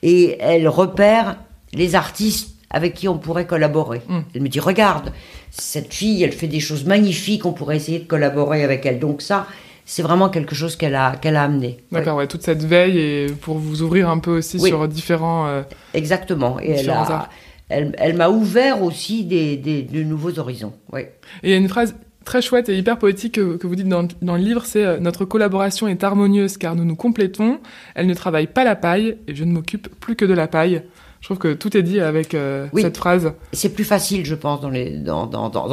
et 0.04 0.38
elle 0.39 0.68
repère 0.68 1.38
les 1.74 1.95
artistes 1.95 2.51
avec 2.70 2.93
qui 2.95 3.08
on 3.08 3.18
pourrait 3.20 3.45
collaborer. 3.47 4.01
Mm. 4.08 4.20
Elle 4.34 4.41
me 4.41 4.49
dit 4.49 4.60
regarde, 4.60 5.12
cette 5.51 5.93
fille, 5.93 6.24
elle 6.24 6.32
fait 6.34 6.47
des 6.47 6.60
choses 6.60 6.86
magnifiques, 6.86 7.45
on 7.45 7.54
pourrait 7.54 7.78
essayer 7.78 7.99
de 7.99 8.06
collaborer 8.08 8.64
avec 8.64 8.86
elle. 8.88 8.99
Donc 8.99 9.22
ça, 9.22 9.45
c'est 9.86 10.02
vraiment 10.04 10.30
quelque 10.30 10.56
chose 10.56 10.76
qu'elle 10.76 10.96
a, 10.96 11.16
qu'elle 11.16 11.36
a 11.36 11.44
amené. 11.44 11.78
D'accord, 11.92 12.18
ouais, 12.18 12.28
toute 12.28 12.44
cette 12.44 12.64
veille 12.64 12.98
et 12.98 13.28
pour 13.42 13.58
vous 13.58 13.82
ouvrir 13.82 14.10
un 14.10 14.20
peu 14.20 14.38
aussi 14.38 14.58
Oui. 14.60 14.70
sur 14.70 14.88
différents. 14.88 15.48
euh, 15.48 15.62
Exactement. 15.94 16.58
Et 16.62 16.72
elle, 16.72 16.90
a- 16.90 17.30
elle, 17.70 17.96
elle 17.98 18.16
m'a 18.16 18.30
ouvert 18.30 18.82
aussi 18.84 19.26
des, 19.26 19.58
des- 19.58 19.82
de 19.84 20.04
nouveaux 20.04 20.38
horizons. 20.40 20.74
Oui. 20.92 21.02
Et 21.02 21.10
il 21.44 21.50
y 21.50 21.54
a 21.54 21.58
une 21.58 21.70
phrase 21.70 21.96
très 22.26 22.42
chouette 22.42 22.70
et 22.70 22.78
hyper 22.78 22.98
poétique 22.98 23.34
que, 23.36 23.58
que 23.58 23.68
vous 23.68 23.76
dites 23.76 23.90
dans, 23.90 24.08
dans 24.22 24.36
le 24.36 24.42
livre, 24.42 24.64
c'est 24.66 24.86
euh, 24.86 25.00
Notre 25.00 25.26
collaboration 25.26 25.88
est 25.90 26.04
harmonieuse 26.04 26.58
car 26.58 26.76
nous 26.76 26.86
nous 26.86 26.96
complétons, 26.96 27.60
elle 27.96 28.08
ne 28.08 28.14
travaille 28.14 28.48
pas 28.48 28.64
la 28.64 28.76
paille 28.78 29.18
et 29.28 29.36
je 29.36 29.44
ne 29.44 29.52
m'occupe 29.52 29.90
plus 30.00 30.16
que 30.16 30.24
de 30.24 30.34
la 30.34 30.48
paille. 30.48 30.84
Je 31.20 31.28
trouve 31.28 31.38
que 31.38 31.54
tout 31.54 31.76
est 31.78 31.84
dit 31.84 32.00
avec 32.02 32.34
euh, 32.34 32.68
Oui. 32.74 32.82
cette 32.82 32.98
phrase. 32.98 33.32
C'est 33.54 33.74
plus 33.74 33.86
facile, 33.86 34.26
je 34.26 34.36
pense, 34.36 34.60
dans, 34.60 34.70
les, 34.70 34.90
dans, 34.98 35.26
dans, 35.26 35.50
dans, 35.50 35.68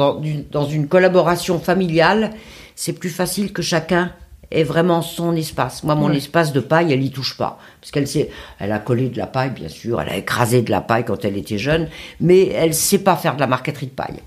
dans 0.51 0.65
une 0.65 0.87
collaboration 0.87 1.59
familiale. 1.59 2.31
C'est 2.83 2.93
plus 2.93 3.11
facile 3.11 3.53
que 3.53 3.61
chacun 3.61 4.11
ait 4.49 4.63
vraiment 4.63 5.03
son 5.03 5.35
espace. 5.35 5.83
Moi, 5.83 5.93
mon 5.93 6.11
espace 6.11 6.51
de 6.51 6.59
paille, 6.59 6.91
elle 6.91 7.03
y 7.03 7.11
touche 7.11 7.37
pas. 7.37 7.59
Parce 7.79 7.91
qu'elle 7.91 8.07
sait, 8.07 8.31
elle 8.57 8.71
a 8.71 8.79
collé 8.79 9.09
de 9.09 9.19
la 9.19 9.27
paille, 9.27 9.51
bien 9.51 9.69
sûr, 9.69 10.01
elle 10.01 10.09
a 10.09 10.17
écrasé 10.17 10.63
de 10.63 10.71
la 10.71 10.81
paille 10.81 11.05
quand 11.05 11.23
elle 11.23 11.37
était 11.37 11.59
jeune, 11.59 11.89
mais 12.19 12.47
elle 12.47 12.73
sait 12.73 13.03
pas 13.03 13.15
faire 13.17 13.35
de 13.35 13.39
la 13.39 13.45
marqueterie 13.45 13.85
de 13.85 13.91
paille. 13.91 14.17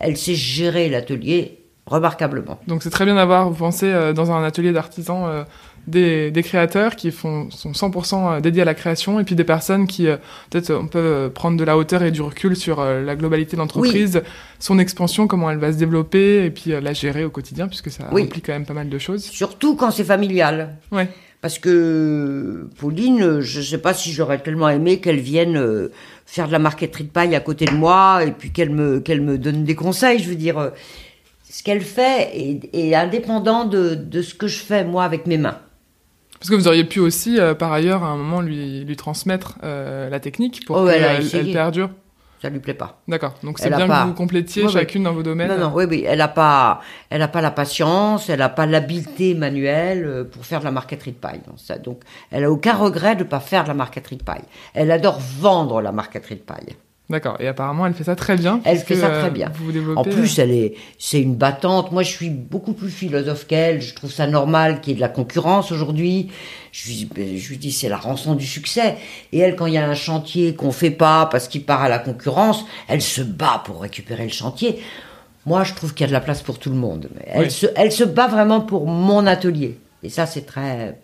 Elle 0.00 0.16
sait 0.16 0.34
gérer 0.34 0.88
l'atelier 0.88 1.60
remarquablement. 1.86 2.58
Donc 2.66 2.82
c'est 2.82 2.90
très 2.90 3.04
bien 3.04 3.14
d'avoir, 3.14 3.48
vous 3.48 3.54
pensez, 3.54 3.86
euh, 3.86 4.12
dans 4.12 4.32
un 4.32 4.42
atelier 4.42 4.72
d'artisans, 4.72 5.24
euh, 5.28 5.44
des, 5.86 6.30
des 6.30 6.42
créateurs 6.42 6.94
qui 6.96 7.10
font, 7.10 7.50
sont 7.50 7.72
100% 7.72 8.40
dédiés 8.40 8.62
à 8.62 8.64
la 8.64 8.74
création 8.74 9.18
et 9.18 9.24
puis 9.24 9.34
des 9.34 9.44
personnes 9.44 9.86
qui, 9.86 10.06
euh, 10.06 10.16
peut-être, 10.50 10.70
on 10.72 10.86
peut 10.86 10.98
euh, 10.98 11.28
prendre 11.28 11.56
de 11.56 11.64
la 11.64 11.76
hauteur 11.76 12.02
et 12.02 12.10
du 12.10 12.22
recul 12.22 12.54
sur 12.56 12.80
euh, 12.80 13.02
la 13.04 13.16
globalité 13.16 13.56
de 13.56 13.60
l'entreprise, 13.62 14.22
son 14.60 14.78
expansion, 14.78 15.26
comment 15.26 15.50
elle 15.50 15.58
va 15.58 15.72
se 15.72 15.78
développer 15.78 16.44
et 16.44 16.50
puis 16.50 16.72
euh, 16.72 16.80
la 16.80 16.92
gérer 16.92 17.24
au 17.24 17.30
quotidien 17.30 17.66
puisque 17.68 17.90
ça 17.90 18.04
Oui. 18.12 18.22
implique 18.22 18.46
quand 18.46 18.52
même 18.52 18.66
pas 18.66 18.74
mal 18.74 18.88
de 18.88 18.98
choses. 18.98 19.24
Surtout 19.24 19.74
quand 19.76 19.90
c'est 19.90 20.04
familial. 20.04 20.76
Ouais. 20.92 21.08
Parce 21.40 21.58
que 21.58 22.68
Pauline, 22.78 23.40
je 23.40 23.58
ne 23.58 23.64
sais 23.64 23.78
pas 23.78 23.94
si 23.94 24.12
j'aurais 24.12 24.38
tellement 24.38 24.68
aimé 24.68 25.00
qu'elle 25.00 25.18
vienne 25.18 25.56
euh, 25.56 25.88
faire 26.26 26.46
de 26.46 26.52
la 26.52 26.60
marqueterie 26.60 27.02
de 27.04 27.08
paille 27.08 27.34
à 27.34 27.40
côté 27.40 27.64
de 27.64 27.72
moi 27.74 28.22
et 28.24 28.30
puis 28.30 28.52
qu'elle 28.52 28.70
me, 28.70 29.00
qu'elle 29.00 29.20
me 29.22 29.36
donne 29.38 29.64
des 29.64 29.74
conseils. 29.74 30.20
Je 30.20 30.28
veux 30.28 30.36
dire, 30.36 30.58
euh, 30.58 30.70
ce 31.50 31.64
qu'elle 31.64 31.80
fait 31.80 32.30
est, 32.32 32.70
est 32.72 32.94
indépendant 32.94 33.64
de, 33.64 33.96
de 33.96 34.22
ce 34.22 34.34
que 34.34 34.46
je 34.46 34.58
fais 34.60 34.84
moi 34.84 35.02
avec 35.02 35.26
mes 35.26 35.36
mains. 35.36 35.58
Parce 36.42 36.50
que 36.50 36.56
vous 36.56 36.66
auriez 36.66 36.82
pu 36.82 36.98
aussi, 36.98 37.38
euh, 37.38 37.54
par 37.54 37.72
ailleurs, 37.72 38.02
à 38.02 38.08
un 38.08 38.16
moment, 38.16 38.40
lui, 38.40 38.82
lui 38.84 38.96
transmettre 38.96 39.58
euh, 39.62 40.10
la 40.10 40.18
technique 40.18 40.66
pour 40.66 40.76
Oh, 40.76 40.86
qu'elle 40.88 41.24
elle 41.32 41.52
perdure. 41.52 41.90
Ça 42.42 42.50
lui 42.50 42.58
plaît 42.58 42.74
pas. 42.74 43.00
D'accord. 43.06 43.34
Donc 43.44 43.60
c'est 43.60 43.68
bien 43.70 43.86
pas- 43.86 44.02
que 44.02 44.08
vous 44.08 44.14
complétiez 44.14 44.68
chacune 44.68 45.04
dans 45.04 45.12
vos 45.12 45.22
domaines. 45.22 45.46
Non, 45.46 45.56
non, 45.56 45.72
oui, 45.72 45.84
oui. 45.88 46.04
Elle 46.04 46.18
n'a 46.18 46.26
pas, 46.26 46.80
elle 47.10 47.22
a 47.22 47.28
pas 47.28 47.42
la 47.42 47.52
patience, 47.52 48.28
elle 48.28 48.40
n'a 48.40 48.48
pas 48.48 48.66
l'habileté 48.66 49.34
manuelle 49.34 50.04
euh, 50.04 50.24
pour 50.24 50.44
faire 50.44 50.58
de 50.58 50.64
la 50.64 50.72
marqueterie 50.72 51.12
de 51.12 51.16
paille. 51.16 51.42
Donc, 51.84 52.00
elle 52.32 52.42
a 52.42 52.50
aucun 52.50 52.74
regret 52.74 53.14
de 53.14 53.22
ne 53.22 53.28
pas 53.28 53.38
faire 53.38 53.62
de 53.62 53.68
la 53.68 53.74
marqueterie 53.74 54.16
de 54.16 54.24
paille. 54.24 54.42
Elle 54.74 54.90
adore 54.90 55.20
vendre 55.20 55.80
la 55.80 55.92
marqueterie 55.92 56.34
de 56.34 56.40
paille. 56.40 56.74
D'accord. 57.12 57.36
Et 57.40 57.46
apparemment, 57.46 57.86
elle 57.86 57.92
fait 57.92 58.04
ça 58.04 58.16
très 58.16 58.36
bien. 58.36 58.62
Elle 58.64 58.78
fait 58.78 58.96
ça 58.96 59.08
euh, 59.08 59.20
très 59.20 59.30
bien. 59.30 59.52
Vous 59.54 59.66
vous 59.66 59.72
développez. 59.72 60.00
En 60.00 60.02
plus, 60.02 60.38
euh, 60.38 60.42
elle 60.42 60.50
est, 60.50 60.74
c'est 60.98 61.20
une 61.20 61.34
battante. 61.34 61.92
Moi, 61.92 62.02
je 62.02 62.10
suis 62.10 62.30
beaucoup 62.30 62.72
plus 62.72 62.88
philosophe 62.88 63.46
qu'elle. 63.46 63.82
Je 63.82 63.94
trouve 63.94 64.10
ça 64.10 64.26
normal 64.26 64.80
qu'il 64.80 64.92
y 64.92 64.94
ait 64.94 64.96
de 64.96 65.02
la 65.02 65.10
concurrence 65.10 65.70
aujourd'hui. 65.72 66.30
Je 66.72 66.88
lui, 66.88 67.08
ben, 67.14 67.36
je 67.36 67.48
lui 67.50 67.58
dis, 67.58 67.70
c'est 67.70 67.90
la 67.90 67.98
rançon 67.98 68.34
du 68.34 68.46
succès. 68.46 68.96
Et 69.30 69.40
elle, 69.40 69.56
quand 69.56 69.66
il 69.66 69.74
y 69.74 69.78
a 69.78 69.86
un 69.86 69.94
chantier 69.94 70.54
qu'on 70.54 70.72
fait 70.72 70.90
pas 70.90 71.26
parce 71.26 71.48
qu'il 71.48 71.64
part 71.64 71.82
à 71.82 71.90
la 71.90 71.98
concurrence, 71.98 72.64
elle 72.88 73.02
se 73.02 73.20
bat 73.20 73.62
pour 73.66 73.82
récupérer 73.82 74.24
le 74.24 74.32
chantier. 74.32 74.82
Moi, 75.44 75.64
je 75.64 75.74
trouve 75.74 75.92
qu'il 75.92 76.04
y 76.04 76.04
a 76.04 76.08
de 76.08 76.14
la 76.14 76.20
place 76.20 76.40
pour 76.40 76.58
tout 76.58 76.70
le 76.70 76.76
monde. 76.76 77.10
Elle, 77.26 77.42
Oui. 77.42 77.50
se, 77.50 77.66
elle 77.76 77.92
se 77.92 78.04
bat 78.04 78.26
vraiment 78.26 78.62
pour 78.62 78.86
mon 78.86 79.26
atelier. 79.26 79.76
Et 80.02 80.08
ça, 80.08 80.24
c'est 80.24 80.46
très, 80.46 80.98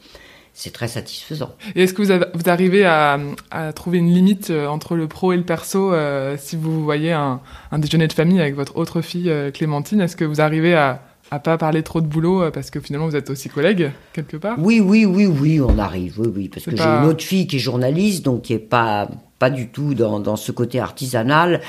c'est 0.60 0.72
très 0.72 0.88
satisfaisant. 0.88 1.54
Et 1.76 1.84
est-ce 1.84 1.94
que 1.94 2.02
vous, 2.02 2.10
avez- 2.10 2.26
vous 2.34 2.50
arrivez 2.50 2.84
à, 2.84 3.18
à 3.52 3.72
trouver 3.72 3.98
une 3.98 4.12
limite 4.12 4.50
euh, 4.50 4.66
entre 4.66 4.96
le 4.96 5.06
pro 5.06 5.32
et 5.32 5.36
le 5.36 5.44
perso 5.44 5.92
euh, 5.94 6.36
si 6.36 6.56
vous 6.56 6.82
voyez 6.82 7.12
un, 7.12 7.40
un 7.70 7.78
déjeuner 7.78 8.08
de 8.08 8.12
famille 8.12 8.40
avec 8.40 8.56
votre 8.56 8.76
autre 8.76 9.00
fille 9.00 9.30
euh, 9.30 9.52
Clémentine? 9.52 10.00
Est-ce 10.00 10.16
que 10.16 10.24
vous 10.24 10.40
arrivez 10.40 10.74
à, 10.74 11.02
à 11.30 11.38
pas 11.38 11.58
parler 11.58 11.84
trop 11.84 12.00
de 12.00 12.06
boulot 12.08 12.42
euh, 12.42 12.50
parce 12.50 12.70
que 12.70 12.80
finalement 12.80 13.06
vous 13.06 13.14
êtes 13.14 13.30
aussi 13.30 13.48
collègues 13.48 13.92
quelque 14.12 14.36
part? 14.36 14.56
Oui, 14.58 14.80
oui, 14.80 15.04
oui, 15.06 15.26
oui, 15.26 15.60
on 15.60 15.78
arrive, 15.78 16.18
oui, 16.18 16.28
oui, 16.34 16.48
parce 16.48 16.64
que 16.64 16.70
pas- 16.72 16.76
j'ai 16.76 16.88
une 17.04 17.10
autre 17.10 17.22
fille 17.22 17.46
qui 17.46 17.56
est 17.56 17.60
journaliste, 17.60 18.24
donc 18.24 18.42
qui 18.42 18.52
est 18.54 18.58
pas 18.58 19.08
pas 19.38 19.50
du 19.50 19.68
tout 19.68 19.94
dans, 19.94 20.18
dans 20.20 20.36
ce 20.36 20.50
côté 20.52 20.80
artisanal. 20.80 21.60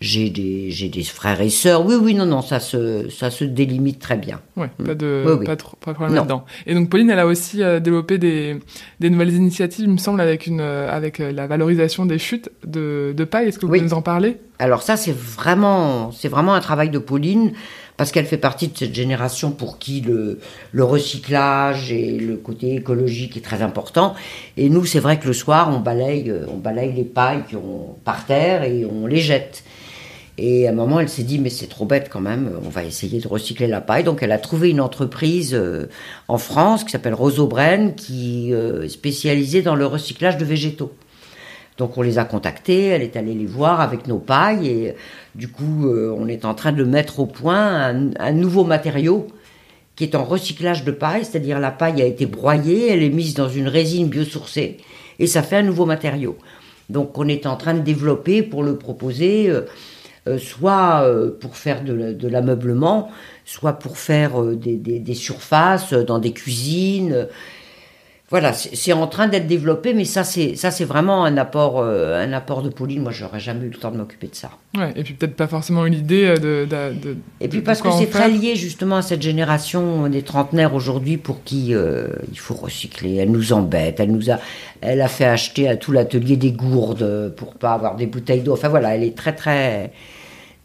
J'ai 0.00 0.30
des 0.30 0.70
des 0.90 1.02
frères 1.02 1.40
et 1.40 1.50
sœurs. 1.50 1.84
Oui, 1.84 1.94
oui, 2.00 2.14
non, 2.14 2.24
non, 2.26 2.40
ça 2.40 2.58
se 2.60 3.08
ça 3.10 3.30
se 3.30 3.44
délimite 3.44 3.98
très 3.98 4.16
bien. 4.16 4.40
Ouais, 4.56 4.70
pas 4.84 4.94
de, 4.94 5.24
Oui, 5.26 5.32
oui. 5.40 5.44
Pas, 5.46 5.56
trop, 5.56 5.76
pas 5.76 5.90
de 5.90 5.96
problème 5.96 6.14
là-dedans. 6.16 6.44
Et 6.66 6.74
donc 6.74 6.88
Pauline, 6.88 7.10
elle 7.10 7.18
a 7.18 7.26
aussi 7.26 7.62
euh, 7.62 7.80
développé 7.80 8.18
des, 8.18 8.58
des 9.00 9.10
nouvelles 9.10 9.34
initiatives, 9.34 9.84
il 9.84 9.90
me 9.90 9.98
semble, 9.98 10.20
avec 10.20 10.46
une 10.46 10.60
euh, 10.60 10.90
avec 10.90 11.20
euh, 11.20 11.30
la 11.32 11.46
valorisation 11.46 12.06
des 12.06 12.18
chutes 12.18 12.50
de, 12.66 13.12
de 13.16 13.24
paille. 13.24 13.48
Est-ce 13.48 13.58
que 13.58 13.66
vous 13.66 13.72
Oui. 13.72 13.78
pouvez 13.80 13.90
nous 13.90 13.96
en 13.96 14.02
parler? 14.02 14.38
Alors 14.60 14.82
ça, 14.82 14.96
c'est 14.96 15.14
vraiment, 15.14 16.10
c'est 16.12 16.28
vraiment 16.28 16.54
un 16.54 16.60
travail 16.60 16.90
de 16.90 16.98
Pauline 16.98 17.52
parce 17.98 18.12
qu'elle 18.12 18.26
fait 18.26 18.38
partie 18.38 18.68
de 18.68 18.78
cette 18.78 18.94
génération 18.94 19.50
pour 19.50 19.78
qui 19.78 20.00
le, 20.00 20.38
recyclage 20.82 21.92
et 21.92 22.12
le 22.12 22.36
côté 22.36 22.76
écologique 22.76 23.36
est 23.36 23.44
très 23.44 23.60
important. 23.60 24.14
Et 24.56 24.70
nous, 24.70 24.86
c'est 24.86 25.00
vrai 25.00 25.18
que 25.18 25.26
le 25.26 25.32
soir, 25.32 25.68
on 25.74 25.80
balaye, 25.80 26.30
euh, 26.30 26.46
on 26.48 26.56
balaye 26.56 26.92
les 26.92 27.04
pailles 27.04 27.42
ont 27.54 27.96
par 28.04 28.24
terre 28.24 28.62
et 28.62 28.86
on 28.86 29.06
les 29.06 29.18
jette. 29.18 29.64
Et 30.38 30.68
à 30.68 30.70
un 30.70 30.74
moment, 30.74 31.00
elle 31.00 31.08
s'est 31.08 31.24
dit, 31.24 31.40
mais 31.40 31.50
c'est 31.50 31.66
trop 31.66 31.84
bête 31.84 32.08
quand 32.08 32.20
même, 32.20 32.52
on 32.64 32.68
va 32.68 32.84
essayer 32.84 33.18
de 33.18 33.26
recycler 33.26 33.66
la 33.66 33.80
paille. 33.80 34.04
Donc 34.04 34.22
elle 34.22 34.30
a 34.30 34.38
trouvé 34.38 34.70
une 34.70 34.80
entreprise 34.80 35.52
euh, 35.52 35.88
en 36.28 36.38
France 36.38 36.84
qui 36.84 36.92
s'appelle 36.92 37.14
Rosobren, 37.14 37.96
qui 37.96 38.54
euh, 38.54 38.84
est 38.84 38.88
spécialisée 38.88 39.62
dans 39.62 39.74
le 39.74 39.86
recyclage 39.86 40.36
de 40.36 40.44
végétaux. 40.44 40.92
Donc 41.78 41.96
on 41.96 42.02
les 42.02 42.18
a 42.18 42.24
contactés, 42.24 42.86
elle 42.86 43.02
est 43.02 43.16
allée 43.16 43.34
les 43.34 43.46
voir 43.46 43.80
avec 43.80 44.08
nos 44.08 44.18
pailles 44.18 44.68
et 44.68 44.94
du 45.36 45.46
coup 45.46 45.86
euh, 45.86 46.12
on 46.18 46.26
est 46.26 46.44
en 46.44 46.52
train 46.54 46.72
de 46.72 46.82
mettre 46.82 47.20
au 47.20 47.26
point 47.26 47.94
un, 48.18 48.32
nouveau 48.32 48.64
matériau 48.64 49.28
qui 49.94 50.02
est 50.02 50.16
en 50.16 50.24
recyclage 50.24 50.84
de 50.84 50.90
paille, 50.90 51.24
c'est-à-dire 51.24 51.60
la 51.60 51.70
paille 51.70 52.02
a 52.02 52.04
été 52.04 52.26
broyée, 52.26 52.90
elle 52.90 53.02
est 53.02 53.10
mise 53.10 53.34
dans 53.34 53.48
une 53.48 53.68
résine 53.68 54.08
biosourcée 54.08 54.78
et 55.20 55.28
ça 55.28 55.42
fait 55.42 55.56
un 55.56 55.62
nouveau 55.62 55.86
matériau. 55.86 56.36
Donc 56.90 57.16
on 57.16 57.28
est 57.28 57.46
en 57.46 57.56
train 57.56 57.74
de 57.74 57.80
développer 57.80 58.42
pour 58.42 58.64
le 58.64 58.76
proposer 58.76 59.48
euh, 59.48 59.62
euh, 60.26 60.36
soit 60.36 61.08
pour 61.40 61.56
faire 61.56 61.84
de, 61.84 61.92
la- 61.92 62.12
de 62.12 62.26
l'ameublement, 62.26 63.08
soit 63.44 63.74
pour 63.74 63.98
faire 63.98 64.42
des, 64.42 65.14
surfaces 65.14 65.92
dans 65.92 66.18
des 66.18 66.32
cuisines. 66.32 67.28
Voilà, 68.30 68.52
c'est 68.52 68.92
en 68.92 69.06
train 69.06 69.26
d'être 69.26 69.46
développé, 69.46 69.94
mais 69.94 70.04
ça 70.04 70.22
c'est 70.22 70.54
ça 70.54 70.70
c'est 70.70 70.84
vraiment 70.84 71.24
un 71.24 71.38
apport 71.38 71.78
euh, 71.80 72.22
un 72.22 72.32
apport 72.34 72.60
de 72.62 72.68
Pauline. 72.68 73.02
Moi, 73.02 73.10
j'aurais 73.10 73.40
jamais 73.40 73.64
eu 73.64 73.70
le 73.70 73.76
temps 73.78 73.90
de 73.90 73.96
m'occuper 73.96 74.26
de 74.26 74.34
ça. 74.34 74.50
Ouais, 74.76 74.92
et 74.96 75.02
puis 75.02 75.14
peut-être 75.14 75.34
pas 75.34 75.46
forcément 75.46 75.86
eu 75.86 75.90
l'idée 75.90 76.26
euh, 76.26 76.36
de, 76.36 76.66
de, 76.66 77.00
de- 77.00 77.16
Et 77.40 77.48
puis 77.48 77.60
de 77.60 77.64
parce 77.64 77.80
que 77.80 77.88
c'est 77.90 78.10
très 78.10 78.28
lié 78.28 78.54
justement 78.54 78.96
à 78.96 79.02
cette 79.02 79.22
génération 79.22 80.08
des 80.08 80.20
trentenaires 80.22 80.74
aujourd'hui 80.74 81.16
pour 81.16 81.42
qui 81.42 81.74
euh, 81.74 82.08
il 82.30 82.38
faut 82.38 82.54
recycler. 82.54 83.16
Elle 83.16 83.30
nous 83.30 83.54
embête. 83.54 83.98
Elle 83.98 84.12
nous 84.12 84.30
a, 84.30 84.38
elle 84.82 85.00
a 85.00 85.08
fait 85.08 85.24
acheter 85.24 85.66
à 85.66 85.76
tout 85.76 85.92
l'atelier 85.92 86.36
des 86.36 86.52
gourdes 86.52 87.32
pour 87.34 87.54
pas 87.54 87.72
avoir 87.72 87.96
des 87.96 88.06
bouteilles 88.06 88.42
d'eau. 88.42 88.52
Enfin 88.52 88.68
voilà, 88.68 88.94
elle 88.94 89.04
est 89.04 89.16
très 89.16 89.34
très 89.34 89.90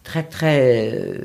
très 0.04 0.24
très 0.24 0.92
euh, 0.94 1.18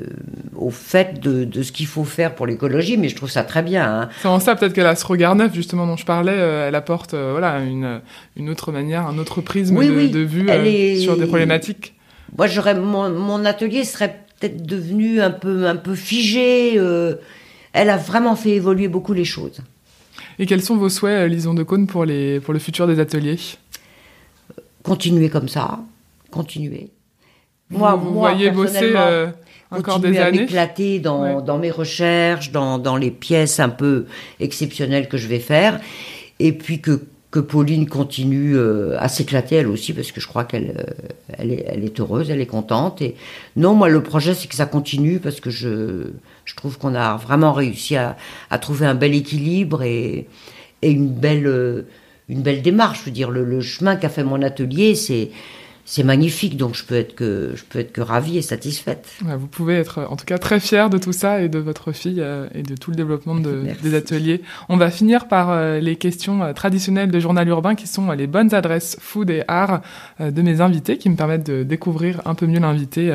au 0.55 0.69
fait 0.69 1.19
de, 1.19 1.43
de 1.43 1.63
ce 1.63 1.71
qu'il 1.71 1.85
faut 1.87 2.03
faire 2.05 2.35
pour 2.35 2.45
l'écologie. 2.47 2.97
Mais 2.97 3.09
je 3.09 3.15
trouve 3.15 3.29
ça 3.29 3.43
très 3.43 3.61
bien. 3.61 3.83
hein. 4.03 4.09
C'est 4.21 4.27
en 4.27 4.39
ça 4.39 4.55
peut-être 4.55 4.73
qu'elle 4.73 4.85
a 4.87 4.95
ce 4.95 5.05
regard 5.05 5.35
neuf 5.35 5.53
justement 5.53 5.85
dont 5.85 5.97
je 5.97 6.05
parlais. 6.05 6.31
euh, 6.35 6.67
elle 6.67 6.75
apporte 6.75 7.13
euh, 7.13 7.31
voilà 7.31 7.59
une, 7.59 8.01
une 8.37 8.49
autre 8.49 8.71
manière, 8.71 9.05
un 9.07 9.17
autre 9.17 9.41
prisme 9.41 9.77
Oui, 9.77 9.87
de, 9.87 9.93
oui, 9.95 10.09
de 10.09 10.19
vue 10.19 10.49
euh, 10.49 10.63
est- 10.65 10.95
sur 10.97 11.17
des 11.17 11.25
problématiques. 11.25 11.93
Moi, 12.37 12.47
j'aurais 12.47 12.75
mon, 12.75 13.09
mon 13.09 13.43
atelier 13.45 13.83
serait 13.83 14.19
peut-être 14.39 14.61
devenu 14.65 15.19
un 15.21 15.31
peu 15.31 15.67
un 15.67 15.75
peu 15.75 15.95
figé. 15.95 16.73
euh, 16.77 17.15
elle 17.73 17.89
a 17.89 17.97
vraiment 17.97 18.35
fait 18.35 18.51
évoluer 18.51 18.87
beaucoup 18.87 19.13
les 19.13 19.25
choses. 19.25 19.59
Et 20.39 20.45
quels 20.45 20.61
sont 20.61 20.77
vos 20.77 20.89
souhaits, 20.89 21.29
Lison 21.29 21.53
de 21.53 21.63
Cône, 21.63 21.85
pour 21.85 22.05
les 22.05 22.39
pour 22.39 22.53
le 22.53 22.59
futur 22.59 22.87
des 22.87 22.99
ateliers? 22.99 23.37
Continuer 24.83 25.29
comme 25.29 25.49
ça, 25.49 25.79
continuer. 26.31 26.89
Moi, 27.69 27.95
vous, 27.95 28.13
voyez 28.13 28.51
bosser 28.51 28.93
encore 29.71 29.99
des 29.99 30.17
à 30.17 30.25
années. 30.25 30.41
m'éclater 30.41 30.99
dans, 30.99 31.41
dans 31.41 31.57
mes 31.59 31.71
recherches, 31.71 32.51
dans, 32.51 32.79
dans 32.79 32.97
les 32.97 33.11
pièces 33.11 33.59
un 33.59 33.69
peu 33.69 34.05
exceptionnelles 34.39 35.07
que 35.07 35.17
je 35.17 35.27
vais 35.27 35.39
faire. 35.39 35.79
Et 36.39 36.53
puis 36.53 36.81
que 36.81 37.01
que 37.31 37.39
Pauline 37.39 37.87
continue 37.87 38.57
euh, 38.57 38.95
à 38.99 39.07
s'éclater 39.07 39.57
elle 39.57 39.67
aussi 39.67 39.93
parce 39.93 40.11
que 40.11 40.19
je 40.19 40.27
crois 40.27 40.45
qu'elle 40.45 40.73
euh, 40.79 40.83
elle 41.37 41.51
est, 41.51 41.65
elle 41.67 41.83
est 41.83 41.99
heureuse, 41.99 42.31
elle 42.31 42.41
est 42.41 42.47
contente 42.47 43.03
et 43.03 43.15
non 43.55 43.75
moi 43.75 43.87
le 43.87 44.01
projet 44.01 44.33
c'est 44.33 44.47
que 44.47 44.55
ça 44.55 44.65
continue 44.65 45.19
parce 45.19 45.39
que 45.39 45.51
je 45.51 46.07
je 46.45 46.55
trouve 46.55 46.79
qu'on 46.79 46.95
a 46.95 47.17
vraiment 47.17 47.53
réussi 47.53 47.95
à, 47.95 48.17
à 48.49 48.57
trouver 48.57 48.87
un 48.87 48.95
bel 48.95 49.13
équilibre 49.13 49.83
et, 49.83 50.27
et 50.81 50.89
une 50.89 51.09
belle 51.09 51.45
euh, 51.45 51.83
une 52.29 52.41
belle 52.41 52.63
démarche 52.63 53.01
je 53.01 53.05
veux 53.05 53.11
dire 53.11 53.29
le, 53.29 53.43
le 53.43 53.61
chemin 53.61 53.95
qu'a 53.95 54.09
fait 54.09 54.23
mon 54.23 54.41
atelier 54.41 54.95
c'est 54.95 55.29
c'est 55.91 56.03
magnifique, 56.03 56.55
donc 56.55 56.75
je 56.75 56.85
peux 56.85 56.93
être 56.93 57.15
que 57.15 57.53
je 57.55 57.63
peux 57.63 57.79
être 57.79 57.91
que 57.91 58.01
ravie 58.01 58.37
et 58.37 58.43
satisfaite. 58.43 59.07
vous 59.23 59.47
pouvez 59.47 59.73
être 59.73 60.05
en 60.07 60.17
tout 60.17 60.25
cas 60.25 60.37
très 60.37 60.59
fière 60.59 60.91
de 60.91 60.99
tout 60.99 61.13
ça 61.13 61.41
et 61.41 61.49
de 61.49 61.57
votre 61.57 61.93
fille 61.93 62.21
euh, 62.21 62.47
et 62.53 62.61
de 62.61 62.75
tout 62.75 62.91
le 62.91 62.95
développement 62.95 63.33
de, 63.33 63.63
des 63.81 63.95
ateliers. 63.95 64.43
On 64.69 64.77
va 64.77 64.91
finir 64.91 65.27
par 65.27 65.49
euh, 65.49 65.79
les 65.79 65.95
questions 65.95 66.43
euh, 66.43 66.53
traditionnelles 66.53 67.09
de 67.09 67.19
journal 67.19 67.47
urbain 67.47 67.73
qui 67.73 67.87
sont 67.87 68.11
les 68.11 68.27
bonnes 68.27 68.53
adresses 68.53 68.97
food 69.01 69.31
et 69.31 69.43
art 69.47 69.81
de 70.19 70.41
mes 70.43 70.61
invités 70.61 70.99
qui 70.99 71.09
me 71.09 71.15
permettent 71.15 71.47
de 71.47 71.63
découvrir 71.63 72.21
un 72.25 72.35
peu 72.35 72.45
mieux 72.45 72.59
l'invité 72.59 73.11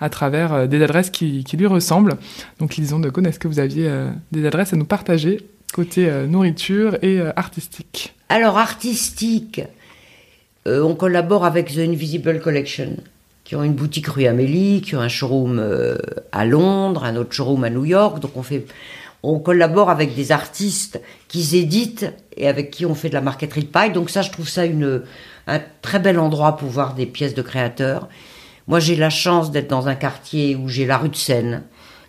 à 0.00 0.08
travers 0.08 0.66
des 0.66 0.82
adresses 0.82 1.10
qui, 1.10 1.44
qui, 1.44 1.58
lui 1.58 1.66
ressemblent. 1.66 2.16
Donc 2.58 2.76
Lison 2.76 3.00
de 3.00 3.10
Cône, 3.10 3.26
est-ce 3.26 3.38
que 3.38 3.48
vous 3.48 3.58
aviez 3.58 3.90
des 4.32 4.46
adresses 4.46 4.72
à 4.72 4.76
nous 4.76 4.86
partager 4.86 5.46
côté 5.74 6.10
nourriture 6.26 6.96
et 7.02 7.20
artistique 7.20 8.14
Alors 8.28 8.56
artistique. 8.56 9.60
Euh, 10.66 10.82
on 10.82 10.94
collabore 10.94 11.44
avec 11.44 11.74
The 11.74 11.78
Invisible 11.78 12.40
Collection, 12.40 12.96
qui 13.44 13.54
ont 13.54 13.62
une 13.62 13.74
boutique 13.74 14.06
rue 14.06 14.26
Amélie, 14.26 14.80
qui 14.80 14.96
ont 14.96 15.00
un 15.00 15.08
showroom 15.08 15.58
euh, 15.58 15.98
à 16.32 16.46
Londres, 16.46 17.04
un 17.04 17.16
autre 17.16 17.32
showroom 17.32 17.64
à 17.64 17.70
New 17.70 17.84
York. 17.84 18.18
Donc 18.20 18.36
on 18.36 18.42
fait, 18.42 18.64
on 19.22 19.38
collabore 19.40 19.90
avec 19.90 20.14
des 20.14 20.32
artistes 20.32 21.00
qui 21.28 21.56
éditent 21.58 22.10
et 22.36 22.48
avec 22.48 22.70
qui 22.70 22.86
on 22.86 22.94
fait 22.94 23.10
de 23.10 23.14
la 23.14 23.20
marqueterie 23.20 23.64
de 23.64 23.68
paille. 23.68 23.92
Donc 23.92 24.08
ça, 24.08 24.22
je 24.22 24.30
trouve 24.30 24.48
ça 24.48 24.64
une, 24.64 25.02
un 25.46 25.60
très 25.82 25.98
bel 25.98 26.18
endroit 26.18 26.56
pour 26.56 26.70
voir 26.70 26.94
des 26.94 27.06
pièces 27.06 27.34
de 27.34 27.42
créateurs. 27.42 28.08
Moi, 28.66 28.80
j'ai 28.80 28.96
la 28.96 29.10
chance 29.10 29.50
d'être 29.50 29.68
dans 29.68 29.88
un 29.88 29.94
quartier 29.94 30.56
où 30.56 30.70
j'ai 30.70 30.86
la 30.86 30.96
rue 30.96 31.10
de 31.10 31.16
Seine. 31.16 31.64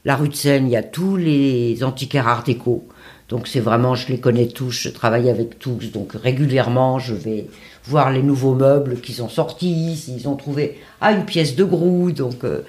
La 0.06 0.16
rue 0.16 0.30
de 0.30 0.36
Seine, 0.36 0.68
il 0.68 0.72
y 0.72 0.78
a 0.78 0.84
tous 0.84 1.18
les 1.18 1.84
antiquaires 1.84 2.30
art 2.30 2.44
déco. 2.44 2.88
Donc 3.28 3.48
c'est 3.48 3.60
vraiment, 3.60 3.96
je 3.96 4.08
les 4.08 4.20
connais 4.20 4.48
tous, 4.48 4.72
je 4.72 4.90
travaille 4.90 5.30
avec 5.30 5.60
tous. 5.60 5.92
Donc 5.92 6.14
régulièrement, 6.14 7.00
je 7.00 7.16
vais 7.16 7.48
voir 7.88 8.12
les 8.12 8.24
nouveaux 8.24 8.56
meubles 8.56 9.00
qui 9.02 9.14
sont 9.14 9.30
sortis, 9.30 9.96
s'ils 9.96 10.28
ont 10.28 10.36
trouvé 10.36 10.80
ah 11.02 11.12
une 11.12 11.26
pièce 11.26 11.56
de 11.56 11.64
grou. 11.64 12.12
Donc 12.12 12.44
euh, 12.44 12.62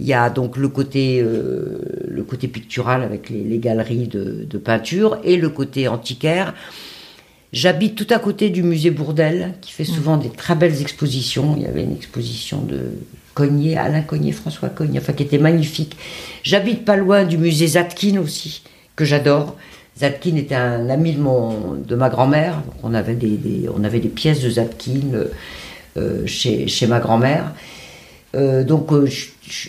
il 0.00 0.06
y 0.06 0.14
a 0.14 0.30
donc 0.30 0.56
le 0.56 0.68
côté 0.68 1.20
euh, 1.20 1.78
le 2.08 2.22
côté 2.22 2.48
pictural 2.48 3.02
avec 3.02 3.30
les, 3.30 3.58
galeries 3.58 4.08
de, 4.08 4.58
peinture 4.58 5.18
et 5.24 5.36
le 5.36 5.48
côté 5.48 5.88
antiquaire. 5.88 6.54
J'habite 7.52 7.96
tout 7.96 8.06
à 8.10 8.18
côté 8.18 8.48
du 8.48 8.62
musée 8.62 8.90
Bourdelle 8.90 9.54
qui 9.60 9.72
fait 9.72 9.84
souvent 9.84 10.16
des 10.16 10.30
très 10.30 10.54
belles 10.54 10.80
expositions. 10.80 11.54
Il 11.56 11.64
y 11.64 11.66
avait 11.66 11.82
une 11.82 11.94
exposition 11.94 12.60
de 12.62 12.92
Cognier, 13.34 13.76
Alain 13.76 14.02
Cognier, 14.02 14.30
François 14.30 14.68
Cognier, 14.68 15.00
enfin 15.00 15.12
qui 15.12 15.24
était 15.24 15.38
magnifique. 15.38 15.96
J'habite 16.44 16.84
pas 16.84 16.96
loin 16.96 17.24
du 17.24 17.38
musée 17.38 17.66
Zatkin 17.66 18.20
aussi 18.20 18.62
que 18.94 19.04
j'adore. 19.04 19.56
Zatkin 19.98 20.36
était 20.36 20.54
un 20.54 20.88
ami 20.88 21.14
de, 21.14 21.94
ma 21.94 22.08
grand-mère. 22.08 22.62
On, 22.82 22.94
avait 22.94 23.14
des, 23.14 23.68
on 23.74 23.84
avait 23.84 24.00
des 24.00 24.08
pièces 24.08 24.40
de 24.40 24.50
Zatkin 24.50 25.14
euh, 25.14 25.28
euh, 25.96 26.26
chez, 26.26 26.86
ma 26.86 27.00
grand-mère. 27.00 27.52
Euh, 28.36 28.62
donc 28.62 28.90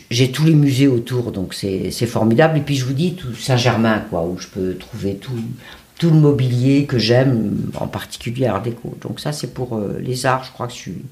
j'ai 0.10 0.32
tous 0.32 0.46
les 0.46 0.54
musées 0.54 0.88
autour, 0.88 1.32
donc 1.32 1.54
c'est 1.54 1.92
formidable. 2.06 2.58
Et 2.58 2.62
puis 2.62 2.76
je 2.76 2.86
vous 2.86 2.94
dis, 2.94 3.16
tout 3.16 3.34
Saint-Germain, 3.36 4.04
quoi, 4.10 4.24
où 4.24 4.38
je 4.38 4.48
peux 4.48 4.76
trouver 4.76 5.16
tout, 5.16 5.32
tout 5.98 6.10
le 6.10 6.18
mobilier 6.18 6.86
que 6.86 6.98
j'aime, 6.98 7.72
en 7.76 7.88
particulier 7.88 8.46
Art 8.46 8.62
déco. 8.62 8.96
Donc 9.02 9.20
ça, 9.20 9.32
c'est 9.32 9.54
pour 9.54 9.82
les 10.00 10.26
arts. 10.26 10.44
Je 10.44 10.52
crois 10.52 10.68
que 10.68 10.74
je 10.74 10.78
suis. 10.78 11.06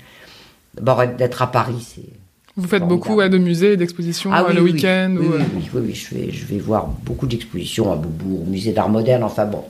D'abord, 0.76 1.06
d'être 1.08 1.42
à 1.42 1.52
Paris, 1.52 1.86
c'est 1.96 2.19
vous 2.60 2.68
faites 2.68 2.84
beaucoup 2.84 3.22
de 3.22 3.38
musées 3.38 3.74
et 3.74 3.78
d'expositions 3.78 4.32
ah 4.34 4.46
euh, 4.48 4.54
le 4.54 4.62
week-end 4.62 5.16
oui, 5.18 5.28
oui, 5.74 5.82
oui, 5.82 5.96
je, 5.96 6.16
vais, 6.16 6.32
je 6.32 6.46
vais 6.46 6.60
voir 6.60 6.88
beaucoup 7.06 7.26
d'expositions 7.26 7.92
à 7.92 7.96
Beaubourg, 7.96 8.42
au 8.42 8.50
musée 8.50 8.74
d'art 8.74 8.90
moderne, 8.90 9.24
enfin 9.24 9.46
bon, 9.46 9.64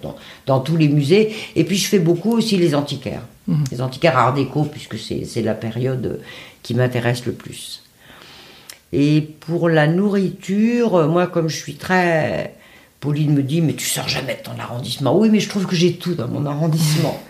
dans, 0.45 0.59
tous 0.59 0.75
les 0.75 0.87
musées. 0.87 1.33
Et 1.55 1.63
puis 1.63 1.77
je 1.77 1.87
fais 1.87 1.99
beaucoup 1.99 2.31
aussi 2.31 2.57
les 2.57 2.73
antiquaires. 2.73 3.21
Mhm. 3.47 3.63
Les 3.71 3.81
antiquaires 3.81 4.17
art 4.17 4.33
déco, 4.33 4.63
puisque 4.63 4.97
c'est 4.97 5.41
la 5.41 5.53
période 5.53 6.19
qui 6.63 6.73
m'intéresse 6.73 7.25
le 7.25 7.33
plus. 7.33 7.83
Et 8.91 9.21
pour 9.21 9.69
la 9.69 9.87
nourriture, 9.87 11.07
moi, 11.07 11.27
comme 11.27 11.47
je 11.47 11.55
suis 11.55 11.75
très. 11.75 12.55
Pauline 12.99 13.33
me 13.33 13.43
dit, 13.43 13.61
mais 13.61 13.73
tu 13.73 13.85
sors 13.85 14.09
jamais 14.09 14.35
de 14.35 14.41
ton 14.43 14.59
arrondissement. 14.59 15.17
Oui, 15.17 15.29
mais 15.31 15.39
je 15.39 15.47
trouve 15.47 15.65
que 15.65 15.75
j'ai 15.75 15.93
tout 15.93 16.15
dans 16.15 16.27
mon 16.27 16.45
arrondissement. 16.45 17.21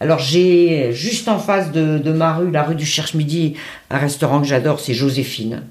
Alors 0.00 0.18
j'ai 0.18 0.92
juste 0.92 1.28
en 1.28 1.38
face 1.38 1.72
de, 1.72 2.12
ma 2.12 2.34
rue, 2.34 2.50
la 2.50 2.62
rue 2.62 2.74
du 2.74 2.84
Cherche-Midi, 2.84 3.54
un 3.90 3.98
restaurant 3.98 4.40
que 4.40 4.46
j'adore, 4.46 4.78
c'est 4.78 4.94
Joséphine, 4.94 5.62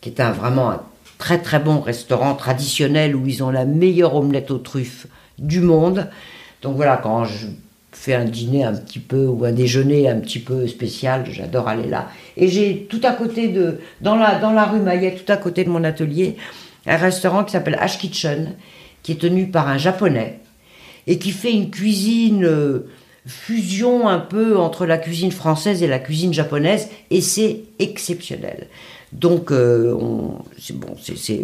qui 0.00 0.10
est 0.10 0.20
un, 0.20 0.30
vraiment 0.30 0.70
un 0.70 0.82
très 1.18 1.38
très 1.38 1.58
bon 1.58 1.80
restaurant 1.80 2.34
traditionnel 2.34 3.16
où 3.16 3.26
ils 3.26 3.42
ont 3.42 3.50
la 3.50 3.64
meilleure 3.64 4.14
omelette 4.14 4.50
aux 4.52 4.58
truffes 4.58 5.08
du 5.38 5.60
monde. 5.60 6.08
Donc 6.62 6.76
voilà, 6.76 6.96
quand 6.96 7.24
je 7.24 7.46
fais 7.90 8.14
un 8.14 8.24
dîner 8.24 8.62
un 8.62 8.74
petit 8.74 9.00
peu 9.00 9.26
ou 9.26 9.44
un 9.44 9.52
déjeuner 9.52 10.08
un 10.08 10.20
petit 10.20 10.38
peu 10.38 10.68
spécial, 10.68 11.24
j'adore 11.28 11.66
aller 11.66 11.88
là. 11.88 12.08
Et 12.36 12.46
j'ai 12.46 12.86
tout 12.88 13.00
à 13.02 13.12
côté 13.12 13.48
de, 13.48 13.80
dans 14.00 14.14
la, 14.14 14.38
dans 14.38 14.52
la 14.52 14.66
rue 14.66 14.80
Maillet, 14.80 15.16
tout 15.16 15.32
à 15.32 15.36
côté 15.36 15.64
de 15.64 15.70
mon 15.70 15.82
atelier, 15.82 16.36
un 16.86 16.96
restaurant 16.96 17.42
qui 17.42 17.52
s'appelle 17.52 17.76
Ash 17.80 17.98
Kitchen, 17.98 18.54
qui 19.02 19.12
est 19.12 19.20
tenu 19.20 19.48
par 19.48 19.68
un 19.68 19.78
japonais 19.78 20.38
et 21.08 21.18
qui 21.18 21.32
fait 21.32 21.52
une 21.52 21.70
cuisine 21.70 22.44
euh, 22.44 22.86
fusion 23.28 24.08
un 24.08 24.18
peu 24.18 24.58
entre 24.58 24.86
la 24.86 24.98
cuisine 24.98 25.30
française 25.30 25.82
et 25.82 25.86
la 25.86 25.98
cuisine 25.98 26.32
japonaise, 26.32 26.88
et 27.10 27.20
c'est 27.20 27.60
exceptionnel. 27.78 28.66
Donc, 29.12 29.52
euh, 29.52 29.94
on, 29.94 30.38
bon, 30.74 30.96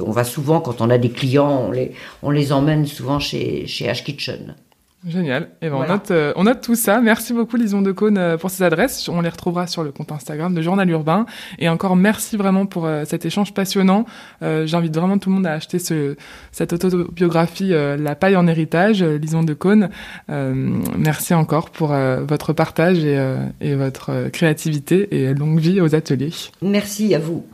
on 0.06 0.10
va 0.10 0.24
souvent, 0.24 0.60
quand 0.60 0.80
on 0.80 0.90
a 0.90 0.98
des 0.98 1.10
clients, 1.10 1.66
on 1.68 1.70
les, 1.70 1.92
on 2.22 2.30
les 2.30 2.52
emmène 2.52 2.86
souvent 2.86 3.18
chez, 3.18 3.66
chez 3.66 3.88
Ash 3.88 4.04
Kitchen. 4.04 4.54
Génial. 5.06 5.42
Et 5.60 5.66
eh 5.66 5.68
ben 5.68 5.76
on, 5.76 5.86
note, 5.86 6.10
euh, 6.10 6.32
on 6.36 6.44
note 6.44 6.62
tout 6.62 6.74
ça. 6.74 7.00
Merci 7.00 7.34
beaucoup 7.34 7.56
Lison 7.56 7.82
de 7.82 7.92
Cône 7.92 8.16
euh, 8.16 8.36
pour 8.38 8.48
ces 8.50 8.62
adresses. 8.62 9.06
On 9.10 9.20
les 9.20 9.28
retrouvera 9.28 9.66
sur 9.66 9.82
le 9.84 9.92
compte 9.92 10.10
Instagram 10.12 10.54
de 10.54 10.62
Journal 10.62 10.88
Urbain. 10.88 11.26
Et 11.58 11.68
encore 11.68 11.94
merci 11.94 12.38
vraiment 12.38 12.64
pour 12.64 12.86
euh, 12.86 13.04
cet 13.04 13.26
échange 13.26 13.52
passionnant. 13.52 14.06
J'invite 14.40 14.94
vraiment 14.94 15.18
tout 15.18 15.28
le 15.28 15.36
monde 15.36 15.46
à 15.46 15.52
acheter 15.52 15.78
ce, 15.78 16.16
cette 16.52 16.72
autobiographie 16.72 17.70
La 17.70 18.14
paille 18.14 18.36
en 18.36 18.46
héritage, 18.46 19.02
Lison 19.02 19.42
de 19.42 19.54
Cône. 19.54 19.90
merci 20.28 21.34
encore 21.34 21.70
pour 21.70 21.88
votre 21.88 22.52
partage 22.52 23.04
et, 23.04 23.18
et 23.60 23.74
votre 23.74 24.28
créativité 24.28 25.24
et 25.24 25.34
longue 25.34 25.58
vie 25.58 25.80
aux 25.80 25.94
ateliers. 25.94 26.32
Merci 26.62 27.14
à 27.14 27.18
vous. 27.18 27.44